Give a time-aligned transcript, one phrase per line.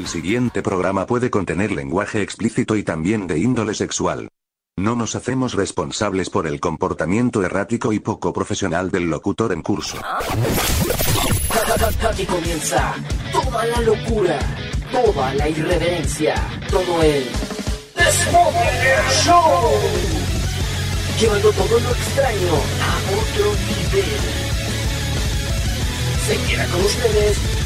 [0.00, 4.30] El siguiente programa puede contener lenguaje explícito y también de índole sexual.
[4.78, 9.98] No nos hacemos responsables por el comportamiento errático y poco profesional del locutor en curso.
[12.08, 12.94] Aquí comienza
[13.30, 14.38] toda la locura,
[14.90, 16.34] toda la irreverencia,
[16.70, 17.24] todo el
[19.22, 19.70] Show.
[21.20, 24.20] Llevando todo lo extraño a otro nivel.
[26.26, 27.59] Se queda con ustedes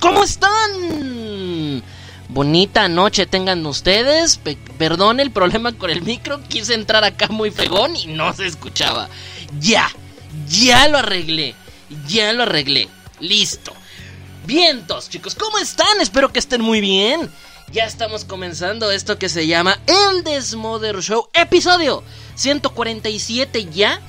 [0.00, 1.82] ¿Cómo están?
[2.28, 4.36] Bonita noche tengan ustedes.
[4.36, 6.40] Pe- perdón el problema con el micro.
[6.48, 9.08] Quise entrar acá muy pegón y no se escuchaba.
[9.60, 9.90] Ya,
[10.48, 11.54] ya lo arreglé.
[12.08, 12.88] Ya lo arreglé.
[13.20, 13.72] Listo.
[14.44, 16.00] Vientos, chicos, ¿cómo están?
[16.00, 17.30] Espero que estén muy bien.
[17.72, 22.04] Ya estamos comenzando esto que se llama El Desmother Show, episodio
[22.36, 24.00] 147 ya.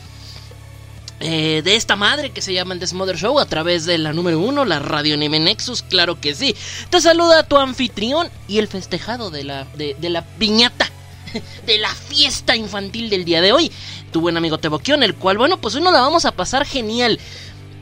[1.20, 4.40] eh, de esta madre que se llama el Desmother Show a través de la número
[4.40, 6.56] uno, la Radio Anime Nexus, claro que sí.
[6.92, 10.88] Te saluda tu anfitrión y el festejado de la, de, de la piñata,
[11.66, 13.72] de la fiesta infantil del día de hoy,
[14.12, 17.20] tu buen amigo Teboquión, el cual, bueno, pues hoy nos la vamos a pasar genial.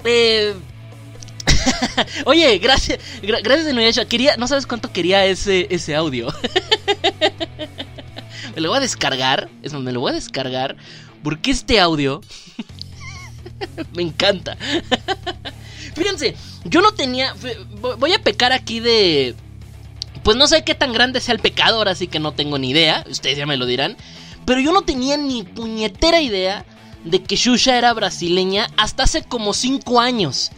[0.04, 0.54] Eh,
[2.26, 4.06] Oye, gracias, gra- gracias Inuyasha.
[4.06, 6.28] Quería, no sabes cuánto quería ese, ese audio.
[8.56, 10.76] me lo voy a descargar, es más, me lo voy a descargar
[11.24, 12.22] porque este audio
[13.96, 14.58] me encanta.
[15.96, 17.34] Fíjense, yo no tenía,
[17.98, 19.36] voy a pecar aquí de,
[20.24, 23.06] pues no sé qué tan grande sea el pecado, ahora que no tengo ni idea,
[23.10, 23.96] ustedes ya me lo dirán,
[24.46, 26.66] pero yo no tenía ni puñetera idea
[27.04, 30.52] de que Shusha era brasileña hasta hace como 5 años.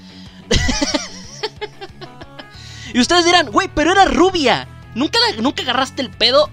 [2.94, 4.68] Y ustedes dirán, güey, pero era rubia.
[4.96, 6.50] ¿Nunca, ¿Nunca agarraste el pedo?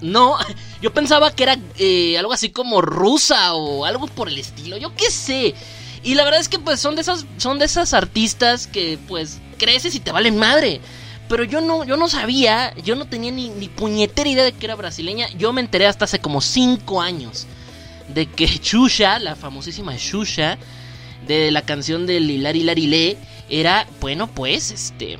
[0.00, 0.36] No,
[0.82, 4.94] yo pensaba que era eh, algo así como rusa o algo por el estilo, yo
[4.96, 5.54] qué sé.
[6.02, 9.38] Y la verdad es que pues son de esas, son de esas artistas que pues
[9.58, 10.80] creces y te valen madre.
[11.28, 14.66] Pero yo no, yo no sabía, yo no tenía ni, ni puñetera idea de que
[14.66, 15.28] era brasileña.
[15.36, 17.46] Yo me enteré hasta hace como 5 años
[18.08, 20.58] de que Xuxa, la famosísima Xuxa,
[21.26, 23.16] de la canción del Hilari Larilé,
[23.48, 25.18] era, bueno, pues, este,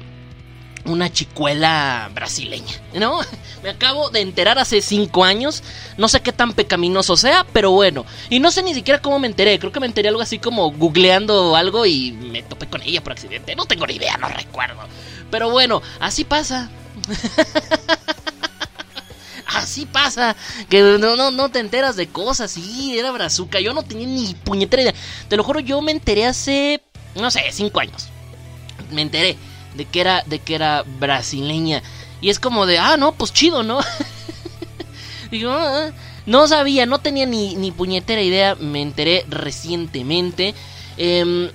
[0.84, 3.20] una chicuela brasileña, ¿no?
[3.62, 5.62] Me acabo de enterar hace cinco años,
[5.97, 9.26] no sé qué tan pecaminoso sea, pero bueno, y no sé ni siquiera cómo me
[9.26, 13.03] enteré, creo que me enteré algo así como googleando algo y me topé con ella
[13.03, 14.81] por accidente, no tengo ni idea, no recuerdo,
[15.34, 16.70] pero bueno, así pasa.
[19.46, 20.36] Así pasa,
[20.68, 24.34] que no, no, no te enteras de cosas, sí, era brazuca, yo no tenía ni
[24.34, 24.94] puñetera idea,
[25.28, 26.80] te lo juro, yo me enteré hace,
[27.16, 28.08] no sé, cinco años,
[28.92, 29.36] me enteré
[29.74, 31.82] de que era, de que era brasileña,
[32.20, 33.80] y es como de, ah, no, pues chido, ¿no?
[35.30, 35.90] Digo, "Ah,
[36.26, 40.54] no sabía, no tenía ni, ni puñetera idea, me enteré recientemente,
[40.96, 41.50] Em,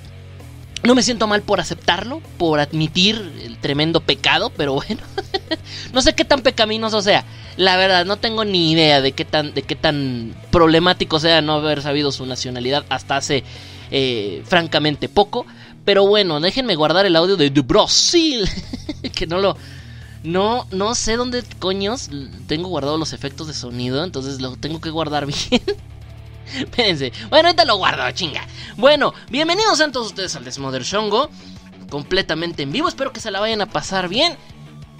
[0.83, 5.01] no me siento mal por aceptarlo, por admitir el tremendo pecado, pero bueno.
[5.93, 7.25] no sé qué tan pecaminoso sea.
[7.57, 11.53] La verdad, no tengo ni idea de qué tan, de qué tan problemático sea no
[11.53, 13.43] haber sabido su nacionalidad hasta hace
[13.91, 15.45] eh, francamente poco.
[15.83, 18.47] Pero bueno, déjenme guardar el audio de, de Brasil.
[19.15, 19.57] que no lo.
[20.23, 22.09] No, no sé dónde coños
[22.47, 24.03] tengo guardados los efectos de sonido.
[24.03, 25.61] Entonces lo tengo que guardar bien.
[26.57, 27.11] Espérense.
[27.29, 28.45] Bueno, ahorita lo guardo, chinga.
[28.77, 31.29] Bueno, bienvenidos sean todos ustedes al Desmother Shongo.
[31.89, 32.87] Completamente en vivo.
[32.87, 34.37] Espero que se la vayan a pasar bien.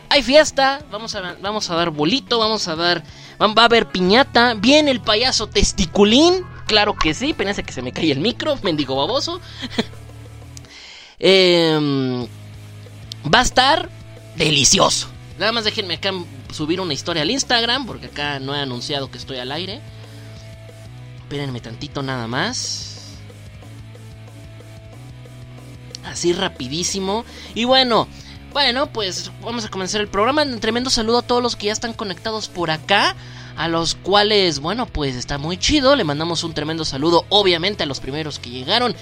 [0.09, 0.81] Hay fiesta.
[0.91, 2.39] Vamos a, vamos a dar bolito.
[2.39, 3.03] Vamos a dar.
[3.39, 4.53] Va a haber piñata.
[4.55, 6.45] Viene el payaso testiculín.
[6.67, 7.31] Claro que sí.
[7.31, 8.57] Espérense que se me cae el micro.
[8.63, 9.39] Mendigo baboso.
[11.21, 12.25] Em,
[13.25, 13.89] va a estar
[14.37, 15.09] delicioso.
[15.37, 16.13] Nada más déjenme acá
[16.49, 17.85] subir una historia al Instagram.
[17.85, 19.81] Porque acá no he anunciado que estoy al aire.
[21.29, 23.19] Espérenme tantito nada más.
[26.03, 27.23] Así rapidísimo.
[27.53, 28.07] Y bueno,
[28.51, 30.41] bueno, pues vamos a comenzar el programa.
[30.41, 33.15] Un tremendo saludo a todos los que ya están conectados por acá.
[33.55, 35.95] A los cuales, bueno, pues está muy chido.
[35.95, 38.95] Le mandamos un tremendo saludo, obviamente, a los primeros que llegaron.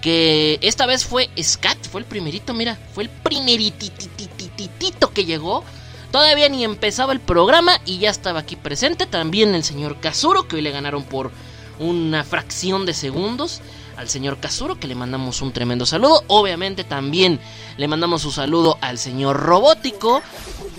[0.00, 5.62] Que esta vez fue Scat, fue el primerito, mira, fue el primerititititito que llegó.
[6.10, 9.04] Todavía ni empezaba el programa y ya estaba aquí presente.
[9.04, 11.30] También el señor Kazuro, que hoy le ganaron por
[11.78, 13.60] una fracción de segundos
[13.96, 16.24] al señor Kazuro, que le mandamos un tremendo saludo.
[16.28, 17.40] Obviamente también
[17.76, 20.22] le mandamos un saludo al señor Robótico,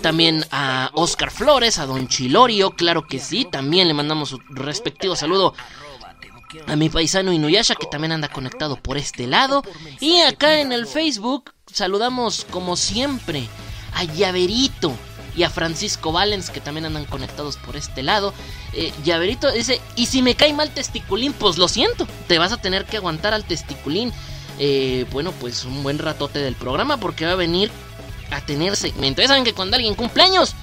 [0.00, 3.44] también a Oscar Flores, a Don Chilorio, claro que sí.
[3.50, 5.54] También le mandamos su respectivo saludo
[6.66, 9.62] a mi paisano Inuyasha que también anda conectado por este llado.
[10.00, 13.48] Y acá en el Facebook saludamos como siempre
[13.94, 14.94] a Llaverito
[15.38, 18.34] y a Francisco Valens que también andan conectados por este lado.
[18.72, 22.56] Eh, Llaverito dice, y si me cae mal testiculín, pues lo siento, te vas a
[22.56, 24.12] tener que aguantar al testiculín.
[24.58, 27.70] Eh, bueno, pues un buen ratote del programa porque va a venir
[28.32, 29.22] a tener segmento.
[29.22, 30.56] Ya saben que cuando alguien cumpleaños,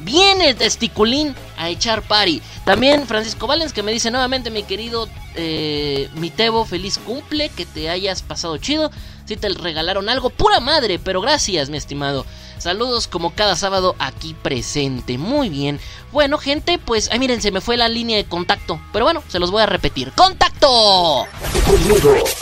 [0.00, 2.42] viene testiculín a echar party.
[2.64, 7.64] También Francisco Valens que me dice nuevamente, mi querido eh, mi Tebo, feliz cumple, que
[7.64, 8.90] te hayas pasado chido.
[9.26, 12.24] Si te regalaron algo, pura madre, pero gracias, mi estimado.
[12.58, 15.18] Saludos como cada sábado aquí presente.
[15.18, 15.78] Muy bien.
[16.12, 18.80] Bueno, gente, pues, ay, miren, se me fue la línea de contacto.
[18.92, 20.12] Pero bueno, se los voy a repetir.
[20.12, 21.26] ¡Contacto!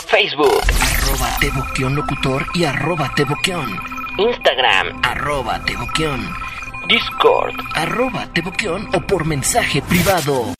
[0.07, 0.61] Facebook.
[0.79, 1.37] Arroba
[1.89, 3.13] Locutor y arroba
[4.17, 5.01] Instagram.
[5.03, 5.61] Arroba
[6.87, 7.55] Discord.
[7.73, 8.29] Arroba
[8.93, 10.53] o por mensaje privado.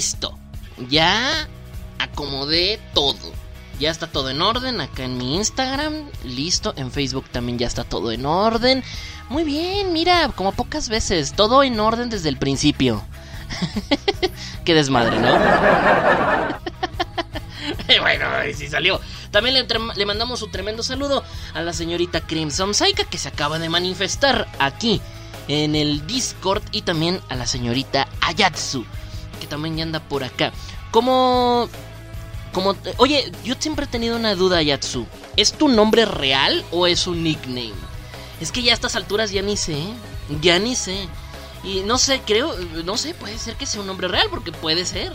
[0.00, 0.32] Listo.
[0.88, 1.46] Ya
[1.98, 3.18] acomodé todo.
[3.78, 6.08] Ya está todo en orden acá en mi Instagram.
[6.24, 6.72] Listo.
[6.78, 8.82] En Facebook también ya está todo en orden.
[9.28, 11.34] Muy bien, mira, como pocas veces.
[11.34, 13.04] Todo en orden desde el principio.
[14.64, 15.28] Qué desmadre, ¿no?
[18.00, 19.02] bueno, sí salió.
[19.30, 21.22] También le, le, mandamos un tremendo saludo
[21.52, 25.02] a la señorita Crimson Saika que se acaba de manifestar aquí
[25.46, 28.86] en el Discord y también a la señorita Ayatsu
[29.40, 30.52] que también ya anda por acá.
[30.90, 31.68] Como...
[32.52, 32.76] Como...
[32.98, 35.06] Oye, yo siempre he tenido una duda, Yatsu.
[35.36, 37.72] ¿Es tu nombre real o es un nickname?
[38.40, 39.74] Es que ya a estas alturas ya ni sé.
[39.74, 39.94] ¿eh?
[40.40, 41.08] Ya ni sé.
[41.64, 42.56] Y no sé, creo...
[42.84, 45.12] No sé, puede ser que sea un nombre real porque puede ser.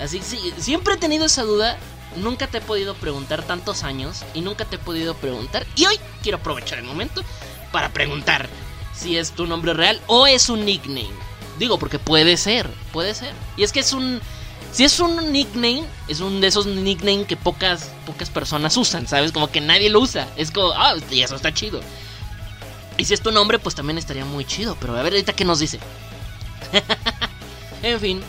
[0.00, 1.76] Así que siempre he tenido esa duda.
[2.16, 5.66] Nunca te he podido preguntar tantos años y nunca te he podido preguntar.
[5.76, 7.22] Y hoy quiero aprovechar el momento
[7.70, 8.48] para preguntar
[8.94, 11.27] si es tu nombre real o es un nickname.
[11.58, 13.32] Digo, porque puede ser, puede ser.
[13.56, 14.20] Y es que es un...
[14.72, 19.32] Si es un nickname, es un de esos nicknames que pocas, pocas personas usan, ¿sabes?
[19.32, 20.28] Como que nadie lo usa.
[20.36, 21.80] Es como, ah, y eso está chido.
[22.98, 24.76] Y si es tu nombre, pues también estaría muy chido.
[24.78, 25.80] Pero a ver ahorita qué nos dice.
[27.82, 28.22] en fin.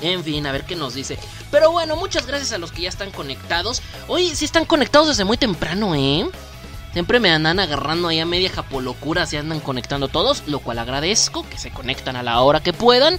[0.00, 1.18] En fin, a ver qué nos dice.
[1.50, 3.82] Pero bueno, muchas gracias a los que ya están conectados.
[4.08, 6.26] Hoy sí están conectados desde muy temprano, ¿eh?
[6.92, 11.48] Siempre me andan agarrando ahí a media japolocura, se andan conectando todos, lo cual agradezco,
[11.48, 13.18] que se conectan a la hora que puedan,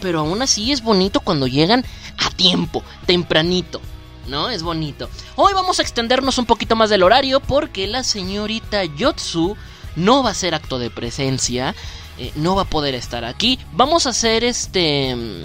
[0.00, 1.84] pero aún así es bonito cuando llegan
[2.18, 3.80] a tiempo, tempranito.
[4.26, 4.48] ¿No?
[4.48, 5.08] Es bonito.
[5.34, 9.56] Hoy vamos a extendernos un poquito más del horario porque la señorita Yotsu
[9.96, 11.74] no va a hacer acto de presencia,
[12.16, 13.58] eh, no va a poder estar aquí.
[13.72, 15.42] Vamos a hacer este mm,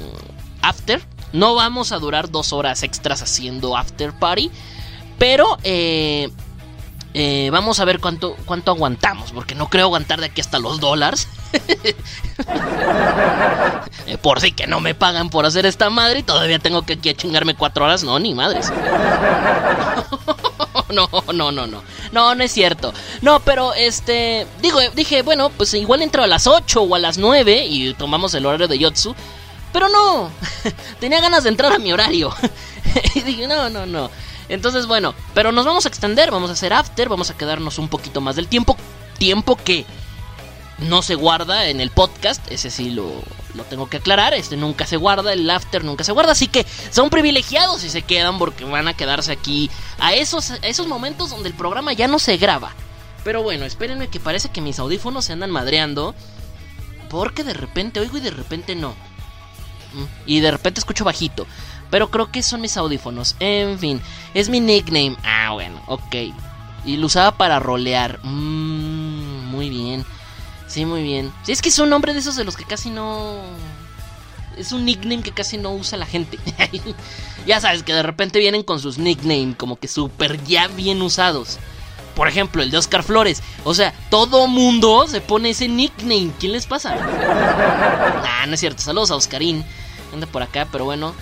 [0.62, 1.02] after.
[1.34, 4.52] No vamos a durar dos horas extras haciendo after party.
[5.18, 6.30] Pero eh,
[7.18, 10.82] eh, vamos a ver cuánto, cuánto aguantamos, porque no creo aguantar de aquí hasta los
[10.82, 11.30] dólares.
[14.08, 16.94] Eh, por si que no me pagan por hacer esta madre y todavía tengo que
[16.94, 18.04] aquí chingarme cuatro horas.
[18.04, 18.72] No, ni madres.
[20.90, 21.82] no, no, no, no.
[22.12, 22.94] No, no es cierto.
[23.22, 24.46] No, pero este.
[24.62, 28.36] Digo, dije, bueno, pues igual entro a las 8 o a las 9 y tomamos
[28.36, 29.16] el horario de Yotsu.
[29.74, 30.30] Pero no.
[31.00, 32.32] Tenía ganas de entrar a mi horario.
[33.16, 34.12] y dije, no, no, no.
[34.50, 37.90] Entonces, bueno, pero nos vamos a extender, vamos a hacer after, vamos a quedarnos un
[37.90, 38.78] poquito más del tiempo.
[39.18, 39.86] Tiempo que
[40.78, 43.10] no se guarda en el podcast, ese sí lo,
[43.54, 46.66] lo tengo que aclarar, este nunca se guarda, el after nunca se guarda, así que
[46.92, 51.30] son privilegiados si se quedan porque van a quedarse aquí a esos, a esos momentos
[51.30, 52.74] donde el programa ya no se graba.
[53.26, 56.14] Pero bueno, espérenme que parece que mis audífonos se andan madreando.
[57.10, 58.92] Porque de repente oigo y de repente no.
[59.94, 61.48] Mm, y de repente escucho bajito.
[61.96, 63.38] Pero creo que son mis audífonos.
[63.40, 64.02] En fin,
[64.34, 65.16] es mi nickname.
[65.24, 66.14] Ah, bueno, ok.
[66.84, 68.20] Y lo usaba para rolear.
[68.22, 70.06] Mmm, muy bien.
[70.68, 71.32] Sí, muy bien.
[71.44, 73.38] Sí, es que es un nombre de esos de los que casi no...
[74.58, 76.38] Es un nickname que casi no usa la gente.
[77.48, 81.60] ya sabes que de repente vienen con sus nicknames como que súper ya bien usados.
[82.14, 83.42] Por ejemplo, el de Oscar Flores.
[83.64, 86.34] O sea, todo mundo se pone ese nickname.
[86.42, 86.94] ¿Quién les pasa?
[88.28, 88.82] Ah, no es cierto.
[88.82, 89.64] Saludos a Oscarín.
[90.14, 91.16] Anda por acá, pero bueno.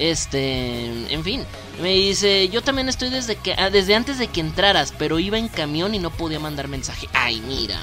[0.00, 1.44] Este, en fin,
[1.82, 5.36] me dice, yo también estoy desde que ah, desde antes de que entraras, pero iba
[5.36, 7.06] en camión y no podía mandar mensaje.
[7.12, 7.78] Ay, mira.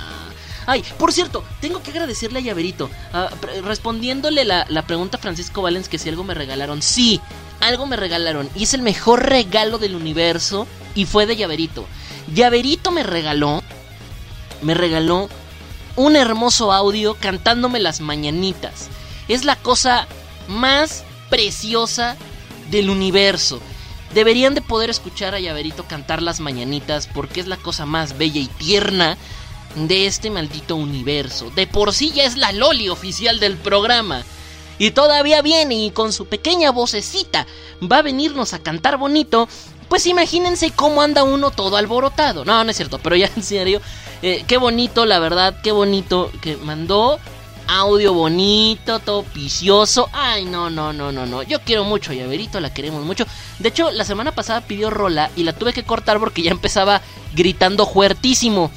[0.66, 2.90] Ay, por cierto, tengo que agradecerle a Llaverito.
[3.14, 3.30] ah,
[3.64, 6.82] respondiéndole la, la pregunta a Francisco Valens que si algo me regalaron.
[6.82, 7.22] Sí,
[7.60, 8.50] algo me regalaron.
[8.56, 10.66] Y es el mejor regalo del universo.
[10.96, 11.86] Y fue de Llaverito.
[12.34, 13.62] Llaverito me regaló.
[14.64, 15.30] Me regaló
[15.96, 18.90] un hermoso audio cantándome las mañanitas.
[19.28, 20.08] Es la cosa
[20.48, 22.17] más preciosa
[22.69, 23.62] del universo.
[24.13, 28.39] Deberían de poder escuchar a Llaverito cantar las mañanitas porque es la cosa más bella
[28.39, 29.17] y tierna
[29.75, 31.51] de este maldito universo.
[31.55, 34.24] De por sí ya es la Loli oficial del programa.
[34.79, 37.48] Y todavía viene y con su pequeña vocecita
[37.81, 39.50] va a venirnos a cantar bonito.
[39.89, 42.46] Pues imagínense cómo anda uno todo alborotado.
[42.46, 43.81] No, no es cierto, pero ya en serio.
[44.22, 47.19] eh, qué bonito, la verdad, qué bonito que mandó.
[47.70, 50.10] Audio bonito, todo picioso.
[50.14, 51.44] Ay, no, no, no, no, no.
[51.44, 53.26] Yo quiero mucho Llaverito, la queremos mucho.
[53.60, 57.02] De hecho, la semana pasada pidió rola y la tuve que cortar porque ya empezaba
[57.34, 58.72] gritando fuertísimo.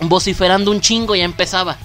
[0.00, 1.78] Vociferando un chingo, ya empezaba.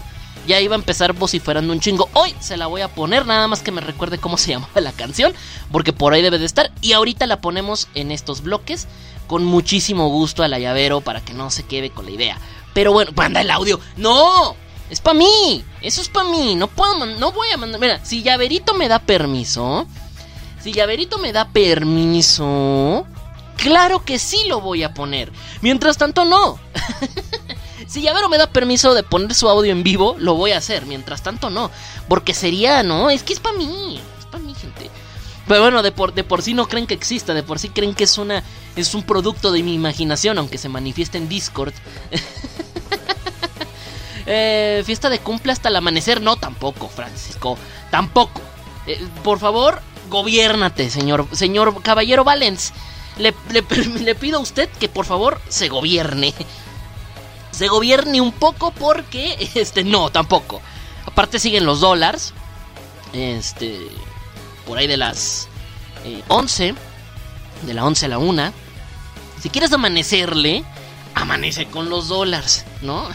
[0.46, 2.08] Ya iba a empezar vociferando un chingo.
[2.14, 4.92] Hoy se la voy a poner, nada más que me recuerde cómo se llamaba la
[4.92, 5.34] canción.
[5.72, 6.72] Porque por ahí debe de estar.
[6.82, 8.88] Y ahorita la ponemos en estos bloques.
[9.26, 12.38] Con muchísimo gusto a la llavero para que no se quede con la idea.
[12.76, 13.80] Pero bueno, manda el audio.
[13.98, 14.67] ¡No!
[14.90, 15.64] Es para mí.
[15.82, 16.56] Eso es para mí.
[16.56, 17.80] No puedo no voy a mandar.
[17.80, 19.88] Mira, si Llaverito me da permiso.
[20.62, 23.06] Si Llaverito me da permiso.
[23.58, 25.32] Claro que sí lo voy a poner.
[25.62, 26.60] Mientras tanto, no.
[27.88, 30.86] si Llavero me da permiso de poner su audio en vivo, lo voy a hacer.
[30.86, 31.72] Mientras tanto, no.
[32.08, 34.00] Porque sería, no, es que es para mí.
[34.20, 34.90] Es para mí, gente.
[35.48, 37.34] Pero bueno, de por, de por sí no creen que exista.
[37.34, 38.44] De por sí creen que es una.
[38.76, 41.74] Es un producto de mi imaginación, aunque se manifieste en Discord.
[44.28, 46.22] Eh, fiesta de cumple hasta el amanecer.
[46.22, 47.58] No, tampoco, Francisco.
[47.90, 48.42] Tampoco.
[48.86, 52.74] Eh, por favor, gobiérnate, señor, señor Caballero Valens.
[53.18, 56.34] Le, le- pido a usted que por favor se gobierne.
[57.52, 60.62] Se gobierne un poco porque, este, no, tampoco.
[61.06, 62.34] Aparte siguen los dólares.
[63.14, 63.80] Este,
[64.68, 65.48] por ahí de las
[66.04, 66.76] eh, 11.
[67.64, 68.54] De la 11 a la 1.
[69.42, 70.64] Si quieres amanecerle,
[71.22, 73.08] amanece con los dólares, ¿no?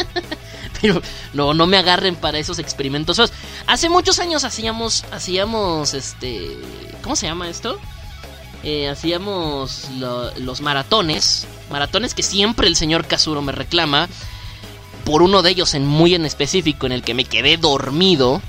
[0.80, 1.00] Pero
[1.32, 3.20] no, no me agarren para esos experimentos.
[3.66, 6.58] Hace muchos años hacíamos, hacíamos, este,
[7.02, 7.78] ¿cómo se llama esto?
[8.62, 14.08] Eh, hacíamos lo- los maratones, maratones que siempre el señor Kazuro me reclama.
[15.04, 18.40] Por uno de ellos en muy en específico, en el que me quedé dormido.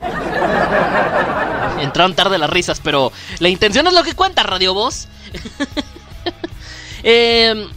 [1.80, 5.08] Entraron tarde las risas, pero la intención es lo que cuenta, Radio Voz.
[7.02, 7.68] eh,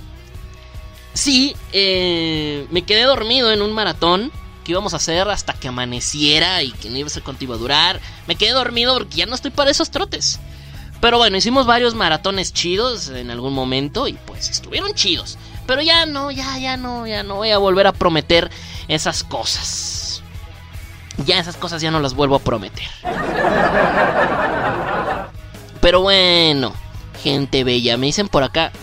[1.16, 4.34] Sí, eh, me quedé dormido en un maratón
[4.66, 8.02] que íbamos a hacer hasta que amaneciera y que no iba a ser a durar.
[8.28, 10.42] Me quedé dormido porque ya no estoy para esos trotes.
[11.00, 15.38] Pero bueno, hicimos varios maratones chidos en algún momento y pues estuvieron chidos.
[15.66, 18.52] Pero ya no, ya, ya no, ya no voy a volver a prometer
[18.90, 20.22] esas cosas.
[21.26, 22.90] Ya esas cosas ya no las vuelvo a prometer.
[25.80, 26.74] Pero bueno,
[27.24, 28.74] gente bella, me dicen por acá.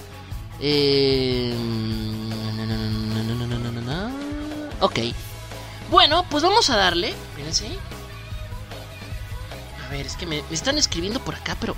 [0.65, 1.53] Eh,
[4.81, 4.99] ok.
[5.91, 7.13] Bueno, pues vamos a darle.
[7.37, 7.67] Fíjense.
[9.85, 11.75] A ver, es que me, están escribiendo por acá, pero.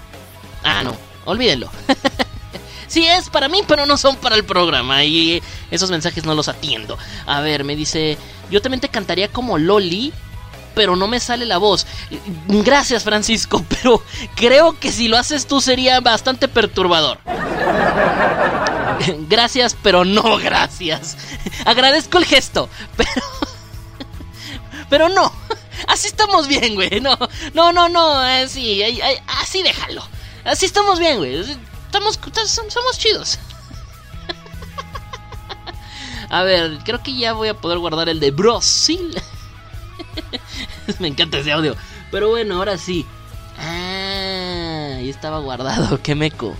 [0.62, 0.94] Ah, no.
[1.24, 1.70] Olvídenlo.
[2.86, 5.02] sí es para mí, pero no son para el programa.
[5.02, 6.98] Y eh, esos mensajes no los atiendo.
[7.26, 8.18] A ver, me dice.
[8.50, 10.12] Yo también te cantaría como Loli
[10.74, 11.86] pero no me sale la voz.
[12.48, 14.02] Gracias, Francisco, pero
[14.34, 17.20] creo que si lo haces tú sería bastante perturbador.
[19.28, 21.16] Gracias, pero no gracias.
[21.64, 23.10] Agradezco el gesto, pero.
[24.90, 25.32] Pero no.
[25.88, 27.00] Así estamos bien, güey.
[27.00, 27.18] No,
[27.54, 28.18] no, no, no.
[28.18, 30.06] Así, ay, ay, así déjalo.
[30.44, 31.40] Así estamos bien, güey.
[31.40, 33.38] Estamos, som- somos chidos.
[36.30, 39.20] A ver, creo que ya voy a poder guardar el de Brasil.
[40.98, 41.76] Me encanta ese audio.
[42.10, 43.04] Pero bueno, ahora sí.
[43.58, 46.00] Ah, ahí estaba guardado.
[46.02, 46.54] Qué meco.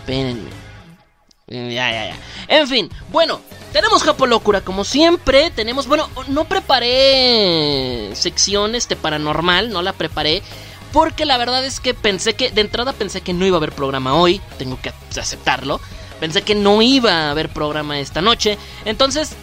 [0.00, 0.50] Espérenme.
[1.52, 2.16] Eh, Ya, ya, ya.
[2.48, 3.40] En fin, bueno,
[3.72, 5.50] tenemos Japo Locura como siempre.
[5.50, 10.42] Tenemos, bueno, no preparé sección este paranormal, no la preparé.
[10.92, 13.72] Porque la verdad es que pensé que, de entrada pensé que no iba a haber
[13.72, 14.40] programa hoy.
[14.58, 15.80] Tengo que aceptarlo.
[16.20, 18.58] Pensé que no iba a haber programa esta noche.
[18.84, 19.34] Entonces,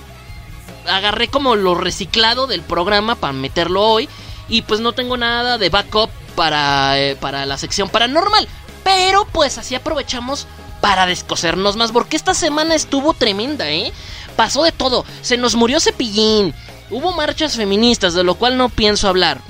[0.88, 4.08] agarré como lo reciclado del programa para meterlo hoy.
[4.48, 8.48] Y pues no tengo nada de backup para, eh, para la sección paranormal.
[8.84, 10.48] Pero pues así aprovechamos
[10.82, 11.92] para descosernos más.
[11.92, 13.92] Porque esta semana estuvo tremenda, ¿eh?
[14.36, 15.06] Pasó de todo.
[15.22, 16.54] Se nos murió Cepillín.
[16.90, 19.42] Hubo marchas feministas, de lo cual no pienso hablar.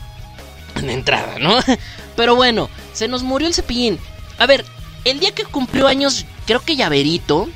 [0.82, 1.58] De entrada, ¿no?
[2.16, 4.00] Pero bueno, se nos murió el Cepillín.
[4.38, 4.66] A ver,
[5.06, 7.50] el día que cumplió años, creo que Llaverito.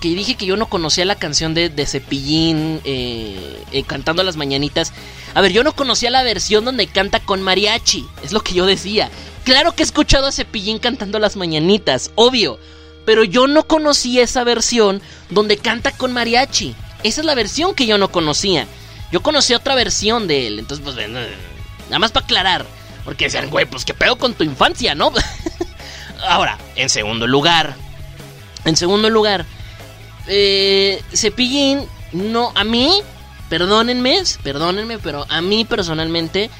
[0.00, 4.92] que dije que yo no conocía la canción de, Cepillín eh, eh, cantando las mañanitas.
[5.34, 8.06] A ver, yo no conocía la versión donde canta con mariachi.
[8.22, 9.10] Es lo que yo decía.
[9.44, 12.58] Claro que he escuchado a Cepillín cantando las mañanitas, obvio.
[13.08, 15.00] Pero yo no conocía esa versión
[15.30, 16.74] donde canta con mariachi.
[17.02, 18.66] Esa es la versión que yo no conocía.
[19.10, 20.58] Yo conocí otra versión de él.
[20.58, 22.66] Entonces, pues, nada más para aclarar.
[23.06, 25.10] Porque decían, güey, pues qué pedo con tu infancia, ¿no?
[26.28, 27.76] Ahora, en segundo lugar.
[28.66, 29.46] En segundo lugar.
[30.26, 32.90] Eh, Cepillín, no, a mí,
[33.48, 36.50] perdónenme, perdónenme, pero a mí personalmente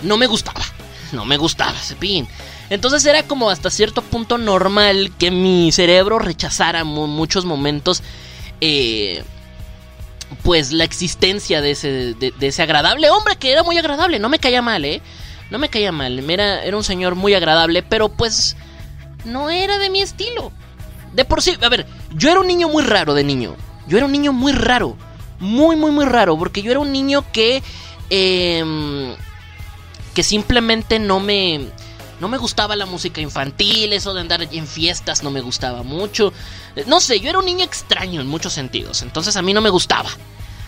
[0.00, 0.64] no me gustaba.
[1.12, 2.26] No me gustaba Cepillín.
[2.70, 8.02] Entonces era como hasta cierto punto normal que mi cerebro rechazara muchos momentos
[8.60, 9.22] eh,
[10.42, 14.38] pues la existencia de ese, de, ese agradable hombre que era muy agradable, no me
[14.38, 15.00] caía mal, ¿eh?
[15.50, 18.54] No me caía mal, era, era un señor muy agradable, pero pues
[19.24, 20.52] no era de mi estilo.
[21.14, 23.56] De por sí, a ver, yo era un niño muy raro de niño.
[23.86, 24.96] Yo era un niño muy raro.
[25.40, 26.36] Muy, muy, muy raro.
[26.36, 27.62] Porque yo era un niño que...
[28.10, 29.16] Eh,
[30.14, 31.68] que simplemente no me...
[32.20, 36.32] No me gustaba la música infantil, eso de andar en fiestas no me gustaba mucho.
[36.86, 39.70] No sé, yo era un niño extraño en muchos sentidos, entonces a mí no me
[39.70, 40.10] gustaba.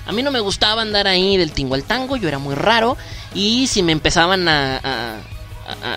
[0.07, 2.97] A mí no me gustaba andar ahí del tingo al tango, yo era muy raro.
[3.35, 5.21] Y si me empezaban a,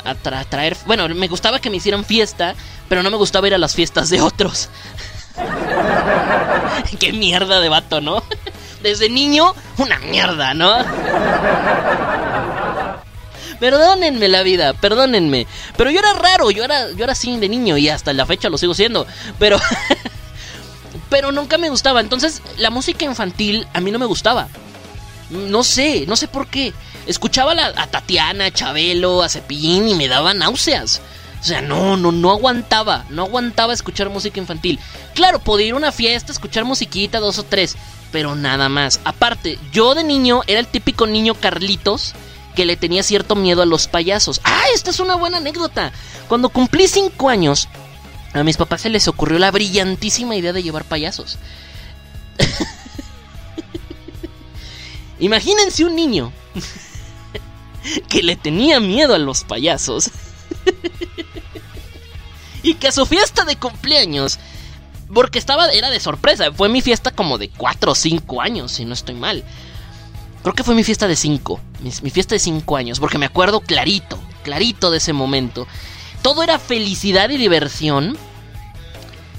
[0.05, 0.77] a, traer...
[0.86, 2.53] Bueno, me gustaba que me hicieran fiesta,
[2.89, 4.69] pero no me gustaba ir a las fiestas de otros.
[7.00, 8.24] Qué mierda de vato, ¿no?
[8.83, 10.77] Desde niño, una mierda, ¿no?
[13.63, 15.48] Perdónenme la vida, perdónenme.
[15.77, 18.50] Pero yo era raro, yo era, yo era así de niño y hasta la fecha
[18.50, 19.08] lo sigo siendo.
[19.39, 19.58] Pero.
[21.10, 22.01] pero nunca me gustaba.
[22.01, 24.50] Entonces, la música infantil a mí no me gustaba.
[25.29, 26.74] No sé, no sé por qué.
[27.08, 31.00] Escuchaba a Tatiana, a Chabelo, a Cepillín y me daba náuseas.
[31.39, 33.05] O sea, no, no, no aguantaba.
[33.12, 34.77] No aguantaba escuchar música infantil.
[35.15, 37.77] Claro, podía ir a una fiesta, escuchar musiquita, dos o tres.
[38.12, 39.00] Pero nada más.
[39.05, 42.13] Aparte, yo de niño era el típico niño Carlitos
[42.53, 44.41] que le tenía cierto miedo a los payasos.
[44.43, 45.91] Ah, esta es una buena anécdota.
[46.27, 47.67] Cuando cumplí cinco años,
[48.33, 51.37] a mis papás se les ocurrió la brillantísima idea de llevar payasos.
[55.20, 56.33] Imagínense un niño
[58.09, 60.09] que le tenía miedo a los payasos
[62.63, 64.39] y que a su fiesta de cumpleaños,
[65.13, 68.85] porque estaba, era de sorpresa, fue mi fiesta como de 4 o 5 años, si
[68.85, 69.44] no estoy mal.
[70.44, 73.62] Creo que fue mi fiesta de 5, mi, fiesta de 5 años, porque me acuerdo
[73.62, 75.66] clarito, clarito de ese momento.
[76.22, 78.18] Todo era felicidad y diversión.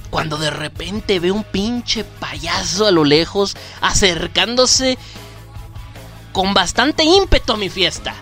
[0.08, 4.96] Cuando de repente veo un pinche payaso a lo lejos acercándose
[6.32, 8.14] con bastante ímpetu a mi fiesta.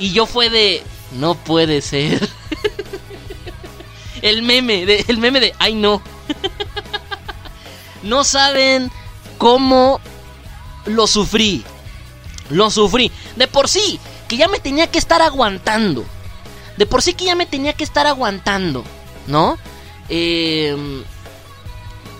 [0.00, 2.28] Y yo fue de, no puede ser.
[4.22, 6.02] el meme, de, el meme de, ay no.
[8.02, 8.90] no saben
[9.38, 10.00] cómo
[10.86, 11.64] lo sufrí.
[12.50, 13.10] Lo sufrí.
[13.36, 16.04] De por sí, que ya me tenía que estar aguantando.
[16.76, 18.84] De por sí que ya me tenía que estar aguantando.
[19.26, 19.58] ¿No?
[20.08, 21.04] Eh,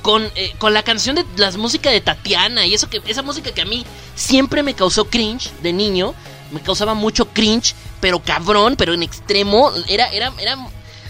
[0.03, 3.63] con, con, la canción de las músicas de Tatiana y eso que esa música que
[3.63, 6.15] a mí siempre me causó cringe de niño,
[6.51, 10.59] me causaba mucho cringe, pero cabrón, pero en extremo, era era era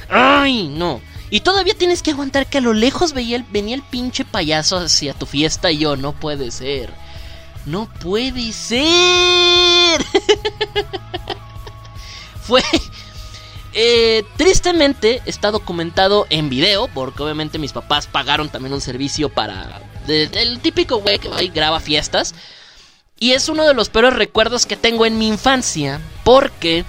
[0.09, 1.01] ay, no.
[1.31, 4.77] Y todavía tienes que aguantar que a lo lejos veía el, venía el pinche payaso
[4.77, 6.95] hacia tu fiesta y yo, no puede ser.
[7.67, 10.05] No puede ser.
[12.43, 12.63] Fue
[13.77, 19.83] eh, tristemente está documentado en video, porque obviamente mis papás pagaron también un servicio para
[20.07, 22.35] el típico güey que va graba fiestas.
[23.19, 26.85] Y es uno de los peores recuerdos que tengo en mi infancia, porque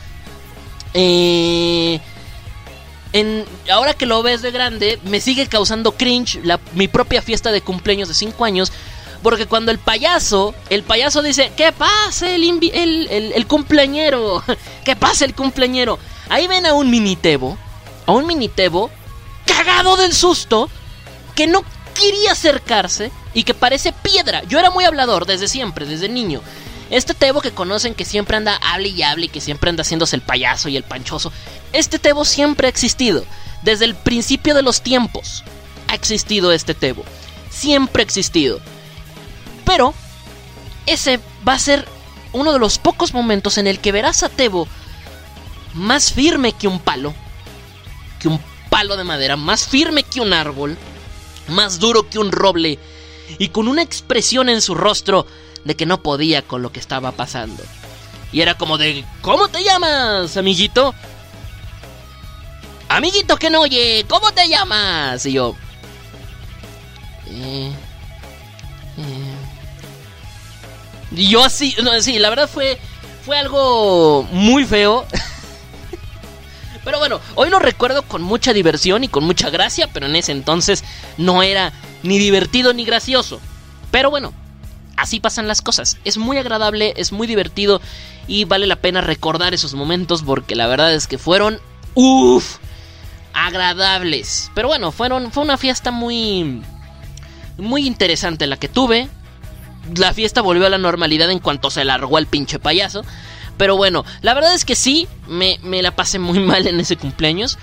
[0.94, 2.00] eh,
[3.14, 6.40] en, ahora que lo ves de grande, me sigue causando cringe
[6.74, 8.72] mi propia fiesta de cumpleaños de 5 años.
[9.26, 14.44] Porque cuando el payaso, el payaso dice, ¿qué pasa el, el, el, cumpleañero?
[14.86, 15.98] ¿Qué pasa el cumpleañero?
[16.30, 17.58] Ahí ven a un minitebo,
[18.06, 18.92] a un minitebo
[19.48, 20.70] cagado del susto,
[21.34, 24.44] que no quería acercarse y que parece piedra.
[24.44, 26.42] Yo era muy hablador desde siempre, desde niño.
[26.92, 30.16] Este Tebo que conocen que siempre anda hable y hable y que siempre anda haciéndose
[30.16, 31.34] el payaso y el panchoso.
[31.74, 33.26] Este Tebo siempre ha existido.
[33.64, 35.44] Desde el principio de los tiempos
[35.88, 37.04] ha existido este Tebo.
[37.50, 38.62] Siempre ha existido.
[39.66, 39.94] Pero
[40.86, 41.88] ese va a ser
[42.34, 44.68] uno de los pocos momentos en el que verás a Tebo
[45.74, 47.14] más firme que un palo,
[48.20, 50.78] que un palo de madera, más firme que un árbol,
[51.50, 52.80] más duro que un roble,
[53.40, 55.26] y con una expresión en su rostro
[55.64, 57.64] de que no podía con lo que estaba pasando.
[58.32, 60.94] Y era como de, ¿cómo te llamas, amiguito?
[62.90, 65.26] Amiguito que no oye, ¿cómo te llamas?
[65.26, 65.56] Y yo,
[67.28, 67.72] eh,
[71.16, 72.80] yo así, no, sí, la verdad fue,
[73.26, 75.06] fue algo muy feo.
[76.84, 80.32] Pero bueno, hoy lo recuerdo con mucha diversión y con mucha gracia, pero en ese
[80.32, 80.84] entonces
[81.18, 81.74] no era
[82.04, 83.42] ni divertido ni gracioso.
[83.90, 84.34] Pero bueno,
[84.96, 85.98] así pasan las cosas.
[86.06, 87.82] Es muy agradable, es muy divertido
[88.28, 91.60] y vale la pena recordar esos momentos porque la verdad es que fueron,
[91.96, 92.58] uff,
[93.34, 94.52] agradables.
[94.54, 96.62] Pero bueno, fueron, fue una fiesta muy,
[97.58, 99.10] muy interesante la que tuve.
[99.94, 103.04] La fiesta volvió a la normalidad en cuanto se largó el pinche payaso.
[103.58, 106.98] Pero bueno, la verdad es que sí, me, me la pasé muy mal en ese
[106.98, 107.58] cumpleaños.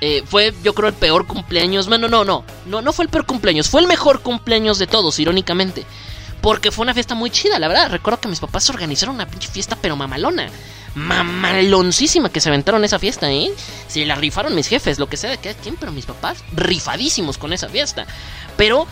[0.00, 1.88] Eh, fue, yo creo, el peor cumpleaños.
[1.88, 3.68] Bueno, no, no, no, no fue el peor cumpleaños.
[3.68, 5.84] Fue el mejor cumpleaños de todos, irónicamente.
[6.40, 7.90] Porque fue una fiesta muy chida, la verdad.
[7.90, 10.48] Recuerdo que mis papás organizaron una pinche fiesta, pero mamalona.
[10.94, 13.50] Mamaloncísima que se aventaron esa fiesta, ¿eh?
[13.88, 17.36] Se la rifaron mis jefes, lo que sea de cada quien, pero mis papás rifadísimos
[17.36, 18.06] con esa fiesta.
[18.56, 18.86] Pero,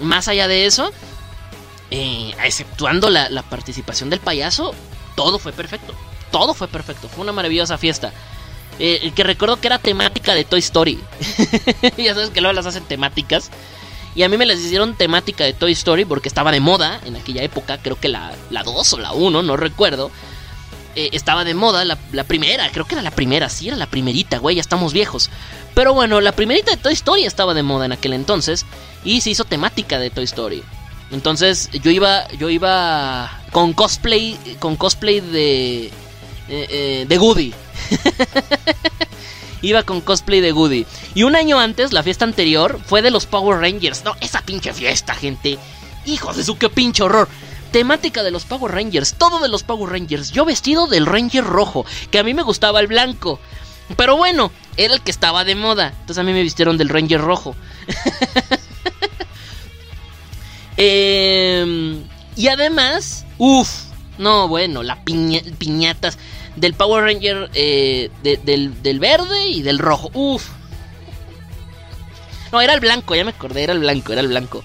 [0.00, 0.90] más allá de eso,
[1.96, 4.74] eh, exceptuando la, participación del payaso,
[5.14, 5.94] todo fue perfecto.
[6.32, 7.08] Todo fue perfecto.
[7.08, 8.12] Fue una maravillosa fiesta.
[8.80, 10.98] Eh, que recuerdo que era temática de Toy Story.
[11.96, 13.48] ya sabes que luego las hacen temáticas.
[14.16, 17.14] Y a mí me las hicieron temática de Toy Story porque estaba de moda en
[17.14, 17.78] aquella época.
[17.78, 20.10] Creo que la, la 2 o la 1, no recuerdo.
[20.96, 22.68] Eh, estaba de moda la, la, primera.
[22.72, 23.48] Creo que era la primera.
[23.48, 24.56] Sí, era la primerita, güey.
[24.56, 25.30] Ya estamos viejos.
[25.74, 28.66] Pero bueno, la primerita de Toy Story estaba de moda en aquel entonces.
[29.04, 30.64] Y se hizo temática de Toy Story.
[31.10, 35.92] Entonces yo iba, yo iba con cosplay, con cosplay de, eh,
[36.48, 37.54] eh, de Goody.
[39.62, 40.86] iba con cosplay de Goody.
[41.14, 44.04] Y un año antes, la fiesta anterior, fue de los Power Rangers.
[44.04, 45.58] No, esa pinche fiesta, gente.
[46.06, 47.28] Hijos de su qué pinche horror.
[47.70, 50.30] Temática de los Power Rangers, todo de los Power Rangers.
[50.30, 53.40] Yo vestido del Ranger rojo, que a mí me gustaba el blanco.
[53.96, 55.88] Pero bueno, era el que estaba de moda.
[55.88, 57.56] Entonces a mí me vistieron del Ranger rojo.
[60.76, 62.02] Eh,
[62.36, 63.70] y además, uff,
[64.18, 66.18] no, bueno, las piña, piñatas
[66.56, 70.48] del Power Ranger eh, de, del, del, verde y del rojo, uff.
[72.52, 74.62] No, era el blanco, ya me acordé, era el blanco, era el blanco.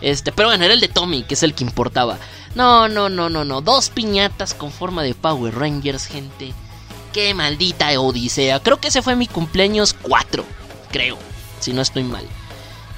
[0.00, 2.18] Este, pero bueno, era el de Tommy, que es el que importaba.
[2.54, 3.60] No, no, no, no, no.
[3.60, 6.52] Dos piñatas con forma de Power Rangers, gente.
[7.12, 8.60] Qué maldita odisea.
[8.60, 10.44] Creo que ese fue mi cumpleaños 4.
[10.90, 11.18] Creo.
[11.60, 12.26] Si no estoy mal.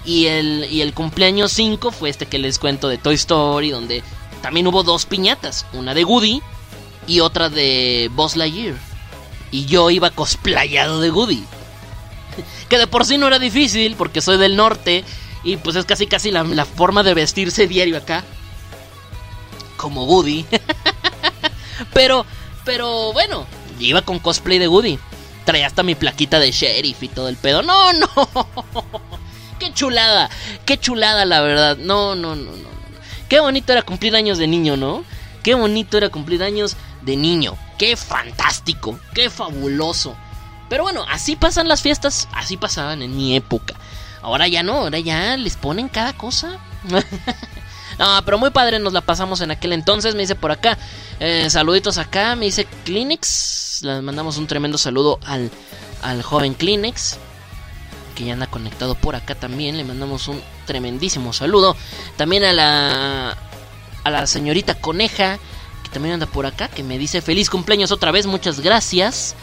[0.04, 4.02] Y el, y el cumpleaños 5 fue este que les cuento de Toy Story, donde
[4.42, 6.42] también hubo dos piñatas, una de Woody
[7.06, 8.74] y otra de Buzz Lightyear.
[9.50, 11.44] Y yo iba cosplayado de Woody.
[12.68, 15.04] Que de por sí no era difícil, porque soy del norte,
[15.44, 18.24] y pues es casi casi la, la forma de vestirse diario acá.
[19.76, 20.44] Como Woody.
[21.94, 22.26] pero,
[22.64, 23.46] pero bueno,
[23.78, 24.98] iba con cosplay de Woody.
[25.44, 27.62] Traía hasta mi plaquita de sheriff y todo el pedo.
[27.62, 28.08] No, no.
[29.64, 30.30] qué chulada,
[30.66, 31.76] qué chulada la verdad.
[31.78, 32.68] No, no, no, no.
[33.28, 35.04] Qué bonito era cumplir años de niño, ¿no?
[35.42, 37.56] Qué bonito era cumplir años de niño.
[37.78, 40.16] Qué fantástico, qué fabuloso.
[40.68, 43.74] Pero bueno, así pasan las fiestas, así pasaban en mi época.
[44.22, 46.58] Ahora ya no, ahora ya les ponen cada cosa.
[47.98, 50.14] no, pero muy padre nos la pasamos en aquel entonces.
[50.14, 50.78] Me dice por acá,
[51.20, 52.36] eh, saluditos acá.
[52.36, 53.80] Me dice Kleenex.
[53.82, 55.50] Les mandamos un tremendo saludo al,
[56.02, 57.18] al joven Kleenex
[58.14, 59.76] que ya anda conectado por acá también.
[59.76, 61.76] Le mandamos un tremendísimo saludo.
[62.16, 63.36] También a la
[64.04, 65.38] a la señorita Coneja,
[65.82, 69.34] que también anda por acá, que me dice feliz cumpleaños otra vez, muchas gracias.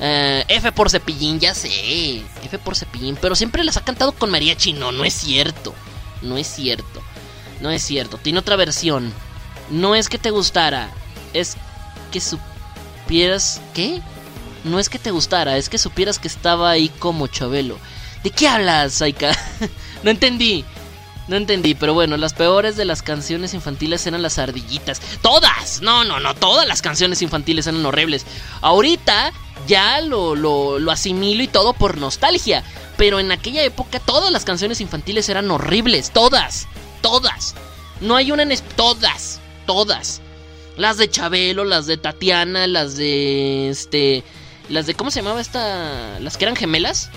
[0.00, 2.22] Uh, F por cepillín, ya sé.
[2.44, 4.72] F por cepillín, pero siempre las ha cantado con mariachi.
[4.72, 5.74] No, no es cierto.
[6.22, 7.02] No es cierto.
[7.60, 8.16] No es cierto.
[8.18, 9.12] Tiene otra versión.
[9.70, 10.90] No es que te gustara,
[11.34, 11.56] es
[12.10, 13.60] que supieras.
[13.74, 14.00] ¿Qué?
[14.64, 17.78] No es que te gustara, es que supieras que estaba ahí como Chabelo.
[18.28, 19.34] ¿De qué hablas, Saika?
[20.02, 20.62] no entendí.
[21.28, 25.00] No entendí, pero bueno, las peores de las canciones infantiles eran las ardillitas.
[25.22, 25.80] ¡Todas!
[25.80, 28.26] No, no, no, todas las canciones infantiles eran horribles.
[28.60, 29.32] Ahorita
[29.66, 32.62] ya lo, lo, lo asimilo y todo por nostalgia.
[32.98, 36.10] Pero en aquella época todas las canciones infantiles eran horribles.
[36.10, 36.68] Todas.
[37.00, 37.54] Todas.
[38.02, 38.54] No hay una en...
[38.76, 39.40] Todas.
[39.64, 40.20] Todas.
[40.76, 43.70] Las de Chabelo, las de Tatiana, las de...
[43.70, 44.22] Este...
[44.68, 44.92] Las de...
[44.92, 46.20] ¿Cómo se llamaba esta?
[46.20, 47.10] Las que eran gemelas.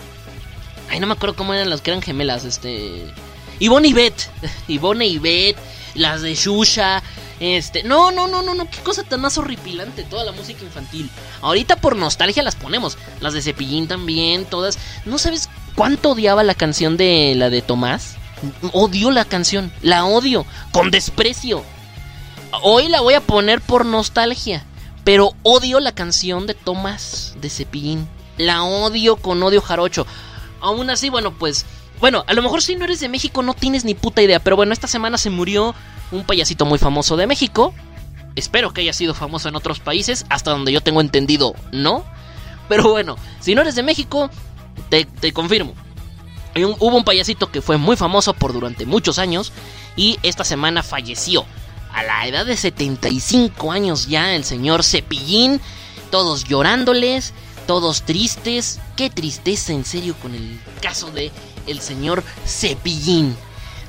[0.92, 2.44] Ay, no me acuerdo cómo eran las que eran gemelas.
[2.44, 3.10] Este.
[3.60, 4.30] Ivonne y Beth.
[4.68, 5.56] Ivonne y Beth.
[5.96, 7.02] Las de Shusha.
[7.40, 7.84] Este.
[7.84, 8.70] No, no, no, no, no.
[8.70, 10.04] Qué cosa tan más horripilante.
[10.04, 11.10] Toda la música infantil.
[11.42, 12.98] Ahorita por nostalgia las ponemos.
[13.22, 14.44] Las de Cepillín también.
[14.44, 14.78] Todas.
[15.06, 18.18] ¿No sabes cuánto odiaba la canción de la de Tomás?
[18.74, 19.72] Odio la canción.
[19.82, 20.46] La odio.
[20.74, 21.64] Con desprecio.
[22.64, 24.66] Hoy la voy a poner por nostalgia.
[25.06, 28.10] Pero odio la canción de Tomás de Cepillín.
[28.38, 30.06] La odio con odio jarocho.
[30.62, 31.66] Aún así, bueno, pues.
[32.00, 34.40] Bueno, a lo mejor si no eres de México no tienes ni puta idea.
[34.40, 35.76] Pero bueno, esta semana se murió
[36.12, 37.74] un payasito muy famoso de México.
[38.36, 40.26] Espero que haya sido famoso en otros países.
[40.30, 42.04] Hasta donde yo tengo entendido, no.
[42.70, 44.30] Pero bueno, si no eres de México,
[44.90, 45.74] te, te confirmo.
[46.56, 49.52] hubo un payasito que fue muy famoso por durante muchos años
[49.96, 51.46] y esta semana falleció.
[51.94, 55.60] A la edad de 75 años ya el señor Cepillín,
[56.10, 57.34] todos llorándoles,
[57.68, 58.80] todos tristes.
[58.96, 61.32] Qué tristeza en serio con el caso de
[61.68, 63.36] el señor Cepillín.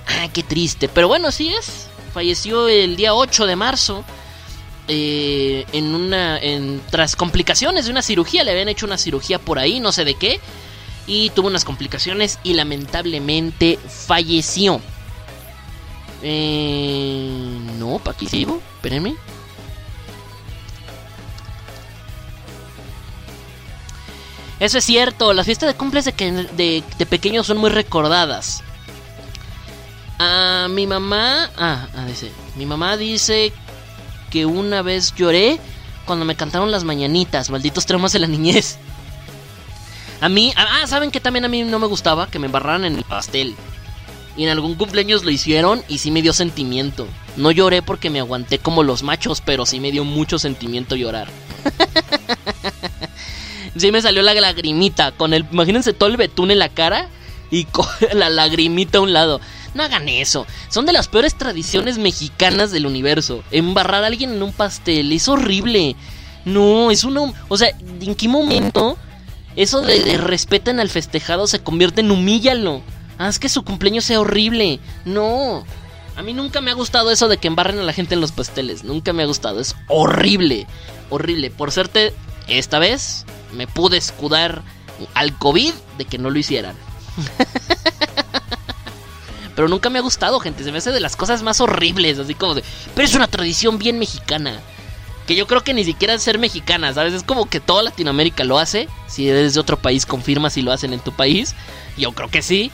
[0.06, 0.88] Ah, qué triste.
[0.88, 1.88] Pero bueno, así es.
[2.12, 4.04] Falleció el día 8 de marzo.
[4.88, 6.40] Eh, en una.
[6.90, 8.44] Tras complicaciones de una cirugía.
[8.44, 10.40] Le habían hecho una cirugía por ahí, no sé de qué.
[11.06, 14.80] Y tuvo unas complicaciones y lamentablemente falleció.
[16.22, 18.60] Eh, no, ¿para qué sigo?
[18.76, 19.16] Espérenme.
[24.62, 28.62] Eso es cierto, las fiestas de cumples de, de, pequeños son muy recordadas.
[30.20, 31.50] A mi mamá.
[31.56, 32.30] Ah, ah, dice.
[32.54, 33.52] Mi mamá dice
[34.30, 35.58] que una vez lloré
[36.04, 38.78] cuando me cantaron las mañanitas, malditos traumas de la niñez.
[40.20, 40.54] A mí.
[40.54, 43.56] Ah, ¿saben que también a mí no me gustaba que me embarraran en el pastel?
[44.36, 47.08] Y en algún cumpleaños lo hicieron y sí me dio sentimiento.
[47.36, 51.26] No lloré porque me aguanté como los machos, pero sí me dio mucho sentimiento llorar.
[53.76, 55.46] sí me salió la lagrimita con el...
[55.50, 57.08] Imagínense todo el betún en la cara
[57.50, 57.66] y
[58.14, 59.40] la lagrimita a un lado.
[59.74, 60.46] No hagan eso.
[60.68, 63.42] Son de las peores tradiciones mexicanas del universo.
[63.50, 65.96] Embarrar a alguien en un pastel es horrible.
[66.44, 67.32] No, es uno...
[67.48, 68.98] O sea, ¿en qué momento
[69.56, 72.82] eso de, de respeten al festejado se convierte en humíllalo?
[73.26, 74.80] haz que su cumpleaños sea horrible.
[75.04, 75.64] No.
[76.16, 78.32] A mí nunca me ha gustado eso de que embarren a la gente en los
[78.32, 78.84] pasteles.
[78.84, 79.60] Nunca me ha gustado.
[79.60, 80.66] Es horrible.
[81.10, 81.50] Horrible.
[81.50, 82.12] Por serte,
[82.48, 84.62] esta vez me pude escudar
[85.14, 86.76] al COVID de que no lo hicieran.
[89.54, 90.64] Pero nunca me ha gustado, gente.
[90.64, 92.18] Se me hace de las cosas más horribles.
[92.18, 92.64] Así como de.
[92.94, 94.60] Pero es una tradición bien mexicana.
[95.26, 97.12] Que yo creo que ni siquiera es ser mexicana, ¿sabes?
[97.12, 98.88] Es como que toda Latinoamérica lo hace.
[99.06, 101.54] Si eres de otro país, confirma si lo hacen en tu país.
[101.96, 102.72] Yo creo que sí.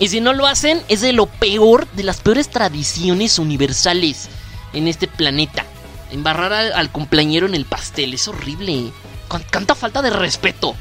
[0.00, 4.28] Y si no lo hacen, es de lo peor, de las peores tradiciones universales
[4.72, 5.64] en este planeta.
[6.10, 8.92] Embarrar al, cumpleañero en el pastel, es horrible.
[9.28, 10.74] Con tanta falta de respeto.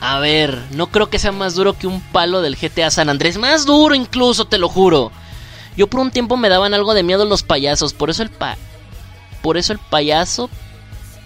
[0.00, 3.38] A ver, no creo que sea más duro que un palo del GTA San Andrés.
[3.38, 5.10] Más duro incluso, te lo juro.
[5.76, 7.92] Yo por un tiempo me daban algo de miedo los payasos.
[7.94, 8.56] Por eso el pa...
[9.42, 10.50] Por eso el payaso...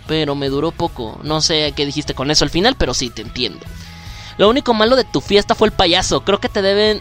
[0.06, 1.20] Pero me duró poco.
[1.22, 3.64] No sé qué dijiste con eso al final, pero sí, te entiendo.
[4.38, 6.24] Lo único malo de tu fiesta fue el payaso.
[6.24, 7.00] Creo que te deben.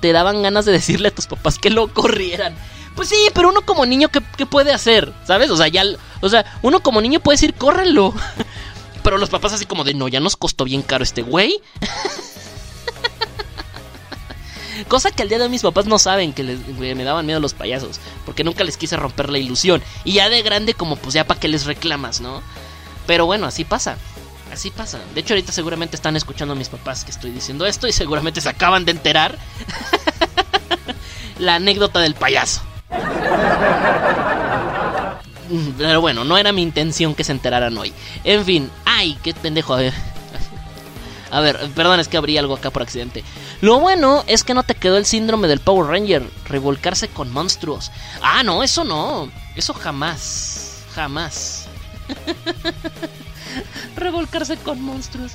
[0.00, 2.54] Te daban ganas de decirle a tus papás que lo corrieran.
[2.94, 5.12] Pues sí, pero uno como niño, ¿qué, puede hacer?
[5.26, 5.50] ¿Sabes?
[5.50, 5.82] O sea, ya.
[6.20, 8.14] O sea, uno como niño puede decir, córrelo.
[9.02, 11.62] Pero los papás así como de, no, ya nos costó bien caro este güey.
[14.88, 17.54] Cosa que al día de hoy mis papás no saben que me daban miedo los
[17.54, 17.98] payasos.
[18.26, 19.82] Porque nunca les quise romper la ilusión.
[20.04, 22.42] Y ya de grande como pues ya para que les reclamas, ¿no?
[23.06, 23.96] Pero bueno, así pasa.
[24.52, 24.98] Así pasa.
[25.14, 28.40] De hecho, ahorita seguramente están escuchando a mis papás que estoy diciendo esto y seguramente
[28.40, 29.38] se acaban de enterar
[31.38, 32.62] la anécdota del payaso.
[35.78, 37.92] Pero bueno, no era mi intención que se enteraran hoy.
[38.24, 39.74] En fin, ay, qué pendejo.
[39.74, 39.94] A ver,
[41.30, 43.24] a ver perdón, es que abrí algo acá por accidente.
[43.60, 47.90] Lo bueno es que no te quedó el síndrome del Power Ranger, revolcarse con monstruos.
[48.22, 49.30] Ah, no, eso no.
[49.56, 50.84] Eso jamás.
[50.94, 51.66] Jamás.
[53.96, 55.32] Revolcarse con monstruos.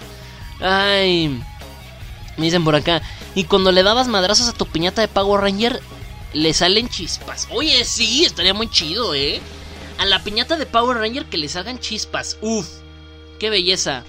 [0.62, 1.42] Ay.
[2.38, 3.02] Me dicen por acá.
[3.34, 5.82] Y cuando le dabas madrazos a tu piñata de Power Ranger,
[6.36, 7.48] le salen chispas.
[7.50, 9.40] Oye, sí, estaría muy chido, ¿eh?
[9.98, 12.38] A la piñata de Power Ranger que le salgan chispas.
[12.42, 12.68] Uf,
[13.40, 14.04] qué belleza.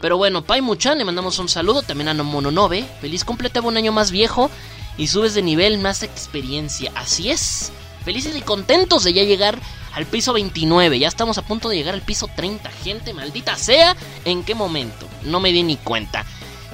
[0.00, 2.86] Pero bueno, Pai Muchan, le mandamos un saludo también a Mononobe.
[3.00, 4.48] Feliz completaba un año más viejo
[4.96, 6.92] y subes de nivel, más experiencia.
[6.94, 7.72] Así es.
[8.04, 9.58] Felices y contentos de ya llegar
[9.92, 11.00] al piso 29.
[11.00, 12.70] Ya estamos a punto de llegar al piso 30.
[12.70, 15.08] Gente, maldita sea, ¿en qué momento?
[15.24, 16.24] No me di ni cuenta.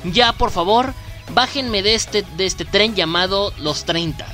[0.04, 0.92] Ya, por favor,
[1.34, 4.26] bájenme de este, de este tren llamado Los 30.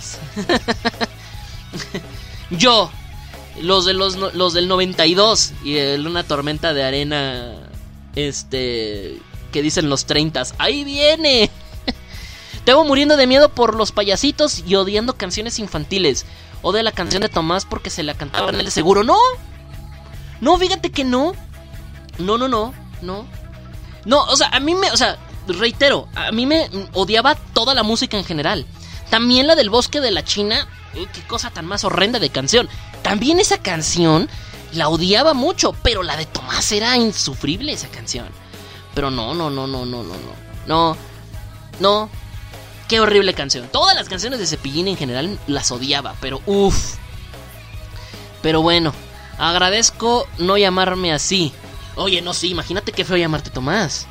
[2.50, 2.90] Yo,
[3.60, 7.54] los, de los, los del 92 y el, una tormenta de arena,
[8.14, 9.18] este,
[9.52, 10.42] que dicen los 30.
[10.58, 11.50] Ahí viene.
[12.64, 16.26] Tengo muriendo de miedo por los payasitos y odiando canciones infantiles
[16.62, 19.02] o de la canción de Tomás porque se la cantaban de seguro.
[19.02, 19.18] No,
[20.40, 21.32] no, fíjate que no.
[22.18, 23.26] No, no, no, no.
[24.04, 27.82] No, o sea, a mí me, o sea, reitero, a mí me odiaba toda la
[27.82, 28.66] música en general.
[29.10, 32.68] También la del bosque de la China, qué cosa tan más horrenda de canción.
[33.02, 34.28] También esa canción
[34.72, 38.28] la odiaba mucho, pero la de Tomás era insufrible esa canción.
[38.94, 40.42] Pero no, no, no, no, no, no, no.
[40.66, 40.96] No,
[41.80, 42.08] no,
[42.92, 43.68] Qué horrible canción.
[43.72, 46.96] Todas las canciones de Cepillín en general las odiaba, pero uff,
[48.42, 48.92] Pero bueno,
[49.38, 51.54] agradezco no llamarme así.
[51.96, 54.06] Oye, no, sí, imagínate qué feo llamarte Tomás.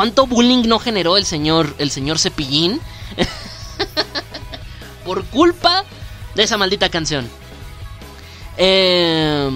[0.00, 2.80] ¿Cuánto bullying no generó el señor, el señor Cepillín?
[5.04, 5.84] Por culpa
[6.34, 7.28] de esa maldita canción.
[8.56, 9.50] Eh,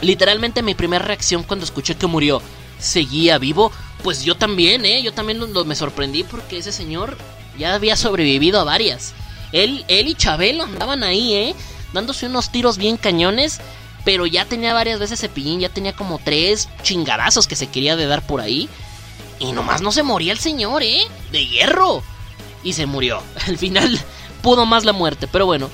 [0.00, 2.40] literalmente mi primera reacción cuando escuché que murió
[2.78, 3.72] seguía vivo,
[4.04, 5.02] pues yo también, ¿eh?
[5.02, 7.18] Yo también me sorprendí porque ese señor
[7.58, 9.12] ya había sobrevivido a varias.
[9.50, 11.54] Él, él y Chabelo andaban ahí, ¿eh?
[11.92, 13.60] Dándose unos tiros bien cañones.
[14.08, 18.06] Pero ya tenía varias veces cepillín, ya tenía como tres chingadazos que se quería de
[18.06, 18.66] dar por ahí.
[19.38, 21.02] Y nomás no se moría el señor, ¿eh?
[21.30, 22.02] De hierro.
[22.64, 23.22] Y se murió.
[23.46, 24.00] Al final
[24.40, 25.68] pudo más la muerte, pero bueno.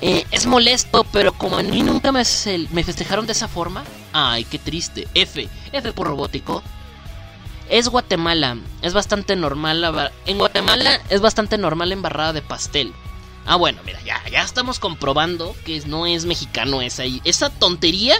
[0.00, 2.24] Eh, es molesto, pero como a mí nunca me,
[2.72, 3.84] me festejaron de esa forma.
[4.12, 5.06] Ay, qué triste.
[5.14, 5.48] F.
[5.70, 6.60] F por robótico.
[7.70, 8.56] Es Guatemala.
[8.82, 10.10] Es bastante normal.
[10.26, 12.92] En Guatemala es bastante normal embarrada de pastel.
[13.46, 17.04] Ah, bueno, mira, ya, ya estamos comprobando que no es mexicano esa.
[17.24, 18.16] Esa tontería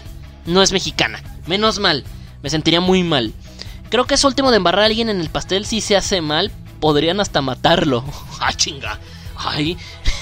[0.46, 1.22] no es mexicana.
[1.46, 2.04] Menos mal.
[2.42, 3.32] Me sentiría muy mal.
[3.88, 6.52] Creo que es último de embarrar a alguien en el pastel si se hace mal.
[6.80, 8.04] Podrían hasta matarlo.
[8.40, 8.98] ¡Ah, chinga!
[9.36, 9.78] ¡Ay!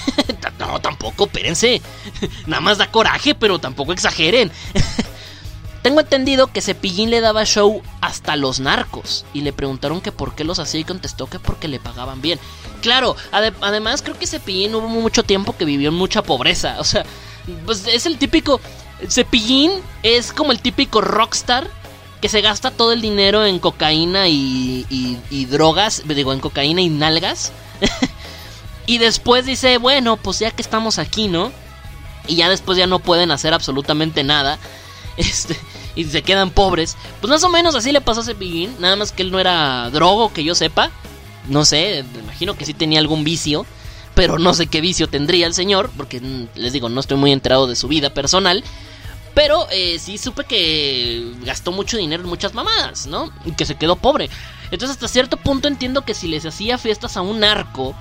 [0.59, 1.81] no, tampoco, espérense.
[2.47, 4.51] Nada más da coraje, pero tampoco exageren.
[5.83, 10.33] Tengo entendido que Cepillín le daba show hasta los narcos y le preguntaron que por
[10.33, 12.39] qué los hacía y contestó que porque le pagaban bien.
[12.83, 16.75] Claro, además creo que Cepillín hubo mucho tiempo que vivió en mucha pobreza.
[16.79, 17.05] O sea,
[17.65, 18.59] pues es el típico...
[19.09, 19.71] Cepillín
[20.03, 21.65] es como el típico rockstar
[22.19, 24.85] que se gasta todo el dinero en cocaína y,
[25.29, 27.53] y drogas, digo, en cocaína y nalgas.
[28.85, 31.53] y después dice, bueno, pues ya que estamos aquí, ¿no?
[32.27, 34.59] Y ya después ya no pueden hacer absolutamente nada.
[35.15, 35.55] Este,
[35.95, 36.97] y se quedan pobres.
[37.21, 38.75] Pues más o menos así le pasó a Cepillín.
[38.79, 40.89] Nada más que él no era drogo, que yo sepa.
[41.47, 43.65] No sé, me imagino que sí tenía algún vicio.
[44.15, 45.91] Pero no sé qué vicio tendría el señor.
[45.97, 48.63] Porque mm, les digo, no estoy muy enterado de su vida personal.
[49.33, 53.31] Pero eh, sí supe que gastó mucho dinero en muchas mamadas, ¿no?
[53.45, 54.29] Y que se quedó pobre.
[54.69, 57.95] Entonces hasta cierto punto entiendo que si les hacía fiestas a un narco,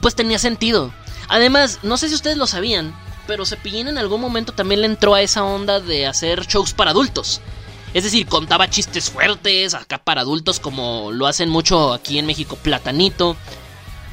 [0.00, 0.92] pues tenía sentido.
[1.28, 2.94] Además, no sé si ustedes lo sabían,
[3.26, 6.92] pero Cepillín en algún momento también le entró a esa onda de hacer shows para
[6.92, 7.40] adultos.
[7.94, 12.56] Es decir, contaba chistes fuertes acá para adultos como lo hacen mucho aquí en México
[12.56, 13.36] Platanito.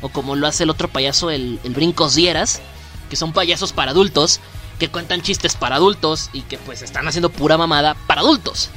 [0.02, 2.62] O como lo hace el otro payaso, el, Brincos Dieras.
[3.10, 4.40] Que son payasos para adultos.
[4.80, 6.30] Que cuentan chistes para adultos.
[6.34, 8.70] Y que pues están haciendo pura mamada para adultos.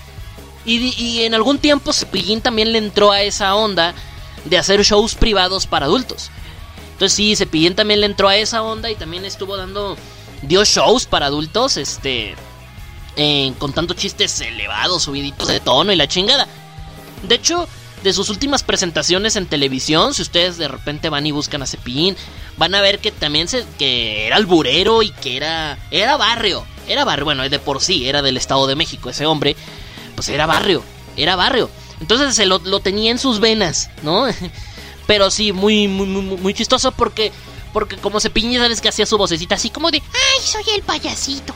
[0.64, 3.94] y, y en algún tiempo Cepillín también le entró a esa onda
[4.44, 6.30] de hacer shows privados para adultos.
[6.92, 9.96] Entonces sí, Cepillín también le entró a esa onda y también estuvo dando,
[10.42, 12.34] dio shows para adultos, este,
[13.58, 16.46] contando chistes elevados, subiditos de tono y la chingada.
[17.22, 17.66] De hecho,
[18.02, 22.16] de sus últimas presentaciones en televisión, si ustedes de repente van y buscan a Cepillín,
[22.56, 27.04] van a ver que también se, que era alburero y que era, era barrio, era
[27.04, 29.56] barrio, bueno, de por sí, era del Estado de México ese hombre,
[30.14, 30.82] pues era barrio,
[31.16, 31.70] era barrio.
[32.00, 34.26] Entonces se lo, lo tenía en sus venas, ¿no?
[35.06, 37.32] Pero sí, muy, muy, muy, muy chistoso porque,
[37.72, 41.54] porque como piña, sabes que hacía su vocecita así como de, ay, soy el payasito.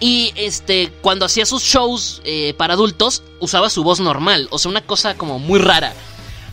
[0.00, 4.48] Y este, cuando hacía sus shows eh, para adultos, usaba su voz normal.
[4.50, 5.92] O sea, una cosa como muy rara.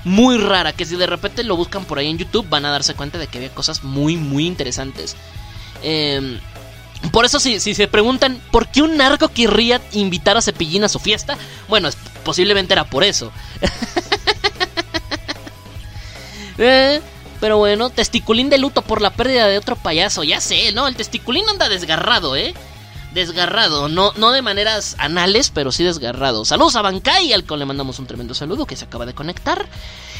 [0.03, 0.73] Muy rara.
[0.73, 3.27] Que si de repente lo buscan por ahí en YouTube, van a darse cuenta de
[3.27, 5.15] que había cosas muy, muy interesantes.
[5.83, 6.39] Em,
[7.11, 10.89] por eso, si, si se preguntan por qué un narco querría invitar a Cepillín a
[10.89, 11.89] su fiesta, bueno,
[12.23, 13.31] posiblemente era por eso.
[16.57, 17.01] Eh,
[17.41, 20.23] pero bueno, testiculín de luto por la pérdida de otro payaso.
[20.23, 20.87] Ya sé, ¿no?
[20.87, 22.53] El testiculín anda desgarrado, ¿eh?
[23.15, 26.43] Desgarrado, no, no de maneras anales, pero sí desgarrado.
[26.43, 29.69] Saludos a Bancay, al cual le mandamos un tremendo saludo que se acaba de conectar.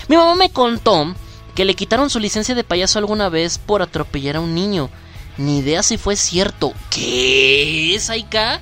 [0.08, 1.14] Mi mamá me contó
[1.56, 4.90] que le quitaron su licencia de payaso alguna vez por atropellar a un niño.
[5.38, 6.72] Ni idea si fue cierto.
[6.90, 8.62] ¿Qué es, Aika?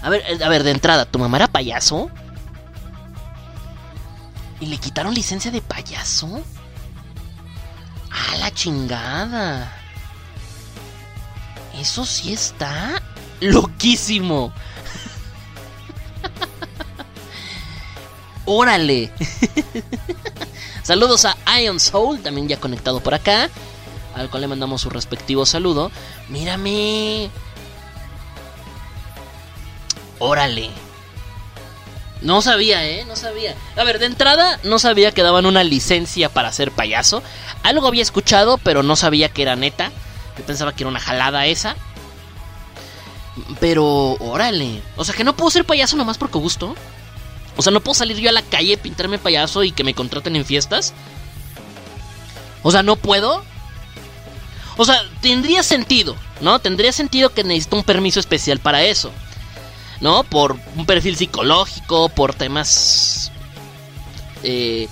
[0.00, 2.10] A ver, eh, a ver, de entrada, ¿tu mamá era payaso?
[4.60, 6.42] ¿Y le quitaron licencia de payaso?
[8.10, 9.76] ¡A la chingada!
[11.78, 13.02] Eso sí está
[13.40, 14.52] loquísimo.
[18.44, 19.10] Órale.
[20.82, 23.50] Saludos a Ion Soul, también ya conectado por acá,
[24.14, 25.90] al cual le mandamos su respectivo saludo.
[26.28, 27.28] Mírame.
[30.20, 30.70] Órale.
[32.22, 33.04] No sabía, ¿eh?
[33.06, 33.54] No sabía.
[33.76, 37.22] A ver, de entrada no sabía que daban una licencia para ser payaso.
[37.62, 39.90] Algo había escuchado, pero no sabía que era neta.
[40.38, 41.76] Yo pensaba que era una jalada esa.
[43.60, 44.82] Pero, órale.
[44.96, 46.74] O sea, que no puedo ser payaso nomás porque gusto.
[47.56, 50.36] O sea, no puedo salir yo a la calle, pintarme payaso y que me contraten
[50.36, 50.92] en fiestas.
[52.62, 53.42] O sea, no puedo.
[54.76, 56.58] O sea, tendría sentido, ¿no?
[56.58, 59.10] Tendría sentido que necesito un permiso especial para eso.
[60.00, 60.24] ¿No?
[60.24, 63.32] Por un perfil psicológico, por temas...
[64.42, 64.88] Eh,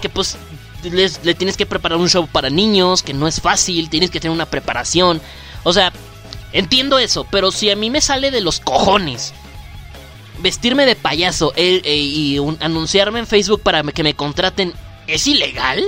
[0.00, 0.36] que pues
[0.82, 4.34] le tienes que preparar un show para niños, que no es fácil, tienes que tener
[4.34, 5.20] una preparación.
[5.62, 5.92] O sea,
[6.54, 9.34] entiendo eso, pero si a mí me sale de los cojones
[10.38, 14.72] vestirme de payaso eh, eh, y anunciarme en Facebook para que me contraten,
[15.06, 15.84] ¿es ilegal?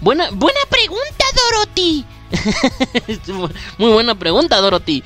[0.00, 2.04] Buena, buena pregunta, Dorothy.
[3.78, 5.02] Muy buena pregunta, Dorothy.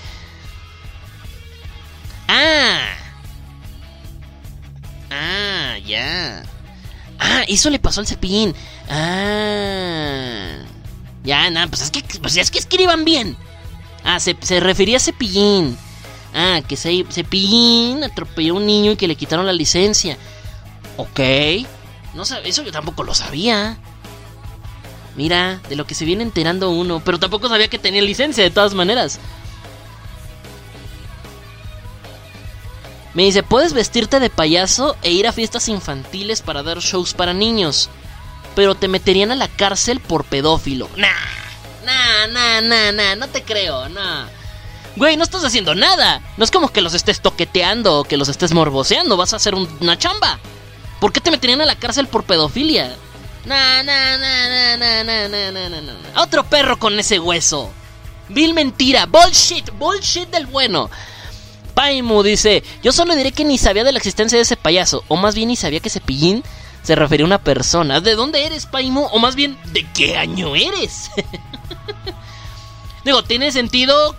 [2.28, 2.94] Ah.
[5.10, 6.44] Ah, ya.
[7.18, 8.54] Ah, eso le pasó al cepillín.
[8.88, 10.58] Ah.
[11.22, 13.36] Ya, nada, pues es que, pues es que escriban bien.
[14.04, 15.76] Ah, se, se refería a cepillín.
[16.34, 20.18] Ah, que se, Cepillín atropelló a un niño y que le quitaron la licencia.
[20.96, 21.20] Ok.
[22.12, 23.78] No eso yo tampoco lo sabía.
[25.16, 27.00] Mira, de lo que se viene enterando uno.
[27.04, 29.20] Pero tampoco sabía que tenía licencia, de todas maneras.
[33.14, 37.32] Me dice, puedes vestirte de payaso e ir a fiestas infantiles para dar shows para
[37.32, 37.88] niños.
[38.56, 40.88] Pero te meterían a la cárcel por pedófilo.
[40.96, 41.08] Nah,
[41.84, 44.26] nah, nah, nah, nah, no te creo, nah.
[44.96, 46.20] Güey, no estás haciendo nada.
[46.36, 49.16] No es como que los estés toqueteando o que los estés morboseando.
[49.16, 50.38] Vas a hacer una chamba.
[51.00, 52.94] ¿Por qué te meterían a la cárcel por pedofilia?
[53.44, 57.70] Na, na, na, na, na, na, na, na, Otro perro con ese hueso.
[58.28, 59.06] Vil mentira.
[59.06, 59.70] Bullshit.
[59.72, 60.88] Bullshit del bueno.
[61.74, 65.02] Paimu dice: Yo solo diré que ni sabía de la existencia de ese payaso.
[65.08, 66.44] O más bien ni sabía que Cepillín
[66.84, 68.00] se refería a una persona.
[68.00, 69.06] ¿De dónde eres, Paimu?
[69.10, 71.10] O más bien, ¿de qué año eres?
[73.04, 74.14] Digo, tiene sentido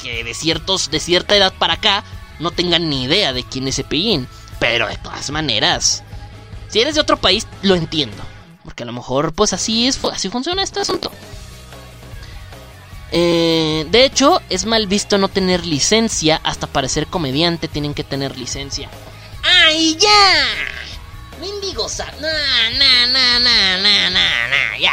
[0.00, 2.04] que de, ciertos, de cierta edad para acá
[2.38, 4.28] no tengan ni idea de quién es Cepillín.
[4.60, 6.04] Pero de todas maneras,
[6.68, 8.22] si eres de otro país, lo entiendo.
[8.62, 11.10] Porque a lo mejor, pues así es, así funciona este asunto.
[13.10, 16.40] Eh, de hecho, es mal visto no tener licencia.
[16.44, 18.90] Hasta para ser comediante tienen que tener licencia.
[19.42, 20.91] ¡Ay, ya!
[21.40, 22.06] Mendigosa.
[22.20, 24.92] No, no, no, no, no, no, no, ya.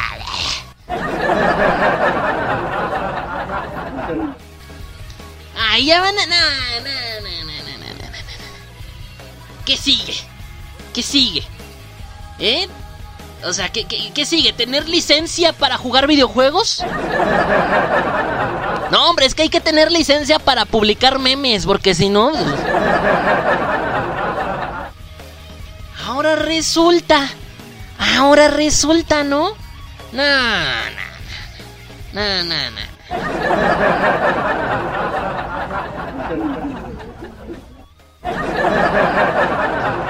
[5.57, 6.25] Ay, ya van a.
[6.25, 6.35] No,
[6.81, 6.89] no,
[7.21, 8.17] no, no, no, no,
[9.65, 10.15] ¿Qué sigue?
[10.93, 11.43] ¿Qué sigue?
[12.39, 12.67] ¿Eh?
[13.45, 14.51] O sea, ¿qué, qué, sigue?
[14.51, 16.83] ¿Tener licencia para jugar videojuegos?
[18.91, 22.31] No, hombre, es que hay que tener licencia para publicar memes, porque si no...
[26.39, 27.29] Resulta.
[28.17, 29.49] Ahora resulta, ¿no?
[30.13, 30.23] No,
[32.13, 32.79] no, no, no, no.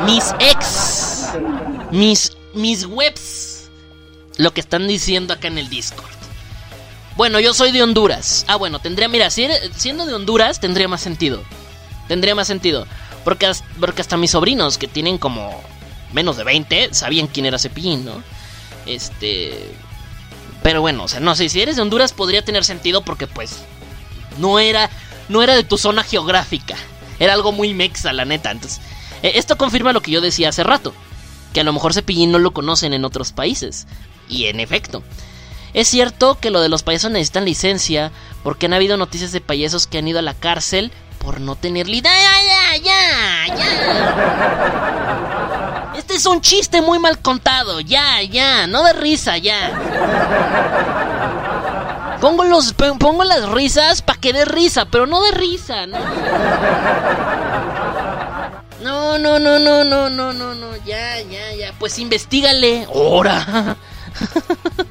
[0.06, 1.30] Mis ex,
[1.92, 3.70] mis, mis webs,
[4.38, 6.10] lo que están diciendo acá en el Discord.
[7.18, 8.46] Bueno, yo soy de Honduras.
[8.48, 11.44] Ah, bueno, tendría, mira, siendo de Honduras tendría más sentido.
[12.08, 12.86] Tendría más sentido.
[13.24, 15.62] Porque, porque hasta mis sobrinos, que tienen como
[16.14, 18.24] menos de 20, sabían quién era Cepillín, ¿no?
[18.86, 19.72] Este...
[20.62, 23.60] Pero bueno, o sea, no sé, si eres de Honduras podría tener sentido porque pues
[24.40, 24.90] no era
[25.30, 26.76] no era de tu zona geográfica.
[27.20, 28.52] Era algo muy mexa, la neta.
[28.52, 28.82] Entonces,
[29.24, 30.94] eh, esto confirma lo que yo decía hace rato,
[31.54, 33.88] que a lo mejor Cepillín no lo conocen en otros países.
[34.28, 35.04] Y en efecto,
[35.74, 38.12] es cierto que lo de los payasos necesitan licencia,
[38.44, 41.88] porque han habido noticias de payasos que han ido a la cárcel por no tener
[41.88, 42.12] licencia.
[42.12, 45.36] ¡Ya, ya, ya, ya!
[46.10, 49.70] Este es un chiste muy mal contado, ya, ya, no de risa, ya.
[52.20, 56.00] Pongo, los, pongo las risas para que dé risa, pero no de risa, ¿no?
[58.82, 61.76] No, no, no, no, no, no, no, no, ya, ya, ya.
[61.78, 62.88] Pues investigale.
[62.92, 63.78] ¡Hora!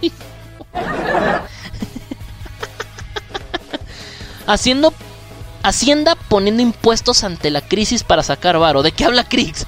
[4.46, 4.94] Haciendo.
[5.64, 8.84] Hacienda poniendo impuestos ante la crisis para sacar varo.
[8.84, 9.66] ¿De qué habla Crix?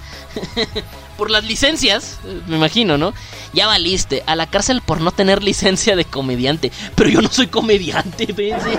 [1.21, 3.13] por las licencias, me imagino, ¿no?
[3.53, 6.73] Ya valiste, a la cárcel por no tener licencia de comediante.
[6.95, 8.71] Pero yo no soy comediante, pense.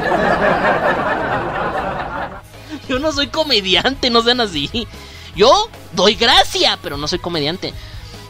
[2.90, 4.88] Yo no soy comediante, no sean así.
[5.36, 7.76] Yo doy gracia, pero no soy comediante.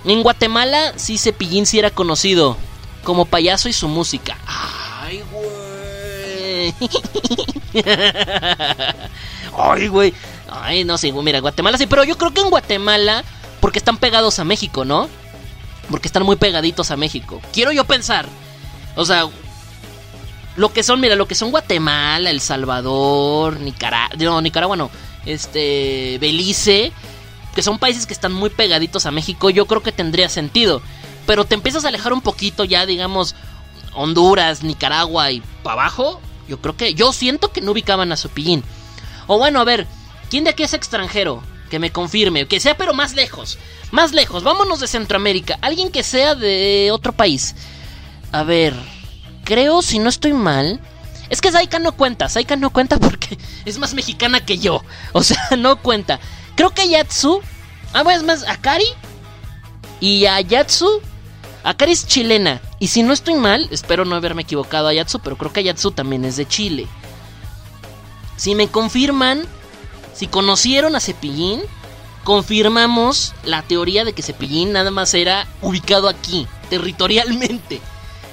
[0.03, 2.57] En Guatemala sí Cepillín sí era conocido
[3.05, 4.37] como payaso y su música.
[4.45, 6.75] Ay, güey.
[9.57, 10.13] Ay, güey.
[10.49, 13.23] Ay, no sé, mira, Guatemala sí, pero yo creo que en Guatemala
[13.61, 15.07] porque están pegados a México, ¿no?
[15.89, 17.41] Porque están muy pegaditos a México.
[17.53, 18.27] Quiero yo pensar.
[18.95, 19.29] O sea,
[20.57, 24.91] lo que son, mira, lo que son Guatemala, El Salvador, Nicaragua, no, Nicaragua no,
[25.25, 26.91] este, Belice,
[27.55, 30.81] que son países que están muy pegaditos a México, yo creo que tendría sentido.
[31.25, 33.35] Pero te empiezas a alejar un poquito ya, digamos,
[33.93, 38.63] Honduras, Nicaragua y para abajo, yo creo que, yo siento que no ubicaban a Cepillín.
[39.27, 39.87] O bueno, a ver,
[40.29, 41.43] ¿quién de aquí es extranjero?
[41.71, 43.57] Que me confirme, que sea pero más lejos.
[43.91, 45.57] Más lejos, vámonos de Centroamérica.
[45.61, 47.55] Alguien que sea de otro país.
[48.33, 48.75] A ver,
[49.45, 50.81] creo, si no estoy mal.
[51.29, 54.83] Es que Zaika no cuenta, Zaika no cuenta porque es más mexicana que yo.
[55.13, 56.19] O sea, no cuenta.
[56.55, 57.39] Creo que Yatsu.
[57.93, 58.87] Ah, bueno, es más, Akari.
[60.01, 61.01] Y Ayatsu.
[61.63, 62.59] Akari es chilena.
[62.79, 65.91] Y si no estoy mal, espero no haberme equivocado a Ayatsu, pero creo que Ayatsu
[65.91, 66.87] también es de Chile.
[68.35, 69.47] Si me confirman,
[70.13, 71.61] si conocieron a Cepillín,
[72.23, 77.81] confirmamos la teoría de que Cepillín nada más era ubicado aquí, territorialmente.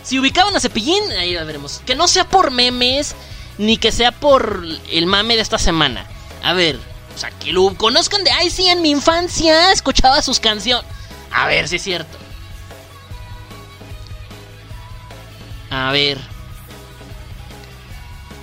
[0.02, 1.82] Si ubicaban a Cepillín, ahí la veremos.
[1.86, 3.14] Que no sea por memes,
[3.58, 6.06] ni que sea por el mame de esta semana.
[6.42, 6.78] A ver,
[7.14, 10.88] o sea, que lo conozcan de, ay, sí, en mi infancia escuchaba sus canciones.
[11.32, 12.16] A ver si es cierto.
[15.70, 16.18] A ver.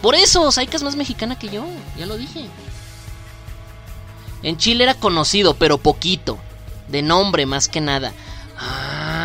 [0.02, 1.66] Por eso, Saika es más mexicana que yo,
[1.98, 2.48] ya lo dije.
[4.46, 6.38] En Chile era conocido, pero poquito.
[6.88, 8.14] De nombre más que nada.
[8.60, 9.16] Ah.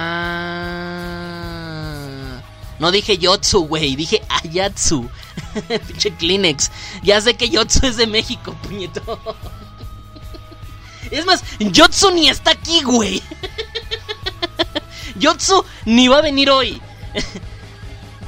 [2.79, 5.11] No dije Yotsu, güey, dije Ayatsu.
[5.87, 6.71] Pinche Kleenex.
[7.03, 9.03] Ya sé que Yotsu es de México, puñeto.
[11.11, 13.23] Es más, Yotsu ni está aquí, güey.
[15.17, 16.81] Yotsu ni va a venir hoy.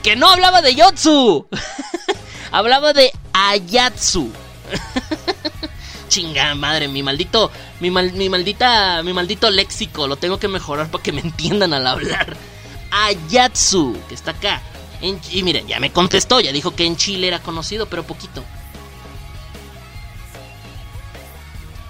[0.02, 1.46] que no hablaba de Yotsu.
[2.50, 4.30] hablaba de Ayatsu.
[6.12, 7.50] Chinga madre, mi maldito,
[7.80, 11.86] mi, mi maldita, mi maldito léxico, lo tengo que mejorar para que me entiendan al
[11.86, 12.36] hablar.
[12.90, 14.60] Ayatsu, que está acá.
[15.00, 18.44] y mire, ya me contestó, ya dijo que en Chile era conocido, pero poquito.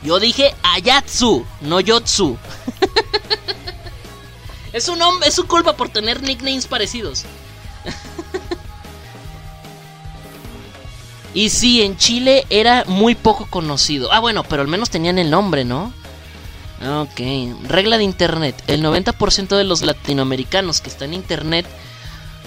[0.04, 2.38] Yo dije Ayatsu, no Yotsu.
[4.72, 7.24] es, un es su culpa por tener nicknames parecidos.
[11.34, 14.12] Y sí, en Chile era muy poco conocido.
[14.12, 15.92] Ah, bueno, pero al menos tenían el nombre, ¿no?
[17.00, 17.20] Ok,
[17.68, 18.62] regla de Internet.
[18.66, 21.66] El 90% de los latinoamericanos que están en Internet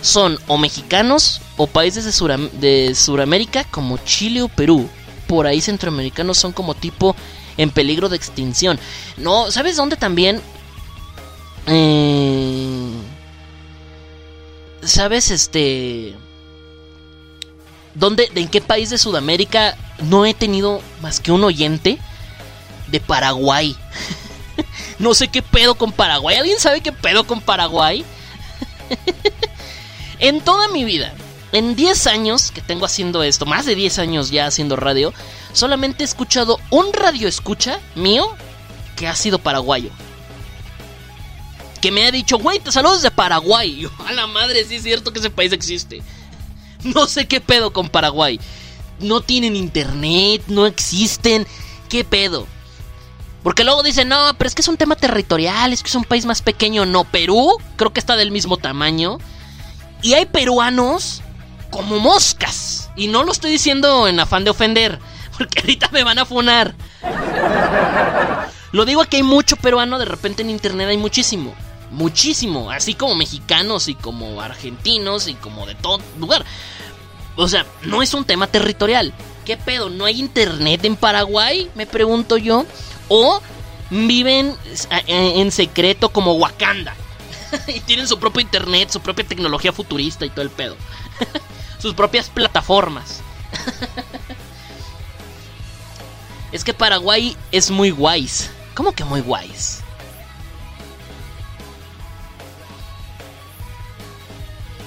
[0.02, 4.88] son o mexicanos o países de, de Suramérica como Chile o Perú.
[5.28, 7.16] Por ahí centroamericanos son como tipo
[7.58, 8.78] en peligro de extinción.
[9.18, 10.42] No, ¿sabes dónde también?
[11.68, 12.92] Eh...
[14.84, 16.16] ¿Sabes este...
[17.96, 21.98] ¿Dónde, ¿En qué país de Sudamérica no he tenido más que un oyente?
[22.88, 23.76] De Paraguay.
[25.00, 26.36] no sé qué pedo con Paraguay.
[26.36, 28.06] ¿Alguien sabe qué pedo con Paraguay?
[30.20, 31.14] en toda mi vida,
[31.52, 35.14] en 10 años que tengo haciendo esto, más de 10 años ya haciendo radio,
[35.54, 38.28] solamente he escuchado un radio escucha mío
[38.96, 39.90] que ha sido paraguayo.
[41.82, 43.76] Que me ha dicho, güey, te saludos de Paraguay.
[43.82, 46.02] yo, a la madre, sí es cierto que ese país existe.
[46.94, 48.40] No sé qué pedo con Paraguay.
[49.00, 51.48] No tienen internet, no existen.
[51.90, 52.48] ¿Qué pedo?
[53.44, 56.04] Porque luego dicen, no, pero es que es un tema territorial, es que es un
[56.04, 56.86] país más pequeño.
[56.86, 59.20] No, Perú creo que está del mismo tamaño.
[60.02, 61.22] Y hay peruanos
[61.70, 62.90] como moscas.
[62.96, 65.00] Y no lo estoy diciendo en afán de ofender,
[65.38, 66.76] porque ahorita me van a funar.
[68.72, 71.54] Lo digo que hay mucho peruano, de repente en internet hay muchísimo.
[71.92, 76.46] Muchísimo, así como mexicanos y como argentinos y como de todo lugar.
[77.36, 79.14] O sea, no es un tema territorial.
[79.46, 79.90] ¿Qué pedo?
[79.90, 81.70] ¿No hay internet en Paraguay?
[81.76, 82.66] Me pregunto yo.
[83.10, 83.42] O
[83.90, 84.56] viven
[85.08, 86.96] en secreto como Wakanda.
[87.68, 90.76] y tienen su propio internet, su propia tecnología futurista y todo el pedo.
[91.80, 93.22] Sus propias plataformas.
[96.52, 98.50] es que Paraguay es muy guays.
[98.74, 99.82] ¿Cómo que muy guays?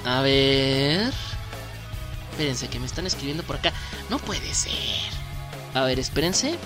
[0.05, 1.13] A ver.
[2.39, 3.73] Espérense, que me están escribiendo por acá.
[4.11, 4.71] No puede ser.
[5.75, 6.57] A ver, espérense.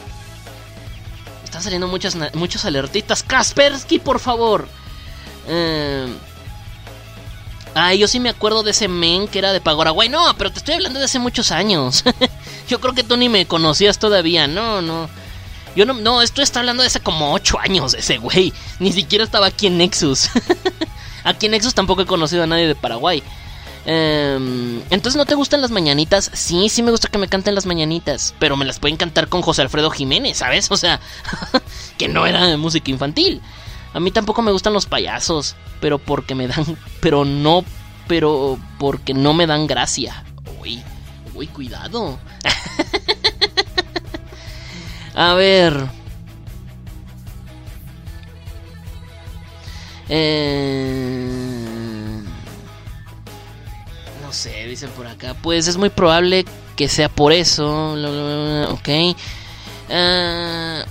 [1.45, 3.23] Están saliendo muchas, muchos alertitas.
[3.23, 4.69] Kaspersky, por favor.
[5.49, 6.15] Eh...
[7.73, 10.11] Ay, yo sí me acuerdo de ese men que era de Paraguay.
[10.11, 12.05] No, pero te estoy hablando de hace muchos años.
[12.69, 14.47] yo creo que tú ni me conocías todavía.
[14.47, 15.09] No, no.
[15.75, 18.53] Yo no, no, esto está hablando de hace como 8 años, ese güey.
[18.79, 20.29] Ni siquiera estaba aquí en Nexus.
[21.25, 23.23] aquí en Nexus tampoco he conocido a nadie de Paraguay.
[23.85, 26.31] Em, entonces, ¿no te gustan las mañanitas?
[26.35, 29.43] Sí, sí me gusta que me canten las mañanitas, pero me las pueden cantar con
[29.43, 30.71] José Alfredo Jiménez, ¿sabes?
[30.71, 31.01] O sea,
[31.99, 33.41] que no era de música infantil.
[33.95, 36.65] A mí tampoco me gustan los payasos, pero porque me dan,
[37.01, 37.65] pero no,
[38.07, 40.25] pero porque no me dan gracia.
[40.61, 40.83] Uy,
[41.35, 42.19] uy, cuidado.
[45.15, 45.75] A ver.
[50.09, 51.42] Eh...
[54.67, 55.35] dicen por acá.
[55.43, 56.45] Pues es muy probable
[56.77, 57.95] que sea por eso.
[58.71, 58.89] Ok.
[59.91, 60.85] Ah,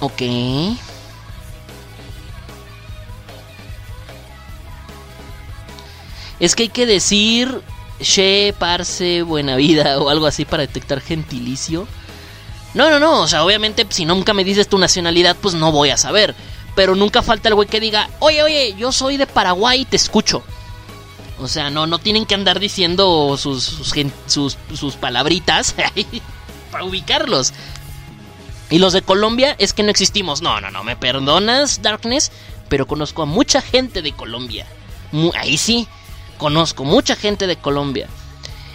[0.00, 0.22] ok.
[6.40, 7.62] Es que hay que decir
[8.00, 11.86] Che, Parse, Buena Vida o algo así para detectar gentilicio.
[12.74, 15.90] No, no, no, o sea, obviamente si nunca me dices tu nacionalidad, pues no voy
[15.90, 16.34] a saber.
[16.74, 19.96] Pero nunca falta el güey que diga, oye, oye, yo soy de Paraguay y te
[19.96, 20.42] escucho.
[21.38, 25.74] O sea, no, no tienen que andar diciendo sus, sus, sus, palabritas
[26.70, 27.52] para ubicarlos.
[28.70, 30.42] Y los de Colombia es que no existimos.
[30.42, 32.32] No, no, no, me perdonas, Darkness,
[32.68, 34.66] pero conozco a mucha gente de Colombia.
[35.36, 35.86] Ahí sí,
[36.38, 38.08] conozco mucha gente de Colombia.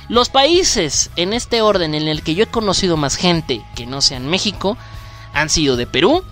[0.10, 4.02] Los países en este orden en el que yo he conocido más gente que no
[4.02, 4.78] sean México
[5.34, 6.24] han sido de Perú,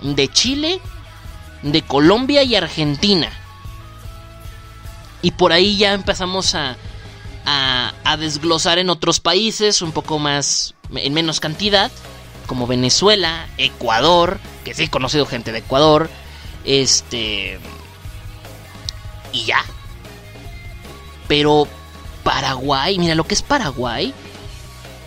[0.00, 0.80] de Chile,
[1.62, 3.30] de Colombia y Argentina.
[5.22, 6.76] Y por ahí ya empezamos a,
[7.44, 11.90] a, desglosar en otros países un poco más, en menos cantidad,
[12.46, 16.10] como Venezuela, Ecuador, que sí he conocido gente de Ecuador,
[16.64, 17.58] este...
[19.32, 19.64] Y ya.
[21.28, 21.68] Pero
[22.24, 24.12] Paraguay, mira, lo que es Paraguay,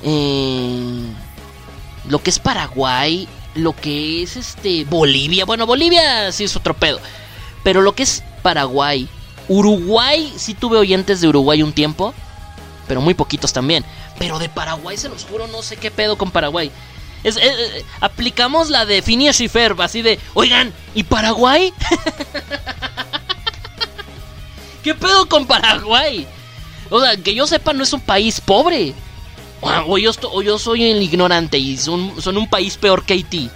[0.03, 1.13] eh,
[2.07, 6.99] lo que es Paraguay, lo que es este Bolivia, bueno, Bolivia sí es otro pedo,
[7.63, 9.07] pero lo que es Paraguay,
[9.47, 12.13] Uruguay, sí tuve oyentes de Uruguay un tiempo,
[12.87, 13.85] pero muy poquitos también,
[14.17, 16.71] pero de Paraguay se los juro, no sé qué pedo con Paraguay.
[17.23, 17.39] Es,
[18.01, 19.49] aplicamos la de Phineas y
[19.79, 21.73] así de, oigan, ¿y Paraguay?
[24.83, 26.27] ¿Qué pedo con Paraguay?
[26.89, 28.93] O sea, que yo sepa, no es un país pobre.
[29.63, 33.49] O yo, soy el ignorante y son, son un país peor que Haití.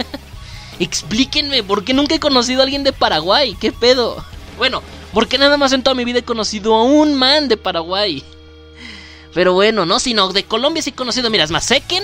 [0.80, 3.56] Explíquenme, ¿por qué nunca he conocido a alguien de Paraguay?
[3.60, 4.24] ¿Qué pedo?
[4.56, 4.82] Bueno,
[5.12, 8.24] porque nada más en toda mi vida he conocido a un man de Paraguay.
[9.32, 12.02] Pero bueno, no, sino de Colombia sí he conocido, mira, es más, Sequen.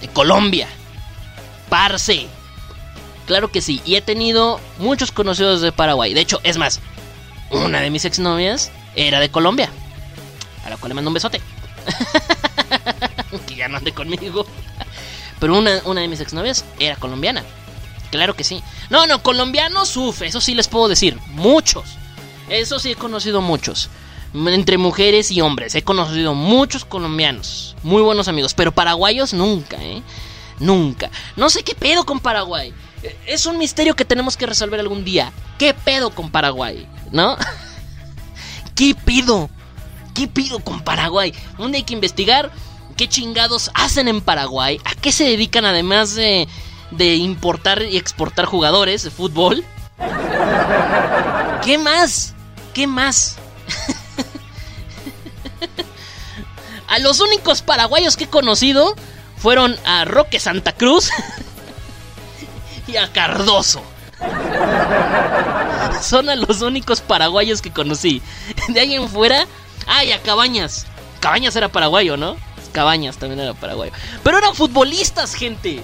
[0.00, 0.68] De Colombia.
[1.68, 2.28] Parce.
[3.26, 6.14] Claro que sí, y he tenido muchos conocidos de Paraguay.
[6.14, 6.80] De hecho, es más,
[7.50, 9.68] una de mis exnovias era de Colombia.
[10.64, 11.40] A la cual le mando un besote.
[13.46, 14.46] que ya no ande conmigo.
[15.38, 17.44] Pero una, una de mis exnovias era colombiana.
[18.10, 18.62] Claro que sí.
[18.90, 21.18] No, no, colombianos, sufre eso sí les puedo decir.
[21.28, 21.96] Muchos.
[22.48, 23.90] Eso sí he conocido muchos.
[24.34, 25.74] Entre mujeres y hombres.
[25.74, 27.76] He conocido muchos colombianos.
[27.82, 28.54] Muy buenos amigos.
[28.54, 30.02] Pero paraguayos nunca, ¿eh?
[30.58, 31.10] Nunca.
[31.36, 32.72] No sé qué pedo con Paraguay.
[33.26, 35.32] Es un misterio que tenemos que resolver algún día.
[35.58, 36.88] ¿Qué pedo con Paraguay?
[37.12, 37.36] ¿No?
[38.74, 39.50] ¿Qué pido?
[40.16, 41.34] ¿Qué pido con Paraguay?
[41.58, 42.50] ¿Dónde hay que investigar
[42.96, 46.48] qué chingados hacen en Paraguay, a qué se dedican además de,
[46.90, 49.64] de importar y exportar jugadores de fútbol.
[51.64, 52.34] ¿Qué más?
[52.72, 53.36] ¿Qué más?
[56.88, 58.94] a los únicos paraguayos que he conocido
[59.36, 61.10] fueron a Roque Santa Cruz
[62.86, 63.82] y a Cardoso.
[66.00, 68.22] Son a los únicos paraguayos que conocí.
[68.68, 69.46] De ahí en fuera.
[69.86, 70.86] ¡Ay, a Cabañas!
[71.20, 72.36] Cabañas era paraguayo, ¿no?
[72.72, 73.92] Cabañas también era paraguayo.
[74.22, 75.82] Pero eran futbolistas, gente.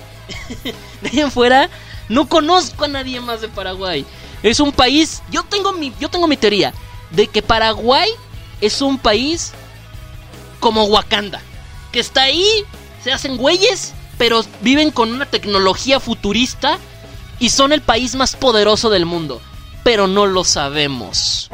[1.00, 1.70] De ahí en fuera,
[2.08, 4.04] no conozco a nadie más de Paraguay.
[4.42, 5.22] Es un país.
[5.30, 6.74] Yo tengo mi, yo tengo mi teoría
[7.10, 8.08] de que Paraguay
[8.60, 9.52] es un país
[10.60, 11.40] como Wakanda.
[11.90, 12.46] Que está ahí,
[13.02, 16.78] se hacen güeyes, pero viven con una tecnología futurista
[17.38, 19.40] y son el país más poderoso del mundo.
[19.82, 21.50] Pero no lo sabemos.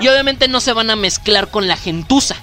[0.00, 2.36] Y obviamente no se van a mezclar con la gentuza.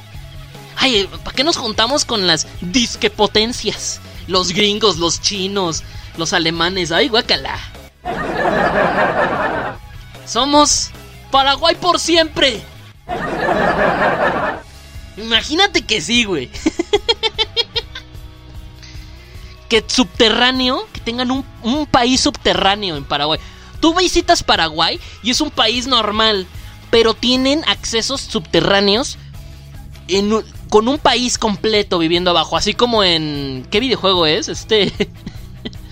[0.78, 4.02] Ay, ¿para qué nos juntamos con las disquepotencias?
[4.28, 5.84] Los gringos, los chinos,
[6.18, 6.92] los alemanes.
[6.92, 7.60] Ay, guacala.
[10.26, 10.90] Somos
[11.32, 12.62] Paraguay por siempre.
[15.18, 16.50] Imagínate que sí, güey.
[19.70, 23.40] que subterráneo, que tengan un, un país subterráneo en Paraguay.
[23.84, 26.48] Tú visitas Paraguay y es un país normal,
[26.90, 29.18] pero tienen accesos subterráneos
[30.70, 34.48] con un país completo viviendo abajo, así como en ¿qué videojuego es?
[34.48, 34.94] Este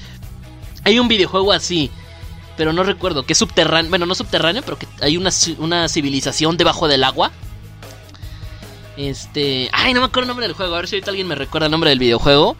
[0.85, 1.91] Hay un videojuego así,
[2.55, 6.55] pero no recuerdo, que es subterráneo, bueno, no subterráneo, pero que hay una, una civilización
[6.55, 7.33] debajo del agua.
[8.95, 11.35] Este, ay, no me acuerdo el nombre del juego, a ver si ahorita alguien me
[11.35, 12.55] recuerda el nombre del videojuego.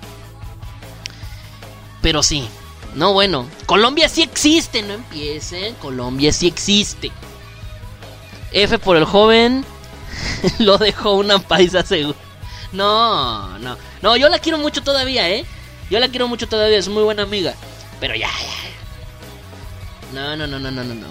[2.02, 2.50] Pero sí.
[2.96, 3.48] No, bueno.
[3.66, 5.76] Colombia sí existe, no empiecen.
[5.76, 7.12] Colombia sí existe.
[8.52, 9.66] F por el joven.
[10.60, 12.18] Lo dejó una paisa seguro.
[12.72, 13.78] No, no.
[14.02, 15.46] No, yo la quiero mucho todavía, ¿eh?
[15.90, 17.54] Yo la quiero mucho todavía, es muy buena amiga.
[18.00, 20.14] Pero ya, ya.
[20.14, 21.08] No, no, no, no, no, no, no.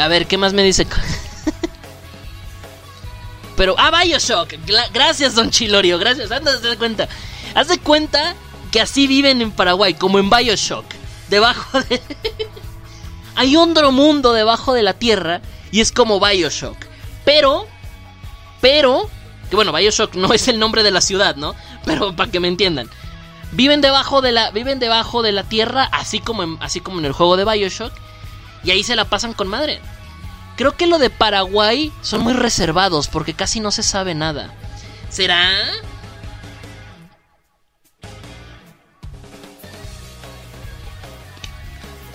[0.00, 0.86] A ver, ¿qué más me dice?
[3.56, 4.54] Pero, ah, Bioshock.
[4.92, 6.30] gracias, don Chilorio, gracias.
[6.30, 7.08] Anda, de cuenta.
[7.54, 8.34] Haz de cuenta
[8.72, 10.86] que así viven en Paraguay, como en Bioshock.
[11.28, 12.00] Debajo de.
[13.36, 16.76] Hay otro mundo debajo de la tierra y es como Bioshock.
[17.24, 17.66] Pero,
[18.60, 19.08] pero,
[19.48, 21.54] que bueno, Bioshock no es el nombre de la ciudad, ¿no?
[21.84, 22.90] Pero para que me entiendan.
[23.52, 27.04] Viven debajo de la, viven debajo de la tierra, así como, en, así como en
[27.04, 27.92] el juego de Bioshock.
[28.64, 29.80] Y ahí se la pasan con madre.
[30.56, 34.54] Creo que lo de Paraguay son muy reservados porque casi no se sabe nada.
[35.10, 35.50] ¿Será?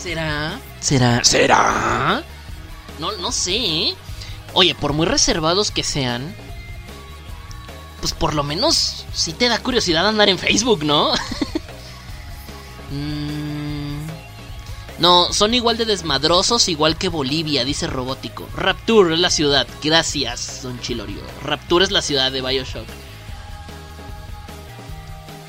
[0.08, 0.60] ¿Será?
[0.80, 1.24] ¿Será?
[1.26, 2.24] ¿Será?
[2.98, 3.58] No, no sé.
[3.58, 3.96] ¿eh?
[4.54, 6.34] Oye, por muy reservados que sean,
[8.00, 11.12] pues por lo menos sí te da curiosidad andar en Facebook, ¿no?
[12.90, 14.08] Mm.
[15.00, 18.48] no, son igual de desmadrosos, igual que Bolivia, dice Robótico.
[18.56, 19.68] Rapture es la ciudad.
[19.84, 21.20] Gracias, don Chilorio.
[21.44, 22.88] Rapture es la ciudad de Bioshock.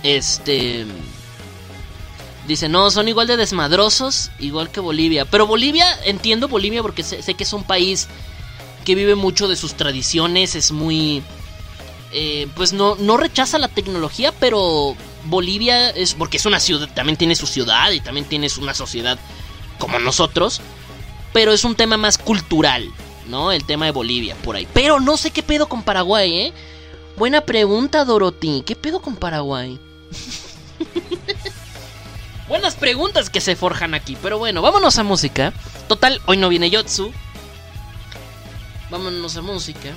[0.02, 0.84] Este...
[2.49, 5.26] Dice, no, son igual de desmadrosos, igual que Bolivia.
[5.26, 8.09] Pero Bolivia, entiendo Bolivia porque sé, que es un país
[8.86, 11.22] que vive mucho de sus tradiciones, es muy...
[12.11, 14.96] Eh, pues no, no rechaza la tecnología, pero
[15.26, 19.18] Bolivia es porque es una ciudad, también tiene su ciudad y también tiene una sociedad
[19.78, 20.62] como nosotros,
[21.34, 22.88] pero es un tema más cultural,
[23.28, 23.53] ¿no?
[23.53, 24.66] El tema de Bolivia, por ahí.
[24.72, 26.53] Pero no sé qué pedo con Paraguay, ¿eh?
[27.18, 28.62] Buena pregunta, Dorothy.
[28.64, 29.78] ¿Qué pedo con Paraguay?
[32.49, 34.16] Buenas preguntas que se forjan aquí.
[34.22, 35.53] Pero bueno, vámonos a música.
[35.86, 37.12] Total, hoy no viene Yotsu.
[38.90, 39.90] Vámonos a música.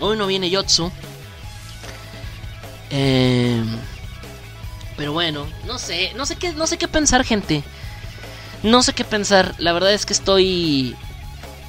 [0.00, 0.90] Hoy no viene Yotsu.
[2.90, 3.62] Eh,
[4.96, 7.62] pero bueno, no sé, no sé qué, no sé qué pensar, gente.
[8.62, 9.54] No sé qué pensar.
[9.58, 10.96] La verdad es que estoy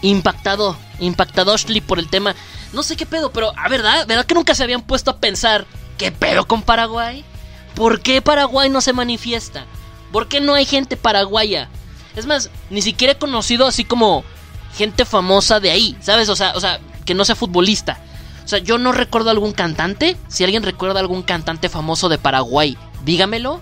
[0.01, 1.55] impactado, impactado
[1.85, 2.35] por el tema.
[2.71, 5.65] No sé qué pedo, pero a verdad, verdad que nunca se habían puesto a pensar
[5.97, 7.25] qué pedo con Paraguay.
[7.77, 9.65] ¿Por qué Paraguay no se manifiesta?
[10.11, 11.69] ¿Por qué no hay gente paraguaya?
[12.15, 14.23] Es más, ni siquiera he conocido así como
[14.75, 16.27] gente famosa de ahí, ¿sabes?
[16.29, 17.99] O sea, o sea, que no sea futbolista.
[18.43, 20.17] O sea, yo no recuerdo algún cantante.
[20.27, 22.75] Si alguien recuerda algún cantante famoso de Paraguay,
[23.05, 23.61] dígamelo.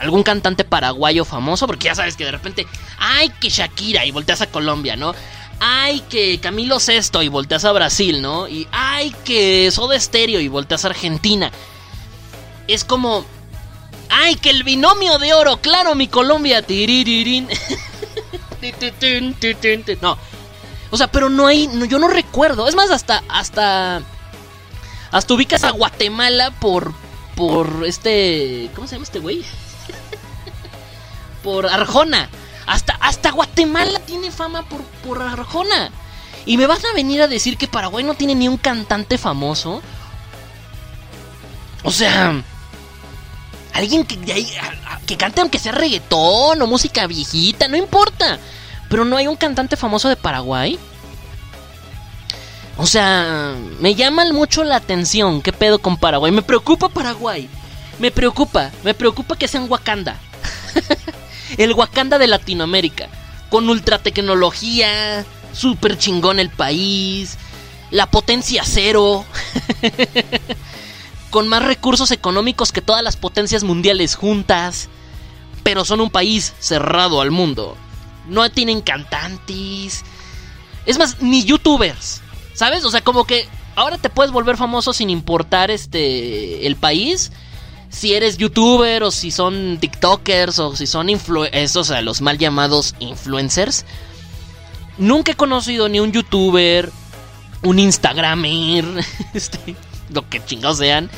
[0.00, 2.66] Algún cantante paraguayo famoso, porque ya sabes que de repente,
[2.98, 5.14] ay, que Shakira y volteas a Colombia, ¿no?
[5.60, 8.46] Ay, que Camilo Sesto y volteas a Brasil, ¿no?
[8.46, 11.50] Y ay, que Soda Stereo y volteas a Argentina.
[12.68, 13.24] Es como,
[14.08, 15.58] ¡Ay, que el binomio de oro!
[15.58, 16.64] ¡Claro, mi Colombia!
[20.00, 20.18] No.
[20.90, 21.68] O sea, pero no hay.
[21.88, 22.68] yo no recuerdo.
[22.68, 23.22] Es más, hasta.
[23.28, 24.02] Hasta.
[25.10, 26.94] Hasta ubicas a Guatemala por.
[27.34, 28.70] Por este.
[28.74, 29.44] ¿Cómo se llama este güey?
[31.42, 32.30] por Arjona.
[32.66, 35.90] Hasta, hasta Guatemala tiene fama por, por Arjona.
[36.46, 39.82] Y me vas a venir a decir que Paraguay no tiene ni un cantante famoso.
[41.82, 42.42] O sea.
[43.76, 44.18] Alguien que,
[45.04, 48.38] que cante aunque sea reggaetón o música viejita, no importa.
[48.88, 50.78] Pero no hay un cantante famoso de Paraguay.
[52.78, 55.42] O sea, me llama mucho la atención.
[55.42, 56.32] ¿Qué pedo con Paraguay?
[56.32, 57.50] Me preocupa Paraguay.
[57.98, 58.70] Me preocupa.
[58.82, 60.16] Me preocupa que sea en Wakanda.
[61.58, 63.08] el Wakanda de Latinoamérica.
[63.50, 65.26] Con ultra tecnología.
[65.52, 67.36] Súper chingón el país.
[67.90, 69.26] La potencia cero.
[71.36, 74.88] con más recursos económicos que todas las potencias mundiales juntas,
[75.62, 77.76] pero son un país cerrado al mundo.
[78.26, 80.02] No tienen cantantes.
[80.86, 82.22] Es más, ni youtubers.
[82.54, 82.86] ¿Sabes?
[82.86, 87.32] O sea, como que ahora te puedes volver famoso sin importar este el país.
[87.90, 92.38] Si eres youtuber o si son tiktokers o si son influencers, o sea, los mal
[92.38, 93.84] llamados influencers.
[94.96, 96.90] Nunca he conocido ni un youtuber,
[97.62, 98.86] un instagramer,
[99.34, 99.76] este,
[100.10, 101.10] lo que chingados sean,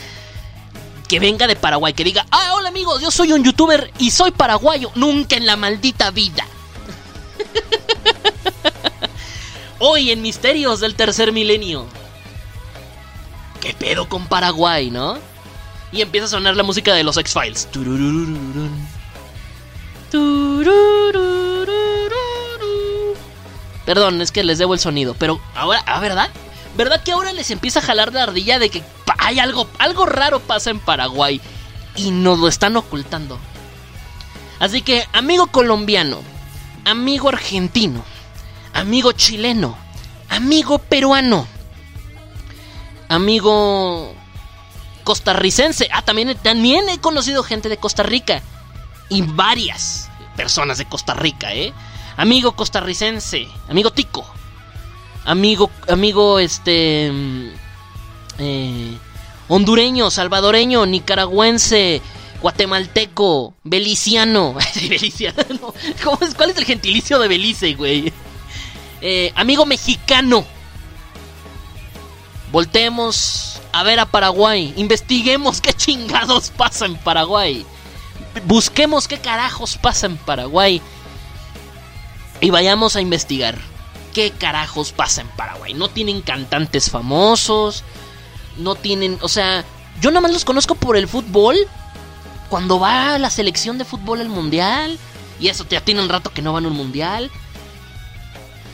[1.09, 4.30] que venga de Paraguay, que diga, ah, hola amigos, yo soy un youtuber y soy
[4.30, 6.47] paraguayo, nunca en la maldita vida.
[9.78, 11.86] Hoy en Misterios del Tercer Milenio.
[13.61, 15.18] ¿Qué pedo con Paraguay, no?
[15.93, 17.68] Y empieza a sonar la música de los X-Files.
[23.86, 26.28] Perdón, es que les debo el sonido, pero ahora, ¿a verdad?
[26.79, 28.85] ¿Verdad que ahora les empieza a jalar la ardilla de que
[29.18, 31.41] hay algo, algo raro pasa en Paraguay
[31.97, 33.37] y nos lo están ocultando?
[34.61, 36.20] Así que, amigo colombiano,
[36.85, 38.05] amigo argentino,
[38.74, 39.76] amigo chileno,
[40.29, 41.49] amigo peruano,
[43.09, 44.14] amigo
[45.03, 45.89] costarricense.
[45.93, 48.41] Ah, también, también he conocido gente de Costa Rica.
[49.09, 51.72] Y varias personas de Costa Rica, ¿eh?
[52.16, 54.24] amigo costarricense, amigo tico,
[55.29, 57.49] amigo, amigo, este, mm,
[58.39, 58.99] eh,
[59.49, 62.01] hondureño, salvadoreño, nicaragüense,
[62.41, 64.57] guatemalteco, beliciano.
[64.89, 66.35] beliciano ¿Cómo es?
[66.35, 68.12] ¿Cuál es el gentilicio de Belice, güey?
[69.03, 70.47] Eh, amigo mexicano.
[72.51, 74.72] Voltemos a ver a Paraguay.
[74.76, 77.66] Investiguemos qué chingados pasa en Paraguay.
[78.47, 80.81] Busquemos qué carajos pasa en Paraguay.
[82.41, 83.59] Y vayamos a investigar
[84.13, 85.75] qué carajos pasa en Paraguay.
[85.75, 87.85] No tienen cantantes famosos.
[88.57, 89.65] No tienen, o sea,
[90.01, 91.57] yo nada más los conozco por el fútbol.
[92.49, 94.99] Cuando va la selección de fútbol al mundial.
[95.41, 97.31] Y eso ya tiene un rato que no van a un mundial.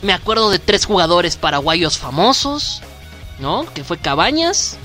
[0.01, 2.81] Me acuerdo de tres jugadores paraguayos famosos.
[3.39, 3.65] ¿No?
[3.73, 4.77] Que fue Cabañas.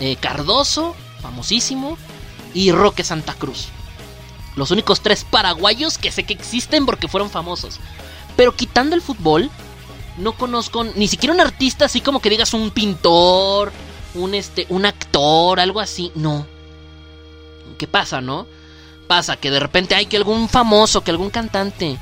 [0.00, 1.96] Eh, Cardoso, famosísimo.
[2.54, 3.68] Y Roque Santa Cruz.
[4.54, 7.80] Los únicos tres paraguayos que sé que existen porque fueron famosos.
[8.36, 9.50] Pero quitando el fútbol,
[10.18, 13.72] no conozco ni siquiera un artista así como que digas un pintor,
[14.14, 16.12] un este, un actor, algo así.
[16.14, 16.46] No.
[17.78, 18.46] ¿Qué pasa, no?
[19.06, 21.98] Pasa que de repente hay que algún famoso, que algún cantante.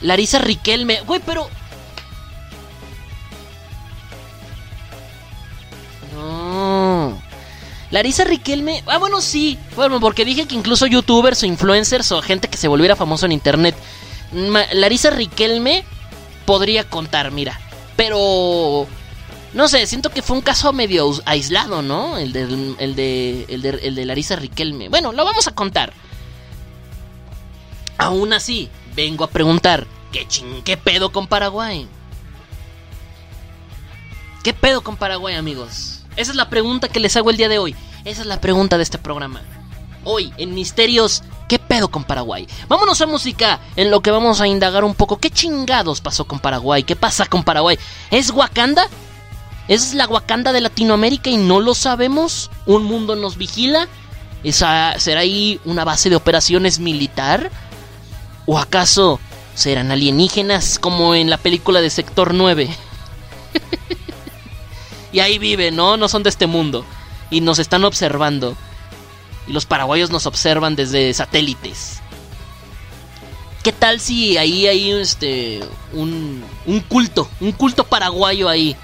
[0.00, 1.00] Larisa Riquelme.
[1.02, 1.48] Güey, pero.
[6.14, 7.20] No.
[7.90, 8.82] Larisa Riquelme.
[8.86, 9.58] Ah, bueno, sí.
[9.74, 13.32] Bueno, porque dije que incluso youtubers o influencers o gente que se volviera famoso en
[13.32, 13.74] internet.
[14.32, 15.84] Larisa Riquelme
[16.44, 17.60] podría contar, mira.
[17.96, 18.86] Pero
[19.52, 22.18] no sé, siento que fue un caso medio aislado, ¿no?
[22.18, 22.42] El de,
[22.78, 24.88] el de, el de, el de Larisa Riquelme.
[24.88, 25.92] Bueno, lo vamos a contar.
[27.96, 31.88] Aún así, vengo a preguntar, ¿qué, ching, ¿qué pedo con Paraguay?
[34.44, 36.04] ¿Qué pedo con Paraguay, amigos?
[36.16, 37.74] Esa es la pregunta que les hago el día de hoy.
[38.04, 39.42] Esa es la pregunta de este programa.
[40.04, 42.46] Hoy, en Misterios, ¿qué pedo con Paraguay?
[42.68, 45.18] Vámonos a música, en lo que vamos a indagar un poco.
[45.18, 46.84] ¿Qué chingados pasó con Paraguay?
[46.84, 47.78] ¿Qué pasa con Paraguay?
[48.10, 48.86] ¿Es Wakanda?
[49.66, 52.50] ¿Es la Wakanda de Latinoamérica y no lo sabemos?
[52.66, 53.88] ¿Un mundo nos vigila?
[54.44, 57.50] ¿Esa, ¿Será ahí una base de operaciones militar?
[58.46, 59.18] ¿O acaso
[59.54, 62.68] serán alienígenas como en la película de Sector 9?
[65.12, 65.96] y ahí viven, ¿no?
[65.96, 66.84] No son de este mundo.
[67.30, 68.56] Y nos están observando.
[69.48, 72.00] Y los paraguayos nos observan desde satélites.
[73.62, 75.60] ¿Qué tal si ahí hay este
[75.92, 78.76] un, un culto, un culto paraguayo ahí?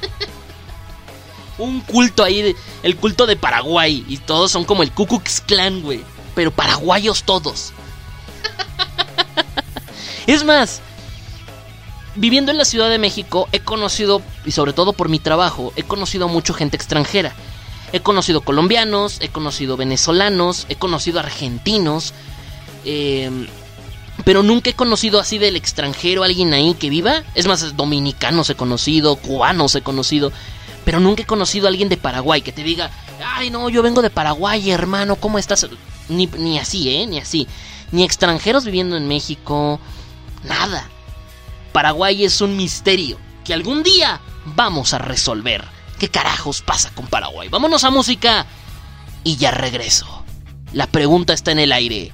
[1.58, 4.04] un culto ahí, el culto de Paraguay.
[4.08, 6.02] Y todos son como el Ku Klux Klan, güey.
[6.34, 7.72] Pero paraguayos todos.
[10.26, 10.80] es más,
[12.16, 15.84] viviendo en la Ciudad de México, he conocido, y sobre todo por mi trabajo, he
[15.84, 17.34] conocido a mucha gente extranjera.
[17.92, 22.12] He conocido colombianos, he conocido venezolanos, he conocido argentinos.
[22.84, 23.30] Eh,
[24.24, 27.24] pero nunca he conocido así del extranjero alguien ahí que viva.
[27.34, 30.32] Es más, dominicanos he conocido, cubanos he conocido.
[30.84, 32.90] Pero nunca he conocido a alguien de Paraguay que te diga,
[33.24, 35.66] ay no, yo vengo de Paraguay, hermano, ¿cómo estás?
[36.08, 37.06] Ni, ni así, ¿eh?
[37.06, 37.48] Ni así.
[37.90, 39.80] Ni extranjeros viviendo en México.
[40.44, 40.88] Nada.
[41.72, 45.64] Paraguay es un misterio que algún día vamos a resolver.
[45.98, 47.48] ¿Qué carajos pasa con Paraguay?
[47.48, 48.46] Vámonos a música
[49.22, 50.24] y ya regreso.
[50.72, 52.12] La pregunta está en el aire.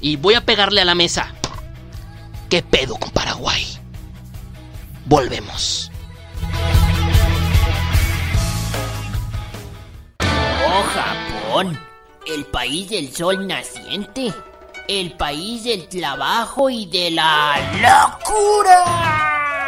[0.00, 1.34] Y voy a pegarle a la mesa.
[2.48, 3.66] ¿Qué pedo con Paraguay?
[5.04, 5.90] Volvemos.
[10.20, 11.78] Oh, Japón,
[12.26, 14.32] el país del sol naciente,
[14.88, 19.59] el país del trabajo y de la locura.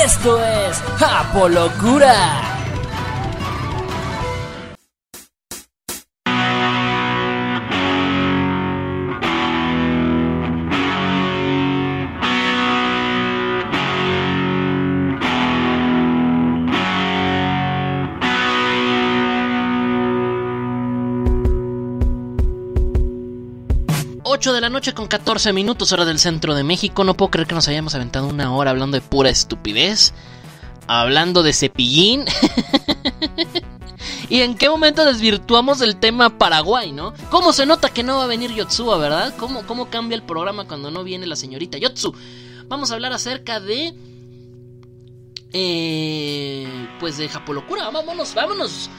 [0.00, 0.82] Esto es
[24.42, 24.54] Japolocura.
[24.54, 27.04] de la noche con 14 minutos hora del centro de México.
[27.04, 30.12] No puedo creer que nos hayamos aventado una hora hablando de pura estupidez.
[30.88, 32.24] Hablando de cepillín.
[34.28, 37.14] ¿Y en qué momento desvirtuamos el tema Paraguay, no?
[37.30, 39.34] ¿Cómo se nota que no va a venir Yotsua, verdad?
[39.38, 42.12] ¿Cómo, ¿Cómo cambia el programa cuando no viene la señorita Yotsu?
[42.66, 43.94] Vamos a hablar acerca de...
[45.52, 47.90] Eh, pues de Japolocura.
[47.90, 48.90] Vámonos, vámonos.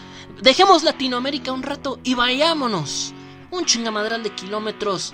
[0.41, 3.13] Dejemos Latinoamérica un rato y vayámonos.
[3.51, 5.13] Un chingamadral de kilómetros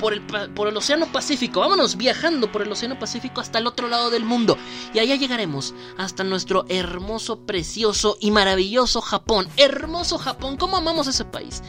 [0.00, 1.60] por el, por el Océano Pacífico.
[1.60, 4.56] Vámonos viajando por el Océano Pacífico hasta el otro lado del mundo.
[4.94, 9.46] Y allá llegaremos hasta nuestro hermoso, precioso y maravilloso Japón.
[9.56, 10.56] Hermoso Japón.
[10.56, 11.62] ¿Cómo amamos ese país?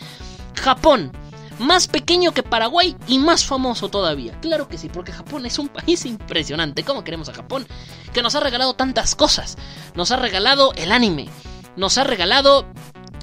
[0.56, 1.12] Japón.
[1.60, 4.40] más pequeño que Paraguay y más famoso todavía.
[4.42, 6.84] Claro que sí, porque Japón es un país impresionante.
[6.84, 7.68] ¿Cómo queremos a Japón?
[8.14, 9.58] Que nos ha regalado tantas cosas.
[9.94, 11.30] Nos ha regalado el anime.
[11.76, 12.66] Nos ha regalado...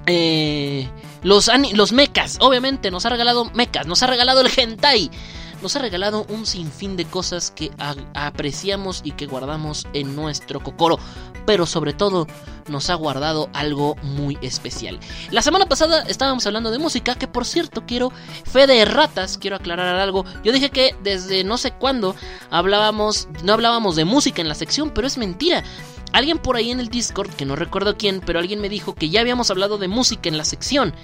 [0.07, 0.89] Eh,
[1.23, 5.11] los, los mechas, obviamente, nos ha regalado mechas, nos ha regalado el hentai,
[5.63, 7.71] nos ha regalado un sinfín de cosas que
[8.15, 10.99] apreciamos y que guardamos en nuestro cocoro,
[11.47, 12.27] pero sobre todo
[12.69, 14.99] nos ha guardado algo muy especial.
[15.31, 18.13] La semana pasada estábamos hablando de música, que por cierto quiero,
[18.45, 20.25] fe de ratas, quiero aclarar algo.
[20.45, 22.15] Yo dije que desde no sé cuándo
[22.51, 25.65] hablábamos, no hablábamos de música en la sección, pero es mentira.
[26.13, 29.11] Alguien por ahí en el Discord, que no recuerdo quién, pero alguien me dijo que
[29.11, 30.95] ya habíamos hablado de música en la sección.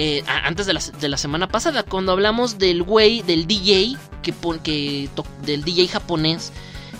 [0.00, 4.32] Eh, antes de la, semana pasada, cuando hablamos del güey, del DJ, que,
[4.62, 5.10] que
[5.42, 6.52] del DJ japonés,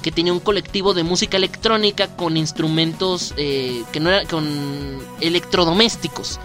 [0.02, 6.40] que tenía un colectivo de música electrónica con instrumentos eh, que no era, con electrodomésticos.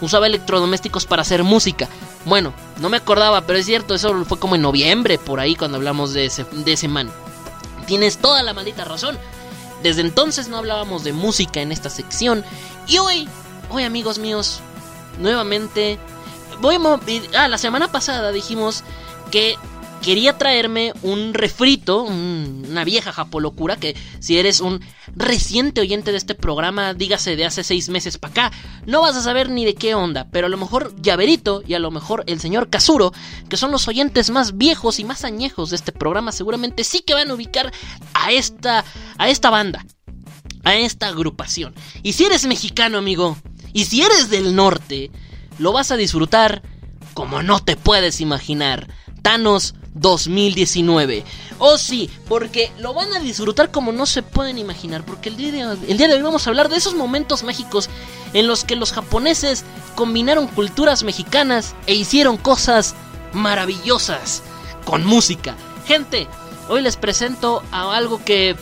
[0.00, 1.88] Usaba electrodomésticos para hacer música.
[2.24, 5.78] Bueno, no me acordaba, pero es cierto, eso fue como en noviembre, por ahí, cuando
[5.78, 7.10] hablamos de ese, de ese man.
[7.88, 9.18] Tienes toda la maldita razón.
[9.82, 12.44] Desde entonces no hablábamos de música en esta sección.
[12.86, 13.28] Y hoy,
[13.70, 14.60] hoy amigos míos,
[15.18, 15.98] nuevamente.
[16.60, 18.82] Voy a ah, la semana pasada dijimos
[19.30, 19.56] que
[20.06, 24.80] quería traerme un refrito, una vieja japolocura, que si eres un
[25.14, 28.52] reciente oyente de este programa, dígase de hace seis meses para acá,
[28.86, 31.78] no vas a saber ni de qué onda, pero a lo mejor Llaverito y a
[31.78, 33.12] lo mejor el señor Kazuro,
[33.48, 37.14] que son los oyentes más viejos y más añejos de este programa, seguramente sí que
[37.14, 37.72] van a ubicar
[38.14, 38.84] a esta,
[39.18, 39.84] a esta banda,
[40.62, 41.74] a esta agrupación.
[42.02, 43.36] Y si eres mexicano, amigo,
[43.76, 45.10] y si eres del norte,
[45.58, 46.62] lo vas a disfrutar
[47.12, 48.88] como no te puedes imaginar.
[49.20, 51.22] Thanos 2019.
[51.58, 55.04] Oh sí, porque lo van a disfrutar como no se pueden imaginar.
[55.04, 57.90] Porque el día, de, el día de hoy vamos a hablar de esos momentos mágicos
[58.32, 62.94] en los que los japoneses combinaron culturas mexicanas e hicieron cosas
[63.34, 64.42] maravillosas
[64.86, 65.54] con música.
[65.86, 66.28] Gente,
[66.70, 68.56] hoy les presento a algo que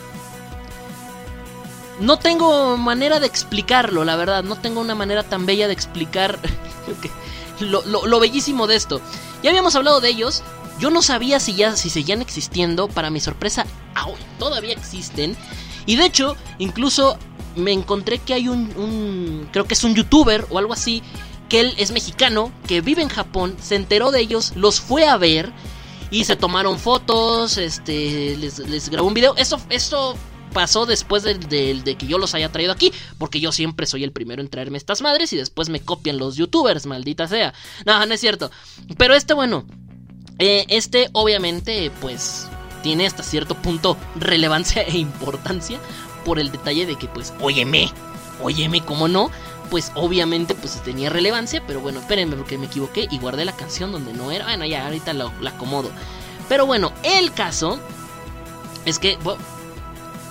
[2.00, 4.42] no tengo manera de explicarlo, la verdad.
[4.42, 6.38] No tengo una manera tan bella de explicar
[7.60, 9.00] lo, bellísimo de esto.
[9.42, 10.42] Ya habíamos hablado de ellos.
[10.80, 12.88] Yo no sabía si ya si seguían existiendo.
[12.88, 15.36] Para mi sorpresa, aún todavía existen.
[15.86, 17.18] Y de hecho, incluso
[17.56, 21.02] me encontré que hay un, creo que es un youtuber o algo así,
[21.48, 25.16] que él es mexicano, que vive en Japón, se enteró de ellos, los fue a
[25.18, 25.52] ver
[26.10, 29.36] y se tomaron fotos, este, les, les grabó un video.
[29.36, 30.16] Eso, eso
[30.54, 34.40] pasó después de, que yo los haya traído aquí, porque yo siempre soy el primero
[34.40, 37.52] en traerme estas madres y después me copian los youtubers, maldita sea.
[37.84, 38.50] No, no es cierto.
[38.96, 39.66] Pero este, bueno,
[40.38, 42.46] eh, este obviamente pues
[42.82, 45.78] tiene hasta cierto punto relevancia e importancia
[46.24, 47.90] por el detalle de que pues, óyeme,
[48.42, 49.30] óyeme, ¿cómo no?
[49.70, 53.92] Pues obviamente pues tenía relevancia, pero bueno, espérenme porque me equivoqué y guardé la canción
[53.92, 54.44] donde no era.
[54.46, 55.90] Bueno, ya ahorita la acomodo.
[56.48, 57.80] Pero bueno, el caso
[58.84, 59.18] es que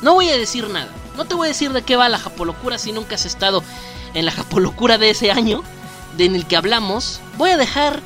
[0.04, 0.90] no voy a decir nada.
[1.18, 3.64] No te voy a decir de qué va la japolocura si nunca has estado
[4.14, 5.64] en la japolocura de ese año,
[6.18, 7.22] de en el que hablamos.
[7.38, 8.02] Voy a dejar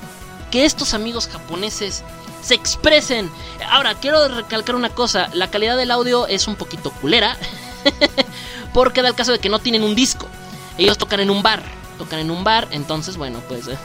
[0.51, 2.03] que estos amigos japoneses
[2.41, 3.29] se expresen.
[3.69, 5.29] Ahora, quiero recalcar una cosa.
[5.33, 7.35] La calidad del audio es un poquito culera.
[8.73, 10.27] porque da el caso de que no tienen un disco.
[10.77, 11.63] Ellos tocan en un bar.
[11.97, 12.67] Tocan en un bar.
[12.71, 13.65] Entonces, bueno, pues...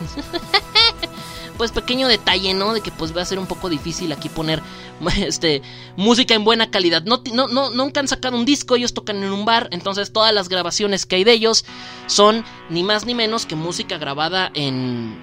[1.62, 2.74] pues pequeño detalle, ¿no?
[2.74, 4.60] De que pues va a ser un poco difícil aquí poner
[5.16, 5.62] este
[5.96, 7.04] música en buena calidad.
[7.04, 10.48] No, no, nunca han sacado un disco, ellos tocan en un bar, entonces todas las
[10.48, 11.64] grabaciones que hay de ellos
[12.08, 15.16] son ni más ni menos que música grabada en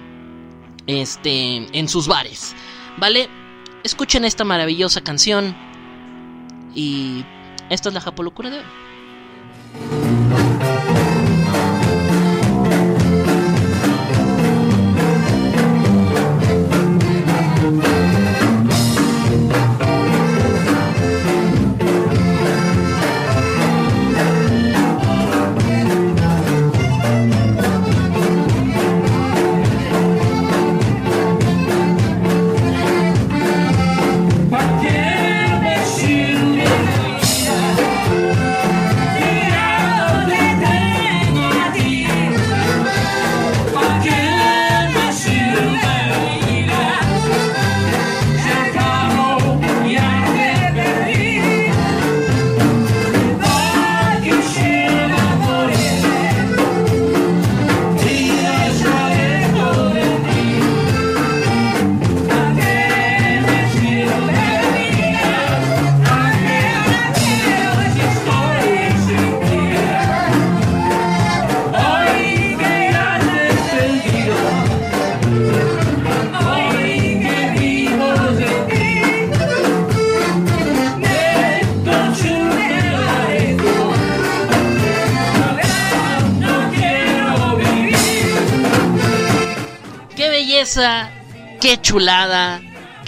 [0.86, 2.54] este en sus bares.
[2.96, 3.28] ¿Vale?
[3.84, 5.54] Escuchen esta maravillosa canción
[6.74, 7.22] y
[7.68, 9.99] esta es la Japolocura de hoy.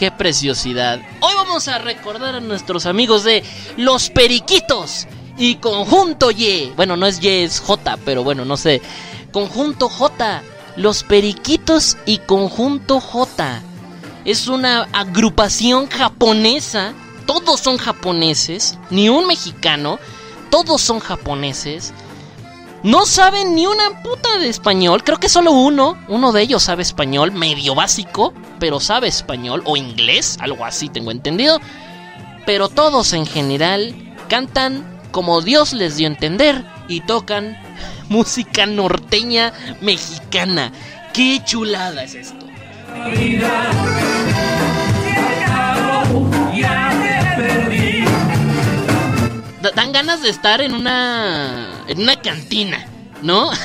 [0.02, 1.00] Qué preciosidad.
[1.20, 3.44] Hoy vamos a recordar a nuestros amigos de
[3.76, 5.06] Los Periquitos
[5.38, 6.72] y Conjunto Y.
[6.74, 8.82] Bueno, no es Y, es J, pero bueno, no sé.
[9.30, 10.42] Conjunto J.
[10.74, 13.62] Los Periquitos y Conjunto J.
[14.24, 16.94] Es una agrupación japonesa.
[17.24, 20.00] Todos son japoneses, ni un mexicano.
[20.50, 21.94] Todos son japoneses.
[22.82, 25.04] No saben ni una puta de español.
[25.04, 29.76] Creo que solo uno, uno de ellos sabe español, medio básico, pero sabe español o
[29.76, 31.60] inglés, algo así tengo entendido.
[32.44, 33.94] Pero todos en general
[34.28, 37.56] cantan como Dios les dio a entender y tocan
[38.08, 40.72] música norteña mexicana.
[41.12, 42.46] ¡Qué chulada es esto!
[49.70, 52.86] Dan ganas de estar en una en una cantina,
[53.22, 53.50] ¿no?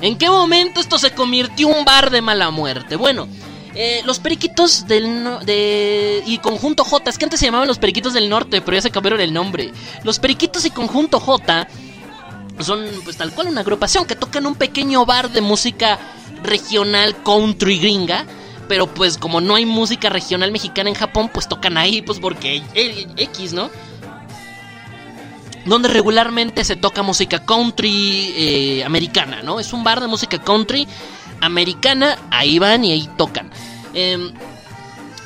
[0.00, 2.94] ¿En qué momento esto se convirtió en un bar de mala muerte?
[2.96, 3.28] Bueno,
[3.74, 8.12] eh, los periquitos del de, y conjunto J, es que antes se llamaban los periquitos
[8.12, 9.72] del norte, pero ya se cambiaron el nombre.
[10.04, 11.66] Los periquitos y conjunto J
[12.60, 15.98] son pues tal cual una agrupación que tocan un pequeño bar de música
[16.42, 18.26] regional country gringa.
[18.68, 22.62] Pero pues como no hay música regional mexicana en Japón, pues tocan ahí, pues porque
[22.74, 23.70] X, ¿no?
[25.64, 29.58] Donde regularmente se toca música country eh, americana, ¿no?
[29.58, 30.86] Es un bar de música country
[31.40, 33.50] americana, ahí van y ahí tocan.
[33.94, 34.32] Em,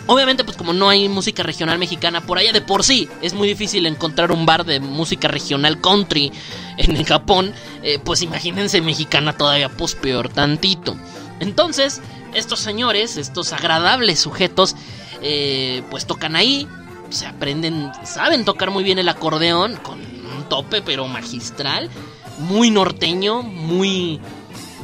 [0.07, 3.49] obviamente, pues como no hay música regional mexicana por allá de por sí, es muy
[3.49, 6.33] difícil encontrar un bar de música regional country
[6.79, 10.97] en Japón, eh, pues imagínense mexicana todavía, pues peor tantito.
[11.41, 12.01] Entonces,
[12.35, 14.77] estos señores, estos agradables sujetos,
[15.21, 16.67] eh, pues tocan ahí,
[17.11, 21.91] se aprenden, saben tocar muy bien el acordeón, con un tope pero magistral,
[22.39, 24.21] muy norteño, muy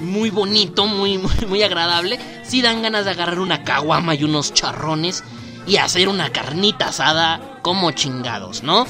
[0.01, 1.19] muy bonito, muy,
[1.49, 2.19] muy, agradable.
[2.45, 5.25] Si dan ganas de agarrar una caguama y unos charrones
[5.67, 8.87] y hacer una carnita asada como chingados, ¿no?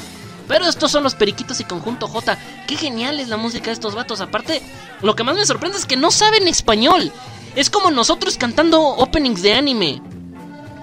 [0.46, 2.38] Pero estos son los periquitos y conjunto J.
[2.66, 4.20] Qué genial es la música de estos vatos.
[4.20, 4.62] Aparte,
[5.02, 7.12] lo que más me sorprende es que no saben español.
[7.54, 10.00] Es como nosotros cantando openings de anime.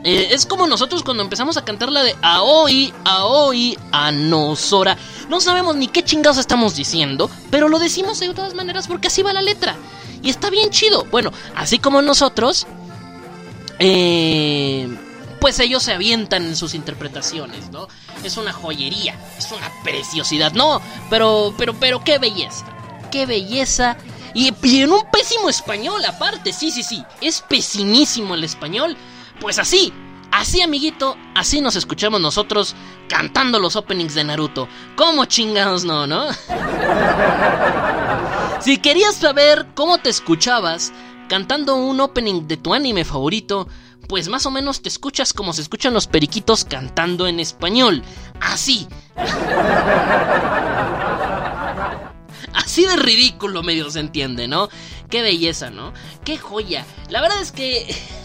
[0.05, 4.95] Eh, es como nosotros cuando empezamos a cantar la de Aoi, Aoi, Anosora.
[5.29, 9.23] No sabemos ni qué chingados estamos diciendo, pero lo decimos de todas maneras porque así
[9.23, 9.75] va la letra.
[10.21, 11.05] Y está bien chido.
[11.05, 12.67] Bueno, así como nosotros,
[13.79, 14.87] eh,
[15.41, 17.87] pues ellos se avientan en sus interpretaciones, ¿no?
[18.23, 22.63] Es una joyería, es una preciosidad, no, pero, pero, pero qué belleza,
[23.11, 23.97] qué belleza.
[24.35, 28.95] Y, en un pésimo español aparte, sí, sí, sí, es pesimísimo el español.
[29.39, 29.93] Pues así,
[30.35, 32.75] Así, amiguito, así nos escuchamos nosotros
[33.07, 34.67] cantando los openings de Naruto.
[34.97, 36.25] ¿Cómo chingados no, no?
[38.59, 40.91] si querías saber cómo te escuchabas
[41.29, 43.69] cantando un opening de tu anime favorito,
[44.09, 48.03] pues más o menos te escuchas como se escuchan los periquitos cantando en español.
[48.41, 48.89] Así.
[52.53, 54.67] Así de ridículo medio se entiende, ¿no?
[55.09, 55.93] Qué belleza, ¿no?
[56.25, 56.85] Qué joya.
[57.09, 57.95] La verdad es que...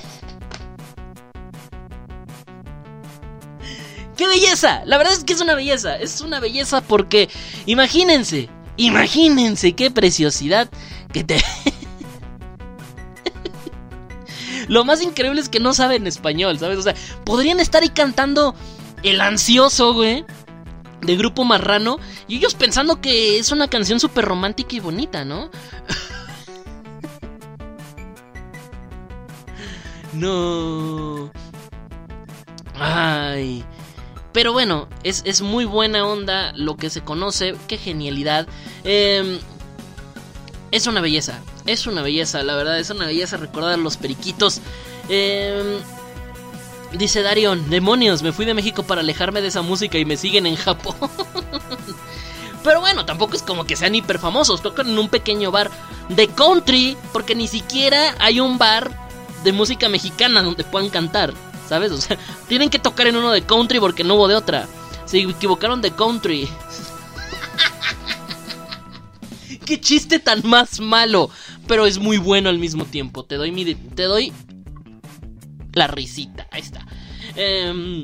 [4.21, 4.83] ¡Qué belleza!
[4.85, 5.97] La verdad es que es una belleza.
[5.97, 7.31] Es una belleza porque,
[7.65, 10.69] imagínense, imagínense qué preciosidad
[11.11, 11.43] que te...
[14.69, 16.77] Lo más increíble es que no saben español, ¿sabes?
[16.77, 16.95] O sea,
[17.25, 18.55] podrían estar ahí cantando
[19.03, 20.27] El ansioso, güey.
[21.01, 21.99] De grupo marrano.
[22.29, 25.51] Y ellos pensando que es una canción súper romántica y bonita, ¿no?
[30.13, 31.33] no.
[32.75, 33.65] Ay.
[34.33, 38.47] Pero bueno, es, muy buena onda lo que se conoce, qué genialidad.
[38.85, 39.39] Em,
[40.71, 44.61] es una belleza, es una belleza, la verdad, es una belleza recordar los periquitos.
[45.09, 45.81] Em,
[46.93, 50.47] dice Darion, demonios, me fui de México para alejarme de esa música y me siguen
[50.47, 50.95] en Japón.
[52.63, 55.71] Pero bueno, tampoco es como que sean hiper famosos, tocan en un pequeño bar
[56.09, 58.91] de country, porque ni siquiera hay un bar
[59.43, 61.33] de música mexicana donde puedan cantar.
[61.71, 61.93] ¿Sabes?
[61.93, 62.19] O sea,
[62.49, 64.67] tienen que tocar en uno de country porque no hubo de otra.
[65.05, 66.49] Se equivocaron de country.
[69.65, 71.31] Qué chiste tan más malo,
[71.69, 73.25] pero es muy bueno al mismo tiempo.
[73.25, 74.33] Te doy mi te doy
[75.73, 76.49] la risita.
[76.51, 76.85] Ahí está.
[77.37, 78.03] Em,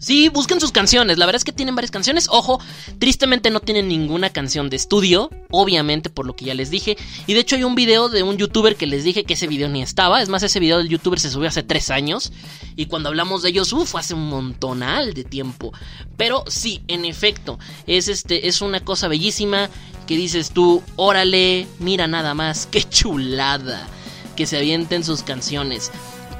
[0.00, 1.18] Sí, busquen sus canciones.
[1.18, 2.28] La verdad es que tienen varias canciones.
[2.30, 2.58] Ojo,
[2.98, 5.28] tristemente no tienen ninguna canción de estudio.
[5.50, 6.96] Obviamente, por lo que ya les dije.
[7.26, 9.68] Y de hecho, hay un video de un youtuber que les dije que ese video
[9.68, 10.22] ni estaba.
[10.22, 12.32] Es más, ese video del youtuber se subió hace tres años.
[12.76, 15.70] Y cuando hablamos de ellos, uff, hace un montonal de tiempo.
[16.16, 19.68] Pero sí, en efecto, es, este, es una cosa bellísima.
[20.06, 23.86] Que dices tú, órale, mira nada más, qué chulada.
[24.34, 25.90] Que se avienten sus canciones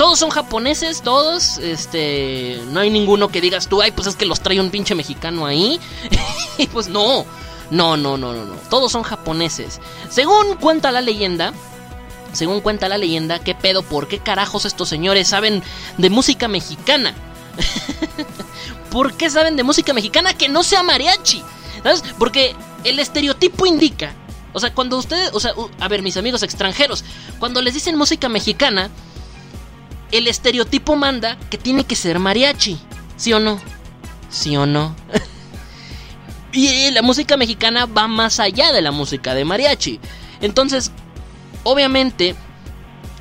[0.01, 4.25] todos son japoneses, todos, este, no hay ninguno que digas tú, ay, pues es que
[4.25, 5.79] los trae un pinche mexicano ahí.
[6.57, 7.27] y pues no,
[7.71, 9.79] no, no, no, no, no, todos son japoneses.
[10.09, 11.53] Según cuenta la leyenda,
[12.33, 13.83] según cuenta la leyenda, ¿qué pedo?
[13.83, 15.63] ¿Por qué carajos estos señores saben
[15.99, 17.15] de música mexicana?
[18.91, 21.43] ¿Por qué saben de música mexicana que no sea mariachi?
[21.83, 22.03] ¿Sabes?
[22.19, 24.15] Porque el estereotipo indica,
[24.55, 27.05] o sea, cuando ustedes, o sea, a ver, mis amigos extranjeros,
[27.39, 28.89] cuando les dicen música mexicana,
[30.13, 32.79] el estereotipo manda que tiene que ser mariachi.
[33.17, 33.61] ¿Sí o no?
[34.31, 34.97] ¿Sí o no?
[36.53, 40.01] y la música mexicana va más allá de la música de mariachi.
[40.41, 40.91] Entonces,
[41.65, 42.35] obviamente,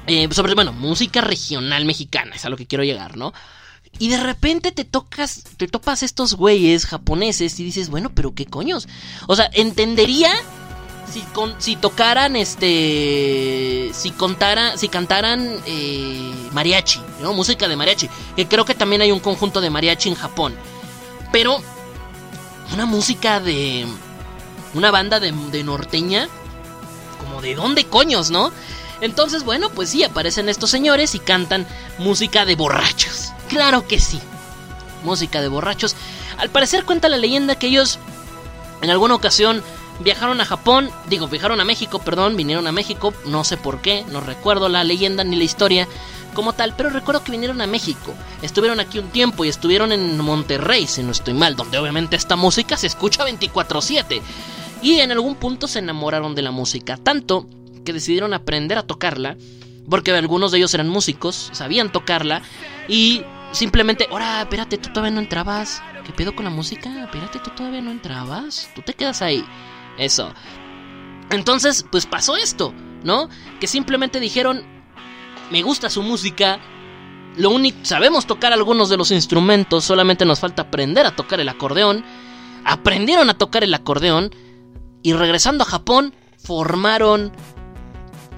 [0.08, 3.34] eh, bueno, música regional mexicana, es a lo que quiero llegar, ¿no?
[3.98, 8.46] Y de repente te tocas, te topas estos güeyes japoneses y dices, bueno, pero qué
[8.46, 8.88] coños.
[9.28, 10.32] O sea, entendería
[11.10, 11.24] si,
[11.58, 17.34] si tocaran este si contara si cantaran eh, mariachi ¿no?
[17.34, 20.56] música de mariachi que creo que también hay un conjunto de mariachi en Japón.
[21.32, 21.62] Pero
[22.74, 23.86] una música de
[24.74, 26.28] una banda de, de norteña
[27.20, 28.52] como de dónde coños no
[29.02, 31.68] entonces bueno pues sí aparecen estos señores y cantan
[31.98, 33.32] música de borrachos.
[33.50, 34.20] Claro que sí
[35.04, 35.96] música de borrachos.
[36.38, 38.00] Al parecer cuenta la leyenda que ellos
[38.82, 39.64] en alguna ocasión
[40.00, 44.06] viajaron a Japón, digo, viajaron a México, perdón, vinieron a México, no sé por qué,
[44.10, 45.88] no recuerdo la leyenda ni la historia
[46.34, 50.20] como tal, pero recuerdo que vinieron a México, estuvieron aquí un tiempo y estuvieron en
[50.20, 54.22] Monterrey, si no estoy mal, donde obviamente esta música se escucha 24/7.
[54.82, 57.48] Y en algún punto se enamoraron de la música, tanto
[57.84, 59.36] que decidieron aprender a tocarla,
[59.90, 62.44] porque algunos de ellos eran músicos, sabían tocarla,
[62.88, 65.82] y simplemente, ahora, espérate, tú todavía no entrabas.
[66.06, 67.04] ¿Qué pedo con la música?
[67.04, 68.70] Espérate, tú todavía no entrabas.
[68.74, 69.44] Tú te quedas ahí.
[70.00, 70.34] Eso.
[71.30, 72.74] Entonces, pues pasó esto,
[73.04, 73.30] ¿no?
[73.60, 74.64] Que simplemente dijeron,
[75.52, 76.60] me gusta su música,
[77.36, 81.50] lo único, sabemos tocar algunos de los instrumentos, solamente nos falta aprender a tocar el
[81.50, 82.04] acordeón.
[82.66, 84.34] Aprendieron a tocar el acordeón
[85.04, 87.32] y regresando a Japón formaron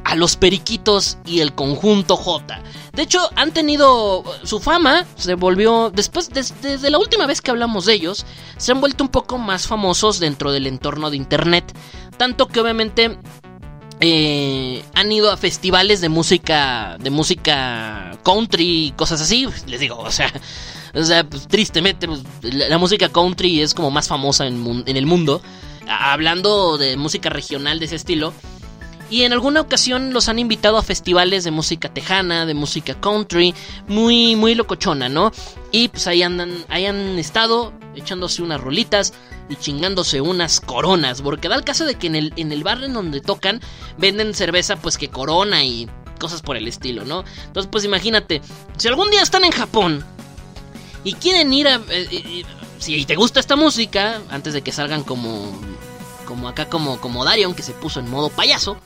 [0.04, 2.62] a los Periquitos y el conjunto J.
[2.94, 7.86] De hecho, han tenido su fama, se volvió, después, desde la última vez que hablamos
[7.86, 8.26] de ellos,
[8.58, 11.74] se han vuelto un poco más famosos dentro del entorno de Internet.
[12.18, 13.18] Tanto que obviamente
[14.02, 19.48] eh, han ido a festivales de música, de música country y cosas así.
[19.68, 20.32] Les digo, o sea,
[20.94, 25.42] o sea pues, tristemente, pues, la, música country es como más famosa en el mundo.
[25.88, 28.34] Hablando de música regional de ese estilo,
[29.12, 33.54] y en alguna ocasión los han invitado a festivales de música tejana, de música country,
[33.90, 35.34] muy, muy locochona, ¿no?
[35.72, 39.14] Y pues ahí andan, ahí han estado echándose unas rolitas
[39.50, 42.82] y chingándose unas coronas, porque da el caso de que en el, en el bar
[42.86, 43.60] en donde tocan
[43.98, 47.26] venden cerveza pues que corona y cosas por el estilo, ¿no?
[47.48, 48.42] Entonces pues imagínate,
[48.78, 50.06] si algún día están en Japón
[51.04, 51.76] y quieren ir a...
[51.76, 52.46] Eh, eh,
[52.80, 55.52] si te gusta esta música, antes de que salgan como
[56.32, 58.78] como acá como, como Darion que se puso en modo payaso.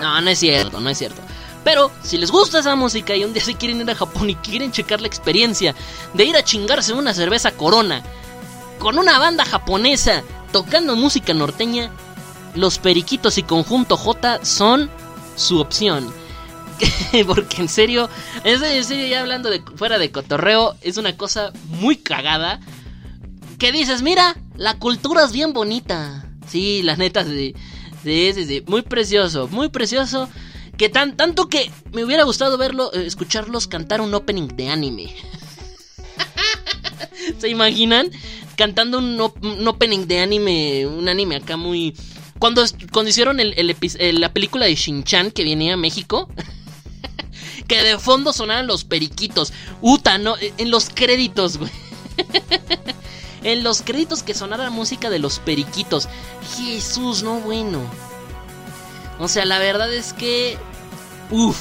[0.00, 1.20] No, no es cierto, no es cierto.
[1.64, 4.36] Pero si les gusta esa música y un día se quieren ir a Japón y
[4.36, 5.74] quieren checar la experiencia
[6.14, 8.04] de ir a chingarse una cerveza corona
[8.78, 10.22] con una banda japonesa
[10.52, 11.90] tocando música norteña,
[12.54, 14.88] los Periquitos y Conjunto J son
[15.34, 16.14] su opción.
[17.26, 18.08] Porque en serio,
[18.44, 22.60] en serio, ya hablando de fuera de cotorreo, es una cosa muy cagada
[23.58, 26.28] que dices, mira, la cultura es bien bonita.
[26.46, 27.54] Sí, la neta, sí,
[28.02, 30.28] sí, sí, muy precioso, muy precioso.
[30.76, 35.14] Que tan, tanto que me hubiera gustado verlo, eh, escucharlos cantar un opening de anime.
[37.38, 38.10] ¿Se imaginan?
[38.56, 39.20] Cantando un,
[39.66, 41.94] opening de anime, un anime acá muy...
[42.38, 46.28] Cuando, cuando hicieron la película de Shin-Chan que venía a México,
[47.68, 49.52] que de fondo sonaban los periquitos.
[49.80, 50.36] Uta, ¿no?
[50.56, 51.70] En los créditos, güey.
[53.42, 56.08] en los créditos que sonara música de los periquitos.
[56.56, 57.80] Jesús, no bueno.
[59.18, 60.58] O sea, la verdad es que...
[61.30, 61.58] Uf,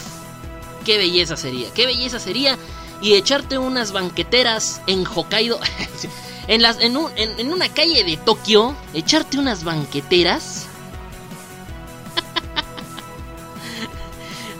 [0.86, 2.58] qué belleza sería, qué belleza sería.
[3.02, 5.60] Y echarte unas banqueteras en Hokkaido.
[6.48, 8.76] en, las, en, en una calle de Tokio.
[8.94, 10.66] Echarte unas banqueteras.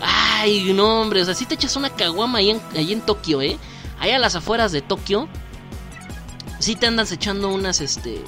[0.00, 1.22] Ay, no, hombre.
[1.22, 3.58] O sea, si te echas una caguama ahí en, ahí en Tokio, ¿eh?
[3.98, 5.28] allá a las afueras de Tokio,
[6.58, 8.22] sí te andas echando unas, este,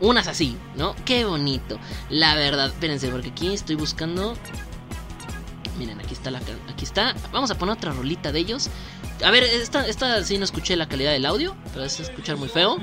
[0.00, 0.94] unas así, ¿no?
[1.04, 1.78] Qué bonito.
[2.10, 4.34] La verdad, espérense, porque aquí estoy buscando.
[5.78, 7.14] Miren, aquí está la aquí está.
[7.32, 8.68] Vamos a poner otra rolita de ellos.
[9.24, 12.48] A ver, esta, esta sí no escuché la calidad del audio, pero es escuchar muy
[12.48, 12.78] feo.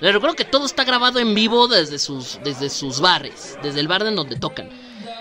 [0.00, 3.88] Les recuerdo que todo está grabado en vivo desde sus, desde sus bares, desde el
[3.88, 4.68] bar en donde tocan.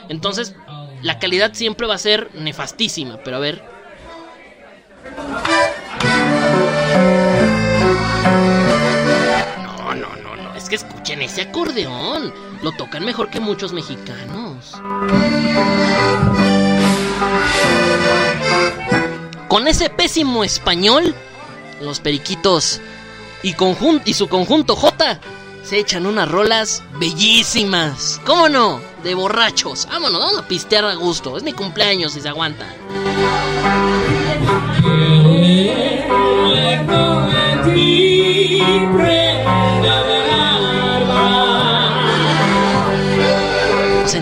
[0.09, 0.55] Entonces,
[1.03, 3.63] la calidad siempre va a ser nefastísima, pero a ver.
[10.72, 12.34] Que escuchen ese acordeón.
[12.64, 14.72] Lo tocan mejor que muchos mexicanos.
[19.49, 21.14] Con ese pésimo español,
[21.81, 22.80] los periquitos
[23.43, 23.53] y,
[24.14, 25.19] su conjunto J
[25.61, 28.22] se echan unas rolas bellísimas.
[28.26, 28.80] ¿Cómo no?
[29.03, 29.85] De borrachos.
[29.88, 31.35] Vámonos, vamos a pistear a gusto.
[31.35, 32.65] Es mi cumpleaños y se aguanta.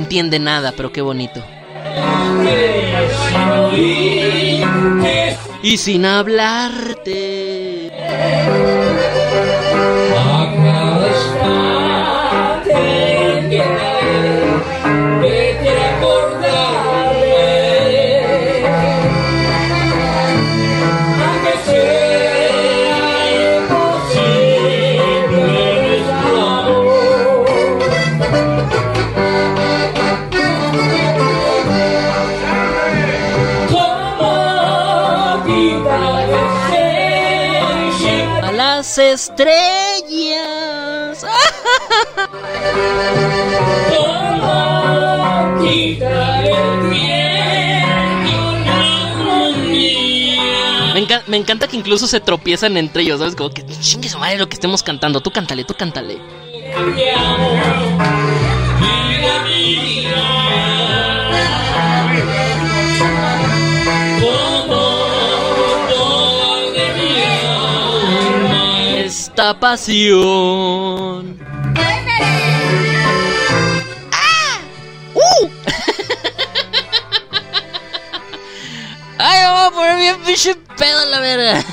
[0.10, 1.40] Entiende nada, pero qué bonito.
[5.62, 7.92] Y sin hablarte.
[39.14, 39.66] Estrellas.
[51.28, 53.36] Me, encanta que incluso se tropiezan entre ellos, ¿sabes?
[53.36, 55.22] Como que chingue su madre lo que estemos cantando.
[55.22, 56.18] Tú cántale, tú cántale.
[69.60, 71.40] Pasión.
[74.12, 74.60] ¡Ah!
[75.14, 75.50] ¡Uh!
[79.18, 81.66] ¡Ay, vamos a poner bien pinche pedo la verga!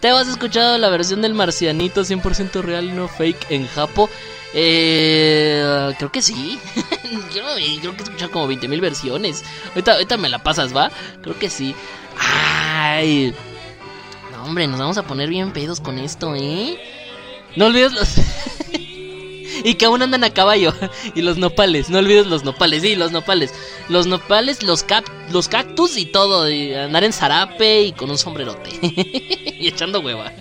[0.00, 4.10] ¿Te has escuchado la versión del marcianito 100% real, no fake en Japo?
[4.52, 6.58] Eh, creo que sí.
[7.34, 9.42] Yo creo que he escuchado como 20.000 versiones.
[9.70, 10.90] Ahorita, ahorita me la pasas, ¿va?
[11.22, 11.74] Creo que sí.
[12.18, 13.34] Ay
[14.44, 16.78] hombre, nos vamos a poner bien pedos con esto, ¿eh?
[17.56, 18.08] No olvides los...
[19.64, 20.72] y que aún andan a caballo.
[21.14, 23.54] y los nopales, no olvides los nopales, sí, los nopales.
[23.88, 26.50] Los nopales, los, cap los cactus y todo.
[26.50, 28.70] Y andar en zarape y con un sombrerote.
[28.82, 30.32] y echando hueva.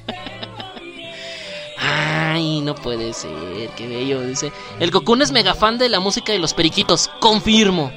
[1.77, 4.21] Ay, no puede ser, qué bello.
[4.21, 7.09] Dice, el Cocoon es mega fan de la música de los periquitos.
[7.19, 7.91] Confirmo,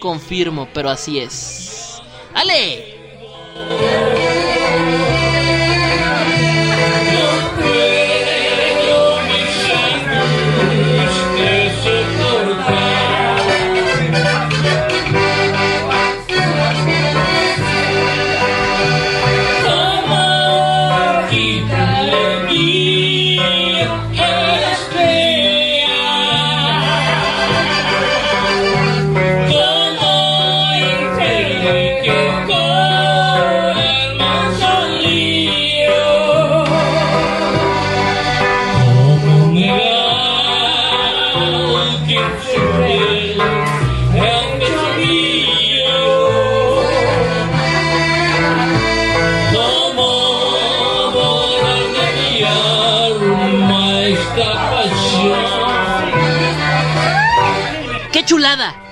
[0.00, 2.00] confirmo, pero así es.
[2.34, 2.98] ¡Ale!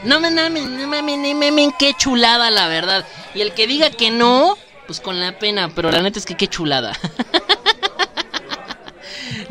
[0.09, 3.05] No me mames, no mames, qué chulada, la verdad.
[3.35, 4.57] Y el que diga que no,
[4.87, 6.93] pues con la pena, pero la neta es que qué chulada.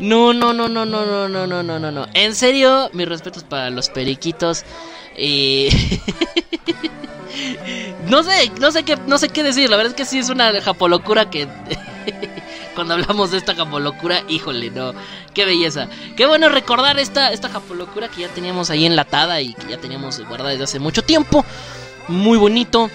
[0.00, 2.06] No, no, no, no, no, no, no, no, no, no, no.
[2.14, 4.64] En serio, mis respetos para los periquitos.
[8.08, 9.70] No sé, no sé qué, no sé qué decir.
[9.70, 11.46] La verdad es que sí es una japolocura que
[12.78, 14.92] cuando hablamos de esta japolocura, híjole, no,
[15.34, 15.88] qué belleza.
[16.16, 20.20] Qué bueno recordar esta, esta japolocura que ya teníamos ahí enlatada y que ya teníamos
[20.20, 21.44] guardada desde hace mucho tiempo.
[22.06, 22.88] Muy bonito,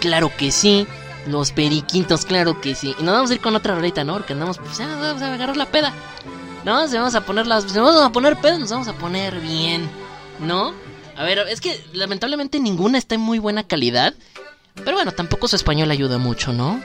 [0.00, 0.88] claro que sí.
[1.28, 2.96] Los periquitos, claro que sí.
[2.98, 4.14] Y nos vamos a ir con otra rolita, ¿no?
[4.14, 5.94] Porque andamos, pues ya vamos a agarrar la peda.
[6.64, 6.88] ¿No?
[6.88, 7.70] Si vamos a poner las.
[7.70, 9.88] Si vamos a poner pedas, nos vamos a poner bien.
[10.40, 10.74] ¿No?
[11.16, 14.14] A ver, es que lamentablemente ninguna está en muy buena calidad.
[14.74, 16.82] Pero bueno, tampoco su español ayuda mucho, ¿no?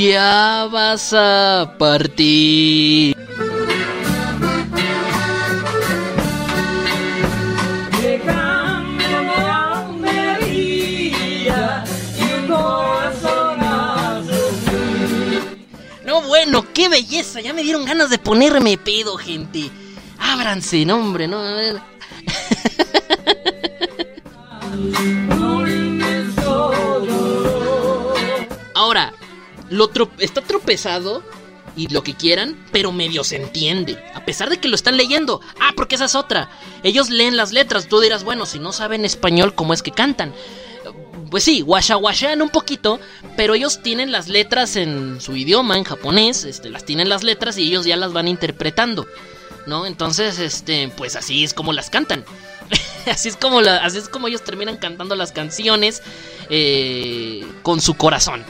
[0.00, 3.14] Ya vas a partir.
[16.42, 17.40] Bueno, qué belleza.
[17.42, 19.70] Ya me dieron ganas de ponerme pedo, gente.
[20.18, 21.38] Ábranse, no, hombre, no.
[28.74, 29.12] Ahora,
[29.68, 31.22] lo tro- está tropezado
[31.76, 34.02] y lo que quieran, pero medio se entiende.
[34.14, 35.40] A pesar de que lo están leyendo.
[35.60, 36.48] Ah, porque esa es otra.
[36.82, 37.86] Ellos leen las letras.
[37.88, 40.32] Tú dirás, bueno, si no saben español, ¿cómo es que cantan?
[41.30, 42.98] Pues sí, guashaguashean un poquito,
[43.36, 47.56] pero ellos tienen las letras en su idioma, en japonés, este, las tienen las letras
[47.56, 49.06] y ellos ya las van interpretando,
[49.66, 49.86] ¿no?
[49.86, 52.24] Entonces, este, pues así es como las cantan.
[53.10, 56.02] así es como la- así es como ellos terminan cantando las canciones
[56.48, 58.44] eh, con su corazón.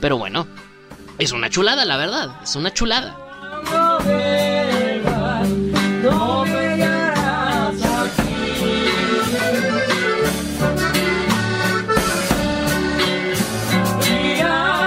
[0.00, 0.46] Pero bueno,
[1.18, 3.16] es una chulada, la verdad, es una chulada.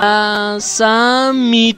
[0.02, 1.70] Hasta mi.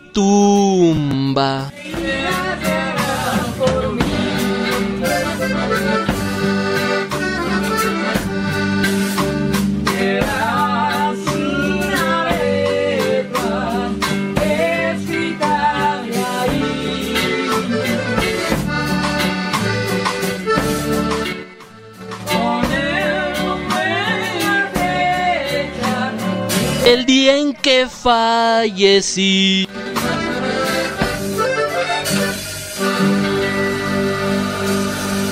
[26.92, 29.66] El día en que fallecí.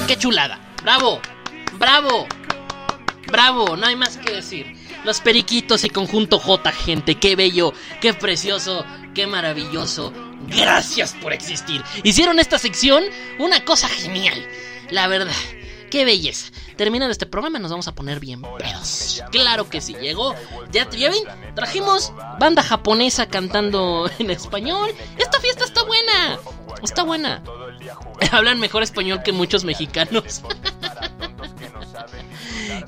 [0.07, 0.57] ¡Qué chulada!
[0.83, 1.19] ¡Bravo!
[1.73, 2.27] ¡Bravo!
[3.27, 3.75] ¡Bravo!
[3.75, 4.73] No hay más que decir.
[5.03, 7.15] Los periquitos y conjunto J, gente.
[7.15, 7.73] ¡Qué bello!
[7.99, 8.85] ¡Qué precioso!
[9.13, 10.13] ¡Qué maravilloso!
[10.47, 11.83] Gracias por existir.
[12.03, 13.03] Hicieron esta sección
[13.37, 14.47] una cosa genial.
[14.91, 15.35] La verdad.
[15.89, 16.51] ¡Qué belleza!
[16.75, 19.23] Terminando este programa nos vamos a poner bien pedos.
[19.31, 20.35] Claro que sí, llegó.
[20.71, 21.23] Ya, ya ven,
[21.55, 24.91] trajimos banda japonesa cantando en español.
[25.17, 26.39] Esta fiesta está buena.
[26.83, 27.43] Está buena.
[28.31, 30.41] Hablan mejor español que muchos mexicanos.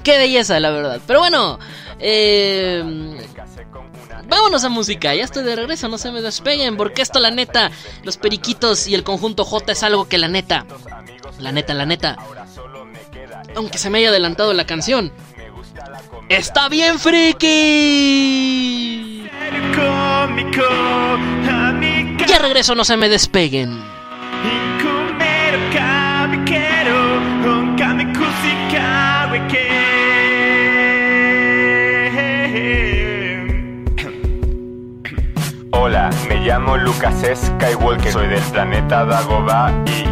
[0.04, 1.02] Qué belleza, la verdad.
[1.06, 1.60] Pero bueno,
[2.00, 2.84] eh,
[4.28, 5.14] vámonos a música.
[5.14, 6.78] Ya estoy de regreso, no se me despeguen.
[6.78, 7.72] Porque esto, la neta,
[8.04, 10.66] los periquitos y el conjunto J es algo que la neta,
[11.40, 12.18] la neta, la neta,
[13.56, 15.12] aunque se me haya adelantado la canción,
[16.30, 17.42] está bien friki.
[22.28, 23.82] Ya regreso, no se me despeguen.
[35.74, 40.11] Hola, me llamo Lucas Skywalker, soy del planeta Dagobah y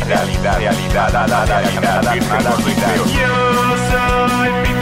[0.00, 2.96] realidad, realidad, realidad, realidad.
[2.96, 3.34] Yo
[3.90, 4.81] soy friki, friki, friki,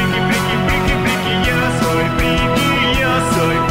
[0.67, 1.33] friki, friki, friki.
[1.49, 3.70] Yo soy friki, yo soy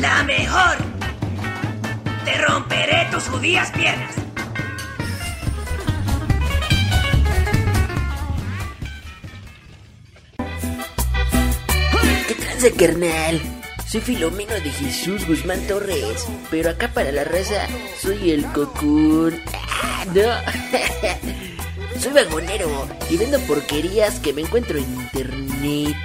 [0.00, 0.76] la mejor.
[2.24, 4.14] Te romperé tus judías piernas.
[12.26, 13.40] ¿Qué tranza, carnal?
[13.86, 17.66] Soy Filomeno de Jesús Guzmán Torres, pero acá para la raza
[18.00, 19.38] soy el cocún.
[19.82, 22.00] Ah, no.
[22.00, 25.96] soy vagonero y vendo porquerías que me encuentro en internet.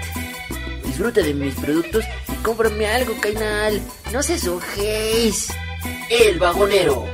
[0.84, 2.06] Disfruta de mis productos
[2.46, 3.82] y cómprame algo, canal.
[4.14, 5.48] No se sujéis.
[6.10, 7.06] El vagonero.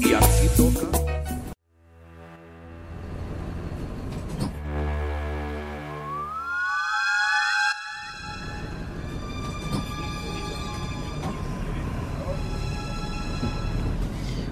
[0.00, 0.86] Y aquí toca.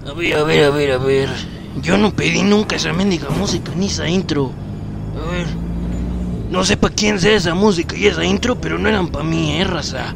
[0.05, 1.29] A ver, a ver, a ver, a ver.
[1.81, 4.64] Yo no pedí nunca esa mendiga música ni esa intro.
[6.49, 9.59] No sé para quién sea esa música y esa intro, pero no eran para mí,
[9.59, 10.13] eh, raza.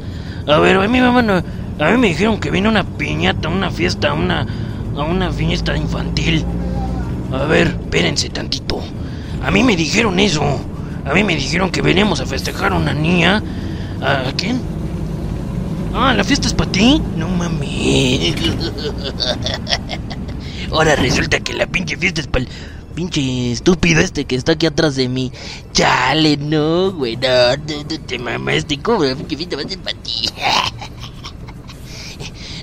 [0.47, 1.43] A ver, a mí, mamá, no-
[1.80, 4.45] a mí me dijeron que vino una piñata, una fiesta, una,
[4.95, 6.45] a una fiesta infantil.
[7.31, 8.80] A ver, espérense tantito.
[9.43, 10.43] A mí me dijeron eso.
[11.06, 13.41] A mí me dijeron que veníamos a festejar a una niña.
[14.01, 14.60] ¿A quién?
[15.93, 17.01] Ah, ¿la fiesta es para ti?
[17.18, 18.35] No mames.
[20.72, 22.45] Ahora resulta que la pinche fiesta es para
[22.99, 25.31] pinche estúpido este que está aquí atrás de mí.
[25.71, 28.77] Chale, no, güey, no, no, no te mamaste.
[28.80, 30.30] ¿Cómo la pinche fiesta va a ser para ti?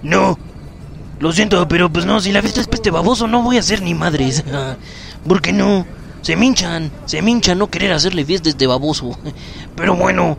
[0.02, 0.38] No,
[1.18, 3.60] lo siento, pero pues no, si la fiesta es para este baboso, no voy a
[3.60, 4.44] hacer ni madres.
[5.26, 5.86] ¿Por qué no?
[6.20, 9.18] Se me hinchan, se me hinchan no querer hacerle fiesta a este baboso.
[9.74, 10.36] Pero bueno,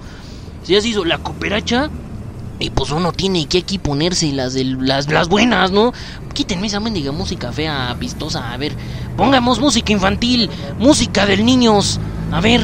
[0.63, 1.89] si has hizo la cooperacha,
[2.59, 5.93] y pues uno tiene que aquí ponerse las, las, las buenas, ¿no?
[6.33, 8.51] Quítenme esa mendiga música fea, vistosa.
[8.53, 8.73] A ver,
[9.15, 11.99] pongamos música infantil, música del niños.
[12.31, 12.61] A ver,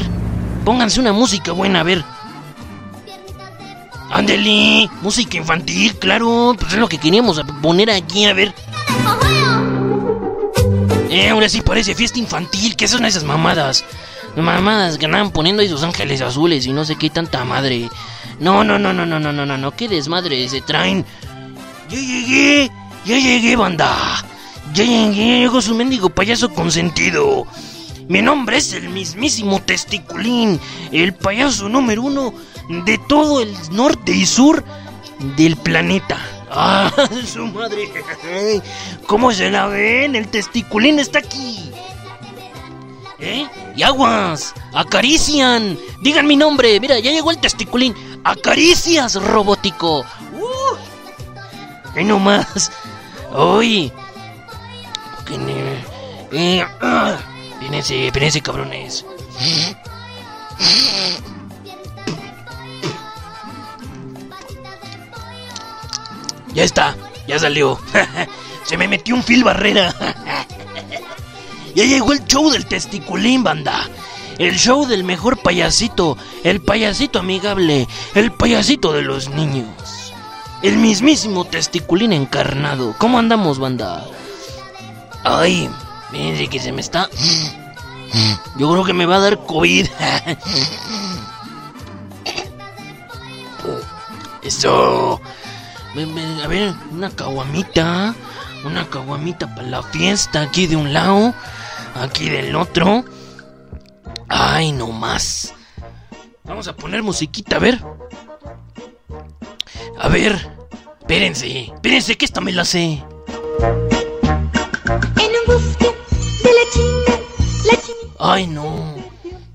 [0.64, 2.04] pónganse una música buena, a ver.
[4.10, 8.54] Ándele, música infantil, claro, pues es lo que queríamos poner aquí, a ver.
[11.10, 13.84] Eh, ahora sí parece fiesta infantil, ¿qué son esas mamadas?
[14.36, 17.88] Mamadas que andaban poniendo ahí sus ángeles azules y no sé qué tanta madre.
[18.40, 21.04] No, no, no, no, no, no, no, no, no, qué desmadre se traen.
[21.88, 22.70] Ya llegué,
[23.04, 23.94] ya llegué, banda.
[24.72, 27.46] Ya llegué, llegó su mendigo payaso consentido.
[28.08, 30.60] Mi nombre es el mismísimo Testiculín,
[30.92, 32.34] el payaso número uno
[32.84, 34.64] de todo el norte y sur
[35.36, 36.18] del planeta.
[36.56, 36.92] ¡Ah,
[37.26, 37.90] su madre!
[39.06, 40.14] ¿Cómo se la ven?
[40.14, 41.70] El testiculín está aquí.
[43.18, 43.46] ¿Eh?
[43.76, 45.78] Y aguas, acarician.
[46.00, 46.78] Digan mi nombre.
[46.80, 47.94] Mira, ya llegó el testiculín.
[48.24, 50.00] Acaricias, robótico.
[50.00, 51.96] Uh.
[51.96, 52.70] Ahí nomás.
[53.36, 53.92] Uy.
[55.26, 55.84] Que ne-
[56.32, 57.16] Eh, ah.
[57.60, 59.04] Espérense, espérense, cabrones.
[66.52, 66.96] Ya está,
[67.26, 67.78] ya salió.
[68.64, 69.94] Se me metió un fil barrera.
[71.74, 73.88] ya llegó el show del testiculín, banda.
[74.38, 76.16] El show del mejor payasito.
[76.42, 77.86] El payasito amigable.
[78.14, 79.66] El payasito de los niños.
[80.62, 82.94] El mismísimo testiculín encarnado.
[82.98, 84.04] ¿Cómo andamos, banda?
[85.24, 85.68] Ay,
[86.10, 87.08] fíjense que se me está.
[88.56, 89.86] Yo creo que me va a dar COVID.
[94.42, 95.20] Eso.
[96.42, 98.14] A ver, una caguamita.
[98.64, 100.42] Una caguamita para la fiesta.
[100.42, 101.34] Aquí de un lado.
[101.94, 103.04] Aquí del otro.
[104.28, 105.54] Ay, no más.
[106.44, 107.80] Vamos a poner musiquita, a ver.
[109.98, 110.50] A ver.
[111.00, 111.70] Espérense.
[111.74, 112.82] Espérense que esta me la sé.
[112.82, 113.02] En
[115.30, 115.94] un bosque
[116.42, 117.20] de la China,
[117.64, 118.94] la China Ay, no.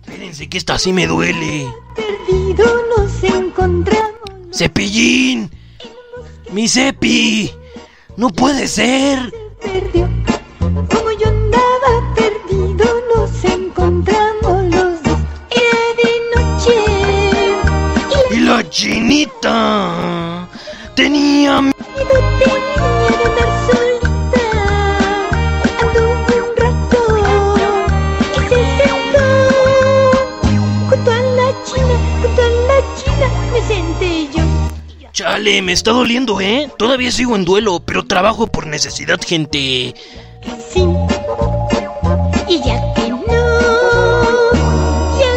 [0.01, 1.67] Espérense que esta sí me duele.
[1.95, 2.65] perdido
[2.97, 4.09] nos encontramos.
[4.53, 5.51] Cepillín.
[6.51, 7.51] Mi cepi.
[8.15, 9.31] No puede ser.
[19.49, 20.47] Chinita.
[20.95, 21.61] Tenía...
[21.61, 24.45] mi- Y no tenía de andar solita.
[25.81, 26.25] Anduvo un
[26.57, 29.25] rato y se sentó.
[30.89, 34.43] Junto a la China, junto a la China, me senté yo.
[35.13, 36.69] Chale, me está doliendo, ¿eh?
[36.77, 39.93] Todavía sigo en duelo, pero trabajo por necesidad, gente.
[40.73, 40.85] Sí.
[42.47, 43.19] Y ya que no,
[45.19, 45.31] ya.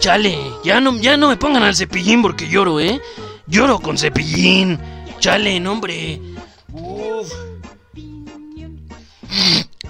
[0.00, 3.00] Chale, ya no, ya no me pongan al cepillín porque lloro, ¿eh?
[3.48, 4.78] Lloro con cepillín.
[5.20, 6.20] Chale, hombre.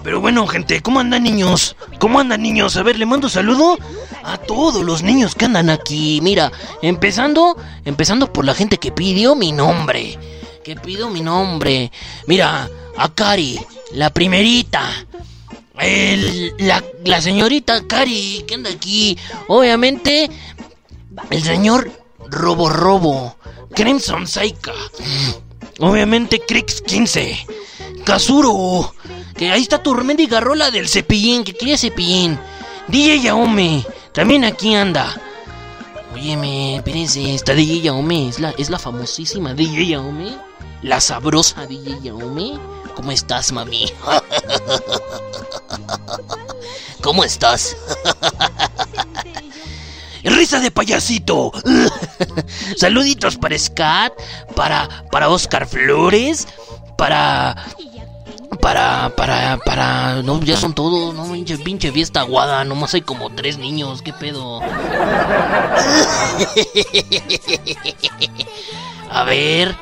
[0.03, 1.77] Pero bueno, gente, ¿cómo andan niños?
[1.99, 2.77] ¿Cómo andan niños?
[2.77, 3.77] A ver, le mando saludo
[4.23, 6.21] a todos los niños que andan aquí.
[6.23, 6.51] Mira,
[6.83, 10.19] empezando, empezando por la gente que pidió mi nombre.
[10.65, 11.91] Que pidió mi nombre.
[12.27, 13.59] Mira, a Cari,
[13.93, 14.89] la primerita.
[15.79, 19.17] El- la, la señorita Cari, que anda aquí.
[19.49, 20.31] Obviamente,
[21.31, 21.91] el señor
[22.29, 23.37] Robo Robo.
[23.75, 24.73] Crimson Saika.
[25.79, 27.47] Obviamente, Crix 15.
[28.05, 28.95] Kazuro.
[29.37, 31.45] Que ahí está tu mendiga rola del cepillín.
[31.45, 32.39] Que quiere cepillín.
[32.89, 33.87] DJ Yaome.
[34.13, 35.15] También aquí anda.
[36.15, 37.35] Óyeme, espérense.
[37.35, 40.37] Esta DJ Yaome es la, es la famosísima DJ Yaome.
[40.83, 42.59] La sabrosa DJ Yaome.
[42.95, 43.91] ¿Cómo estás, mami?
[47.03, 47.77] ¿Cómo estás?
[50.25, 51.53] Risa de payasito.
[52.77, 54.13] Saluditos para Scat,
[54.55, 56.49] para para Oscar Flores,
[56.97, 57.57] para
[58.61, 63.31] para para para no ya son todos, no pinche pinche fiesta aguada, nomás hay como
[63.31, 64.61] tres niños, qué pedo.
[69.11, 69.75] A ver,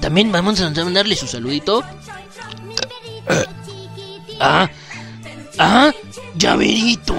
[0.00, 1.84] también vamos a mandarle su saludito.
[4.40, 4.68] Ah,
[5.58, 5.92] ah,
[6.34, 7.14] llaverito.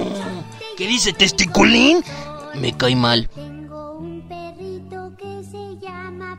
[0.75, 2.03] ¿Qué dice testiculín?
[2.55, 3.29] Me cae mal.
[3.33, 6.37] Tengo un perrito que se llama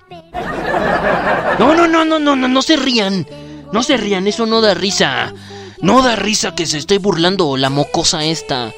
[1.58, 3.26] No, no, no, no, no, no, no se rían.
[3.72, 5.32] No se rían, eso no da risa.
[5.80, 8.72] No da risa que se esté burlando la mocosa esta.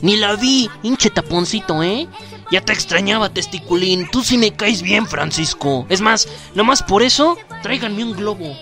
[0.00, 2.08] Ni la vi, hinche taponcito, ¿eh?
[2.50, 4.08] Ya te extrañaba, testiculín.
[4.10, 5.86] Tú sí me caes bien, Francisco.
[5.88, 8.56] Es más, nomás por eso, tráiganme un globo.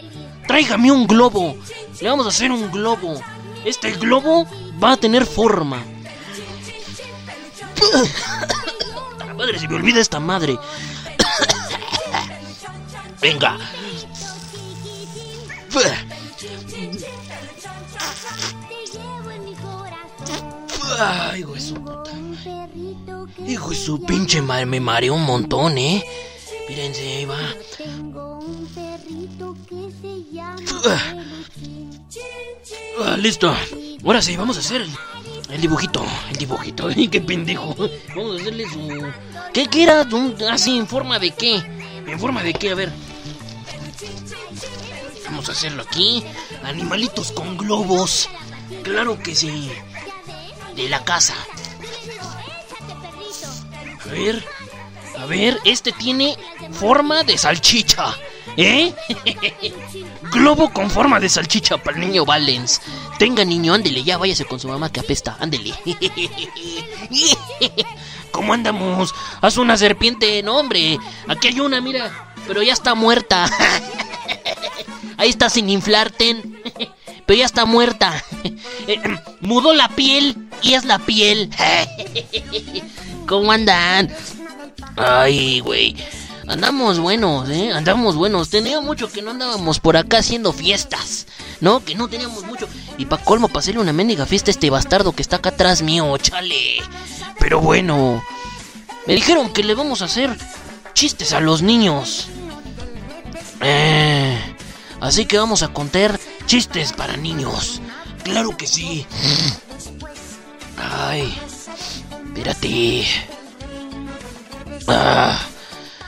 [0.46, 1.56] Tráiganme un globo.
[2.00, 3.20] Le vamos a hacer un globo.
[3.64, 4.46] Este globo
[4.82, 5.82] va a tener forma.
[9.36, 10.58] Madre, se me olvida esta madre.
[13.20, 13.58] Venga.
[20.98, 22.10] Ay, hijo de su puta.
[23.46, 26.04] Hijo de su pinche madre, me mareó un montón, ¿eh?
[26.68, 27.38] Mírense, ahí va.
[33.04, 33.54] Ah, listo.
[34.04, 34.90] Ahora sí, vamos a hacer el,
[35.50, 36.04] el dibujito.
[36.30, 36.88] El dibujito.
[37.10, 37.74] Qué pendejo.
[38.14, 39.12] Vamos a hacerle su.
[39.52, 40.06] ¿Qué, qué era?
[40.50, 41.56] Así, ¿en forma de qué?
[42.06, 42.70] ¿En forma de qué?
[42.70, 42.92] A ver.
[45.24, 46.24] Vamos a hacerlo aquí.
[46.62, 48.28] Animalitos con globos.
[48.82, 49.70] Claro que sí.
[50.74, 51.34] De la casa.
[54.04, 54.44] A ver.
[55.18, 56.36] A ver, este tiene
[56.72, 58.14] forma de salchicha.
[58.56, 58.94] ¿Eh?
[60.32, 62.80] Globo con forma de salchicha para el niño Valens.
[63.18, 65.74] Tenga niño, ándele, ya váyase con su mamá que apesta, ándele.
[68.30, 69.14] ¿Cómo andamos?
[69.40, 70.98] Haz una serpiente, no hombre.
[71.28, 73.50] Aquí hay una, mira, pero ya está muerta.
[75.16, 76.36] Ahí está sin inflarte.
[77.24, 78.22] Pero ya está muerta.
[78.86, 79.00] Eh,
[79.40, 81.50] Mudó la piel y es la piel.
[83.26, 84.14] ¿Cómo andan?
[84.96, 85.96] Ay, güey.
[86.48, 87.72] Andamos buenos, ¿eh?
[87.72, 88.50] Andamos buenos.
[88.50, 91.26] Tenía mucho que no andábamos por acá haciendo fiestas.
[91.60, 91.84] ¿No?
[91.84, 92.68] Que no teníamos mucho.
[92.98, 95.82] Y pa' colmo, pa' hacerle una mendiga fiesta a este bastardo que está acá atrás
[95.82, 96.82] mío, chale.
[97.38, 98.22] Pero bueno.
[99.06, 100.36] Me dijeron que le vamos a hacer
[100.94, 102.28] chistes a los niños.
[103.60, 104.38] Eh,
[105.00, 107.80] así que vamos a contar chistes para niños.
[108.22, 109.06] Claro que sí.
[110.76, 111.36] Ay,
[112.26, 113.06] espérate.
[114.88, 115.38] Ah,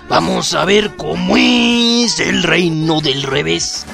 [0.08, 3.84] vamos a ver cómo es el reino del revés.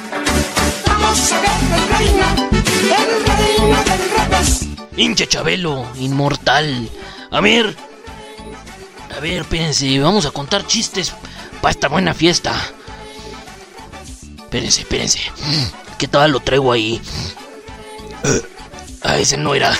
[0.86, 4.60] Vamos a ver el reino, el reino del revés.
[4.96, 6.88] Hinche Chabelo, inmortal.
[7.30, 7.76] A ver.
[9.16, 11.12] A ver, espérense, vamos a contar chistes
[11.60, 12.54] para esta buena fiesta.
[14.38, 15.20] Espérense, espérense.
[15.98, 17.00] ¿Qué tal lo traigo ahí?
[19.02, 19.72] Ah, ese no era.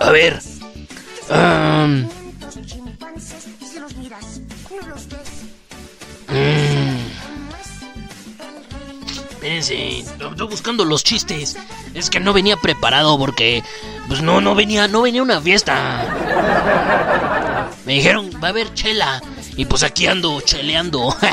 [0.00, 0.40] A ver.
[1.30, 2.08] Am,
[9.46, 11.56] Espérense, estoy buscando los chistes.
[11.94, 13.62] Es que no venía preparado porque,
[14.08, 16.04] pues no, no venía, no venía una fiesta.
[17.84, 19.22] Me dijeron, va a haber chela.
[19.56, 21.16] Y pues aquí ando cheleando.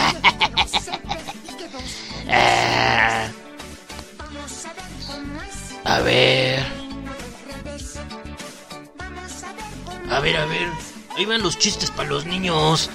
[2.35, 3.27] Ah.
[5.84, 6.64] A ver.
[10.10, 10.69] A ver, a ver.
[11.15, 12.90] Ahí van los chistes para los niños.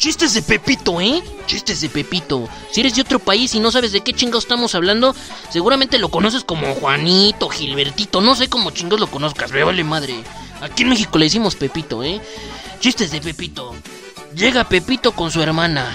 [0.00, 1.22] Chistes de Pepito, ¿eh?
[1.46, 2.48] Chistes de Pepito.
[2.72, 5.14] Si eres de otro país y no sabes de qué chingados estamos hablando,
[5.50, 8.22] seguramente lo conoces como Juanito, Gilbertito.
[8.22, 10.14] No sé cómo chingados lo conozcas, me vale madre.
[10.62, 12.18] Aquí en México le decimos Pepito, ¿eh?
[12.80, 13.76] Chistes de Pepito.
[14.34, 15.94] Llega Pepito con su hermana.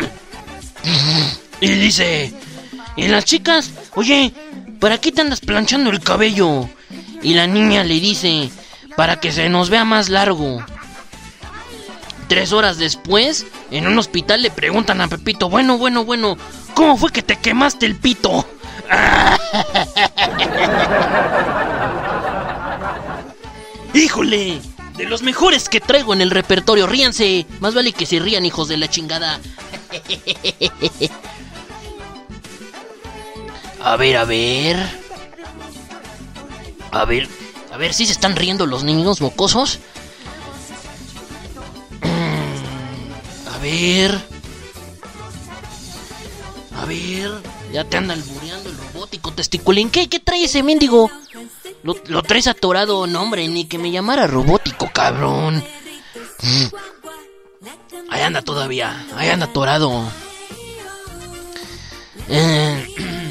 [1.60, 2.32] y dice...
[2.96, 4.32] Y las chicas, oye,
[4.80, 6.70] ¿para qué te andas planchando el cabello?
[7.22, 8.48] Y la niña le dice,
[8.96, 10.64] para que se nos vea más largo.
[12.28, 16.36] Tres horas después, en un hospital le preguntan a Pepito, bueno, bueno, bueno,
[16.74, 18.44] ¿cómo fue que te quemaste el pito?
[23.94, 24.60] ¡Híjole!
[24.96, 27.44] De los mejores que traigo en el repertorio, ríanse.
[27.60, 29.38] Más vale que se rían, hijos de la chingada.
[33.86, 34.76] A ver, a ver.
[36.90, 37.28] A ver,
[37.72, 39.78] a ver si se están riendo los niños mocosos.
[43.66, 44.20] Ver.
[46.76, 47.30] A ver.
[47.72, 49.90] Ya te anda albureando el robótico testiculín.
[49.90, 51.10] ¿Qué, qué trae ese mendigo?
[51.82, 55.62] Lo, traes atorado, no hombre, ni que me llamara robótico, cabrón.
[58.10, 60.04] Ahí anda todavía, ahí anda atorado.
[62.28, 63.25] Eh,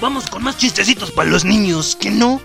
[0.00, 2.40] vamos con más chistecitos para los niños, ¿que no?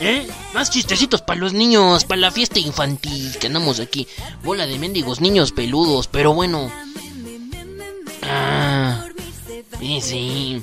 [0.00, 0.26] ¿Eh?
[0.54, 4.06] Más chistecitos para los niños, para la fiesta infantil que andamos aquí.
[4.42, 6.70] Bola de mendigos niños peludos, pero bueno.
[8.22, 9.04] Ah,
[9.78, 10.62] sí, sí.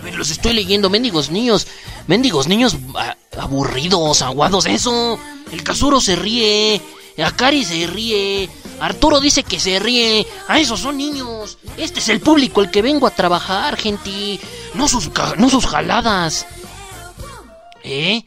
[0.00, 1.66] A ver, los estoy leyendo, mendigos niños.
[2.06, 5.18] Mendigos niños a- aburridos, aguados, eso.
[5.52, 6.80] El Casuro se ríe.
[7.22, 8.48] Akari se ríe.
[8.80, 10.26] Arturo dice que se ríe.
[10.48, 11.58] A esos son niños.
[11.76, 14.38] Este es el público el que vengo a trabajar, gente.
[14.74, 16.46] No sus, no sus jaladas.
[17.82, 18.24] ¿Eh?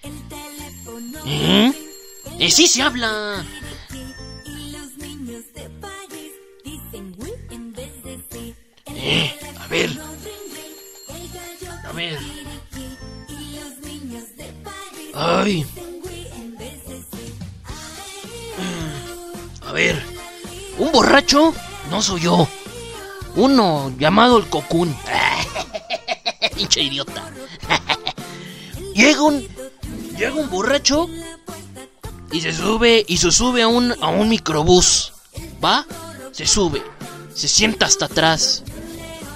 [1.25, 1.73] ¿Eh?
[2.39, 2.51] ¿Eh?
[2.51, 3.45] Sí se habla.
[8.87, 9.39] ¿Eh?
[9.59, 9.99] A ver.
[11.83, 12.19] A ver.
[15.13, 15.65] Ay.
[19.61, 20.16] A ver.
[20.77, 21.53] Un borracho
[21.89, 22.47] no soy yo.
[23.35, 24.95] Uno llamado el Cocún.
[26.55, 27.23] Pinche idiota.
[28.93, 29.47] llega un.
[30.17, 31.07] Llega un borracho.
[32.31, 33.05] Y se sube.
[33.07, 35.13] Y se sube a un, a un microbús.
[35.63, 35.85] ¿Va?
[36.31, 36.83] Se sube.
[37.33, 38.63] Se sienta hasta atrás.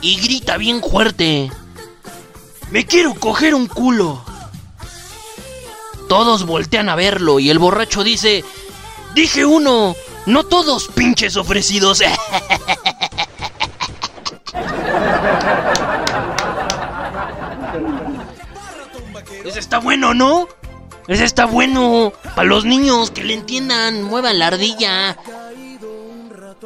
[0.01, 1.51] Y grita bien fuerte.
[2.71, 4.23] Me quiero coger un culo.
[6.09, 8.43] Todos voltean a verlo y el borracho dice,
[9.15, 9.95] dije uno,
[10.25, 12.01] no todos pinches ofrecidos.
[19.45, 20.47] Ese está bueno, ¿no?
[21.07, 22.13] Ese está bueno.
[22.35, 25.17] Para los niños que le entiendan, muevan la ardilla.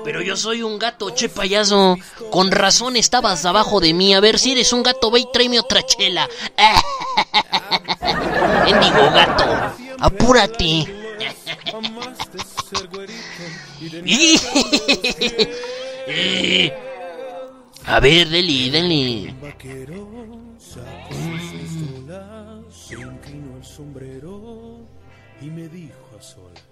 [0.03, 1.97] Pero yo soy un gato, che payaso.
[2.31, 4.13] Con razón estabas abajo de mí.
[4.13, 6.27] A ver si eres un gato, ve y tráeme otra chela.
[8.65, 9.45] Bendigo gato,
[9.99, 10.85] apúrate.
[17.85, 19.35] A ver, Deli, Deli.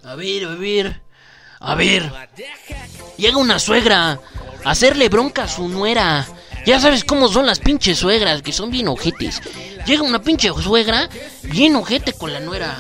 [0.03, 1.02] A ver, a ver.
[1.60, 2.11] A ver.
[3.18, 4.19] Llega una suegra
[4.64, 6.27] a hacerle bronca a su nuera.
[6.65, 9.41] Ya sabes cómo son las pinches suegras, que son bien ojetes.
[9.85, 11.10] Llega una pinche suegra
[11.44, 12.77] bien ojete con la nuera.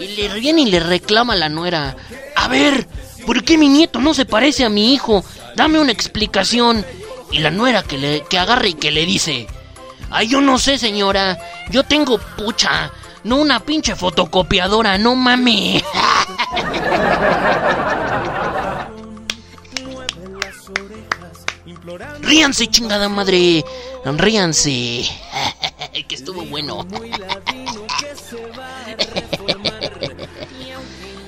[0.00, 1.96] Y le viene y le reclama a la nuera.
[2.36, 2.86] A ver,
[3.26, 5.24] ¿por qué mi nieto no se parece a mi hijo?
[5.56, 6.84] Dame una explicación.
[7.30, 9.46] Y la nuera que, le, que agarra y que le dice...
[10.10, 11.38] Ay, yo no sé, señora.
[11.70, 12.92] Yo tengo pucha.
[13.24, 15.82] No una pinche fotocopiadora, no mame.
[22.20, 23.64] Ríanse, chingada madre.
[24.04, 25.04] Ríanse.
[26.08, 26.86] que estuvo bueno.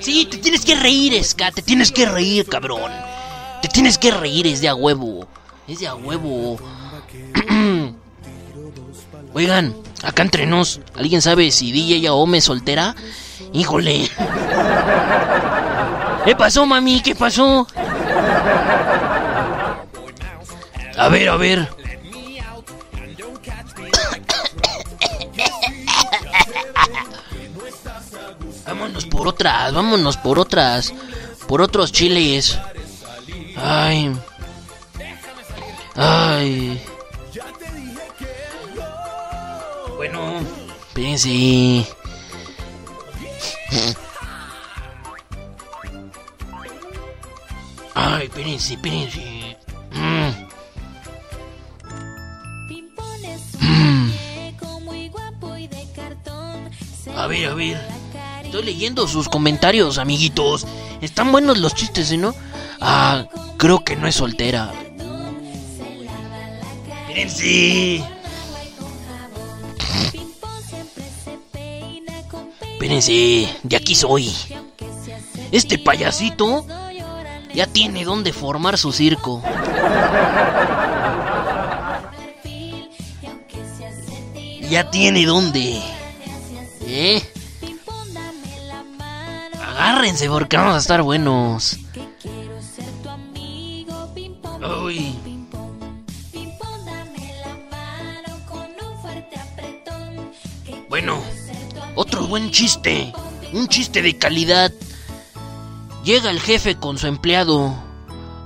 [0.05, 1.51] sí, te tienes que reír, Ska.
[1.51, 2.91] Te tienes que reír, cabrón.
[3.61, 5.27] Te tienes que reír, es de a huevo.
[5.67, 6.59] Es de a huevo.
[9.33, 12.95] Oigan, acá entre nos, ¿alguien sabe si DJ Aome es soltera?
[13.51, 14.07] Híjole.
[16.25, 17.01] ¿Qué pasó, mami?
[17.01, 17.67] ¿Qué pasó?
[20.97, 21.67] A ver, a ver.
[28.75, 30.93] Vámonos por otras, vámonos por otras.
[31.47, 32.59] Por otros chiles.
[33.55, 34.13] Ay.
[35.95, 36.81] Ay.
[39.95, 40.41] Bueno,
[40.87, 41.87] espérense.
[47.95, 49.57] Ay, espérense, espérense.
[49.93, 50.31] Mm.
[53.61, 54.11] Mm.
[57.15, 58.04] A ver, a ver.
[58.45, 60.65] Estoy leyendo sus comentarios, amiguitos.
[61.01, 62.33] Están buenos los chistes, ¿eh, ¿no?
[62.79, 63.25] Ah,
[63.57, 64.71] creo que no es soltera.
[67.09, 68.03] Espérense.
[72.73, 74.31] Espérense, de aquí soy.
[75.51, 76.65] Este payasito
[77.53, 79.41] ya tiene donde formar su circo.
[84.69, 85.81] Ya tiene dónde.
[86.81, 87.23] ¿Eh?
[89.85, 91.77] Agárrense porque vamos a estar buenos.
[94.83, 95.15] Uy.
[100.89, 101.21] Bueno,
[101.93, 103.13] otro buen chiste.
[103.53, 104.73] Un chiste de calidad.
[106.03, 107.71] Llega el jefe con su empleado.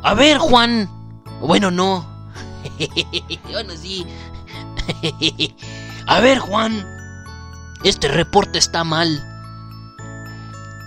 [0.03, 0.89] A ver, Juan.
[1.39, 2.05] Bueno, no.
[3.49, 4.05] bueno, sí.
[6.05, 6.85] A ver, Juan.
[7.85, 9.28] Este reporte está mal.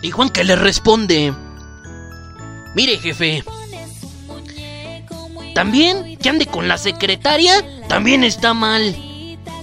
[0.02, 1.32] Y Juan que le responde.
[2.74, 3.44] Mire, jefe.
[5.54, 8.82] También que ande con la secretaria también está mal.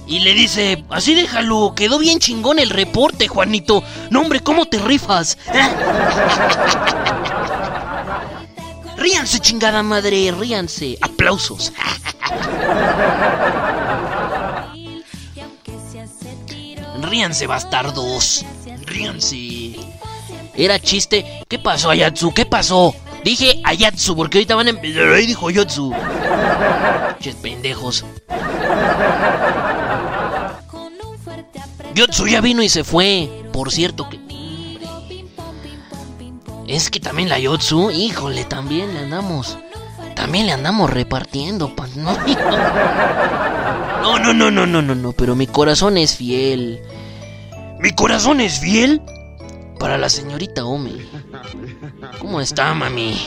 [0.06, 3.84] Y le dice, así déjalo, quedó bien chingón el reporte, Juanito.
[4.10, 5.36] No, hombre, ¿cómo te rifas?
[8.96, 10.96] ríanse, chingada madre, ríanse.
[11.00, 11.72] Aplausos.
[17.02, 18.44] ríanse, bastardos.
[18.86, 19.59] Ríanse.
[20.60, 21.24] Era chiste.
[21.48, 22.34] ¿Qué pasó, Ayatsu?
[22.34, 22.94] ¿Qué pasó?
[23.24, 25.08] Dije Ayatsu, porque ahorita van a empezar.
[25.14, 25.90] Ahí dijo Yotsu.
[27.18, 28.04] Ches pendejos.
[31.94, 33.30] Yotsu ya vino y se fue.
[33.54, 34.20] Por cierto que.
[36.68, 39.56] Es que también la Yotsu, híjole, también le andamos.
[40.14, 41.72] También le andamos repartiendo,
[44.02, 46.80] no, no, no, no, no, no, no, pero mi corazón es fiel.
[47.78, 49.00] ¿Mi corazón es fiel?
[49.80, 50.92] Para la señorita Ome.
[52.20, 53.18] ¿Cómo está, mami?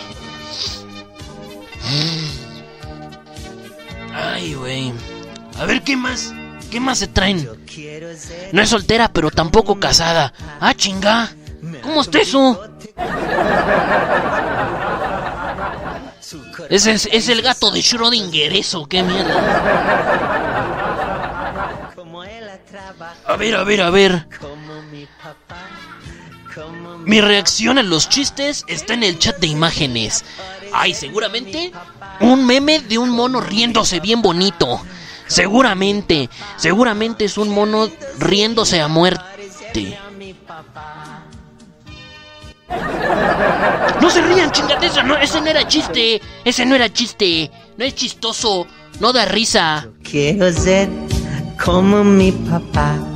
[4.14, 4.94] Ay, güey.
[5.60, 6.32] A ver, ¿qué más?
[6.70, 7.50] ¿Qué más se traen?
[8.52, 10.32] No es soltera, pero tampoco casada.
[10.62, 11.32] Ah, chinga.
[11.82, 12.64] ¿Cómo está eso?
[16.70, 20.54] Ese es, es el gato de Schrödinger, eso, qué mierda.
[23.26, 24.28] A ver, a ver, a ver.
[27.06, 30.24] Mi reacción a los chistes está en el chat de imágenes.
[30.74, 31.72] Ay, seguramente
[32.20, 34.82] un meme de un mono riéndose bien bonito.
[35.28, 37.90] Seguramente, seguramente es un mono
[38.20, 39.98] riéndose a muerte.
[44.02, 46.22] No se rían, chingateza, no, ese no era chiste.
[46.44, 47.50] Ese no era chiste.
[47.78, 48.68] No es chistoso.
[49.00, 49.88] No da risa.
[50.04, 50.90] Quiero ser
[51.64, 53.13] como mi papá.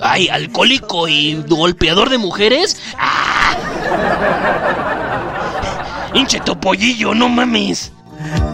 [0.00, 2.80] Ay, alcohólico y golpeador de mujeres.
[2.98, 3.56] ¡Ah!
[6.14, 7.92] Hinche topollillo, no mames.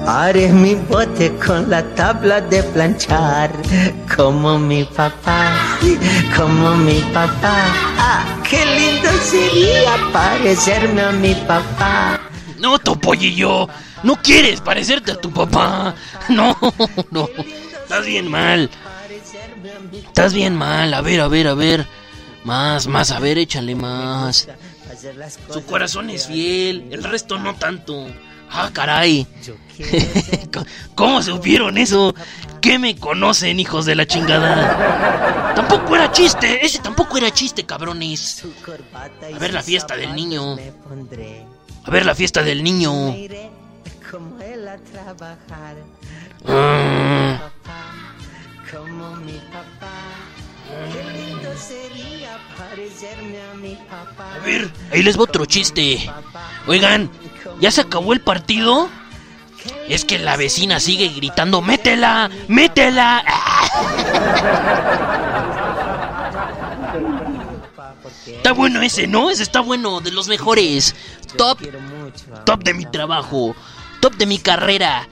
[0.06, 3.52] Haré mi bote con la tabla de planchar.
[4.16, 5.78] Como mi papá,
[6.36, 7.66] como mi papá.
[7.98, 12.20] Ah, qué lindo sería parecerme a mi papá.
[12.58, 13.68] No, topollillo.
[14.02, 15.94] No quieres parecerte a tu papá.
[16.28, 16.56] No,
[17.10, 17.28] no.
[17.82, 18.68] Estás bien mal.
[19.92, 20.94] Estás bien mal.
[20.94, 21.86] A ver, a ver, a ver.
[22.44, 24.48] Más, más, a ver, échale más.
[25.50, 28.06] Su corazón es fiel, el resto no tanto.
[28.50, 29.26] Ah, caray.
[30.94, 32.14] ¿Cómo supieron eso?
[32.60, 35.54] ¿Qué me conocen, hijos de la chingada?
[35.54, 38.44] Tampoco era chiste, ese tampoco era chiste, cabrones.
[39.34, 40.56] A ver la fiesta del niño.
[41.84, 43.14] A ver la fiesta del niño.
[46.46, 47.50] Ah,
[48.72, 49.92] Como mi papá.
[50.92, 54.34] Qué lindo sería parecerme a mi papá.
[54.34, 56.10] a ver, ahí les va otro chiste.
[56.66, 57.10] Oigan,
[57.60, 58.88] ¿ya se acabó el partido?
[59.88, 63.22] Es que la vecina sigue gritando, métela, métela.
[68.26, 69.30] Está bueno ese, ¿no?
[69.30, 70.94] Ese está bueno, de los mejores.
[71.36, 71.58] Top,
[72.44, 73.54] top de mi trabajo,
[74.00, 75.08] top de mi carrera.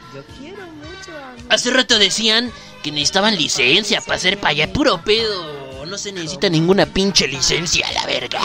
[1.48, 5.84] Hace rato decían que necesitaban licencia para ser paya, puro pedo.
[5.86, 8.40] No se necesita ninguna pinche licencia, la verga.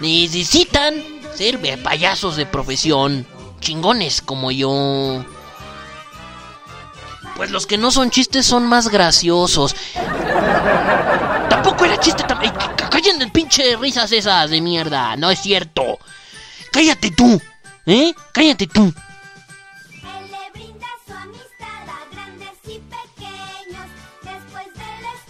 [0.00, 0.94] Necesitan
[1.36, 3.26] ser payasos de profesión,
[3.60, 5.24] chingones como yo.
[7.36, 9.74] Pues los que no son chistes son más graciosos.
[11.48, 12.24] Tampoco era chiste.
[12.24, 15.16] tam- c- Callen el pinche risas esas de mierda.
[15.16, 15.98] No es cierto.
[16.72, 17.40] Cállate tú.
[17.86, 18.12] ¿Eh?
[18.32, 18.92] Cállate tú.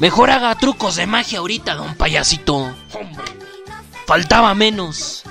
[0.00, 2.56] Mejor haga trucos de magia ahorita, don payasito.
[2.56, 3.24] Hombre,
[4.06, 5.24] faltaba menos.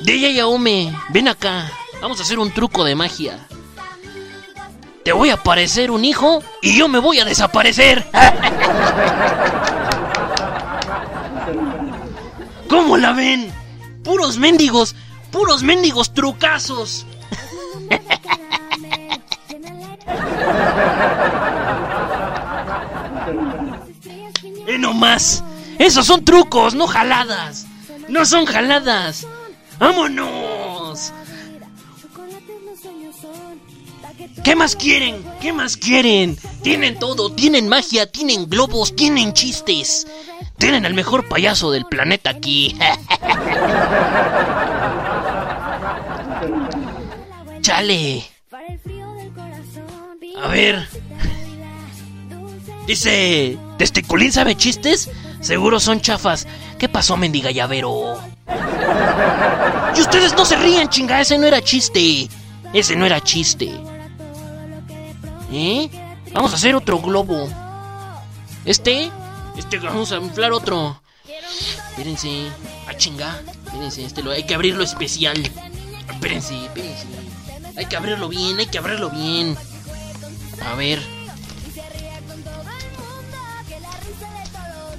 [0.00, 1.70] DJ Yaume, ven acá.
[2.00, 3.46] Vamos a hacer un truco de magia.
[5.04, 8.06] Te voy a aparecer un hijo y yo me voy a desaparecer.
[12.70, 13.52] ¿Cómo la ven?
[14.02, 14.96] Puros mendigos,
[15.30, 17.04] puros mendigos trucazos.
[24.72, 25.44] ¡Eh, no más!
[25.78, 27.66] ¡Esos son trucos, no jaladas!
[28.08, 29.26] ¡No son jaladas!
[29.78, 31.12] ¡Vámonos!
[34.42, 35.22] ¿Qué más quieren?
[35.42, 36.38] ¿Qué más quieren?
[36.62, 40.06] Tienen todo, tienen magia, tienen globos, tienen chistes.
[40.56, 42.74] Tienen el mejor payaso del planeta aquí.
[47.60, 48.24] Chale.
[50.42, 50.88] A ver.
[52.86, 55.10] Dice, ¿Testiculín sabe chistes?
[55.40, 56.46] Seguro son chafas.
[56.78, 58.16] ¿Qué pasó, mendiga llavero?
[59.96, 62.28] Y ustedes no se rían, chinga, ese no era chiste.
[62.72, 63.72] Ese no era chiste.
[65.50, 65.90] ¿Eh?
[66.32, 67.48] Vamos a hacer otro globo.
[68.64, 69.10] Este,
[69.56, 71.02] este vamos a inflar otro.
[71.90, 72.52] Espérense.
[72.86, 73.42] Ah, chinga.
[73.64, 75.42] Espérense, este lo hay que abrirlo especial.
[76.08, 77.06] Espérense, espérense.
[77.76, 79.56] Hay que abrirlo bien, hay que abrirlo bien.
[80.64, 81.00] A ver.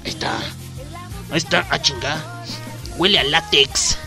[0.04, 0.36] Ahí está.
[1.30, 1.64] Ahí está.
[1.70, 2.16] Ah, chinga.
[2.96, 3.98] Huele a látex.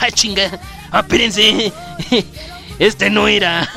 [0.00, 0.50] Ah, chinga.
[0.90, 1.72] Ah, espérense.
[2.78, 3.68] Este no era.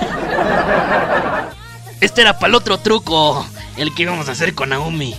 [2.01, 3.45] Este era para el otro truco.
[3.77, 5.15] El que íbamos a hacer con Naomi.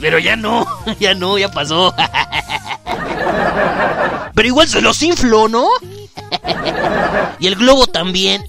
[0.00, 0.66] Pero ya no.
[1.00, 1.94] Ya no, ya pasó.
[4.34, 5.66] Pero igual se los inflo, ¿no?
[7.38, 8.44] Y el globo también.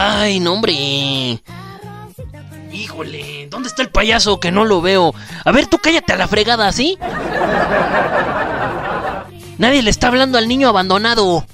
[0.00, 1.42] Ay, no, hombre.
[2.70, 5.12] Híjole, ¿dónde está el payaso que no lo veo?
[5.44, 6.96] A ver, tú cállate a la fregada, ¿sí?
[9.58, 11.44] Nadie le está hablando al niño abandonado.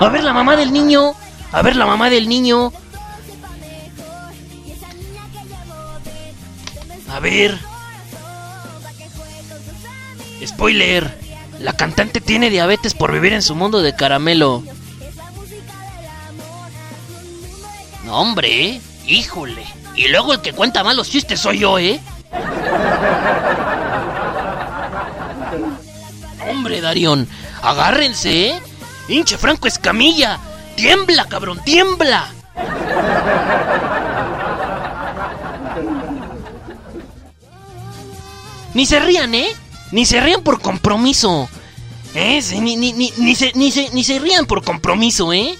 [0.00, 1.14] A ver la mamá del niño.
[1.52, 2.72] A ver la mamá del niño.
[7.08, 7.56] A ver.
[10.44, 11.20] Spoiler.
[11.60, 14.64] La cantante tiene diabetes por vivir en su mundo de caramelo.
[18.08, 19.64] Hombre, híjole.
[19.96, 22.00] Y luego el que cuenta malos chistes soy yo, ¿eh?
[26.48, 27.28] Hombre, Darión,
[27.62, 28.60] agárrense, ¿eh?
[29.08, 30.38] Hinche Franco Escamilla.
[30.76, 32.30] Tiembla, cabrón, tiembla.
[38.74, 39.48] Ni se rían, ¿eh?
[39.92, 41.48] Ni se rían por compromiso.
[42.14, 42.40] ¿Eh?
[42.60, 45.56] Ni se rían por compromiso, ¿eh?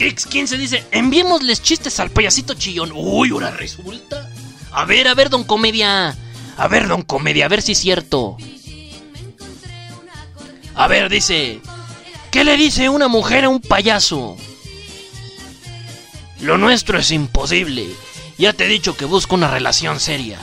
[0.00, 0.82] ¿Qué- ¿Quién se dice?
[0.92, 2.90] Enviémosles chistes al payasito chillón.
[2.94, 4.30] Uy, ahora resulta.
[4.72, 6.16] A ver, a ver, don Comedia.
[6.56, 8.38] A ver, don Comedia, a ver si es cierto.
[10.74, 11.60] A ver, dice.
[12.30, 14.38] ¿Qué le dice una mujer a un payaso?
[16.40, 17.86] Lo nuestro es imposible.
[18.38, 20.38] Ya te he dicho que busco una relación seria.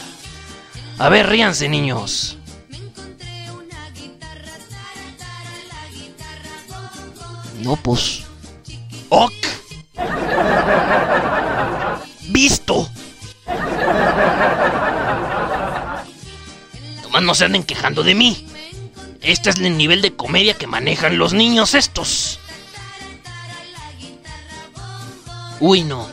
[0.99, 2.37] A ver, ríanse, niños.
[7.63, 8.26] No, pues.
[9.09, 9.33] Ok.
[12.29, 12.89] Visto.
[17.03, 18.47] Nomás no se anden quejando de mí.
[19.21, 22.39] Este es el nivel de comedia que manejan los niños estos.
[25.59, 26.07] Uy, no.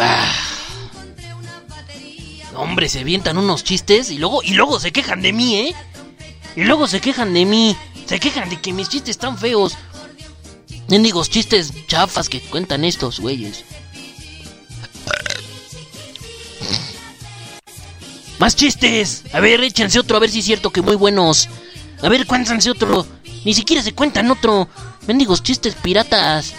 [0.00, 0.47] Ah.
[2.58, 5.74] Hombre, se avientan unos chistes y luego, y luego se quejan de mí, ¿eh?
[6.56, 7.76] Y luego se quejan de mí.
[8.04, 9.76] Se quejan de que mis chistes están feos.
[10.88, 13.64] Mendigos chistes chafas que cuentan estos güeyes.
[18.40, 19.22] ¡Más chistes!
[19.32, 21.48] A ver, échense otro, a ver si es cierto que muy buenos.
[22.02, 23.06] A ver, cuéntanse otro.
[23.44, 24.68] Ni siquiera se cuentan otro.
[25.06, 26.54] Mendigos chistes piratas.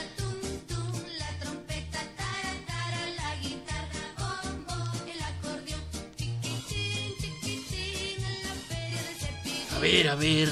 [9.91, 10.49] Ver, a ver.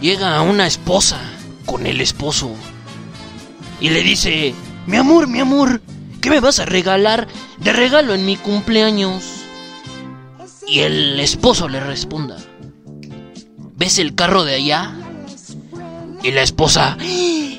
[0.00, 1.18] Llega una esposa
[1.64, 2.54] con el esposo
[3.80, 4.54] y le dice,
[4.86, 5.80] mi amor, mi amor,
[6.20, 7.28] ¿qué me vas a regalar
[7.58, 9.22] de regalo en mi cumpleaños?
[10.66, 12.36] Y el esposo le responda,
[13.76, 14.92] ¿ves el carro de allá?
[16.22, 16.96] Y la esposa,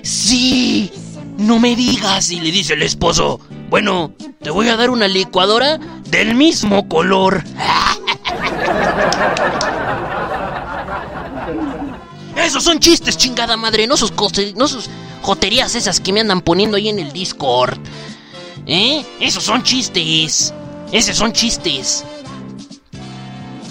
[0.03, 0.91] sí,
[1.37, 2.31] no me digas.
[2.31, 3.39] Y le dice el esposo,
[3.69, 5.77] bueno, te voy a dar una licuadora
[6.09, 7.43] del mismo color.
[12.35, 14.89] Esos son chistes, chingada madre, no sus, cose- no sus
[15.21, 17.77] joterías esas que me andan poniendo ahí en el Discord.
[18.65, 19.05] ¿Eh?
[19.19, 20.53] Esos son chistes.
[20.91, 22.03] Esos son chistes.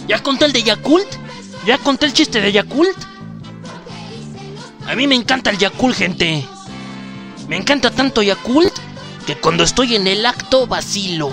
[0.08, 1.06] ¿Ya conté el de Yakult?
[1.66, 2.96] ¿Ya conté el chiste de Yakult?
[4.86, 6.44] A mí me encanta el Yakult, gente.
[7.52, 8.72] Me encanta tanto Yakult
[9.26, 11.30] que cuando estoy en el acto vacilo.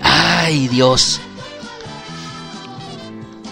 [0.00, 1.20] Ay, Dios.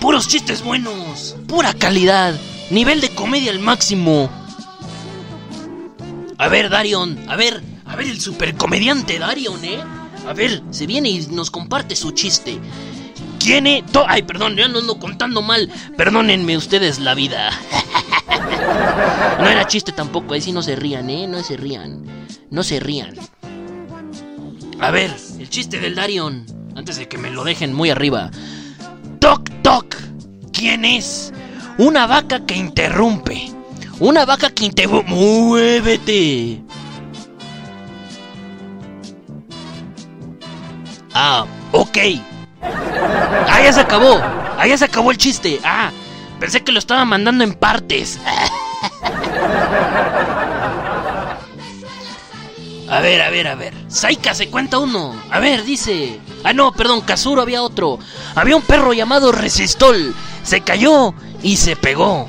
[0.01, 1.35] Puros chistes buenos.
[1.49, 2.33] Pura calidad.
[2.71, 4.31] Nivel de comedia al máximo.
[6.39, 7.19] A ver, Darion.
[7.29, 9.79] A ver, a ver el supercomediante Darion, ¿eh?
[10.29, 12.59] A ver, se viene y nos comparte su chiste.
[13.39, 13.87] ¿Quién es?
[13.87, 15.71] to- Ay, perdón, ya no ando contando mal.
[15.97, 17.51] Perdónenme ustedes la vida.
[19.39, 21.27] No era chiste tampoco, ahí sí no se rían, ¿eh?
[21.29, 22.05] No se rían.
[22.51, 23.15] No se rían.
[24.81, 26.47] A ver, el chiste del Darion.
[26.75, 28.31] Antes de que me lo dejen muy arriba.
[29.21, 29.95] Toc, toc.
[30.53, 31.33] ¿Quién es?
[31.79, 33.53] Una vaca que interrumpe.
[34.01, 35.09] Una vaca que interrumpe.
[35.11, 36.63] ¡Muévete!
[41.15, 41.99] Ah, ok.
[43.49, 44.21] Ah, ya se acabó.
[44.59, 45.61] Ah, ya se acabó el chiste.
[45.65, 45.91] Ah,
[46.41, 48.19] pensé que lo estaba mandando en partes.
[52.91, 53.75] A ver, a ver, a ver.
[53.89, 55.15] Saika se cuenta uno.
[55.31, 56.21] A ver, dice.
[56.43, 57.99] Ah, no, perdón, Kazuro había otro.
[58.35, 60.15] Había un perro llamado Resistol.
[60.43, 62.29] Se cayó y se pegó.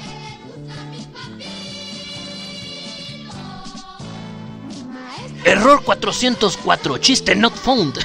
[5.46, 6.98] Error 404.
[6.98, 8.00] Chiste not found.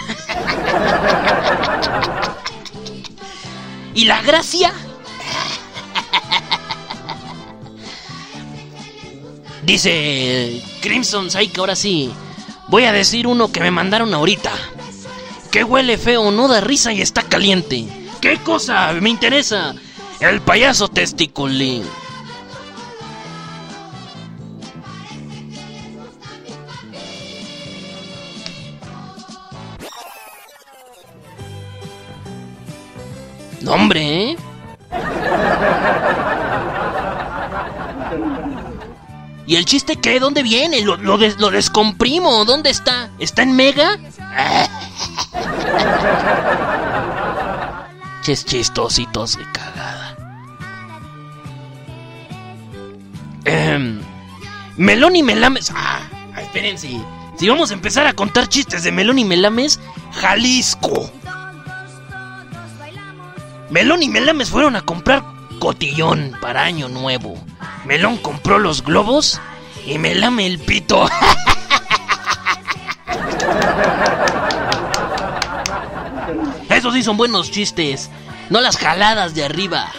[3.95, 4.73] ¿Y la gracia?
[9.65, 12.13] Dice Crimson Saika, ahora sí.
[12.69, 14.53] Voy a decir uno que me mandaron ahorita.
[15.51, 17.87] Que huele feo, no da risa y está caliente.
[18.21, 18.93] ¿Qué cosa?
[18.93, 19.75] Me interesa.
[20.21, 21.85] El payaso testiculín.
[33.71, 34.37] Hombre, ¿eh?
[39.47, 40.21] ¿Y el chiste qué?
[40.21, 40.81] ¿Dónde viene?
[40.83, 42.45] Lo, lo des- lo descomprimo.
[42.45, 43.09] ¿Dónde está?
[43.19, 43.99] ¿Está en Mega?
[48.23, 50.17] Ches chistositos de cagada.
[53.45, 54.01] Em,
[54.77, 55.73] Melón y Melames.
[55.75, 56.01] Ah,
[56.41, 57.01] espérense.
[57.39, 59.81] Si vamos a empezar a contar chistes de Melón y Melames,
[60.13, 61.11] Jalisco.
[63.71, 65.23] Melón y Melames fueron a comprar
[65.59, 67.35] cotillón para Año Nuevo.
[67.85, 69.41] Melón compró los globos
[69.87, 71.09] y Melame el pito.
[76.69, 78.09] Esos sí son buenos chistes,
[78.49, 79.91] no las jaladas de arriba.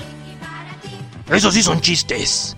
[1.29, 2.55] Esos sí son chistes.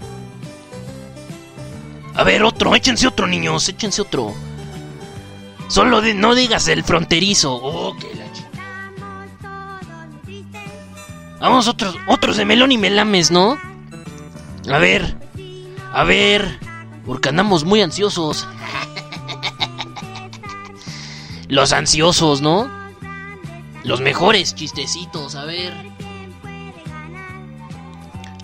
[2.16, 4.34] A ver, otro, échense otro, niños, échense otro.
[5.68, 7.54] Solo de- no digas el fronterizo.
[7.56, 8.23] Oh, que la
[11.44, 13.58] Vamos, otros, otros de melón y melames, ¿no?
[14.72, 15.18] A ver,
[15.92, 16.58] a ver,
[17.06, 18.48] porque andamos muy ansiosos.
[21.50, 22.72] Los ansiosos, ¿no?
[23.84, 25.74] Los mejores chistecitos, a ver.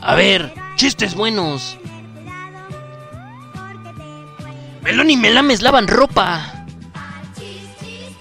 [0.01, 1.77] A ver, chistes buenos.
[4.81, 6.65] Melón y melames lavan ropa.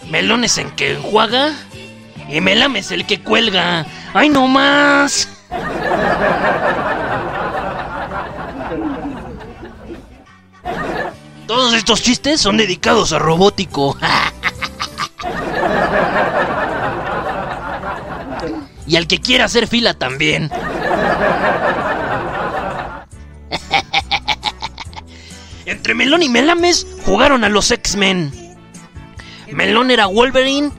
[0.08, 1.52] Melón es el que enjuaga
[2.28, 3.86] y melames el que cuelga.
[4.12, 5.28] ¡Ay, no más!
[11.46, 13.96] Todos estos chistes son dedicados a Robótico.
[18.86, 20.50] y al que quiera hacer fila también.
[25.66, 28.32] Entre Melón y Melames jugaron a los X-Men.
[29.52, 30.70] Melón era Wolverine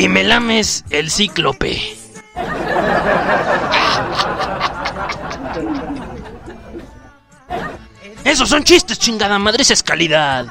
[0.00, 1.94] y Melames el Cíclope.
[8.24, 10.46] Esos son chistes, chingada madre, esa es calidad.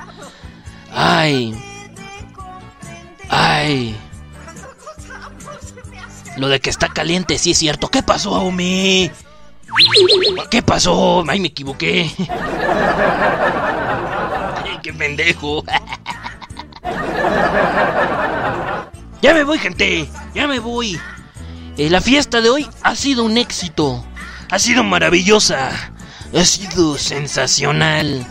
[0.94, 1.60] Ay.
[3.30, 3.96] Ay.
[6.38, 7.88] Lo de que está caliente sí es cierto.
[7.88, 9.10] ¿Qué pasó, Aumi?
[10.52, 11.24] ¿Qué pasó?
[11.28, 12.12] Ay, me equivoqué.
[14.64, 15.64] Ay, qué pendejo.
[19.22, 20.10] Ya me voy, gente.
[20.34, 21.00] Ya me voy.
[21.78, 24.06] Eh, la fiesta de hoy ha sido un éxito.
[24.50, 25.72] Ha sido maravillosa.
[26.34, 28.26] Ha sido sensacional.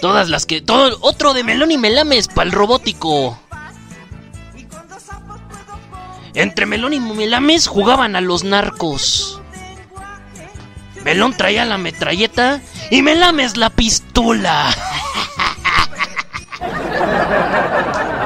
[0.00, 0.60] Todas las que.
[0.60, 3.38] Todo, otro de melón y melames para el robótico.
[6.34, 9.40] Entre Melón y Melames jugaban a los narcos.
[11.02, 12.60] Melón traía la metralleta
[12.92, 14.72] y Melames la pistola.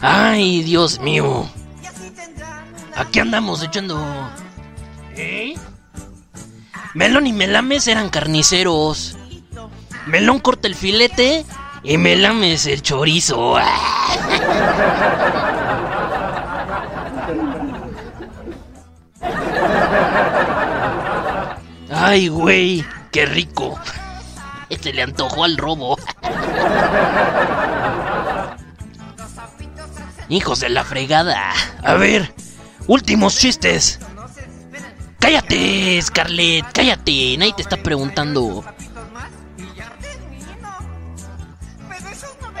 [0.00, 1.48] Ay, Dios mío.
[2.94, 3.98] Aquí andamos echando.
[5.16, 5.54] ¿Eh?
[6.94, 9.16] Melón y Melames eran carniceros.
[10.06, 11.44] Melón corta el filete
[11.82, 13.56] y Melames el chorizo.
[21.90, 23.78] Ay, güey, qué rico.
[24.80, 25.96] Se le antojó al robo.
[30.28, 31.52] Hijos de la fregada.
[31.82, 32.34] A ver,
[32.86, 34.00] últimos chistes.
[35.20, 37.36] Cállate, Scarlett, cállate.
[37.38, 38.64] Nadie te está preguntando.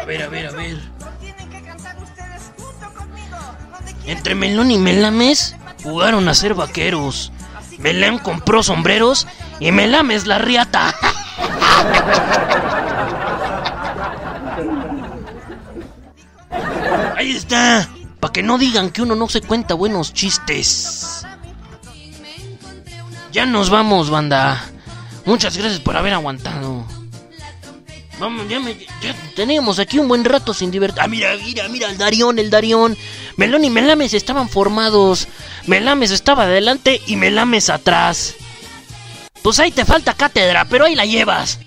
[0.00, 0.80] A ver, a ver, a ver.
[4.06, 7.32] Entre Melón y Melames jugaron a ser vaqueros.
[7.78, 9.26] Melán compró sombreros
[9.58, 10.94] y Melames la riata.
[17.16, 17.88] Ahí está.
[18.20, 21.26] Para que no digan que uno no se cuenta buenos chistes.
[23.32, 24.64] Ya nos vamos, banda.
[25.24, 26.86] Muchas gracias por haber aguantado.
[28.18, 31.02] Vamos, ya, me, ya teníamos aquí un buen rato sin divertir.
[31.02, 32.96] Ah, mira, mira, mira, el Darión, el Darión.
[33.36, 35.28] Melón y Melames estaban formados.
[35.66, 38.34] Melames estaba adelante y Melames atrás.
[39.42, 41.58] Pues ahí te falta cátedra, pero ahí la llevas.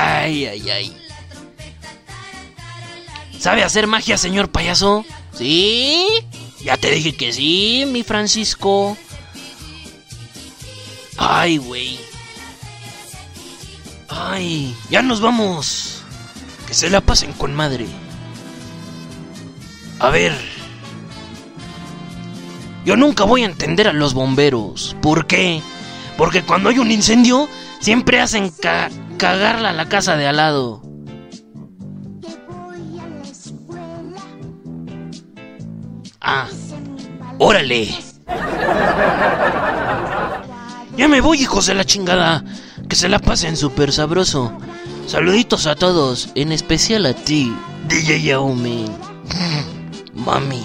[0.00, 0.96] Ay, ay, ay.
[3.38, 5.04] ¿Sabe hacer magia, señor payaso?
[5.32, 6.06] ¿Sí?
[6.62, 8.96] Ya te dije que sí, mi Francisco.
[11.16, 11.98] Ay, güey.
[14.08, 16.02] Ay, ya nos vamos.
[16.66, 17.86] Que se la pasen con madre.
[20.00, 20.32] A ver.
[22.84, 24.96] Yo nunca voy a entender a los bomberos.
[25.02, 25.60] ¿Por qué?
[26.16, 27.48] Porque cuando hay un incendio,
[27.80, 30.80] siempre hacen ca- cagarla a la casa de al lado.
[36.20, 36.46] Ah,
[37.38, 37.88] órale.
[40.96, 42.44] Ya me voy, hijos de la chingada.
[42.88, 44.52] Que se la pasen súper sabroso.
[45.06, 47.54] Saluditos a todos, en especial a ti,
[47.88, 48.86] DJ Yaomi.
[50.14, 50.64] Mami.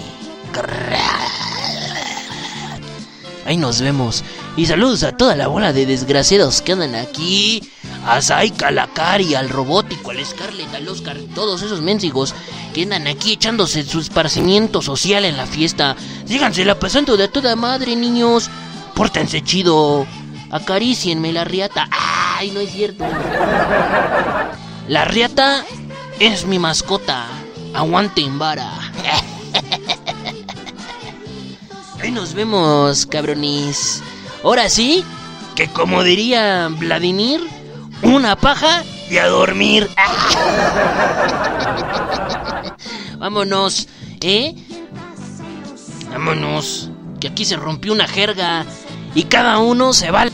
[3.45, 4.23] Ahí nos vemos.
[4.55, 7.71] Y saludos a toda la bola de desgraciados que andan aquí.
[8.05, 12.35] A Saika, a la Cari, al robótico, al Scarlett, al Oscar, todos esos mensigos
[12.73, 15.95] que andan aquí echándose su esparcimiento social en la fiesta.
[16.25, 18.49] Sígansela pasando de toda madre, niños.
[18.93, 20.05] Pórtense chido.
[20.51, 21.87] Acaricienme la riata.
[21.91, 23.05] ¡Ay, no es cierto!
[24.87, 25.65] La riata
[26.19, 27.25] es mi mascota.
[27.73, 28.69] Aguanten vara.
[32.01, 34.03] Ahí nos vemos, cabronis.
[34.43, 35.03] Ahora sí,
[35.55, 37.41] que como diría Vladimir,
[38.01, 39.89] una paja y a dormir.
[43.17, 43.87] Vámonos,
[44.21, 44.55] ¿eh?
[46.11, 46.89] Vámonos,
[47.19, 48.65] que aquí se rompió una jerga
[49.15, 50.21] y cada uno se va.
[50.23, 50.31] al-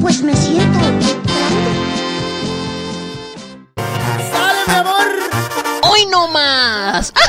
[0.00, 0.78] Pues me siento.
[3.76, 5.06] ¡Sale, mi amor!
[5.90, 7.12] ¡Hoy no más!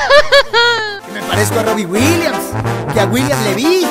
[1.14, 2.44] Me parezco a Robbie Williams,
[2.94, 3.88] que a Williams le vi.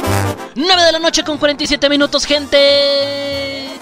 [0.54, 3.68] 9 de la noche con 47 minutos, gente.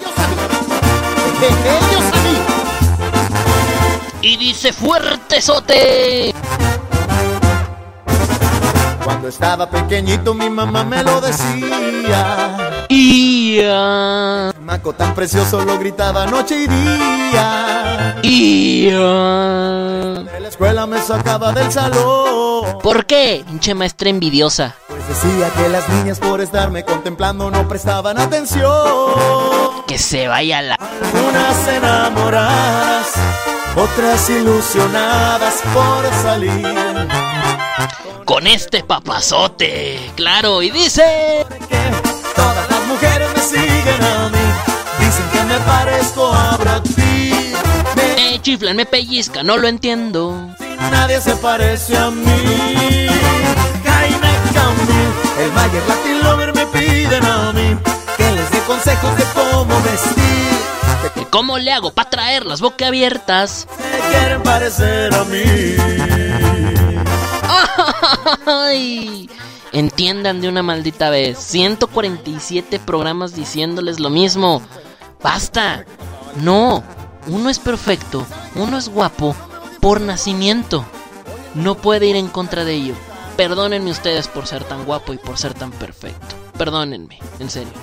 [4.21, 6.33] Y dice fuerte sote.
[9.03, 12.66] Cuando estaba pequeñito mi mamá me lo decía.
[13.63, 18.15] Ah, Maco tan precioso lo gritaba noche y día.
[18.21, 20.23] y ah.
[20.31, 22.79] De la escuela me sacaba del salón.
[22.83, 23.43] ¿Por qué?
[23.47, 24.75] Pinche maestra envidiosa.
[24.87, 28.71] Pues decía que las niñas por estarme contemplando no prestaban atención.
[29.87, 30.77] Que se vaya la.
[31.29, 33.13] Unas enamoradas,
[33.75, 37.07] otras ilusionadas por salir.
[38.25, 40.11] Con este papazote.
[40.15, 41.45] Claro, y dice.
[43.87, 44.37] Siguen a mí.
[44.99, 47.55] Dicen que me parezco a Brad Pitt.
[48.15, 50.49] Me chiflan, me pellizca, no lo entiendo.
[50.91, 53.07] Nadie se parece a mí.
[53.85, 57.77] Jaime Camil, el Mayer Latin Lover me piden a mí
[58.17, 61.13] que les dé consejos de cómo vestir.
[61.13, 63.67] ¿Que ¿Cómo le hago para traer las boquiabiertas?
[63.79, 65.75] Me quieren parecer a mí.
[68.45, 69.29] ¡Ay!
[69.73, 71.37] Entiendan de una maldita vez.
[71.39, 74.61] 147 programas diciéndoles lo mismo.
[75.21, 75.85] ¡Basta!
[76.41, 76.83] No,
[77.27, 78.25] uno es perfecto,
[78.55, 79.35] uno es guapo
[79.81, 80.85] por nacimiento.
[81.55, 82.93] No puede ir en contra de ello.
[83.35, 86.35] Perdónenme ustedes por ser tan guapo y por ser tan perfecto.
[86.57, 87.73] Perdónenme, en serio.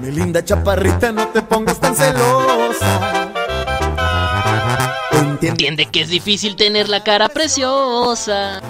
[0.00, 3.32] Mi linda chaparrita, no te pongas tan celosa.
[5.12, 5.48] Entiende.
[5.48, 8.60] Entiende que es difícil tener la cara preciosa.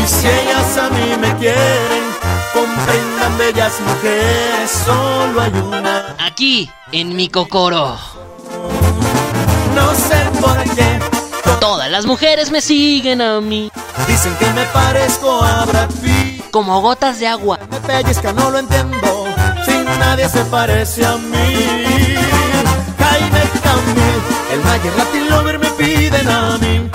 [0.00, 2.04] Y si ellas a mí me quieren,
[2.54, 6.16] comprendan bellas mujeres, solo hay una.
[6.18, 7.98] Aquí, en mi cocoro.
[9.74, 10.98] No sé por qué.
[11.60, 13.70] Todas las mujeres me siguen a mí.
[14.08, 16.50] Dicen que me parezco a Brad Pitt.
[16.50, 17.58] Como gotas de agua.
[17.70, 19.26] Me pellizca, no lo entiendo.
[19.66, 22.16] Si nadie se parece a mí.
[22.98, 24.20] Jaime Camil,
[24.52, 26.90] el Mayer Latin Lover me piden a mí.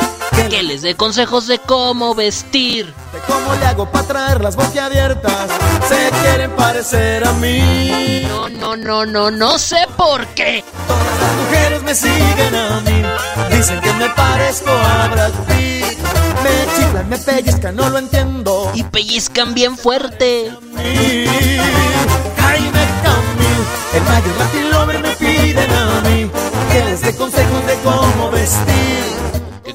[0.50, 2.86] Que les dé consejos de cómo vestir.
[3.14, 5.50] De cómo le hago para traer las boquiabiertas.
[5.88, 8.26] Se quieren parecer a mí.
[8.28, 10.64] No, no, no, no, no sé por qué.
[10.88, 13.04] Todas las mujeres me siguen a mí.
[13.56, 15.98] Dicen que me parezco a Brad Pitt.
[16.44, 18.72] Me chiflan, me pellizcan, no lo entiendo.
[18.76, 20.52] Y pellizcan bien fuerte.
[20.62, 21.26] mí.
[22.38, 23.62] Jaime Camil,
[23.94, 26.30] el Mayer Latin Lover me piden a mí.
[26.72, 29.25] Que les dé consejos de cómo vestir.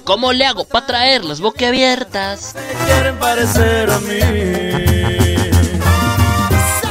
[0.04, 2.54] Cómo le hago para traer las boquiabiertas.
[2.86, 4.18] Quieren parecer a mí.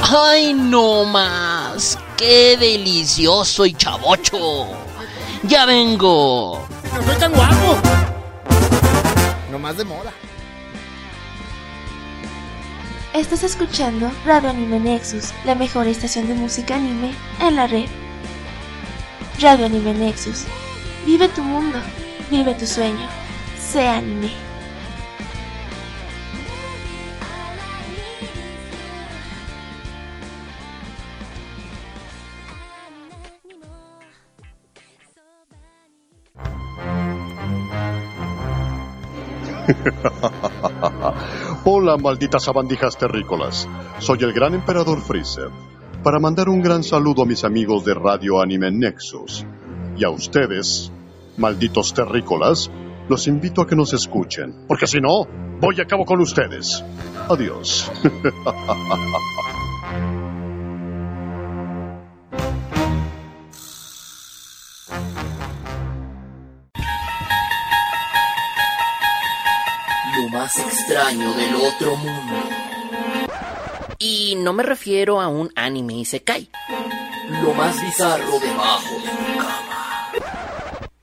[0.01, 1.97] Ay, no más.
[2.17, 4.67] Qué delicioso y chavocho.
[5.43, 6.67] Ya vengo.
[6.93, 7.77] No soy tan guapo.
[9.51, 10.11] No más de moda.
[13.13, 17.87] Estás escuchando Radio Anime Nexus, la mejor estación de música anime en la red.
[19.41, 20.45] Radio Anime Nexus.
[21.05, 21.79] Vive tu mundo,
[22.29, 23.07] vive tu sueño.
[23.57, 24.29] Sé anime.
[41.63, 43.67] Hola, malditas sabandijas terrícolas.
[43.99, 45.49] Soy el gran emperador Freezer.
[46.03, 49.45] Para mandar un gran saludo a mis amigos de Radio Anime Nexus.
[49.97, 50.91] Y a ustedes,
[51.39, 52.69] malditos terrícolas,
[53.07, 55.25] los invito a que nos escuchen, porque si no,
[55.59, 56.83] voy a cabo con ustedes.
[57.27, 57.91] Adiós.
[70.17, 72.35] Lo más extraño del otro mundo.
[73.97, 76.49] Y no me refiero a un anime Isekai.
[77.43, 79.38] Lo más bizarro debajo.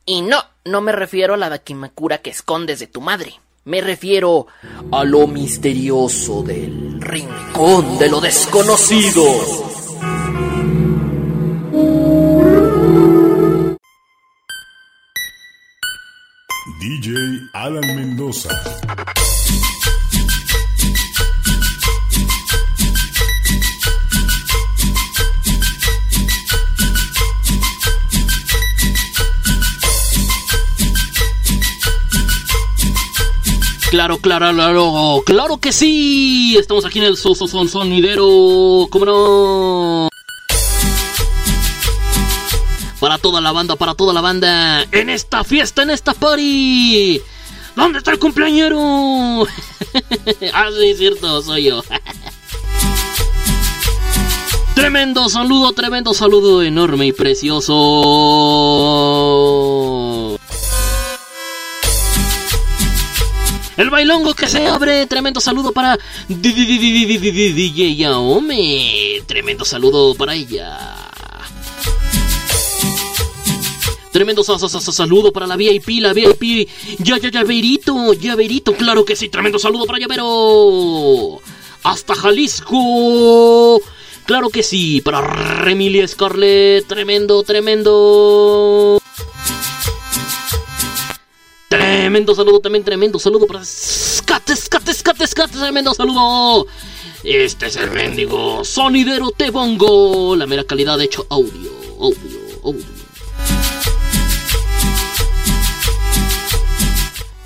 [0.08, 3.40] Y no, no me refiero a la Dakimakura que escondes de tu madre.
[3.64, 4.46] Me refiero
[4.92, 9.24] a lo misterioso del rincón de lo desconocido.
[16.80, 17.12] DJ
[17.54, 18.50] Alan Mendoza.
[33.90, 36.56] Claro, claro, claro, claro que sí.
[36.58, 38.88] Estamos aquí en el Soso Son Sonidero.
[38.90, 40.08] ¿Cómo no?
[42.98, 44.82] Para toda la banda, para toda la banda.
[44.90, 47.22] En esta fiesta, en esta party.
[47.76, 48.78] ¿Dónde está el cumpleañero?
[50.54, 51.84] ah, sí, cierto, soy yo.
[54.74, 57.74] tremendo saludo, tremendo saludo, enorme y precioso.
[63.76, 65.06] El bailongo que se abre.
[65.06, 65.98] Tremendo saludo para
[66.28, 69.22] DJ Yaome.
[69.26, 70.78] Tremendo saludo para ella.
[74.12, 76.66] Tremendo saludo para la VIP, la VIP.
[77.00, 78.72] Ya, ya, llaverito, llaverito.
[78.72, 79.28] Claro que sí.
[79.28, 81.38] Tremendo saludo para llavero.
[81.82, 83.78] Hasta Jalisco.
[84.24, 85.02] Claro que sí.
[85.02, 86.86] Para Remilia Scarlett.
[86.86, 89.02] Tremendo, tremendo.
[91.76, 96.66] Tremendo saludo también, tremendo saludo para Scate, Scate, Scate, Scate, tremendo saludo.
[97.22, 100.34] Este es el mendigo sonidero te bongo.
[100.36, 101.70] La mera calidad de hecho audio,
[102.00, 102.84] audio, audio.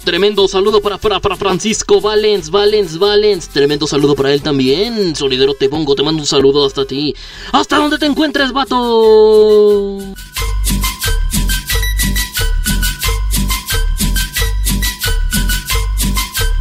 [0.04, 3.48] Tremendo saludo para, para, para Francisco Valens, Valens, Valens.
[3.48, 5.16] Tremendo saludo para él también.
[5.16, 7.16] Sonidero te bongo, te mando un saludo hasta ti.
[7.50, 9.98] Hasta donde te encuentres, vato.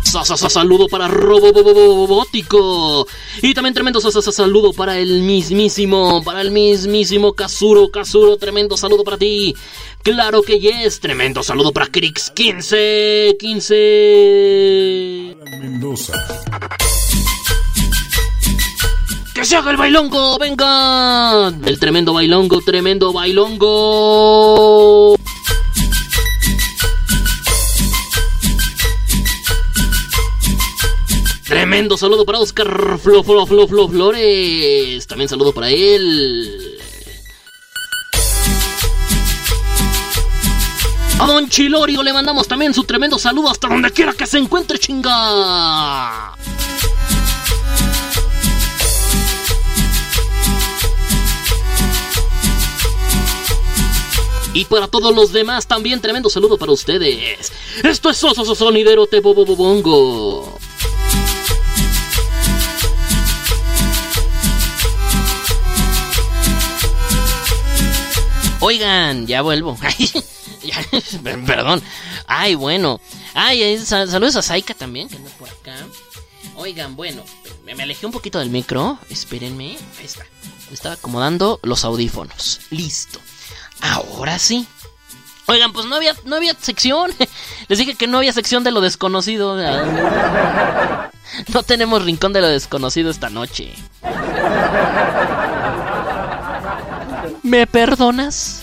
[0.09, 3.05] Saludo para Robobótico.
[3.43, 9.17] Y también tremendo saludo para el mismísimo, para el mismísimo Kazuro, Kazuro, tremendo saludo para
[9.17, 9.53] ti.
[10.01, 15.37] Claro que yes, tremendo saludo para Crix 15, 15.
[15.61, 16.13] Mendoza.
[19.35, 20.39] ¡Que se haga el bailongo!
[20.39, 21.49] ¡Venga!
[21.65, 24.39] El tremendo bailongo, tremendo bailongo.
[31.49, 35.07] Tremendo saludo para Oscar Flo, Flo, Flo, Flo, Flores.
[35.07, 36.77] También saludo para él.
[41.19, 44.77] A Don Chilorio le mandamos también su tremendo saludo hasta donde quiera que se encuentre,
[44.77, 46.35] chinga.
[54.53, 57.51] Y para todos los demás también tremendo saludo para ustedes.
[57.83, 60.59] Esto es Soso Sonidero Te Bongo.
[68.69, 69.75] Oigan, ya vuelvo.
[71.47, 71.81] Perdón.
[72.27, 73.01] Ay, bueno.
[73.33, 75.75] Ay, sal- saludos a Saika también, que anda por acá.
[76.55, 77.23] Oigan, bueno,
[77.65, 78.99] me, me alejé un poquito del micro.
[79.09, 79.75] Espérenme.
[79.97, 80.23] Ahí está.
[80.67, 82.59] Me estaba acomodando los audífonos.
[82.69, 83.19] Listo.
[83.81, 84.67] Ahora sí.
[85.47, 87.11] Oigan, pues no había, no había sección.
[87.69, 89.57] Les dije que no había sección de lo desconocido.
[91.53, 93.71] No tenemos rincón de lo desconocido esta noche.
[97.49, 98.61] ¿Me perdonas?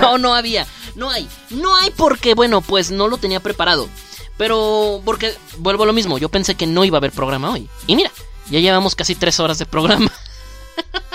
[0.00, 0.66] No, no había.
[0.94, 1.28] No hay.
[1.50, 3.90] No hay porque, bueno, pues no lo tenía preparado.
[4.38, 6.16] Pero, porque, vuelvo a lo mismo.
[6.16, 7.68] Yo pensé que no iba a haber programa hoy.
[7.86, 8.10] Y mira,
[8.50, 10.10] ya llevamos casi tres horas de programa.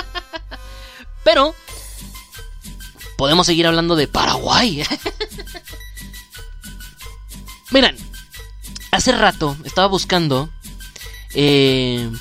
[1.23, 1.55] Pero,
[3.17, 4.83] podemos seguir hablando de Paraguay.
[7.71, 7.97] Miren,
[8.91, 10.51] hace rato estaba buscando.
[11.33, 12.11] Eh,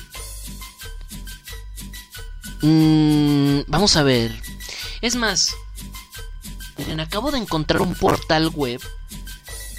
[2.61, 4.39] mm, vamos a ver.
[5.01, 5.55] Es más,
[6.77, 8.81] miren, acabo de encontrar un portal web.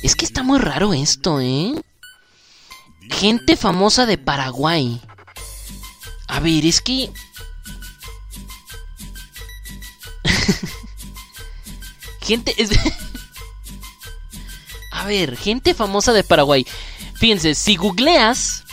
[0.03, 1.75] Es que está muy raro esto, ¿eh?
[3.11, 5.01] Gente famosa de Paraguay.
[6.29, 7.11] A ver, es que...
[12.21, 12.55] Gente...
[12.57, 12.71] Es...
[14.91, 16.67] A ver, gente famosa de Paraguay.
[17.15, 18.65] Fíjense, si googleas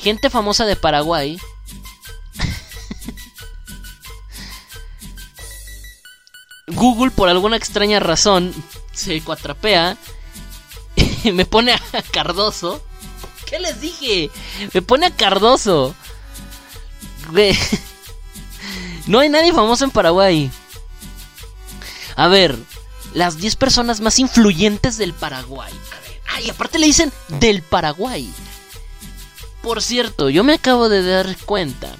[0.00, 1.38] gente famosa de Paraguay.
[6.80, 8.54] Google, por alguna extraña razón,
[8.90, 9.98] se cuatrapea
[11.24, 11.80] y me pone a
[12.10, 12.82] Cardoso.
[13.44, 14.30] ¿Qué les dije?
[14.72, 15.94] Me pone a Cardoso.
[19.06, 20.50] No hay nadie famoso en Paraguay.
[22.16, 22.56] A ver,
[23.12, 25.72] las 10 personas más influyentes del Paraguay.
[25.72, 28.32] A ver, ay, aparte le dicen del Paraguay.
[29.62, 31.94] Por cierto, yo me acabo de dar cuenta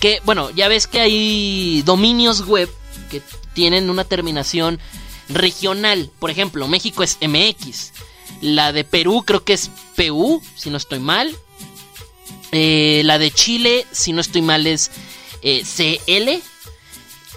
[0.00, 2.68] que, bueno, ya ves que hay dominios web
[3.08, 3.22] que
[3.54, 4.78] tienen una terminación
[5.28, 6.10] regional.
[6.18, 7.92] Por ejemplo, México es MX.
[8.40, 11.34] La de Perú creo que es PU, si no estoy mal.
[12.52, 14.90] Eh, la de Chile, si no estoy mal, es
[15.42, 16.42] eh, CL.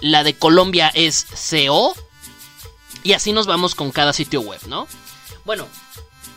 [0.00, 1.94] La de Colombia es CO.
[3.02, 4.86] Y así nos vamos con cada sitio web, ¿no?
[5.44, 5.66] Bueno,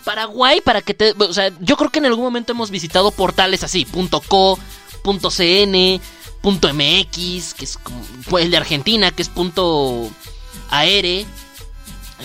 [0.03, 1.11] Paraguay, para que te.
[1.11, 3.85] O sea, yo creo que en algún momento hemos visitado portales así:
[4.27, 4.59] .co,
[5.03, 6.01] .cn,
[6.45, 10.09] .mx, que es como el de Argentina, que es punto
[10.69, 11.25] .ar eh,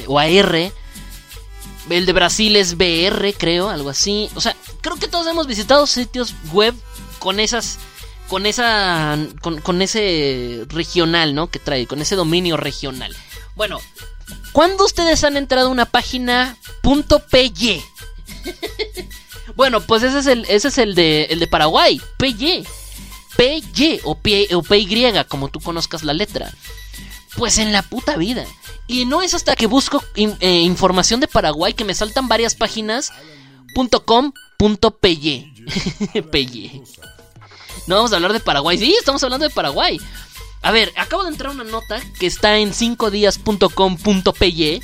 [0.06, 0.72] o AR.
[1.88, 4.28] El de Brasil es BR, creo, algo así.
[4.34, 6.74] O sea, creo que todos hemos visitado sitios web
[7.18, 7.78] con esas.
[8.28, 9.18] Con esa.
[9.40, 11.48] Con, con ese regional, ¿no?
[11.48, 13.16] Que trae, con ese dominio regional.
[13.56, 13.80] Bueno,
[14.52, 17.82] ¿cuándo ustedes han entrado a una página .py?
[19.56, 22.66] bueno, pues ese es el, ese es el de, el de Paraguay, PY.
[23.40, 26.52] PY o, o PY, como tú conozcas la letra.
[27.36, 28.44] Pues en la puta vida.
[28.86, 33.10] Y no es hasta que busco eh, información de Paraguay que me saltan varias páginas
[34.04, 34.32] .com
[35.00, 35.54] .py.
[36.30, 36.82] PY.
[37.86, 38.76] No vamos a hablar de Paraguay.
[38.76, 39.98] Sí, estamos hablando de Paraguay.
[40.60, 44.82] A ver, acabo de entrar una nota que está en 5días.com.py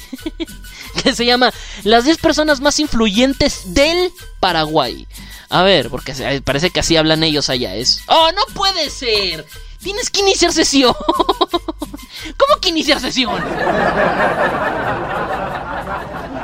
[1.02, 1.52] que se llama
[1.84, 4.10] Las 10 personas más influyentes del
[4.40, 5.06] Paraguay.
[5.48, 7.74] A ver, porque se- parece que así hablan ellos allá.
[7.74, 8.00] Es.
[8.06, 9.46] ¡Oh, no puede ser!
[9.82, 10.94] Tienes que iniciar sesión.
[12.36, 13.40] ¿Cómo que iniciar sesión?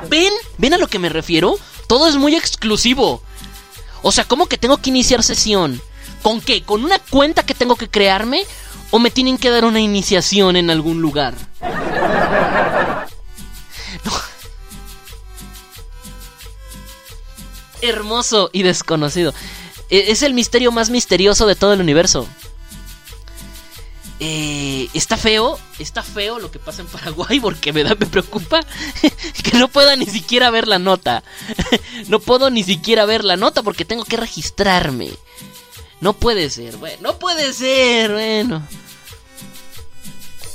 [0.09, 0.33] ¿Ven?
[0.59, 1.57] ¿Ven a lo que me refiero?
[1.89, 3.23] Todo es muy exclusivo.
[4.03, 5.81] O sea, ¿cómo que tengo que iniciar sesión?
[6.23, 6.63] ¿Con qué?
[6.63, 8.45] ¿Con una cuenta que tengo que crearme?
[8.91, 11.35] ¿O me tienen que dar una iniciación en algún lugar?
[17.83, 19.35] Hermoso y desconocido.
[19.91, 22.27] E- Es el misterio más misterioso de todo el universo.
[24.25, 28.61] Eh, está feo, está feo lo que pasa en Paraguay porque me me preocupa
[29.43, 31.23] que no pueda ni siquiera ver la nota.
[32.09, 35.11] No puedo ni siquiera ver la nota porque tengo que registrarme.
[36.01, 38.63] No puede ser, bueno, no puede ser, bueno.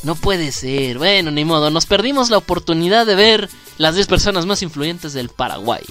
[0.03, 1.69] No puede ser, bueno, ni modo.
[1.69, 5.83] Nos perdimos la oportunidad de ver las 10 personas más influyentes del Paraguay.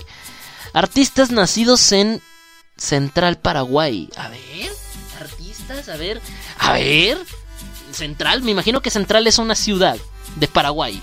[0.76, 2.20] Artistas nacidos en
[2.76, 4.10] Central Paraguay.
[4.14, 4.70] A ver,
[5.18, 6.20] artistas, a ver,
[6.58, 7.16] a ver.
[7.92, 9.96] Central, me imagino que Central es una ciudad
[10.34, 11.00] de Paraguay.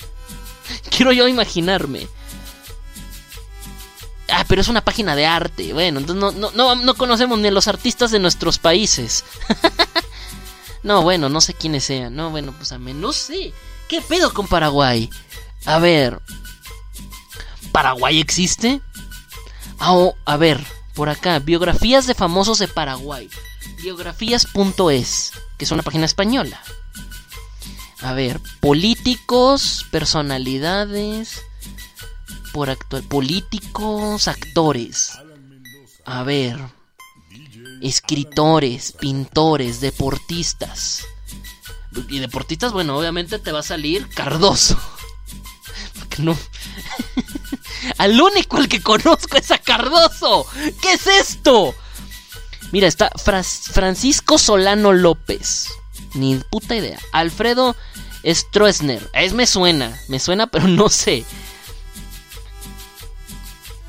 [0.96, 2.08] Quiero yo imaginarme.
[4.30, 5.74] Ah, pero es una página de arte.
[5.74, 9.26] Bueno, entonces no, no, no, no conocemos ni a los artistas de nuestros países.
[10.82, 12.16] no, bueno, no sé quiénes sean.
[12.16, 13.52] No, bueno, pues a mí no sé.
[13.88, 15.10] ¿Qué pedo con Paraguay?
[15.66, 16.22] A ver.
[17.72, 18.80] ¿Paraguay existe?
[19.80, 20.64] Oh, a ver,
[20.94, 21.38] por acá.
[21.38, 23.28] Biografías de famosos de Paraguay.
[23.82, 26.60] Biografías.es, que es una página española.
[28.02, 31.42] A ver, políticos, personalidades,
[32.52, 35.18] por actual, políticos, actores.
[36.04, 36.58] A ver,
[37.80, 41.04] escritores, pintores, deportistas.
[42.08, 44.78] Y deportistas, bueno, obviamente te va a salir Cardoso.
[46.18, 46.36] No.
[47.98, 50.46] al único al que conozco es a Cardoso.
[50.82, 51.74] ¿Qué es esto?
[52.72, 53.10] Mira, está
[53.72, 55.68] Francisco Solano López.
[56.14, 56.98] Ni puta idea.
[57.12, 57.76] Alfredo
[58.24, 59.10] Stroessner.
[59.12, 59.98] Es me suena.
[60.08, 61.24] Me suena, pero no sé.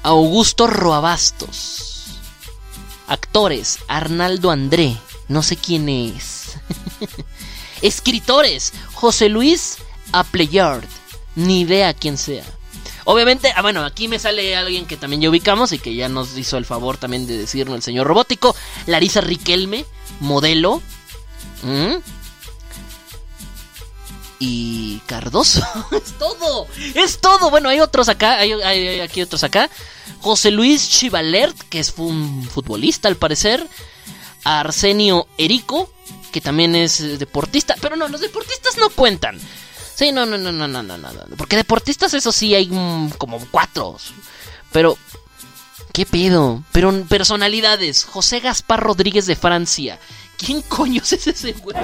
[0.03, 2.19] Augusto Roabastos.
[3.07, 3.79] Actores.
[3.87, 4.97] Arnaldo André.
[5.27, 6.57] No sé quién es.
[7.81, 8.73] Escritores.
[8.93, 9.77] José Luis
[10.11, 10.87] Appleyard.
[11.35, 12.43] Ni idea quién sea.
[13.05, 16.37] Obviamente, ah, bueno, aquí me sale alguien que también ya ubicamos y que ya nos
[16.37, 18.55] hizo el favor también de decirnos el señor robótico.
[18.85, 19.85] Larisa Riquelme,
[20.19, 20.81] modelo.
[21.63, 21.95] ¿Mm?
[24.39, 25.61] Y Cardoso.
[25.91, 26.67] es todo.
[26.95, 27.49] Es todo.
[27.49, 28.37] Bueno, hay otros acá.
[28.39, 29.69] Hay, hay- hay aquí otros acá.
[30.19, 33.65] José Luis Chivalert, que es un futbolista al parecer.
[34.43, 35.91] Arsenio Erico,
[36.31, 37.75] que también es eh, deportista.
[37.81, 39.39] Pero no, los deportistas no cuentan.
[40.01, 41.11] Sí, no, no, no, no, no, no, no.
[41.11, 41.35] no.
[41.37, 43.97] Porque deportistas, eso sí, hay mm, como cuatro.
[44.71, 44.97] Pero,
[45.93, 46.63] ¿qué pedo?
[46.71, 48.05] Pero personalidades.
[48.05, 49.99] José Gaspar Rodríguez de Francia.
[50.39, 51.77] ¿Quién coño es ese güey?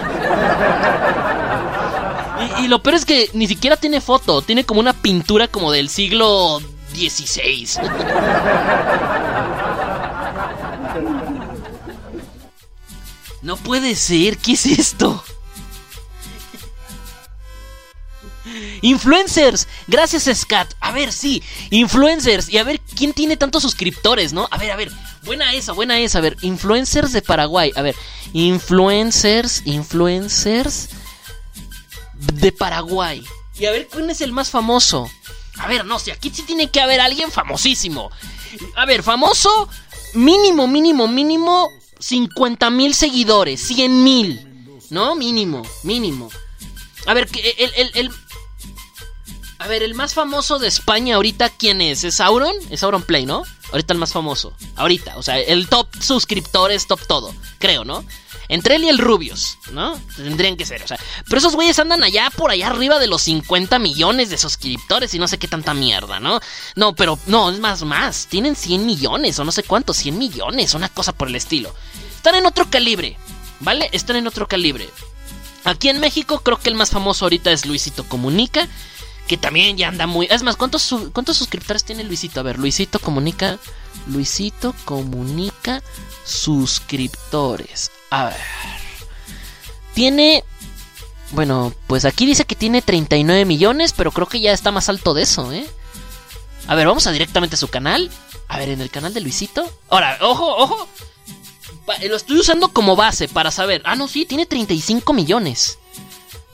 [2.57, 4.41] Y, y lo peor es que ni siquiera tiene foto.
[4.41, 6.59] Tiene como una pintura como del siglo
[6.95, 7.67] XVI.
[13.43, 15.23] No puede ser, ¿qué es esto?
[18.81, 20.73] Influencers, gracias Scat.
[20.79, 21.41] A ver, sí,
[21.71, 22.49] influencers.
[22.49, 24.47] Y a ver, ¿quién tiene tantos suscriptores, no?
[24.51, 24.91] A ver, a ver,
[25.23, 26.19] buena esa, buena esa.
[26.19, 27.71] A ver, influencers de Paraguay.
[27.75, 27.95] A ver,
[28.33, 30.89] influencers, influencers
[32.15, 33.23] de Paraguay.
[33.59, 35.09] Y a ver, ¿quién es el más famoso?
[35.57, 38.11] A ver, no sé, aquí sí tiene que haber alguien famosísimo.
[38.75, 39.69] A ver, famoso,
[40.13, 41.69] mínimo, mínimo, mínimo,
[41.99, 44.43] 50 mil seguidores, 100 mil.
[44.89, 45.15] ¿No?
[45.15, 46.29] Mínimo, mínimo.
[47.07, 48.11] A ver, el, el, el-
[49.59, 52.03] A ver, el más famoso de España ahorita, ¿quién es?
[52.03, 52.53] ¿Es Auron?
[52.69, 53.43] Es Auron Play, ¿no?
[53.71, 54.53] Ahorita el más famoso.
[54.75, 57.33] Ahorita, o sea, el top suscriptores, top todo.
[57.57, 58.05] Creo, ¿no?
[58.49, 59.99] Entre él y el Rubius, ¿no?
[60.15, 60.99] Tendrían que ser, o sea.
[61.25, 65.19] Pero esos güeyes andan allá por allá arriba de los 50 millones de suscriptores y
[65.19, 66.39] no sé qué tanta mierda, ¿no?
[66.75, 68.27] No, pero no, es más, más.
[68.27, 71.73] Tienen 100 millones o no sé cuántos, 100 millones, una cosa por el estilo.
[72.15, 73.17] Están en otro calibre,
[73.59, 73.89] ¿vale?
[73.91, 74.87] Están en otro calibre.
[75.65, 78.69] Aquí en México creo que el más famoso ahorita es Luisito Comunica,
[79.27, 80.27] que también ya anda muy...
[80.29, 82.39] Es más, ¿cuántos, ¿cuántos suscriptores tiene Luisito?
[82.39, 83.59] A ver, Luisito Comunica...
[84.07, 85.83] Luisito Comunica
[86.23, 87.91] suscriptores.
[88.09, 88.37] A ver.
[89.93, 90.43] Tiene...
[91.31, 95.13] Bueno, pues aquí dice que tiene 39 millones, pero creo que ya está más alto
[95.13, 95.67] de eso, ¿eh?
[96.67, 98.09] A ver, vamos a directamente a su canal.
[98.47, 99.69] A ver, en el canal de Luisito.
[99.89, 100.87] Ahora, ojo, ojo.
[102.07, 103.81] Lo estoy usando como base para saber.
[103.85, 105.79] Ah, no, sí, tiene 35 millones.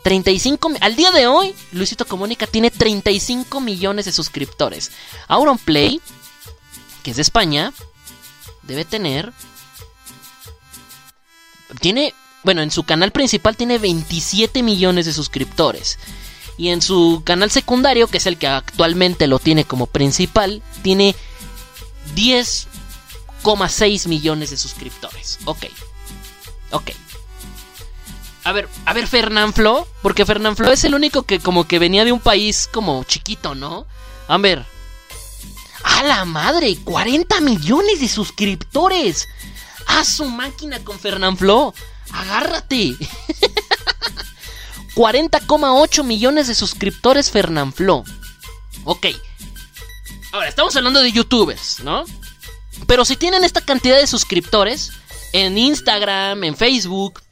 [0.04, 4.92] 35 mi- Al día de hoy, Luisito Comunica tiene 35 millones de suscriptores.
[5.28, 6.00] Auronplay,
[7.04, 7.74] que es de España,
[8.64, 9.34] debe tener.
[11.80, 12.14] Tiene.
[12.44, 15.98] Bueno, en su canal principal tiene 27 millones de suscriptores.
[16.58, 21.16] Y en su canal secundario, que es el que actualmente lo tiene como principal, tiene
[22.16, 25.40] 10,6 millones de suscriptores.
[25.46, 25.66] Ok.
[26.72, 26.92] Ok.
[28.44, 32.12] A ver, a ver, Fernanfloo, porque Fernanfloo es el único que como que venía de
[32.12, 33.88] un país como chiquito, ¿no?
[34.28, 34.66] A ver.
[35.84, 36.78] ¡A la madre!
[36.84, 39.30] ¡40 millones de suscriptores!
[39.88, 41.74] ¡A su máquina con Fernanfloo!
[42.12, 42.96] ¡Agárrate!
[44.96, 48.04] 40,8 millones de suscriptores Fernanfloo.
[48.84, 49.08] Ok.
[50.32, 52.04] Ahora, estamos hablando de youtubers, ¿no?
[52.88, 54.92] Pero si tienen esta cantidad de suscriptores
[55.32, 57.23] en Instagram, en Facebook,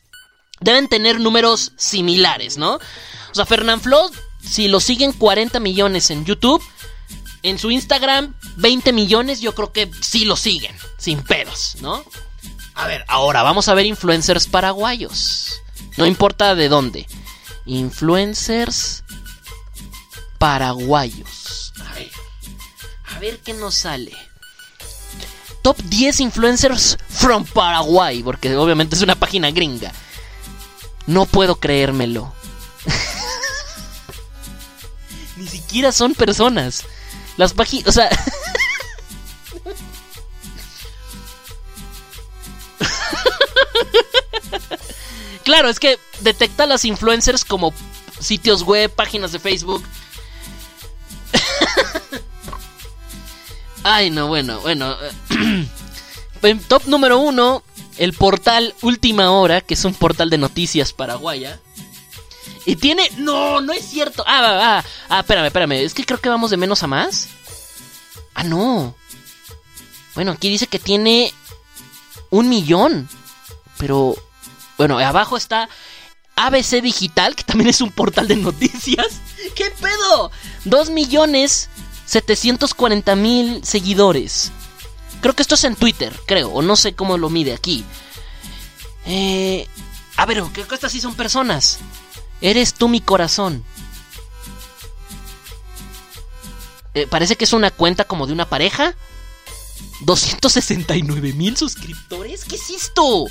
[0.61, 2.75] deben tener números similares, ¿no?
[2.75, 6.64] O sea, Fernanfloo, si lo siguen 40 millones en YouTube,
[7.43, 12.03] en su Instagram 20 millones, yo creo que sí lo siguen, sin pedos, ¿no?
[12.75, 15.61] A ver, ahora vamos a ver influencers paraguayos.
[15.98, 17.07] No importa de dónde.
[17.65, 19.03] Influencers
[20.38, 21.73] paraguayos.
[21.85, 22.11] A ver,
[23.15, 24.15] a ver qué nos sale.
[25.61, 29.91] Top 10 influencers from Paraguay, porque obviamente es una página gringa.
[31.08, 32.32] No puedo creérmelo.
[35.38, 36.86] Ni siquiera son personas.
[37.38, 38.10] Las páginas, o sea...
[45.44, 47.74] claro, es que detecta a las influencers como
[48.20, 49.84] sitios web, páginas de Facebook.
[53.84, 54.96] Ay, no, bueno, bueno.
[56.44, 57.62] En top número uno,
[58.02, 61.60] el portal Última Hora, que es un portal de noticias paraguaya.
[62.66, 63.08] Y tiene...
[63.18, 64.24] No, no es cierto.
[64.26, 65.74] Ah, ah, ah, ah, espérame, espérame.
[65.74, 67.28] Es que creo que vamos de menos a más.
[68.34, 68.96] Ah, no.
[70.16, 71.32] Bueno, aquí dice que tiene
[72.32, 73.08] un millón.
[73.78, 74.16] Pero,
[74.80, 75.70] bueno, abajo está
[76.36, 79.20] ABC Digital, que también es un portal de noticias.
[79.54, 80.32] ¿Qué pedo?
[80.66, 81.70] Dos millones
[82.08, 84.52] 740 mil seguidores.
[85.22, 87.85] Creo que esto es en Twitter, creo, o no sé cómo lo mide aquí.
[89.06, 89.67] Eh,
[90.17, 91.80] a ver, creo que estas sí son personas.
[92.41, 93.64] Eres tú mi corazón.
[96.93, 98.95] Eh, parece que es una cuenta como de una pareja.
[100.01, 102.43] 269 mil suscriptores.
[102.45, 103.27] ¿Qué es esto?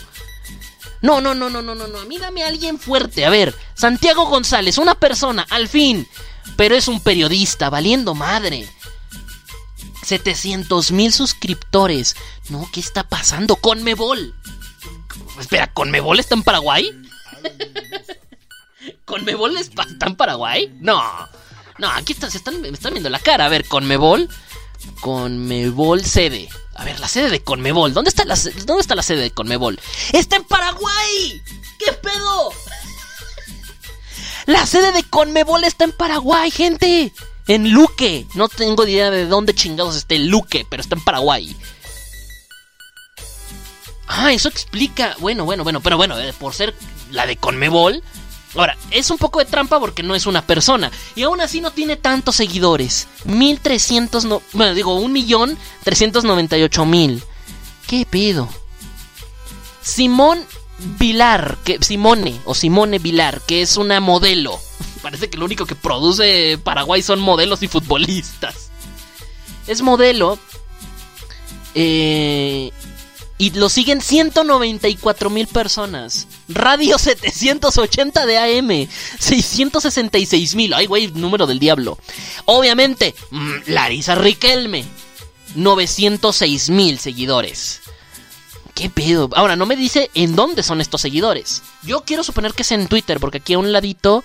[1.03, 1.99] No, no, no, no, no, no, no.
[1.99, 3.25] A mí dame a alguien fuerte.
[3.25, 6.07] A ver, Santiago González, una persona, al fin.
[6.57, 8.69] Pero es un periodista, valiendo madre.
[10.11, 12.17] 700 mil suscriptores.
[12.49, 13.55] No, ¿qué está pasando?
[13.55, 14.35] Conmebol.
[15.39, 16.91] Espera, ¿Conmebol está en Paraguay?
[19.05, 20.75] ¿Conmebol está en Paraguay?
[20.81, 21.01] No.
[21.79, 23.47] No, aquí está, se están, me están viendo la cara.
[23.47, 24.29] A ver, Conmebol.
[25.01, 26.49] Conmebol sede.
[26.75, 27.95] A ver, la sede de Conmebol.
[27.95, 29.79] ¿Dónde está la, ¿dónde está la sede de Conmebol?
[30.13, 31.41] ¡Está en Paraguay!
[31.79, 32.51] ¿Qué pedo?
[34.47, 37.13] La sede de Conmebol está en Paraguay, gente.
[37.47, 38.27] En Luque.
[38.35, 41.57] No tengo idea de dónde chingados esté Luque, pero está en Paraguay.
[44.07, 45.15] Ah, eso explica.
[45.19, 46.75] Bueno, bueno, bueno, pero bueno, eh, por ser
[47.11, 48.03] la de Conmebol.
[48.57, 50.91] Ahora, es un poco de trampa porque no es una persona.
[51.15, 53.07] Y aún así no tiene tantos seguidores.
[53.25, 54.25] 1300.
[54.25, 57.23] No, bueno, digo, 1.398.000.
[57.87, 58.49] ¿Qué pedo?
[59.83, 60.45] Simón
[60.99, 64.59] Vilar, que, Simone o Simone Vilar, que es una modelo.
[65.03, 68.71] Parece que lo único que produce Paraguay son modelos y futbolistas.
[69.67, 70.39] Es modelo.
[71.75, 72.71] Eh,
[73.39, 76.27] y lo siguen 194 mil personas.
[76.49, 78.89] Radio 780 de AM.
[79.19, 80.75] 666 mil.
[80.75, 81.99] Ay, güey, número del diablo.
[82.45, 84.85] Obviamente, mm, Larisa Riquelme.
[85.55, 87.81] 906 mil seguidores.
[88.81, 89.29] ¿Qué pedo?
[89.35, 91.63] Ahora, no me dice en dónde son estos seguidores.
[91.83, 94.25] Yo quiero suponer que es en Twitter, porque aquí a un ladito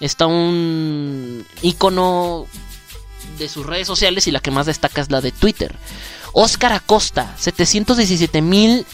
[0.00, 2.48] está un icono
[3.38, 5.76] de sus redes sociales y la que más destaca es la de Twitter.
[6.32, 8.84] Oscar Acosta, 717 mil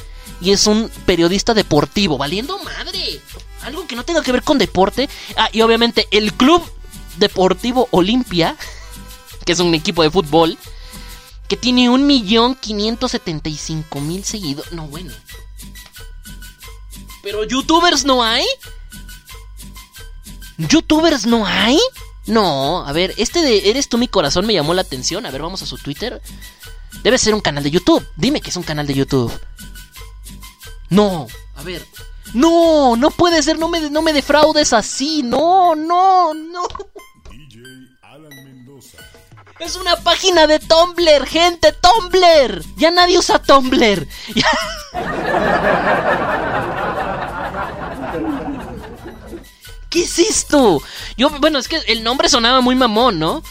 [0.42, 3.18] y es un periodista deportivo, valiendo madre.
[3.62, 5.08] Algo que no tenga que ver con deporte.
[5.38, 6.62] Ah, y obviamente el Club
[7.16, 8.56] Deportivo Olimpia,
[9.46, 10.58] que es un equipo de fútbol,
[11.52, 14.72] que tiene 1.575.000 seguidores.
[14.72, 15.12] No, bueno.
[17.22, 18.46] Pero youtubers no hay.
[20.56, 21.78] ¿Youtubers no hay?
[22.24, 25.26] No, a ver, este de Eres tú mi corazón me llamó la atención.
[25.26, 26.22] A ver, vamos a su Twitter.
[27.02, 28.02] Debe ser un canal de YouTube.
[28.16, 29.30] Dime que es un canal de YouTube.
[30.88, 31.86] No, a ver.
[32.32, 35.22] No, no puede ser, no me, no me defraudes así.
[35.22, 36.62] No, no, no.
[39.64, 42.64] Es una página de Tumblr, gente, Tumblr.
[42.76, 44.06] Ya nadie usa Tumblr.
[49.90, 50.82] ¿Qué es esto?
[51.16, 53.42] Yo, bueno, es que el nombre sonaba muy mamón, ¿no?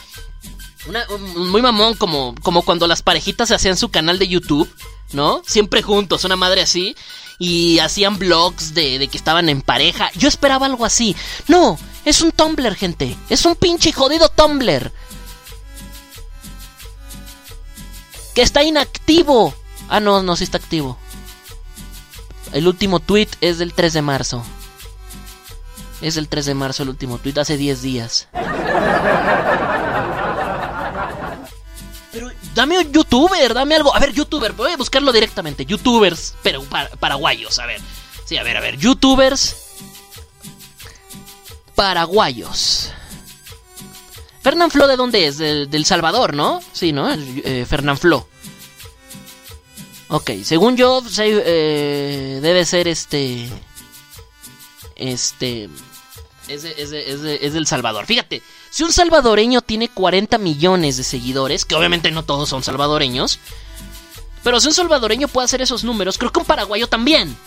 [0.87, 4.67] Una- un- muy mamón, como, como cuando las parejitas hacían su canal de YouTube,
[5.13, 5.43] ¿no?
[5.45, 6.95] Siempre juntos, una madre así.
[7.37, 10.11] Y hacían vlogs de, de que estaban en pareja.
[10.15, 11.15] Yo esperaba algo así.
[11.47, 13.15] No, es un Tumblr, gente.
[13.29, 14.91] Es un pinche jodido Tumblr.
[18.35, 19.53] Que está inactivo.
[19.89, 20.97] Ah, no, no, sí está activo.
[22.53, 24.43] El último tweet es del 3 de marzo.
[26.01, 28.27] Es del 3 de marzo el último tweet, hace 10 días.
[32.11, 33.95] Pero dame un youtuber, dame algo.
[33.95, 35.65] A ver, youtuber, voy a buscarlo directamente.
[35.65, 37.79] Youtubers, pero pa- paraguayos, a ver.
[38.25, 38.77] Sí, a ver, a ver.
[38.77, 39.55] Youtubers
[41.75, 42.91] paraguayos.
[44.41, 45.37] Fernán Flo, ¿de dónde es?
[45.37, 46.61] Del, Salvador, ¿no?
[46.73, 47.09] Sí, ¿no?
[47.11, 48.27] Eh, Fernán Flo.
[50.07, 53.49] Ok, según yo, se- eh, debe ser este.
[54.95, 55.69] Este.
[56.47, 58.05] Es, es del Salvador.
[58.07, 63.39] Fíjate, si un salvadoreño tiene 40 millones de seguidores, que obviamente no todos son salvadoreños,
[64.43, 67.37] pero si un salvadoreño puede hacer esos números, creo que un paraguayo también.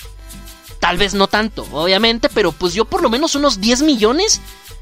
[0.80, 4.40] Tal vez no tanto, obviamente, pero pues yo por lo menos unos 10 millones,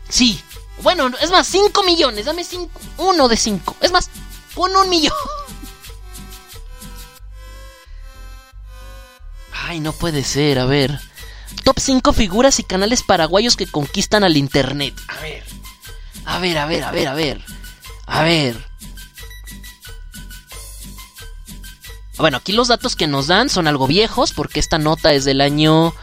[0.09, 0.41] sí.
[0.81, 3.77] Bueno, es más, 5 millones, dame 5, uno de 5.
[3.81, 4.11] Es más,
[4.55, 5.13] pon un millón.
[9.53, 10.99] Ay, no puede ser, a ver.
[11.65, 14.95] Top 5 figuras y canales paraguayos que conquistan al internet.
[15.09, 15.45] A ver.
[16.25, 17.45] A ver, a ver, a ver, a ver.
[18.07, 18.73] A ver.
[22.17, 25.41] Bueno, aquí los datos que nos dan son algo viejos porque esta nota es del
[25.41, 25.95] año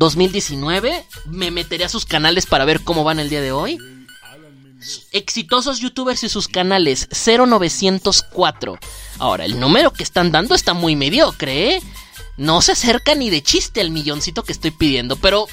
[0.00, 1.06] 2019.
[1.26, 3.78] Me meteré a sus canales para ver cómo van el día de hoy.
[5.12, 8.78] Exitosos youtubers y sus canales 0904.
[9.18, 11.82] Ahora, el número que están dando está muy mediocre, ¿eh?
[12.38, 15.46] No se acerca ni de chiste al milloncito que estoy pidiendo, pero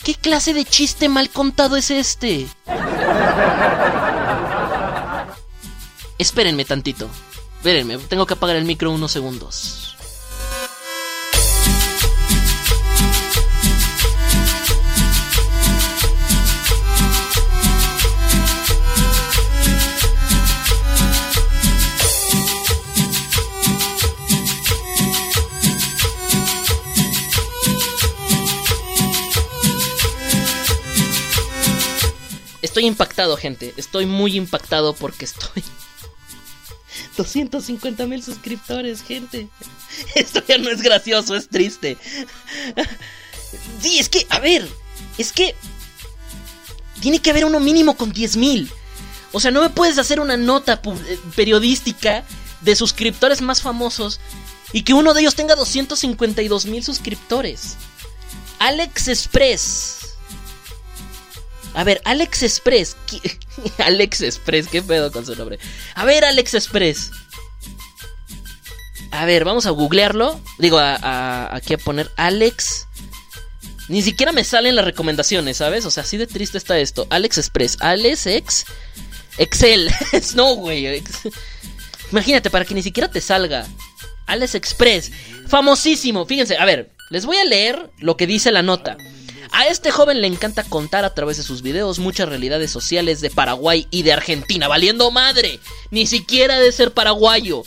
[0.04, 2.46] ¿Qué clase de chiste mal contado es este?
[6.18, 7.08] Espérenme tantito.
[7.56, 9.93] Espérenme, tengo que apagar el micro unos segundos.
[32.74, 33.72] Estoy impactado, gente.
[33.76, 35.62] Estoy muy impactado porque estoy.
[37.16, 39.46] 250 mil suscriptores, gente.
[40.16, 41.96] Esto ya no es gracioso, es triste.
[43.80, 44.68] Sí, es que, a ver,
[45.16, 45.54] es que
[47.00, 48.68] tiene que haber uno mínimo con 10 mil.
[49.30, 52.24] O sea, no me puedes hacer una nota eh, periodística
[52.62, 54.18] de suscriptores más famosos
[54.72, 57.76] y que uno de ellos tenga 252 mil suscriptores.
[58.58, 60.03] Alex Express.
[61.74, 62.96] A ver, Alex Express.
[63.08, 63.38] ¿qui-
[63.84, 65.58] Alex Express, qué pedo con su nombre.
[65.94, 67.10] A ver, Alex Express.
[69.10, 70.40] A ver, vamos a googlearlo.
[70.58, 72.86] Digo, a, aquí a poner Alex.
[73.88, 75.84] Ni siquiera me salen las recomendaciones, ¿sabes?
[75.84, 77.06] O sea, así de triste está esto.
[77.10, 77.76] Alex Express.
[77.80, 78.64] Alex Ex.
[79.38, 79.90] Excel.
[80.34, 81.02] no, güey.
[82.10, 83.66] Imagínate, para que ni siquiera te salga.
[84.26, 85.12] Alex Express.
[85.48, 86.24] Famosísimo.
[86.26, 88.96] Fíjense, a ver, les voy a leer lo que dice la nota.
[89.57, 93.31] A este joven le encanta contar a través de sus videos muchas realidades sociales de
[93.31, 94.66] Paraguay y de Argentina.
[94.66, 95.60] Valiendo madre.
[95.92, 97.62] Ni siquiera de ser paraguayo.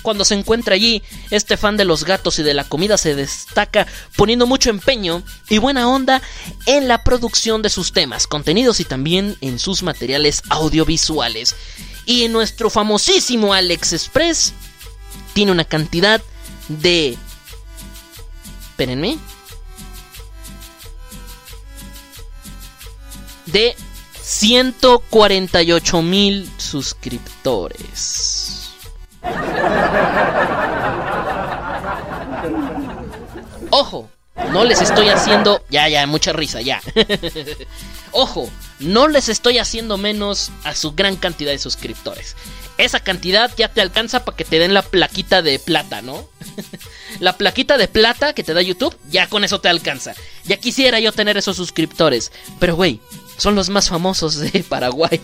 [0.00, 3.86] Cuando se encuentra allí, este fan de los gatos y de la comida se destaca
[4.16, 6.22] poniendo mucho empeño y buena onda
[6.64, 11.54] en la producción de sus temas, contenidos y también en sus materiales audiovisuales.
[12.06, 14.54] Y en nuestro famosísimo Alex Express
[15.34, 16.22] tiene una cantidad
[16.68, 17.18] de...
[18.70, 19.18] Espérenme.
[23.46, 23.74] De
[24.22, 28.70] 148 mil suscriptores.
[33.70, 34.08] Ojo,
[34.52, 35.62] no les estoy haciendo...
[35.70, 36.80] Ya, ya, mucha risa, ya.
[38.12, 38.50] Ojo,
[38.80, 42.36] no les estoy haciendo menos a su gran cantidad de suscriptores.
[42.78, 46.28] Esa cantidad ya te alcanza para que te den la plaquita de plata, ¿no?
[47.20, 50.14] la plaquita de plata que te da YouTube, ya con eso te alcanza.
[50.44, 52.32] Ya quisiera yo tener esos suscriptores.
[52.58, 53.00] Pero, güey,
[53.36, 55.20] son los más famosos de Paraguay.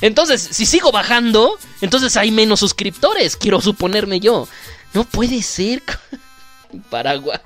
[0.00, 4.48] Entonces, si sigo bajando, entonces hay menos suscriptores, quiero suponerme yo.
[4.94, 5.82] No puede ser.
[6.90, 7.38] Paraguay.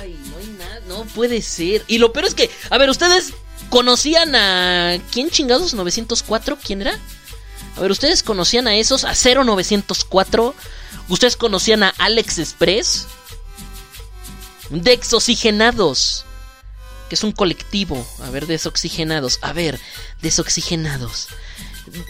[0.00, 1.84] Ay, no hay nada, no puede ser.
[1.86, 3.32] Y lo peor es que, a ver, ustedes
[3.70, 6.58] conocían a ¿quién chingados 904?
[6.62, 6.98] ¿Quién era?
[7.76, 10.54] A ver, ustedes conocían a esos a 0904.
[11.08, 13.06] Ustedes conocían a Alex Express.
[14.70, 16.24] Desoxigenados
[17.08, 18.04] que es un colectivo.
[18.24, 19.38] A ver, desoxigenados.
[19.42, 19.78] A ver,
[20.22, 21.28] desoxigenados.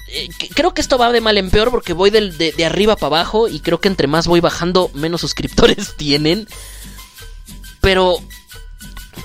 [0.08, 2.96] Eh, que- creo que esto va de mal en peor porque voy de, de arriba
[2.96, 6.48] para abajo y creo que entre más voy bajando, menos suscriptores tienen.
[7.82, 8.16] Pero,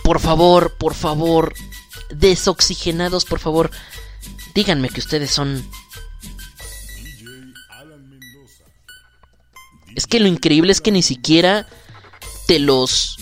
[0.03, 1.53] por favor, por favor,
[2.10, 3.72] desoxigenados, por favor,
[4.53, 5.66] díganme que ustedes son...
[9.95, 11.68] Es que lo increíble es que ni siquiera
[12.48, 13.18] te los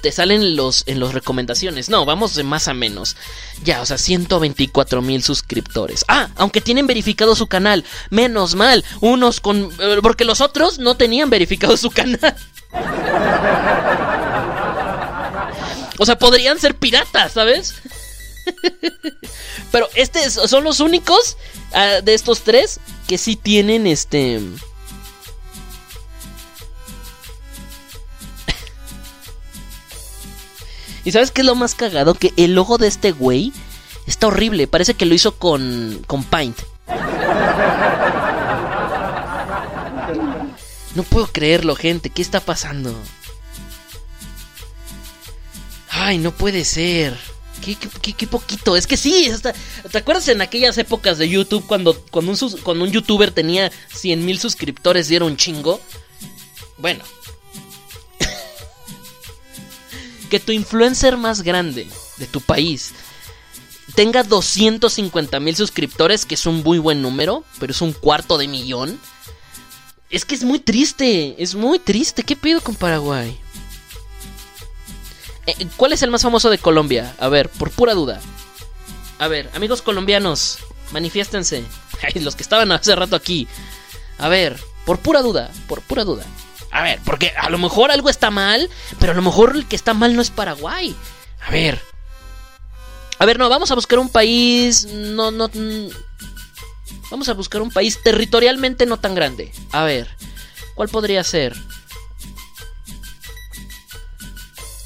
[0.00, 1.90] te salen los en las recomendaciones.
[1.90, 3.16] No, vamos de más a menos.
[3.64, 6.04] Ya, o sea, 124 mil suscriptores.
[6.08, 7.84] Ah, aunque tienen verificado su canal.
[8.08, 8.84] Menos mal.
[9.00, 9.70] Unos con...
[10.02, 12.36] Porque los otros no tenían verificado su canal.
[15.98, 17.74] O sea, podrían ser piratas, ¿sabes?
[19.70, 21.36] Pero este son los únicos
[21.74, 24.40] ah, de estos tres que sí tienen este...
[31.04, 32.14] ¿Y sabes qué es lo más cagado?
[32.14, 33.52] Que el logo de este güey
[34.06, 34.66] está horrible.
[34.66, 36.58] Parece que lo hizo con, con Paint.
[40.94, 42.10] No puedo creerlo, gente.
[42.10, 42.94] ¿Qué está pasando?
[45.88, 47.16] Ay, no puede ser.
[47.64, 48.74] Qué, qué- qué- poquito.
[48.76, 49.30] Es que sí,
[49.90, 54.24] ¿te acuerdas en aquellas épocas de YouTube cuando, cuando, un, cuando un youtuber tenía 100
[54.24, 55.80] mil suscriptores y era un chingo?
[56.78, 57.04] Bueno.
[60.30, 61.86] Que tu influencer más grande
[62.16, 62.94] de tu país
[63.94, 68.48] tenga 250 mil suscriptores, que es un muy buen número, pero es un cuarto de
[68.48, 68.98] millón.
[70.08, 72.22] Es que es muy triste, es muy triste.
[72.22, 73.38] ¿Qué pido con Paraguay?
[75.46, 77.14] Eh, ¿Cuál es el más famoso de Colombia?
[77.18, 78.20] A ver, por pura duda.
[79.18, 80.58] A ver, amigos colombianos,
[80.92, 81.64] manifiéstense.
[82.14, 83.46] Los que estaban hace rato aquí.
[84.18, 86.24] A ver, por pura duda, por pura duda.
[86.70, 89.76] A ver, porque a lo mejor algo está mal, pero a lo mejor el que
[89.76, 90.94] está mal no es Paraguay.
[91.46, 91.80] A ver.
[93.18, 94.86] A ver, no, vamos a buscar un país.
[94.86, 95.48] No, no.
[95.48, 95.88] mm,
[97.10, 99.52] Vamos a buscar un país territorialmente no tan grande.
[99.72, 100.08] A ver,
[100.76, 101.56] ¿cuál podría ser?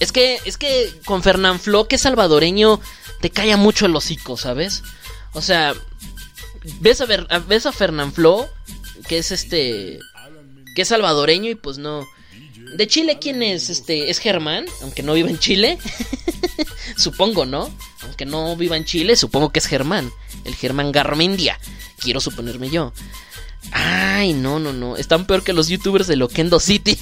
[0.01, 2.81] Es que, es que con Fernán Flo, que es salvadoreño,
[3.21, 4.83] te calla mucho el hocico, ¿sabes?
[5.33, 5.75] O sea,
[6.81, 8.49] ves a, ver, ves a Fernán Flo,
[9.07, 9.99] que es este,
[10.75, 12.07] que es salvadoreño y pues no.
[12.77, 13.71] De Chile, ¿quién es?
[13.71, 15.79] Este, es Germán, aunque no viva en Chile.
[16.97, 17.73] supongo, ¿no?
[18.03, 20.11] Aunque no viva en Chile, supongo que es Germán.
[20.45, 21.59] El Germán Garmendia.
[21.99, 22.93] Quiero suponerme yo.
[23.71, 24.97] Ay, no, no, no.
[24.97, 26.99] Están peor que los youtubers de Loquendo City.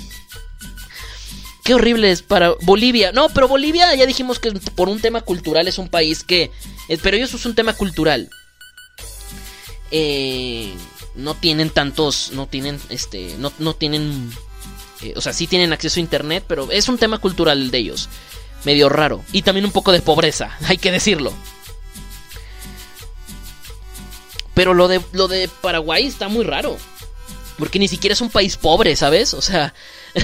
[1.64, 3.12] Qué horrible es para Bolivia.
[3.12, 6.50] No, pero Bolivia ya dijimos que por un tema cultural es un país que...
[6.88, 8.28] eh, Pero ellos es un tema cultural.
[9.90, 10.72] Eh,
[11.14, 12.30] no tienen tantos...
[12.32, 13.36] No tienen, este...
[13.38, 14.32] No, no tienen...
[15.02, 18.08] eh, o sea, sí tienen acceso a internet, pero es un tema cultural de ellos.
[18.64, 19.24] Medio raro.
[19.32, 21.32] Y también un poco de pobreza, hay que decirlo.
[24.54, 26.76] Pero lo de, lo de Paraguay está muy raro.
[27.58, 29.34] Porque ni siquiera es un país pobre, ¿sabes?
[29.34, 29.74] O sea...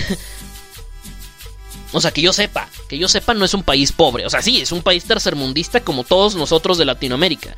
[1.92, 4.26] O sea, que yo sepa, que yo sepa no es un país pobre.
[4.26, 7.56] O sea, sí, es un país tercermundista como todos nosotros de Latinoamérica.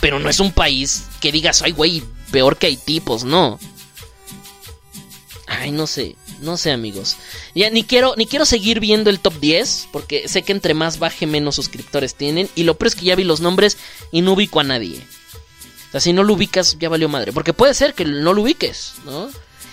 [0.00, 3.58] Pero no es un país que digas, ay, güey, peor que Haití, pues no.
[5.46, 7.16] Ay, no sé, no sé, amigos.
[7.54, 10.98] Ya ni quiero, ni quiero seguir viendo el top 10, porque sé que entre más
[10.98, 12.48] baje, menos suscriptores tienen.
[12.54, 13.78] Y lo peor es que ya vi los nombres
[14.12, 15.02] y no ubico a nadie.
[15.88, 17.32] O sea, si no lo ubicas, ya valió madre.
[17.32, 19.30] Porque puede ser que no lo ubiques, ¿no?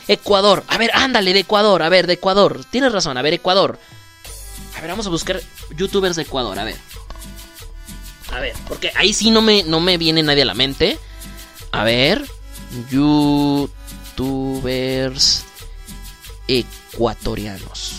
[0.07, 0.63] Ecuador.
[0.67, 1.83] A ver, ándale, de Ecuador.
[1.83, 2.63] A ver, de Ecuador.
[2.69, 3.77] Tienes razón, a ver, Ecuador.
[4.77, 5.41] A ver, vamos a buscar
[5.75, 6.77] youtubers de Ecuador, a ver.
[8.35, 10.99] A ver, porque ahí sí no me, no me viene nadie a la mente.
[11.71, 12.25] A ver.
[12.91, 13.69] Youtubers
[16.47, 17.93] ecuatorianos.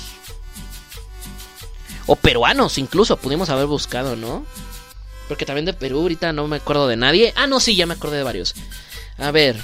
[2.06, 4.44] O peruanos, incluso, pudimos haber buscado, ¿no?
[5.26, 7.32] Porque también de Perú ahorita no me acuerdo de nadie.
[7.34, 8.54] Ah, no, sí, ya me acordé de varios.
[9.16, 9.56] A ver.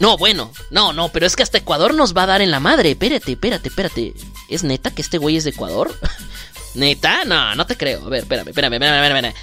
[0.00, 2.58] No, bueno, no, no, pero es que hasta Ecuador nos va a dar en la
[2.58, 2.90] madre.
[2.90, 4.14] Espérate, espérate, espérate.
[4.48, 5.94] ¿Es neta que este güey es de Ecuador?
[6.76, 7.24] ¿Neta?
[7.24, 8.04] No, no te creo.
[8.04, 9.34] A ver, espérame, espérame, espérame, espérame.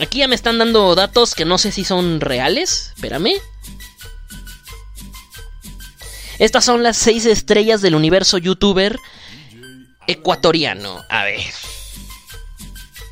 [0.00, 2.92] Aquí ya me están dando datos que no sé si son reales.
[2.96, 3.34] Espérame.
[6.38, 8.98] Estas son las seis estrellas del universo youtuber
[10.06, 11.04] ecuatoriano.
[11.08, 11.40] A ver.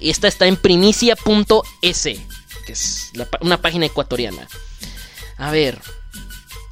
[0.00, 4.48] Esta está en primicia.es, que es una página ecuatoriana.
[5.36, 5.78] A ver.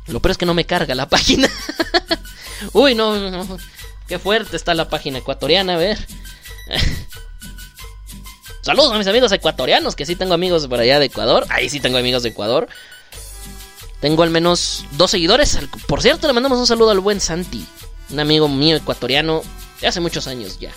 [0.07, 1.51] Lo peor es que no me carga la página.
[2.73, 3.59] Uy, no, no.
[4.07, 5.99] Qué fuerte está la página ecuatoriana, a ver.
[8.63, 11.47] Saludos a mis amigos ecuatorianos, que sí tengo amigos por allá de Ecuador.
[11.51, 12.67] Ahí sí tengo amigos de Ecuador.
[14.01, 15.59] Tengo al menos dos seguidores.
[15.87, 17.67] Por cierto, le mandamos un saludo al buen Santi,
[18.11, 19.43] un amigo mío ecuatoriano
[19.81, 20.71] de hace muchos años ya.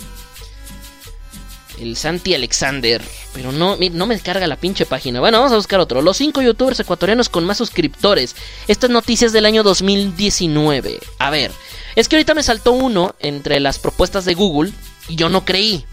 [1.78, 3.02] El Santi Alexander.
[3.32, 5.20] Pero no, no me carga la pinche página.
[5.20, 6.02] Bueno, vamos a buscar otro.
[6.02, 8.34] Los cinco youtubers ecuatorianos con más suscriptores.
[8.66, 10.98] Estas noticias del año 2019.
[11.18, 11.52] A ver,
[11.96, 14.72] es que ahorita me saltó uno entre las propuestas de Google
[15.08, 15.84] y yo no creí.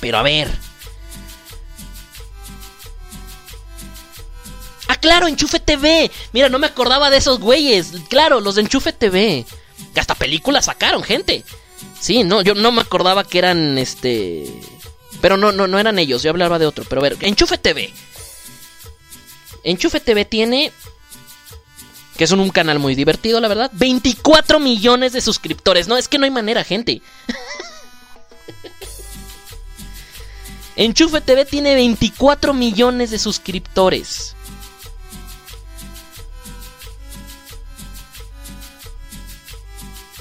[0.00, 0.50] Pero a ver.
[4.88, 6.10] Ah, claro, Enchufe TV.
[6.32, 7.92] Mira, no me acordaba de esos güeyes.
[8.08, 9.46] Claro, los de Enchufe TV.
[9.96, 11.44] Hasta películas sacaron, gente.
[12.00, 14.46] Sí, no, yo no me acordaba que eran este.
[15.20, 16.84] Pero no, no, no eran ellos, yo hablaba de otro.
[16.88, 17.92] Pero a ver, Enchufe TV.
[19.64, 20.72] Enchufe TV tiene.
[22.16, 23.70] Que es un, un canal muy divertido, la verdad.
[23.74, 25.88] 24 millones de suscriptores.
[25.88, 27.00] No, es que no hay manera, gente.
[30.80, 34.34] Enchufe TV tiene 24 millones de suscriptores.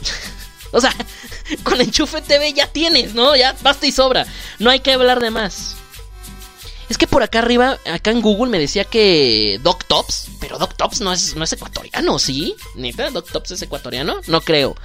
[0.73, 0.93] O sea,
[1.63, 3.35] con Enchufe TV ya tienes, ¿no?
[3.35, 4.27] Ya basta y sobra.
[4.59, 5.77] No hay que hablar de más.
[6.89, 10.75] Es que por acá arriba, acá en Google me decía que Doc Tops, pero Doc
[10.75, 12.55] Tops no es, no es ecuatoriano, ¿sí?
[12.75, 13.09] ¿Neta?
[13.09, 14.19] ¿Doc Tops es ecuatoriano?
[14.27, 14.75] No creo.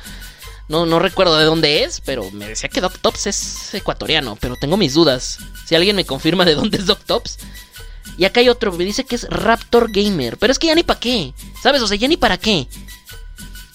[0.69, 4.57] No, no recuerdo de dónde es, pero me decía que Doc Tops es ecuatoriano, pero
[4.57, 5.39] tengo mis dudas.
[5.67, 7.39] Si alguien me confirma de dónde es Doc Tops.
[8.17, 10.83] Y acá hay otro, me dice que es Raptor Gamer, pero es que ya ni
[10.85, 11.83] para qué, ¿sabes?
[11.83, 12.69] O sea, ya ni para qué.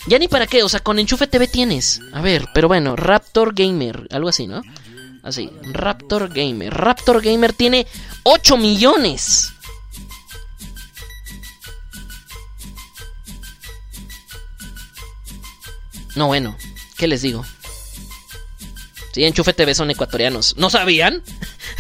[0.08, 2.00] Ya ni para qué, o sea, con Enchufe TV tienes.
[2.14, 4.62] A ver, pero bueno, Raptor Gamer, algo así, ¿no?
[5.24, 6.74] Así, Raptor Gamer.
[6.74, 7.86] Raptor Gamer tiene
[8.24, 9.52] 8 millones.
[16.16, 16.58] No, bueno,
[17.00, 17.44] ¿qué les digo?
[19.14, 20.56] Sí, Enchufe TV son ecuatorianos.
[20.58, 21.24] ¿No sabían?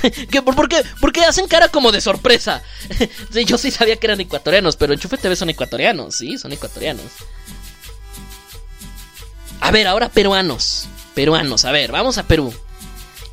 [0.32, 2.64] ¿Qué, por, qué, por qué hacen cara como de sorpresa?
[3.32, 7.06] Sí, yo sí sabía que eran ecuatorianos, pero Enchufe TV son ecuatorianos, sí, son ecuatorianos.
[9.62, 10.86] A ver, ahora peruanos.
[11.14, 12.52] Peruanos, a ver, vamos a Perú.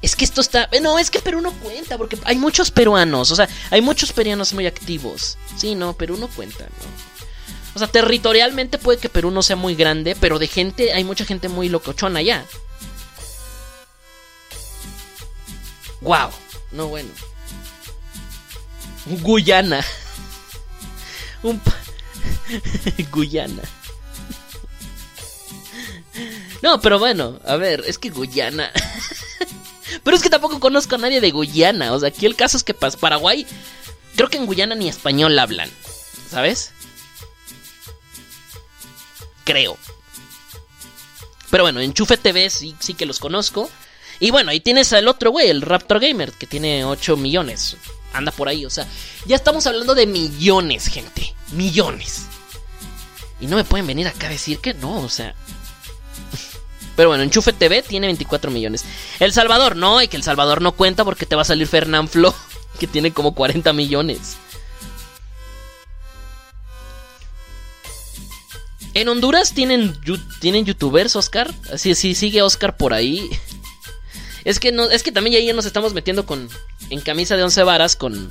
[0.03, 0.69] Es que esto está.
[0.73, 3.31] eh, No, es que Perú no cuenta, porque hay muchos peruanos.
[3.31, 5.39] O sea, hay muchos peruanos muy activos.
[5.57, 7.06] Sí, no, Perú no cuenta, ¿no?
[7.77, 11.27] O sea, territorialmente puede que Perú no sea muy grande, pero de gente, hay mucha
[11.27, 12.47] gente muy locochona allá.
[16.01, 16.31] Wow,
[16.73, 17.11] no bueno.
[19.21, 19.85] Guyana.
[21.43, 21.61] Un
[23.13, 23.63] Guyana.
[26.63, 28.73] No, pero bueno, a ver, es que Guyana.
[30.03, 31.93] pero es que tampoco conozco a nadie de Guyana.
[31.93, 33.47] O sea, aquí el caso es que Paraguay.
[34.17, 35.71] Creo que en Guyana ni español hablan.
[36.31, 36.73] ¿Sabes?
[39.47, 39.79] Creo.
[41.51, 43.71] Pero bueno, Enchufe TV sí, sí que los conozco.
[44.19, 47.77] Y bueno, ahí tienes al otro güey, el Raptor Gamer, que tiene 8 millones.
[48.13, 48.87] Anda por ahí, o sea,
[49.25, 51.35] ya estamos hablando de millones, gente.
[51.53, 52.27] Millones.
[53.41, 55.35] Y no me pueden venir acá a decir que no, o sea.
[56.97, 58.85] Pero bueno, Enchufe TV tiene 24 millones.
[59.21, 62.09] El Salvador, no, y que El Salvador no cuenta porque te va a salir Fernán
[62.09, 62.35] Flo,
[62.81, 64.39] que tiene como 40 millones.
[68.97, 69.95] En Honduras tienen,
[70.41, 71.53] tienen youtubers, Oscar.
[71.71, 73.29] Así, sí, sigue Oscar por ahí.
[74.47, 76.49] Es que no, es que también ya nos estamos metiendo con.
[76.89, 78.31] En camisa de once varas con.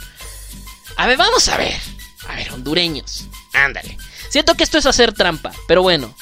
[0.95, 1.79] A ver, vamos a ver.
[2.27, 3.27] A ver, hondureños.
[3.53, 3.95] Ándale.
[4.29, 6.15] Siento que esto es hacer trampa, pero bueno.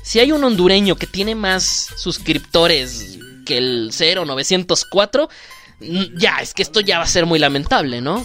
[0.00, 5.28] Si hay un hondureño que tiene más suscriptores que el 0904,
[5.80, 8.24] mm, ya, es que esto ya va a ser muy lamentable, ¿no?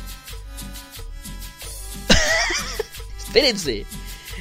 [3.31, 3.85] Espérense.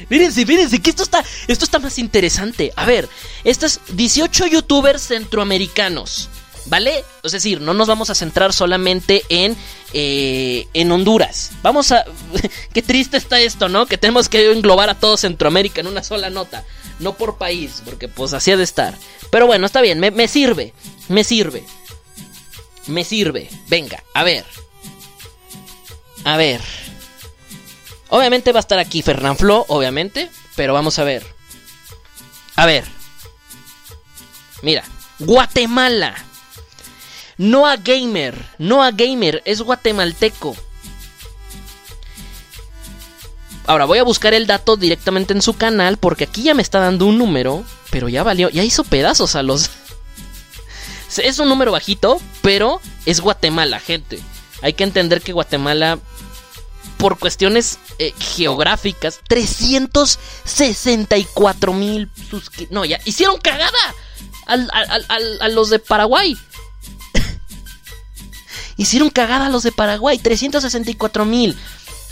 [0.01, 2.73] Espérense, espérense, que esto está, esto está más interesante.
[2.75, 3.09] A ver,
[3.45, 6.29] estas 18 youtubers centroamericanos,
[6.67, 7.05] ¿vale?
[7.23, 9.57] Es decir, no nos vamos a centrar solamente en,
[9.93, 11.53] eh, en Honduras.
[11.63, 12.05] Vamos a...
[12.73, 13.87] Qué triste está esto, ¿no?
[13.87, 16.65] Que tenemos que englobar a todo Centroamérica en una sola nota.
[16.99, 18.97] No por país, porque pues así ha de estar.
[19.31, 20.75] Pero bueno, está bien, me, me sirve,
[21.09, 21.63] me sirve.
[22.89, 23.49] Me sirve.
[23.69, 24.45] Venga, a ver.
[26.25, 26.61] A ver.
[28.11, 30.31] Obviamente va a estar aquí Fernán Flo, obviamente.
[30.57, 31.25] Pero vamos a ver.
[32.57, 32.85] A ver.
[34.63, 34.85] Mira.
[35.21, 36.15] Guatemala.
[37.39, 38.35] Noah Gamer.
[38.59, 40.57] Noah Gamer es guatemalteco.
[43.67, 45.97] Ahora voy a buscar el dato directamente en su canal.
[45.97, 47.65] Porque aquí ya me está dando un número.
[47.91, 48.49] Pero ya valió.
[48.51, 49.71] Ya hizo pedazos a los.
[51.17, 52.21] Es un número bajito.
[52.43, 54.19] Pero es Guatemala, gente.
[54.63, 55.99] Hay que entender que Guatemala
[57.01, 62.71] por cuestiones eh, geográficas, 364 mil suscriptores.
[62.71, 63.79] No, ya hicieron cagada
[64.47, 66.37] al- al- al- a los de Paraguay.
[68.77, 71.57] hicieron cagada a los de Paraguay, 364 mil.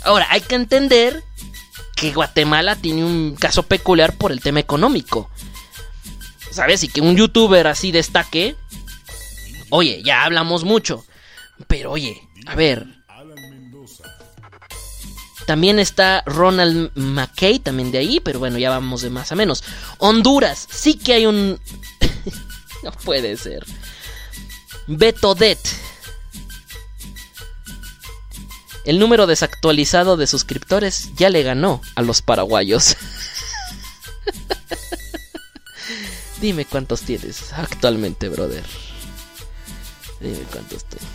[0.05, 1.23] Ahora, hay que entender
[1.97, 5.31] que Guatemala tiene un caso peculiar por el tema económico.
[6.51, 6.83] ¿Sabes?
[6.85, 8.57] Y que un youtuber así destaque.
[9.71, 11.05] Oye, ya hablamos mucho.
[11.67, 12.87] Pero oye, a ver,
[15.49, 19.65] también está Ronald McKay, también de ahí, pero bueno, ya vamos de más a menos.
[19.97, 21.59] Honduras, sí que hay un...
[22.85, 23.65] no puede ser.
[24.87, 25.59] Betodet.
[28.85, 32.99] El número desactualizado de suscriptores ya le ganó a los paraguayos.
[36.43, 38.65] Dime cuántos tienes actualmente, brother.
[40.21, 41.09] Dime cuántos tienes.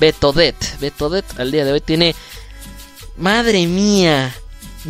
[0.00, 0.80] Betodet.
[0.80, 2.14] Betodet al día de hoy tiene
[3.16, 4.34] Madre mía.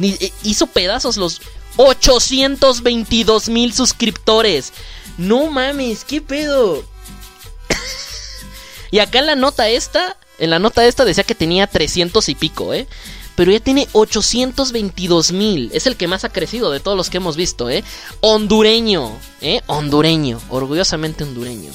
[0.01, 1.41] Eh, hizo pedazos los
[1.77, 4.73] 822 mil suscriptores.
[5.19, 6.85] No mames, ¿qué pedo?
[8.91, 12.35] y acá en la nota esta, en la nota esta decía que tenía 300 y
[12.35, 12.87] pico, ¿eh?
[13.37, 15.71] Pero ya tiene 822 mil.
[15.75, 17.85] Es el que más ha crecido de todos los que hemos visto, ¿eh?
[18.21, 19.61] Hondureño, ¿eh?
[19.67, 20.41] Hondureño.
[20.49, 21.71] Orgullosamente hondureño.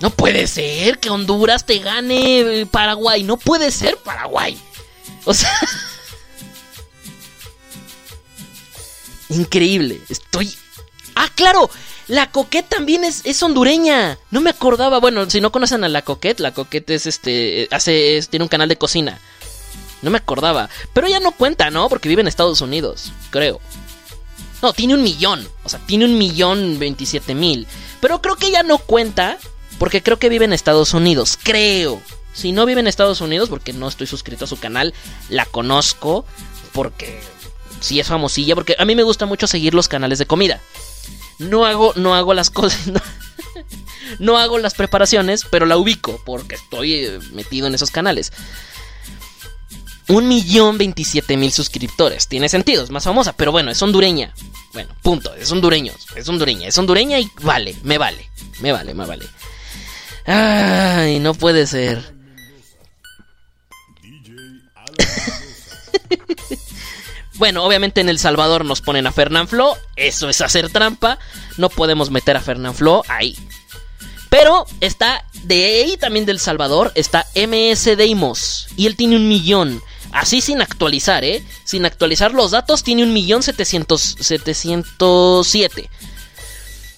[0.00, 3.22] No puede ser que Honduras te gane eh, Paraguay.
[3.22, 4.58] No puede ser Paraguay.
[5.24, 5.50] O sea...
[9.28, 10.00] Increíble.
[10.08, 10.54] Estoy...
[11.14, 11.70] Ah, claro.
[12.08, 14.18] La Coquette también es, es hondureña.
[14.30, 14.98] No me acordaba.
[15.00, 17.68] Bueno, si no conocen a la Coquette, la Coquette es este...
[17.70, 19.18] Hace, tiene un canal de cocina.
[20.02, 20.68] No me acordaba.
[20.92, 21.88] Pero ya no cuenta, ¿no?
[21.88, 23.60] Porque vive en Estados Unidos, creo.
[24.60, 25.48] No, tiene un millón.
[25.64, 27.66] O sea, tiene un millón veintisiete mil.
[28.00, 29.38] Pero creo que ya no cuenta.
[29.78, 31.38] Porque creo que vive en Estados Unidos.
[31.42, 32.02] Creo.
[32.32, 34.94] Si no vive en Estados Unidos, porque no estoy suscrito a su canal,
[35.28, 36.24] la conozco.
[36.72, 37.20] Porque
[37.80, 38.54] sí es famosilla.
[38.54, 40.60] Porque a mí me gusta mucho seguir los canales de comida.
[41.38, 42.80] No hago, no hago las cosas.
[42.92, 43.00] No,
[44.18, 46.20] no hago las preparaciones, pero la ubico.
[46.24, 48.32] Porque estoy eh, metido en esos canales.
[50.08, 52.28] Un millón veintisiete mil suscriptores.
[52.28, 53.34] Tiene sentido, es más famosa.
[53.34, 54.34] Pero bueno, es hondureña.
[54.72, 55.34] Bueno, punto.
[55.34, 55.92] Es hondureño.
[56.16, 56.68] Es hondureña.
[56.68, 57.76] Es hondureña y vale.
[57.82, 58.28] Me vale.
[58.60, 59.26] Me vale, me vale.
[60.26, 62.11] Ay, no puede ser.
[67.34, 69.76] bueno, obviamente en El Salvador nos ponen a Fernán Flo.
[69.96, 71.18] Eso es hacer trampa.
[71.56, 73.36] No podemos meter a Fernán Flo ahí.
[74.32, 76.90] Pero está de ahí también del Salvador.
[76.94, 78.66] Está MS Deimos.
[78.76, 79.82] Y él tiene un millón.
[80.10, 81.42] Así sin actualizar, ¿eh?
[81.64, 85.90] Sin actualizar los datos, tiene un millón setecientos, setecientos siete.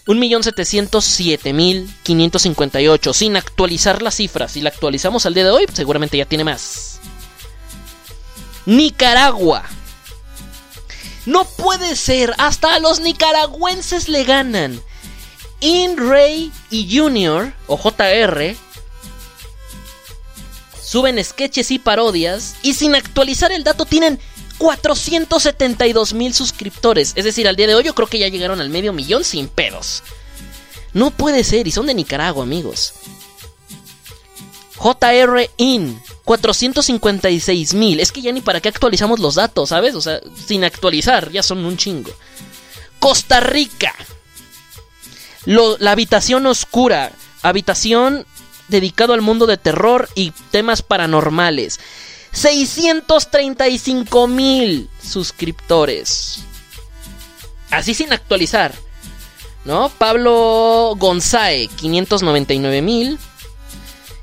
[0.07, 3.13] Un millón setecientos siete mil quinientos cincuenta y ocho.
[3.13, 4.53] Sin actualizar las cifras.
[4.53, 6.94] Si la actualizamos al día de hoy, seguramente ya tiene más.
[8.67, 9.65] Nicaragua.
[11.27, 12.35] No puede ser.
[12.39, 14.83] Hasta a los nicaragüenses le ganan.
[15.61, 18.55] In Ray y Junior, o JR,
[20.83, 24.21] suben sketches y parodias y sin actualizar el dato tienen
[24.59, 27.13] 472 mil suscriptores.
[27.17, 29.49] Es decir, al día de hoy yo creo que ya llegaron al medio millón sin
[29.49, 30.03] pedos.
[30.93, 32.95] No puede ser, y son de Nicaragua, amigos.
[34.77, 38.01] JR In, 456 mil.
[38.01, 39.95] Es que ya ni para qué actualizamos los datos, ¿sabes?
[39.95, 42.11] O sea, sin actualizar, ya son un chingo.
[42.99, 43.95] Costa Rica.
[45.45, 47.13] Lo- la habitación oscura.
[47.43, 48.27] Habitación
[48.69, 51.79] dedicado al mundo de terror y temas paranormales.
[52.33, 56.39] 635 mil suscriptores.
[57.71, 58.75] Así sin actualizar.
[59.65, 59.89] ¿No?
[59.99, 63.19] Pablo Gonzae, 599 mil.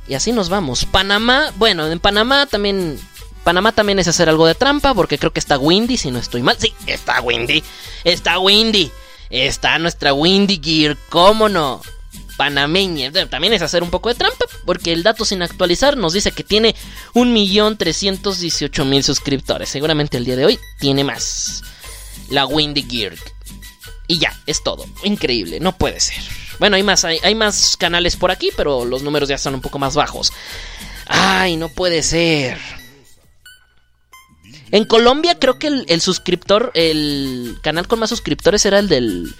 [0.08, 0.86] Y así nos vamos.
[0.86, 3.00] Panamá, bueno, en Panamá también.
[3.44, 6.44] Panamá también es hacer algo de trampa, porque creo que está Windy, si no estoy
[6.44, 6.56] mal.
[6.60, 7.64] Sí, está Windy.
[8.04, 8.92] Está Windy.
[9.30, 11.82] Está nuestra Windy Gear, ¿cómo no?
[12.38, 13.12] Panameña.
[13.30, 16.44] También es hacer un poco de trampa, porque el dato sin actualizar nos dice que
[16.44, 16.76] tiene
[17.14, 19.70] 1.318.000 suscriptores.
[19.70, 21.64] Seguramente el día de hoy tiene más.
[22.30, 23.16] La Windy Gear.
[24.08, 24.86] Y ya, es todo.
[25.04, 26.22] Increíble, no puede ser.
[26.62, 29.80] Bueno, hay más, hay, más canales por aquí, pero los números ya están un poco
[29.80, 30.32] más bajos.
[31.08, 32.60] Ay, no puede ser.
[34.70, 39.34] En Colombia creo que el, suscriptor, el canal con más suscriptores era el del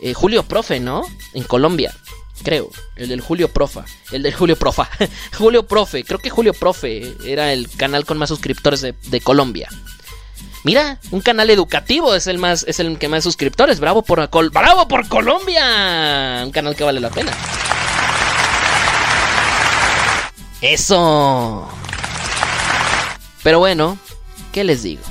[0.00, 1.02] eh, Julio Profe, ¿no?
[1.34, 1.94] En Colombia,
[2.42, 2.70] creo.
[2.96, 3.84] El del Julio Profa.
[4.10, 4.88] El del Julio Profa.
[5.36, 9.68] Julio Profe, creo que Julio Profe era el canal con más suscriptores de Colombia.
[10.66, 13.78] Mira, un canal educativo es el más, es el que más suscriptores.
[13.78, 16.42] Bravo por Col- bravo por Colombia.
[16.44, 17.30] Un canal que vale la pena.
[20.60, 21.68] Eso.
[23.44, 23.96] Pero bueno,
[24.50, 25.02] ¿qué les digo?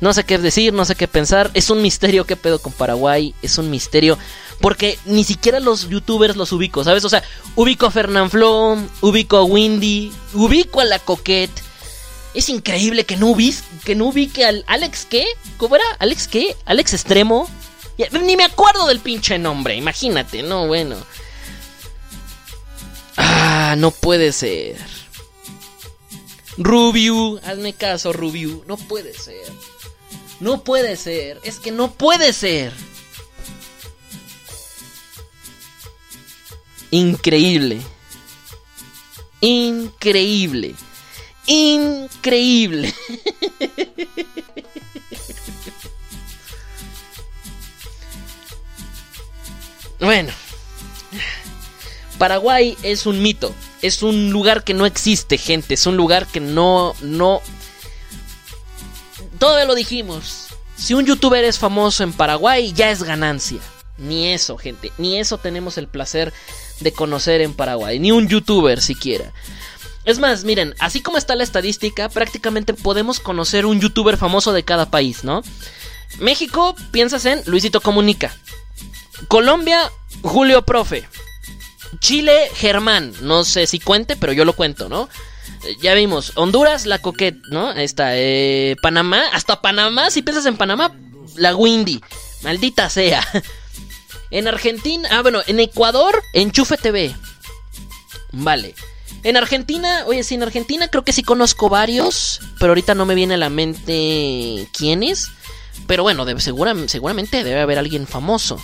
[0.00, 1.50] No sé qué decir, no sé qué pensar.
[1.52, 3.34] Es un misterio qué pedo con Paraguay.
[3.42, 4.16] Es un misterio.
[4.62, 7.04] Porque ni siquiera los youtubers los ubico, ¿sabes?
[7.04, 7.22] O sea,
[7.56, 11.62] ubico a Fernanfloo, ubico a Windy, ubico a la Coquette.
[12.34, 13.36] Es increíble que no,
[13.84, 15.26] que no ubique al Alex qué?
[15.56, 15.84] ¿Cómo era?
[15.98, 16.56] ¿Alex qué?
[16.64, 17.48] ¿Alex Extremo?
[18.22, 20.96] Ni me acuerdo del pinche nombre, imagínate, no, bueno.
[23.16, 24.78] Ah, no puede ser.
[26.56, 28.64] Rubiu, hazme caso, Rubiu.
[28.66, 29.52] No puede ser.
[30.40, 31.40] No puede ser.
[31.42, 32.72] Es que no puede ser.
[36.90, 37.80] Increíble.
[39.40, 40.74] Increíble.
[41.50, 42.94] Increíble.
[49.98, 50.32] bueno.
[52.18, 53.52] Paraguay es un mito.
[53.82, 55.74] Es un lugar que no existe, gente.
[55.74, 57.42] Es un lugar que no, no.
[59.40, 60.46] Todavía lo dijimos.
[60.76, 63.58] Si un youtuber es famoso en Paraguay, ya es ganancia.
[63.98, 64.92] Ni eso, gente.
[64.98, 66.32] Ni eso tenemos el placer
[66.78, 67.98] de conocer en Paraguay.
[67.98, 69.32] Ni un youtuber siquiera.
[70.04, 74.64] Es más, miren, así como está la estadística, prácticamente podemos conocer un youtuber famoso de
[74.64, 75.42] cada país, ¿no?
[76.18, 78.34] México, piensas en Luisito Comunica.
[79.28, 79.90] Colombia,
[80.22, 81.06] Julio Profe.
[82.00, 83.12] Chile, Germán.
[83.20, 85.08] No sé si cuente, pero yo lo cuento, ¿no?
[85.64, 86.32] Eh, Ya vimos.
[86.36, 87.68] Honduras, la Coquette, ¿no?
[87.70, 88.12] Ahí está.
[88.16, 90.92] eh, Panamá, hasta Panamá, si piensas en Panamá,
[91.36, 92.00] la Windy.
[92.42, 93.26] Maldita sea.
[94.32, 97.12] En Argentina, ah, bueno, en Ecuador, Enchufe TV.
[98.30, 98.76] Vale.
[99.22, 103.14] En Argentina, oye, sí, en Argentina creo que sí conozco varios, pero ahorita no me
[103.14, 105.28] viene a la mente quiénes.
[105.86, 106.24] Pero bueno,
[106.86, 108.58] seguramente debe haber alguien famoso.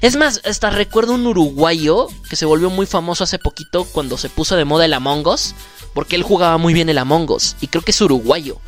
[0.00, 4.28] Es más, hasta recuerdo un uruguayo que se volvió muy famoso hace poquito cuando se
[4.28, 5.54] puso de moda el Among Us,
[5.94, 8.58] porque él jugaba muy bien el Among Us, y creo que es uruguayo.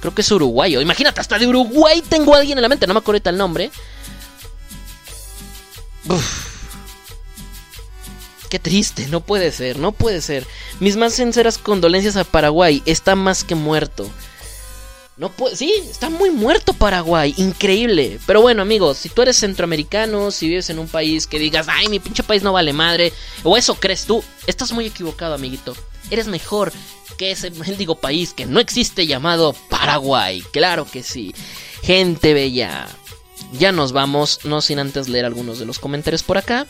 [0.00, 0.80] Creo que es uruguayo.
[0.80, 3.38] Imagínate, hasta de Uruguay tengo a alguien en la mente, no me acuerdo ahorita el
[3.38, 3.70] nombre.
[6.08, 6.45] Uf.
[8.48, 10.46] Qué triste, no puede ser, no puede ser.
[10.80, 14.08] Mis más sinceras condolencias a Paraguay, está más que muerto.
[15.16, 18.20] No puede, sí, está muy muerto Paraguay, increíble.
[18.26, 21.88] Pero bueno, amigos, si tú eres centroamericano, si vives en un país que digas, ay,
[21.88, 25.74] mi pinche país no vale madre, o eso crees tú, estás muy equivocado, amiguito.
[26.10, 26.72] Eres mejor
[27.16, 30.42] que ese mendigo país que no existe llamado Paraguay.
[30.52, 31.34] Claro que sí.
[31.82, 32.86] Gente bella.
[33.52, 36.66] Ya nos vamos, no sin antes leer algunos de los comentarios por acá.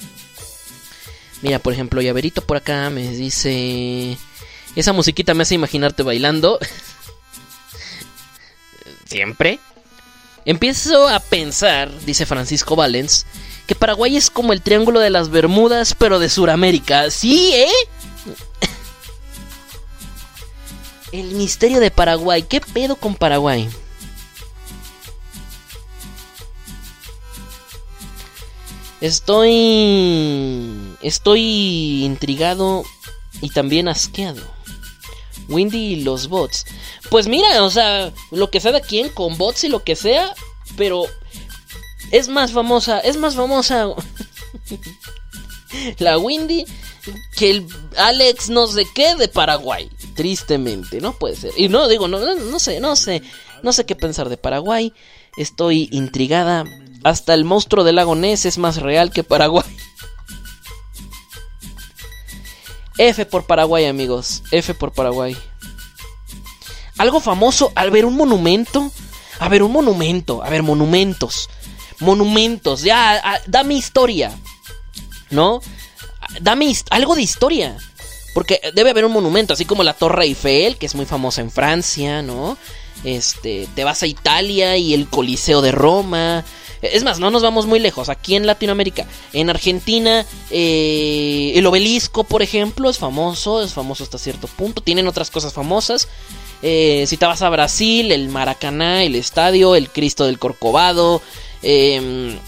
[1.43, 4.17] Mira, por ejemplo, Llaverito por acá me dice...
[4.75, 6.59] Esa musiquita me hace imaginarte bailando.
[9.07, 9.59] Siempre.
[10.45, 13.27] Empiezo a pensar, dice Francisco Valens,
[13.67, 17.11] que Paraguay es como el Triángulo de las Bermudas, pero de Sudamérica.
[17.11, 17.69] Sí, ¿eh?
[21.13, 22.43] El misterio de Paraguay.
[22.43, 23.69] ¿Qué pedo con Paraguay?
[29.01, 30.97] Estoy.
[31.03, 32.85] Estoy intrigado
[33.41, 34.43] y también asqueado.
[35.49, 36.65] Windy y los bots.
[37.11, 40.35] Pues mira, o sea, lo que sea de quien, con bots y lo que sea,
[40.77, 41.05] pero
[42.11, 43.89] es más famosa, es más famosa
[45.99, 46.65] la Windy
[47.37, 47.67] que el
[47.97, 49.89] Alex no sé qué de Paraguay.
[50.15, 51.53] Tristemente, no puede ser.
[51.57, 53.23] Y no digo, no, no, no sé, no sé,
[53.63, 54.93] no sé qué pensar de Paraguay.
[55.37, 56.65] Estoy intrigada.
[57.05, 59.65] Hasta el monstruo del lago Ness es más real que Paraguay.
[62.99, 64.43] F por Paraguay, amigos.
[64.51, 65.37] F por Paraguay.
[66.99, 68.91] Algo famoso al ver un monumento.
[69.39, 70.43] A ver, un monumento.
[70.43, 71.49] A ver, monumentos.
[72.01, 72.83] Monumentos.
[72.83, 74.33] Ya, a- dame historia.
[75.31, 75.61] ¿No?
[76.41, 77.77] Dame algo de historia.
[78.33, 81.51] Porque debe haber un monumento, así como la Torre Eiffel, que es muy famosa en
[81.51, 82.59] Francia, ¿no?
[83.05, 86.45] Este, te vas a Italia y el Coliseo de Roma.
[86.83, 88.09] Es más, no nos vamos muy lejos.
[88.09, 94.19] Aquí en Latinoamérica, en Argentina, eh, el obelisco, por ejemplo, es famoso, es famoso hasta
[94.19, 94.83] cierto punto.
[94.83, 96.09] Tienen otras cosas famosas.
[96.63, 101.23] Eh, si te vas a Brasil, el Maracaná, el estadio, el Cristo del Corcovado.
[101.63, 102.39] em,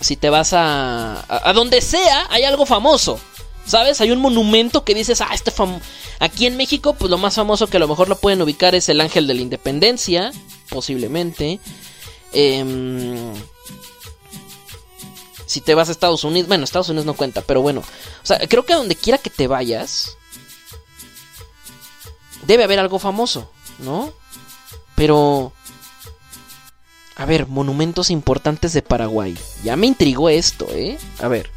[0.00, 1.50] si te vas a, a.
[1.50, 3.18] a donde sea, hay algo famoso.
[3.66, 4.00] ¿Sabes?
[4.00, 5.80] Hay un monumento que dices, ah, este fam
[6.18, 8.88] Aquí en México, pues lo más famoso que a lo mejor lo pueden ubicar es
[8.88, 10.32] el Ángel de la Independencia,
[10.70, 11.60] posiblemente.
[12.32, 13.32] Em,
[15.46, 17.80] si te vas a Estados Unidos, bueno, Estados Unidos no cuenta, pero bueno.
[17.80, 20.16] O sea, creo que a donde quiera que te vayas,
[22.46, 24.12] debe haber algo famoso, ¿no?
[24.94, 25.52] Pero...
[27.18, 29.38] A ver, monumentos importantes de Paraguay.
[29.64, 30.98] Ya me intrigó esto, ¿eh?
[31.18, 31.50] A ver.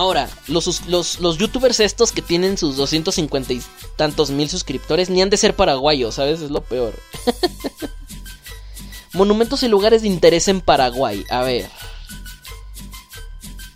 [0.00, 3.62] Ahora, los, los, los youtubers estos que tienen sus 250 y
[3.96, 6.40] tantos mil suscriptores ni han de ser paraguayos, ¿sabes?
[6.40, 6.94] Es lo peor.
[9.12, 11.26] Monumentos y lugares de interés en Paraguay.
[11.28, 11.68] A ver.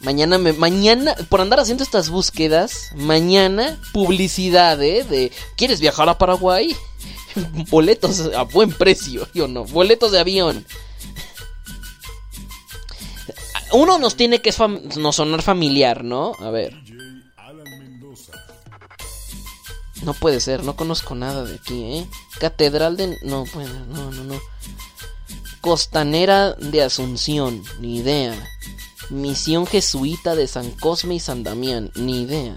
[0.01, 0.39] Mañana.
[0.39, 1.15] Mañana.
[1.29, 2.93] Por andar haciendo estas búsquedas.
[2.95, 3.79] Mañana.
[3.93, 5.05] Publicidad, ¿eh?
[5.05, 5.31] De.
[5.59, 6.75] ¿Quieres viajar a Paraguay?
[7.71, 9.29] Boletos a buen precio.
[9.35, 9.65] Yo no.
[9.65, 10.65] Boletos de avión.
[13.75, 16.33] Uno nos tiene que fam- sonar familiar, ¿no?
[16.41, 16.75] A ver.
[20.03, 22.07] No puede ser, no conozco nada de aquí, ¿eh?
[22.39, 23.17] Catedral de...
[23.23, 24.41] No, puede, no, no, no.
[25.61, 28.35] Costanera de Asunción, ni idea.
[29.09, 32.55] Misión Jesuita de San Cosme y San Damián, ni idea.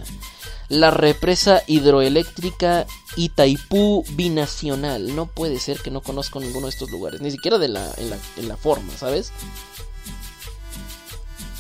[0.68, 5.16] La represa hidroeléctrica Itaipú Binacional.
[5.16, 7.94] No puede ser que no conozco ninguno de estos lugares, ni siquiera de en, la,
[8.36, 9.32] en la forma, ¿sabes?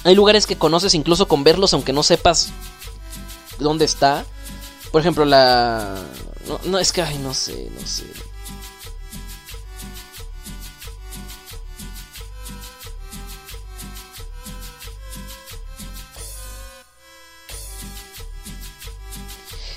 [0.07, 2.51] Hay lugares que conoces incluso con verlos, aunque no sepas
[3.59, 4.25] dónde está.
[4.89, 6.01] Por ejemplo, la.
[6.63, 8.05] No, es que, ay, no sé, no sé.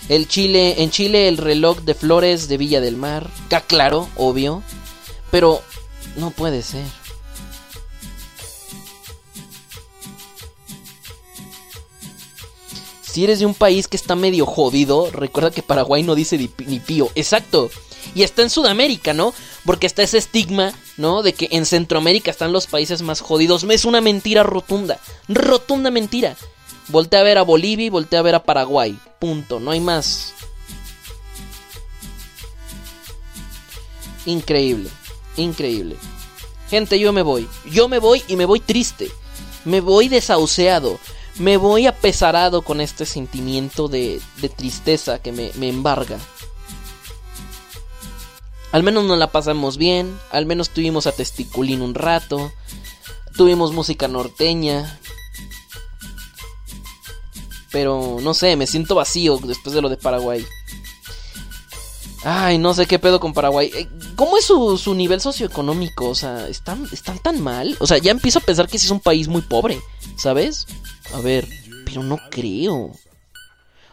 [0.08, 3.28] El Chile, en Chile el reloj de flores de Villa del Mar.
[3.66, 4.62] Claro, obvio.
[5.32, 5.60] Pero
[6.14, 6.99] no puede ser.
[13.10, 16.78] Si eres de un país que está medio jodido, recuerda que Paraguay no dice ni
[16.78, 17.10] pío.
[17.16, 17.68] Exacto.
[18.14, 19.34] Y está en Sudamérica, ¿no?
[19.64, 21.22] Porque está ese estigma, ¿no?
[21.22, 23.64] De que en Centroamérica están los países más jodidos.
[23.68, 25.00] Es una mentira rotunda.
[25.28, 26.36] Rotunda mentira.
[26.86, 28.96] Voltea a ver a Bolivia y voltea a ver a Paraguay.
[29.18, 29.58] Punto.
[29.58, 30.32] No hay más.
[34.24, 34.88] Increíble.
[35.36, 35.96] Increíble.
[36.68, 37.48] Gente, yo me voy.
[37.72, 39.10] Yo me voy y me voy triste.
[39.64, 41.00] Me voy desahuciado.
[41.38, 46.18] Me voy apesarado con este sentimiento de, de tristeza que me, me embarga.
[48.72, 50.18] Al menos nos la pasamos bien.
[50.30, 52.52] Al menos tuvimos a Testiculín un rato.
[53.36, 55.00] Tuvimos música norteña.
[57.72, 60.44] Pero no sé, me siento vacío después de lo de Paraguay.
[62.22, 63.70] Ay, no sé qué pedo con Paraguay.
[63.74, 66.08] Eh, ¿Cómo es su, su nivel socioeconómico?
[66.08, 67.76] O sea, ¿están, ¿están tan mal?
[67.80, 69.80] O sea, ya empiezo a pensar que sí es un país muy pobre,
[70.16, 70.66] ¿sabes?
[71.14, 71.48] A ver,
[71.86, 72.92] pero no creo.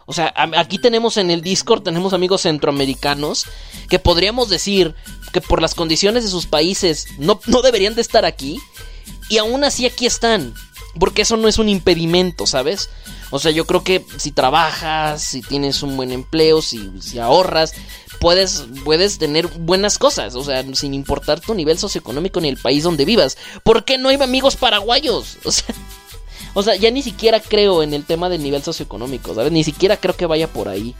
[0.04, 3.44] O sea, aquí tenemos en el Discord, tenemos amigos centroamericanos
[3.90, 4.94] que podríamos decir
[5.32, 8.58] que por las condiciones de sus países no, no deberían de estar aquí.
[9.28, 10.54] Y aún así aquí están.
[10.98, 12.88] Porque eso no es un impedimento, ¿sabes?
[13.30, 17.74] O sea, yo creo que si trabajas, si tienes un buen empleo, si, si ahorras,
[18.20, 20.34] puedes, puedes tener buenas cosas.
[20.34, 23.36] O sea, sin importar tu nivel socioeconómico ni el país donde vivas.
[23.62, 25.38] ¿Por qué no hay amigos paraguayos?
[25.48, 25.74] O sea,
[26.54, 29.52] o sea, ya ni siquiera creo en el tema del nivel socioeconómico, ¿sabes?
[29.52, 30.94] Ni siquiera creo que vaya por ahí.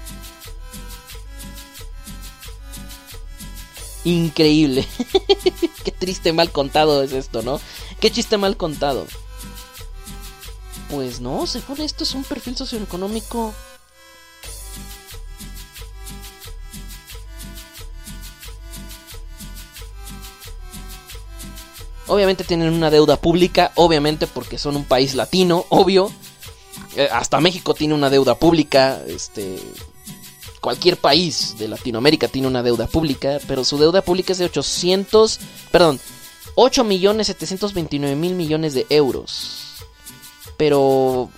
[4.04, 4.86] Increíble.
[5.84, 7.60] Qué triste mal contado es esto, ¿no?
[8.00, 9.06] Qué chiste mal contado.
[10.90, 13.52] Pues no, según esto es un perfil socioeconómico.
[22.08, 26.10] Obviamente tienen una deuda pública, obviamente porque son un país latino, obvio.
[26.96, 29.58] Eh, hasta México tiene una deuda pública, este
[30.60, 35.38] cualquier país de Latinoamérica tiene una deuda pública, pero su deuda pública es de 800,
[35.70, 36.00] perdón,
[36.56, 39.76] 8 millones 729 mil millones de euros.
[40.56, 41.30] Pero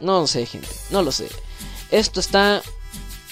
[0.00, 1.28] no lo sé, gente, no lo sé.
[1.90, 2.62] Esto está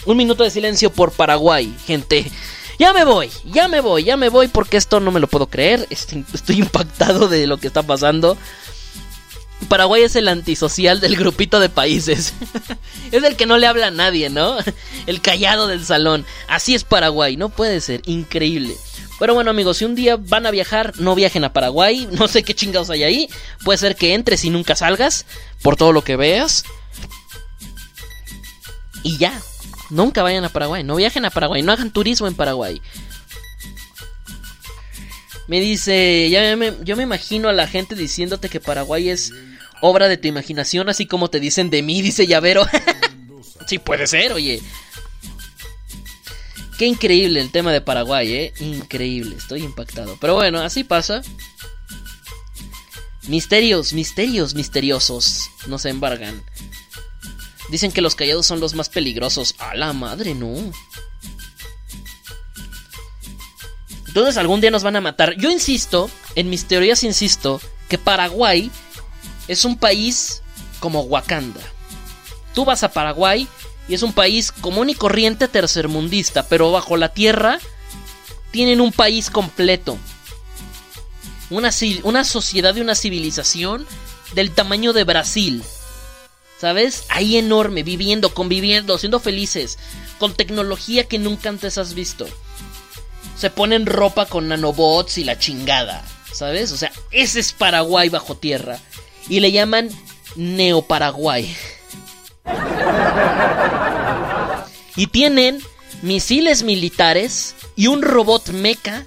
[0.06, 2.30] un minuto de silencio por Paraguay, gente.
[2.78, 5.46] Ya me voy, ya me voy, ya me voy porque esto no me lo puedo
[5.46, 5.86] creer.
[5.90, 8.36] Estoy, estoy impactado de lo que está pasando.
[9.68, 12.34] Paraguay es el antisocial del grupito de países.
[13.12, 14.56] es el que no le habla a nadie, ¿no?
[15.06, 16.26] El callado del salón.
[16.46, 18.76] Así es Paraguay, no puede ser, increíble.
[19.18, 22.06] Pero bueno amigos, si un día van a viajar, no viajen a Paraguay.
[22.12, 23.28] No sé qué chingados hay ahí.
[23.64, 25.24] Puede ser que entres y nunca salgas.
[25.62, 26.64] Por todo lo que veas.
[29.02, 29.40] Y ya.
[29.90, 30.84] Nunca vayan a Paraguay.
[30.84, 31.62] No viajen a Paraguay.
[31.62, 32.80] No hagan turismo en Paraguay.
[35.48, 36.28] Me dice,
[36.84, 39.32] yo me imagino a la gente diciéndote que Paraguay es
[39.80, 42.66] obra de tu imaginación, así como te dicen de mí, dice Llavero.
[43.66, 44.60] sí, puede ser, oye.
[46.78, 48.54] Qué increíble el tema de Paraguay, eh.
[48.60, 50.18] Increíble, estoy impactado.
[50.20, 51.22] Pero bueno, así pasa.
[53.28, 56.42] Misterios, misterios misteriosos nos embargan.
[57.68, 59.54] Dicen que los callados son los más peligrosos.
[59.58, 60.72] A la madre, no.
[64.06, 65.36] Entonces algún día nos van a matar.
[65.36, 68.70] Yo insisto, en mis teorías insisto, que Paraguay
[69.48, 70.42] es un país
[70.80, 71.60] como Wakanda.
[72.54, 73.46] Tú vas a Paraguay
[73.88, 77.58] y es un país común y corriente tercermundista, pero bajo la tierra
[78.50, 79.98] tienen un país completo.
[81.50, 81.70] Una,
[82.02, 83.86] una sociedad y una civilización
[84.34, 85.62] del tamaño de Brasil.
[86.60, 87.04] ¿Sabes?
[87.10, 89.78] Ahí enorme, viviendo, conviviendo, siendo felices,
[90.18, 92.26] con tecnología que nunca antes has visto.
[93.36, 96.02] Se ponen ropa con nanobots y la chingada,
[96.32, 96.72] ¿sabes?
[96.72, 98.78] O sea, ese es Paraguay bajo tierra.
[99.28, 99.90] Y le llaman
[100.36, 101.54] Neo-Paraguay.
[104.96, 105.62] Y tienen
[106.00, 109.06] misiles militares y un robot mecha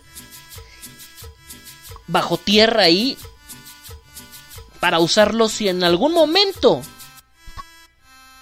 [2.07, 3.17] bajo tierra ahí
[4.79, 6.81] para usarlo si en algún momento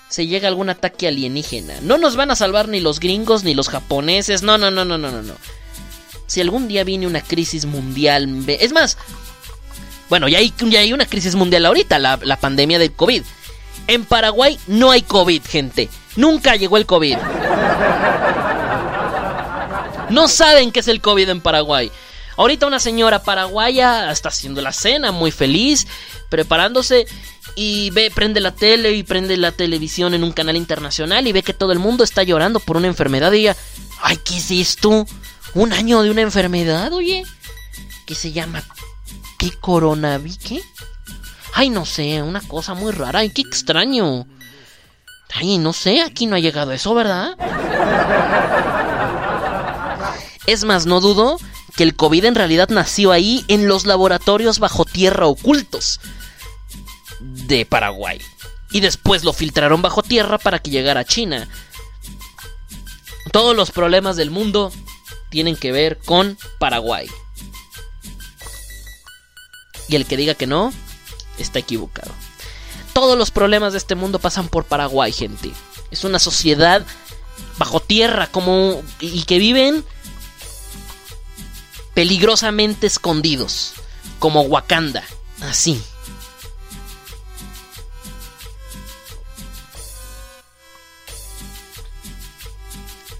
[0.09, 1.75] se llega algún ataque alienígena.
[1.81, 4.43] No nos van a salvar ni los gringos ni los japoneses.
[4.43, 5.33] No, no, no, no, no, no.
[6.27, 8.97] Si algún día viene una crisis mundial, es más,
[10.09, 13.23] bueno, ya hay, ya hay una crisis mundial ahorita, la, la pandemia del COVID.
[13.87, 15.89] En Paraguay no hay COVID, gente.
[16.15, 17.17] Nunca llegó el COVID.
[20.09, 21.91] No saben qué es el COVID en Paraguay.
[22.38, 25.88] Ahorita una señora paraguaya está haciendo la cena muy feliz,
[26.30, 27.07] preparándose
[27.56, 31.41] y ve, prende la tele y prende la televisión en un canal internacional y ve
[31.41, 33.57] que todo el mundo está llorando por una enfermedad y ella,
[34.03, 35.07] ay, ¿qué es esto?
[35.56, 37.24] ¿Un año de una enfermedad, oye?
[38.06, 38.64] ¿Qué se llama?
[39.40, 40.61] ¿Qué coronavirus?
[41.53, 44.27] Ay, no sé, una cosa muy rara, ay, qué extraño.
[45.33, 47.35] Ay, no sé, aquí no ha llegado eso, ¿verdad?
[50.45, 51.40] Es más, no dudo
[51.77, 56.01] que el COVID en realidad nació ahí en los laboratorios bajo tierra ocultos
[57.19, 58.19] de Paraguay.
[58.72, 61.47] Y después lo filtraron bajo tierra para que llegara a China.
[63.31, 64.73] Todos los problemas del mundo
[65.30, 67.07] tienen que ver con Paraguay.
[69.88, 70.73] Y el que diga que no,
[71.38, 72.11] está equivocado.
[72.91, 75.51] Todos los problemas de este mundo pasan por Paraguay, gente.
[75.91, 76.83] Es una sociedad
[77.59, 79.85] bajo tierra como y que viven
[81.98, 83.74] peligrosamente escondidos,
[84.19, 85.03] como Wakanda,
[85.42, 85.82] así.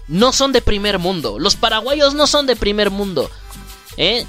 [0.06, 3.28] No son de primer mundo, los paraguayos no son de primer mundo,
[3.96, 4.24] ¿eh?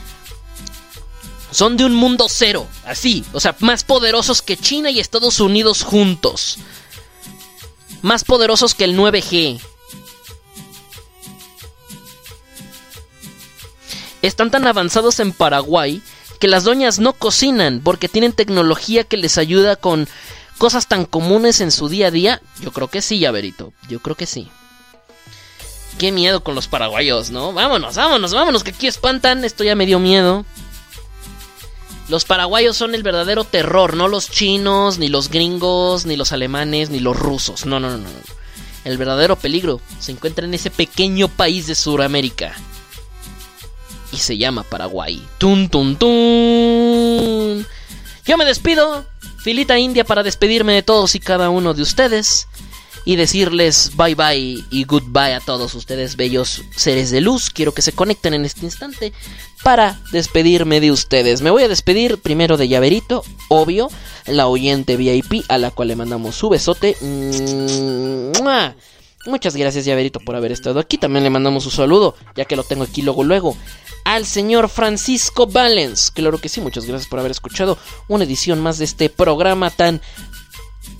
[1.52, 5.84] Son de un mundo cero, así, o sea, más poderosos que China y Estados Unidos
[5.84, 6.58] juntos.
[8.02, 9.62] Más poderosos que el 9G.
[14.22, 16.02] Están tan avanzados en Paraguay
[16.40, 20.08] que las doñas no cocinan porque tienen tecnología que les ayuda con
[20.58, 22.42] cosas tan comunes en su día a día.
[22.62, 23.74] Yo creo que sí, Llaverito.
[23.90, 24.50] Yo creo que sí.
[25.98, 27.52] Qué miedo con los paraguayos, ¿no?
[27.52, 29.44] Vámonos, vámonos, vámonos, que aquí espantan.
[29.44, 30.46] Esto ya me dio miedo.
[32.08, 36.90] Los paraguayos son el verdadero terror, no los chinos, ni los gringos, ni los alemanes,
[36.90, 37.66] ni los rusos.
[37.66, 38.10] No, no, no, no.
[38.84, 42.56] El verdadero peligro se encuentra en ese pequeño país de Sudamérica.
[44.12, 45.22] Y se llama Paraguay.
[45.38, 47.66] Tun, tun, tun.
[48.26, 49.06] Yo me despido.
[49.40, 52.48] Filita india para despedirme de todos y cada uno de ustedes.
[53.06, 57.50] Y decirles bye bye y goodbye a todos ustedes, bellos seres de luz.
[57.50, 59.14] Quiero que se conecten en este instante
[59.64, 61.42] para despedirme de ustedes.
[61.42, 63.90] Me voy a despedir primero de Llaverito, obvio,
[64.26, 66.98] la oyente VIP a la cual le mandamos su besote.
[69.26, 70.98] Muchas gracias Llaverito por haber estado aquí.
[70.98, 73.58] También le mandamos su saludo, ya que lo tengo aquí luego luego.
[74.04, 76.12] Al señor Francisco Valens.
[76.12, 80.02] Claro que sí, muchas gracias por haber escuchado una edición más de este programa tan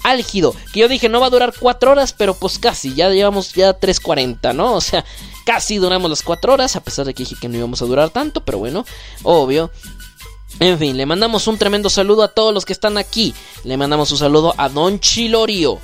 [0.04, 0.56] álgido.
[0.74, 3.80] Que yo dije no va a durar cuatro horas, pero pues casi, ya llevamos ya
[3.80, 4.76] 3.40, ¿no?
[4.76, 5.06] O sea,
[5.46, 8.10] casi duramos las cuatro horas, a pesar de que dije que no íbamos a durar
[8.10, 8.86] tanto, pero bueno,
[9.24, 9.72] obvio.
[10.60, 13.34] En fin, le mandamos un tremendo saludo a todos los que están aquí.
[13.64, 15.80] Le mandamos un saludo a Don Chilorio,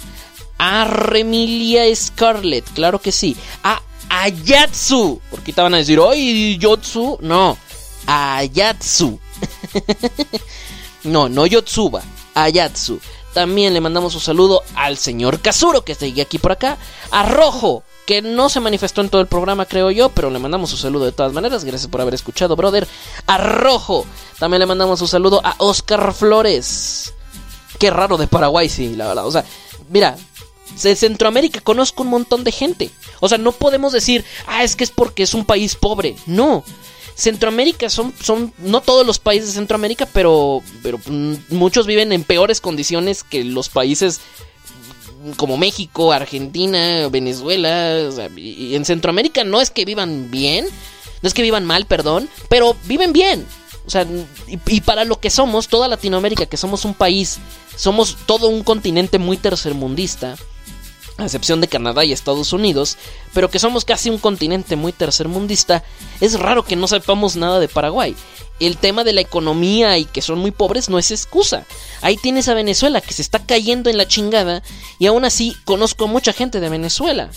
[0.57, 7.17] a Remilia Scarlett, claro que sí, a Ayatsu, porque te van a decir, ¡ay, Yotsu!
[7.21, 7.57] No,
[8.07, 9.19] Ayatsu.
[11.03, 12.01] no, no Yotsuba,
[12.33, 12.99] Ayatsu.
[13.33, 16.77] También le mandamos un saludo al señor Kazuro, que sigue aquí por acá.
[17.11, 20.71] A Rojo, que no se manifestó en todo el programa, creo yo, pero le mandamos
[20.71, 21.65] un saludo de todas maneras.
[21.65, 22.87] Gracias por haber escuchado, brother.
[23.27, 24.05] A Rojo,
[24.39, 27.13] también le mandamos un saludo a Oscar Flores.
[27.77, 29.25] Qué raro de Paraguay, sí, la verdad.
[29.27, 29.43] O sea,
[29.89, 30.15] mira,
[30.83, 32.91] de Centroamérica conozco un montón de gente.
[33.19, 36.15] O sea, no podemos decir, ah, es que es porque es un país pobre.
[36.25, 36.63] No.
[37.15, 42.23] Centroamérica son, son, no todos los países de Centroamérica, pero, pero mm, muchos viven en
[42.23, 44.19] peores condiciones que los países
[45.37, 48.05] como México, Argentina, Venezuela.
[48.07, 50.65] O sea, y en Centroamérica no es que vivan bien,
[51.21, 53.45] no es que vivan mal, perdón, pero viven bien.
[53.87, 54.05] O sea,
[54.47, 57.37] y, y para lo que somos, toda Latinoamérica, que somos un país,
[57.77, 60.35] somos todo un continente muy tercermundista
[61.17, 62.97] a excepción de Canadá y Estados Unidos,
[63.33, 65.83] pero que somos casi un continente muy tercermundista,
[66.19, 68.15] es raro que no sepamos nada de Paraguay.
[68.59, 71.65] El tema de la economía y que son muy pobres no es excusa.
[72.01, 74.63] Ahí tienes a Venezuela que se está cayendo en la chingada
[74.97, 77.29] y aún así conozco a mucha gente de Venezuela,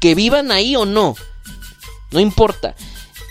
[0.00, 1.14] que vivan ahí o no,
[2.10, 2.74] no importa.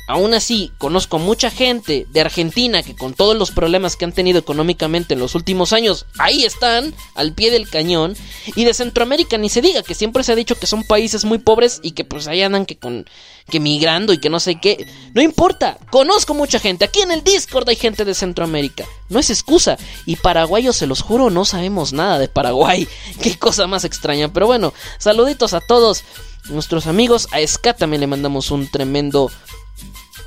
[0.07, 4.39] Aún así, conozco mucha gente de Argentina que con todos los problemas que han tenido
[4.39, 8.15] económicamente en los últimos años, ahí están, al pie del cañón.
[8.55, 11.39] Y de Centroamérica ni se diga, que siempre se ha dicho que son países muy
[11.39, 13.05] pobres y que pues ahí andan que con
[13.49, 14.87] que migrando y que no sé qué.
[15.13, 16.85] No importa, conozco mucha gente.
[16.85, 18.85] Aquí en el Discord hay gente de Centroamérica.
[19.09, 19.77] No es excusa.
[20.05, 22.87] Y paraguayos, se los juro, no sabemos nada de Paraguay.
[23.21, 24.31] Qué cosa más extraña.
[24.31, 26.03] Pero bueno, saluditos a todos
[26.49, 27.27] nuestros amigos.
[27.31, 29.31] A Ska también le mandamos un tremendo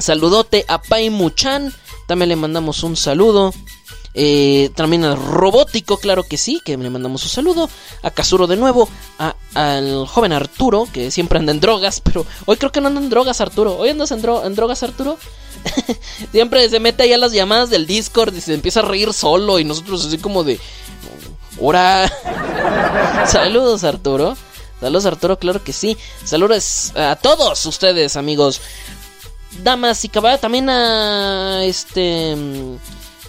[0.01, 1.73] Saludote a Pai Muchan.
[2.07, 3.53] También le mandamos un saludo.
[4.15, 7.71] Eh, también al Robótico, claro que sí, que le mandamos un saludo.
[8.03, 8.89] A Kazuro de nuevo.
[9.55, 12.01] Al joven Arturo, que siempre anda en drogas.
[12.05, 13.77] Pero hoy creo que no anda en drogas, Arturo.
[13.77, 15.19] Hoy andas en, dro en drogas, Arturo.
[16.33, 19.59] siempre se mete ahí a las llamadas del Discord y se empieza a reír solo.
[19.59, 20.59] Y nosotros así como de.
[21.61, 22.11] ¡Hora!
[23.27, 24.37] Saludos, Arturo.
[24.81, 25.99] Saludos, Arturo, claro que sí.
[26.25, 28.63] Saludos a todos ustedes, amigos
[29.63, 32.37] damas y caballeros, también a este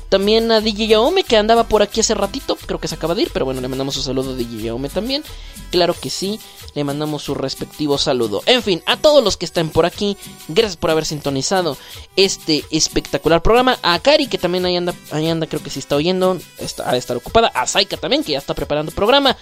[0.09, 3.21] también a DJ Yaome que andaba por aquí hace ratito, creo que se acaba de
[3.21, 5.23] ir, pero bueno, le mandamos un saludo a DJ Yaome también.
[5.71, 6.37] Claro que sí,
[6.73, 8.43] le mandamos su respectivo saludo.
[8.45, 10.17] En fin, a todos los que están por aquí,
[10.49, 11.77] gracias por haber sintonizado
[12.17, 13.79] este espectacular programa.
[13.83, 16.97] A Kari que también ahí anda, ahí anda, creo que sí está oyendo, está a
[16.97, 17.47] estar ocupada.
[17.47, 19.37] A Saika también que ya está preparando programa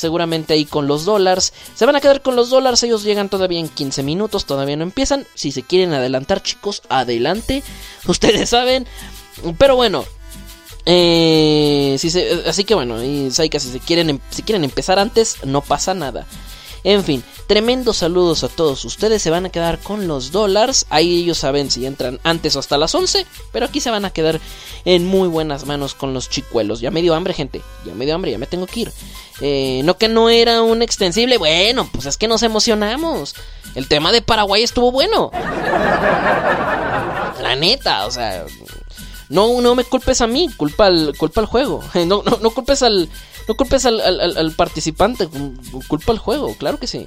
[0.00, 1.52] seguramente ahí con los dólares.
[1.74, 4.82] Se van a quedar con los dólares, ellos llegan todavía en 15 minutos, todavía no
[4.82, 5.26] empiezan.
[5.34, 7.62] Si se quieren adelantar, chicos, adelante.
[8.06, 8.86] Ustedes saben.
[9.58, 10.04] Pero bueno.
[10.86, 12.08] Eh, si
[12.46, 16.26] así que bueno, y Saika, si se quieren, si quieren empezar antes, no pasa nada.
[16.82, 19.20] En fin, tremendos saludos a todos ustedes.
[19.22, 20.86] Se van a quedar con los dólares.
[20.88, 23.26] Ahí ellos saben si entran antes o hasta las 11.
[23.52, 24.40] Pero aquí se van a quedar
[24.84, 26.80] en muy buenas manos con los chicuelos.
[26.80, 27.60] Ya me dio hambre, gente.
[27.84, 28.92] Ya me dio hambre, ya me tengo que ir.
[29.40, 31.36] Eh, no que no era un extensible.
[31.38, 33.34] Bueno, pues es que nos emocionamos.
[33.74, 35.30] El tema de Paraguay estuvo bueno.
[37.42, 38.46] La neta, o sea.
[39.28, 41.82] No, no me culpes a mí, culpa al, culpa al juego.
[41.94, 43.08] No, no, no culpes al.
[43.50, 45.28] No culpes al, participante,
[45.88, 47.04] culpa al juego, claro que sí.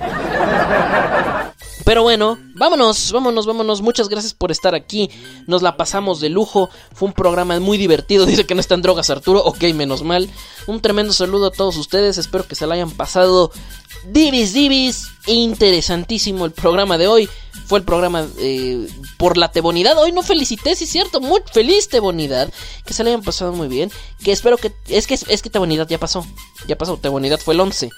[1.85, 3.81] Pero bueno, vámonos, vámonos, vámonos.
[3.81, 5.09] Muchas gracias por estar aquí.
[5.47, 6.69] Nos la pasamos de lujo.
[6.93, 8.25] Fue un programa muy divertido.
[8.25, 9.41] Dice que no están drogas Arturo.
[9.41, 10.29] Ok, menos mal.
[10.67, 12.17] Un tremendo saludo a todos ustedes.
[12.17, 13.49] Espero que se la hayan pasado
[14.05, 15.07] divis divis.
[15.25, 17.29] Interesantísimo el programa de hoy.
[17.65, 19.97] Fue el programa eh, por la Tebonidad.
[19.97, 21.21] Hoy no felicité, sí cierto.
[21.21, 22.51] Muy feliz Tebonidad.
[22.85, 23.91] Que se la hayan pasado muy bien.
[24.23, 24.73] Que espero que...
[24.87, 26.25] Es que, es que Tebonidad ya pasó.
[26.67, 26.97] Ya pasó.
[26.97, 27.89] Tebonidad fue el 11.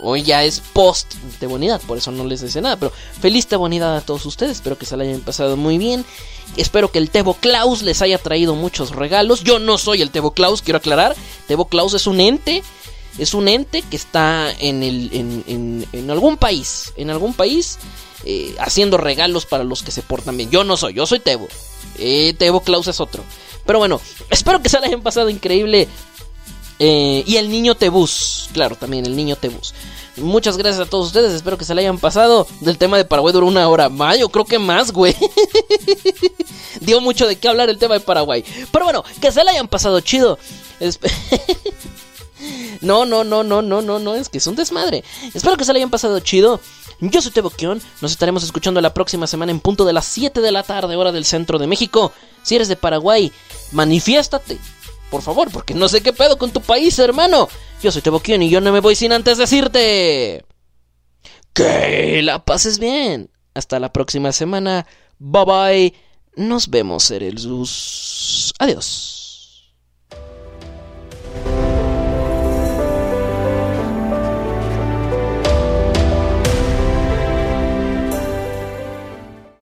[0.00, 2.76] Hoy ya es post Tebonidad, por eso no les dice nada.
[2.76, 4.52] Pero feliz Tebonidad a todos ustedes.
[4.52, 6.04] Espero que se la hayan pasado muy bien.
[6.56, 9.42] Espero que el Tebo Klaus les haya traído muchos regalos.
[9.44, 11.14] Yo no soy el Tebo Klaus, quiero aclarar.
[11.46, 12.62] Tebo Klaus es un ente.
[13.18, 15.10] Es un ente que está en, el,
[15.46, 16.92] en, en- algún país.
[16.96, 17.78] En algún país.
[18.24, 20.50] eh, haciendo regalos para los que se portan bien.
[20.50, 21.48] Yo no soy, yo soy Tebo.
[21.98, 23.22] Eh, Tebo Klaus es otro.
[23.66, 24.00] Pero bueno,
[24.30, 25.88] espero que se la hayan pasado increíble.
[26.78, 29.72] Eh, y el niño Tebús, claro, también el niño Tebús.
[30.16, 32.46] Muchas gracias a todos ustedes, espero que se la hayan pasado.
[32.60, 35.14] Del tema de Paraguay duró una hora más, yo creo que más, güey.
[36.80, 38.44] Dio mucho de qué hablar el tema de Paraguay.
[38.72, 40.38] Pero bueno, que se la hayan pasado chido.
[42.80, 45.04] No, no, no, no, no, no, no, es que es un desmadre.
[45.34, 46.60] Espero que se la hayan pasado chido.
[47.00, 47.82] Yo soy Tebo Kion.
[48.00, 51.12] Nos estaremos escuchando la próxima semana en punto de las 7 de la tarde, hora
[51.12, 52.12] del centro de México.
[52.42, 53.32] Si eres de Paraguay,
[53.72, 54.58] manifiéstate.
[55.10, 57.48] Por favor, porque no sé qué pedo con tu país, hermano.
[57.82, 60.44] Yo soy Tebo Kion y yo no me voy sin antes decirte.
[61.52, 63.30] Que la pases bien.
[63.54, 64.86] Hasta la próxima semana.
[65.18, 65.94] Bye bye.
[66.36, 68.54] Nos vemos, Erelzus.
[68.58, 69.21] Adiós.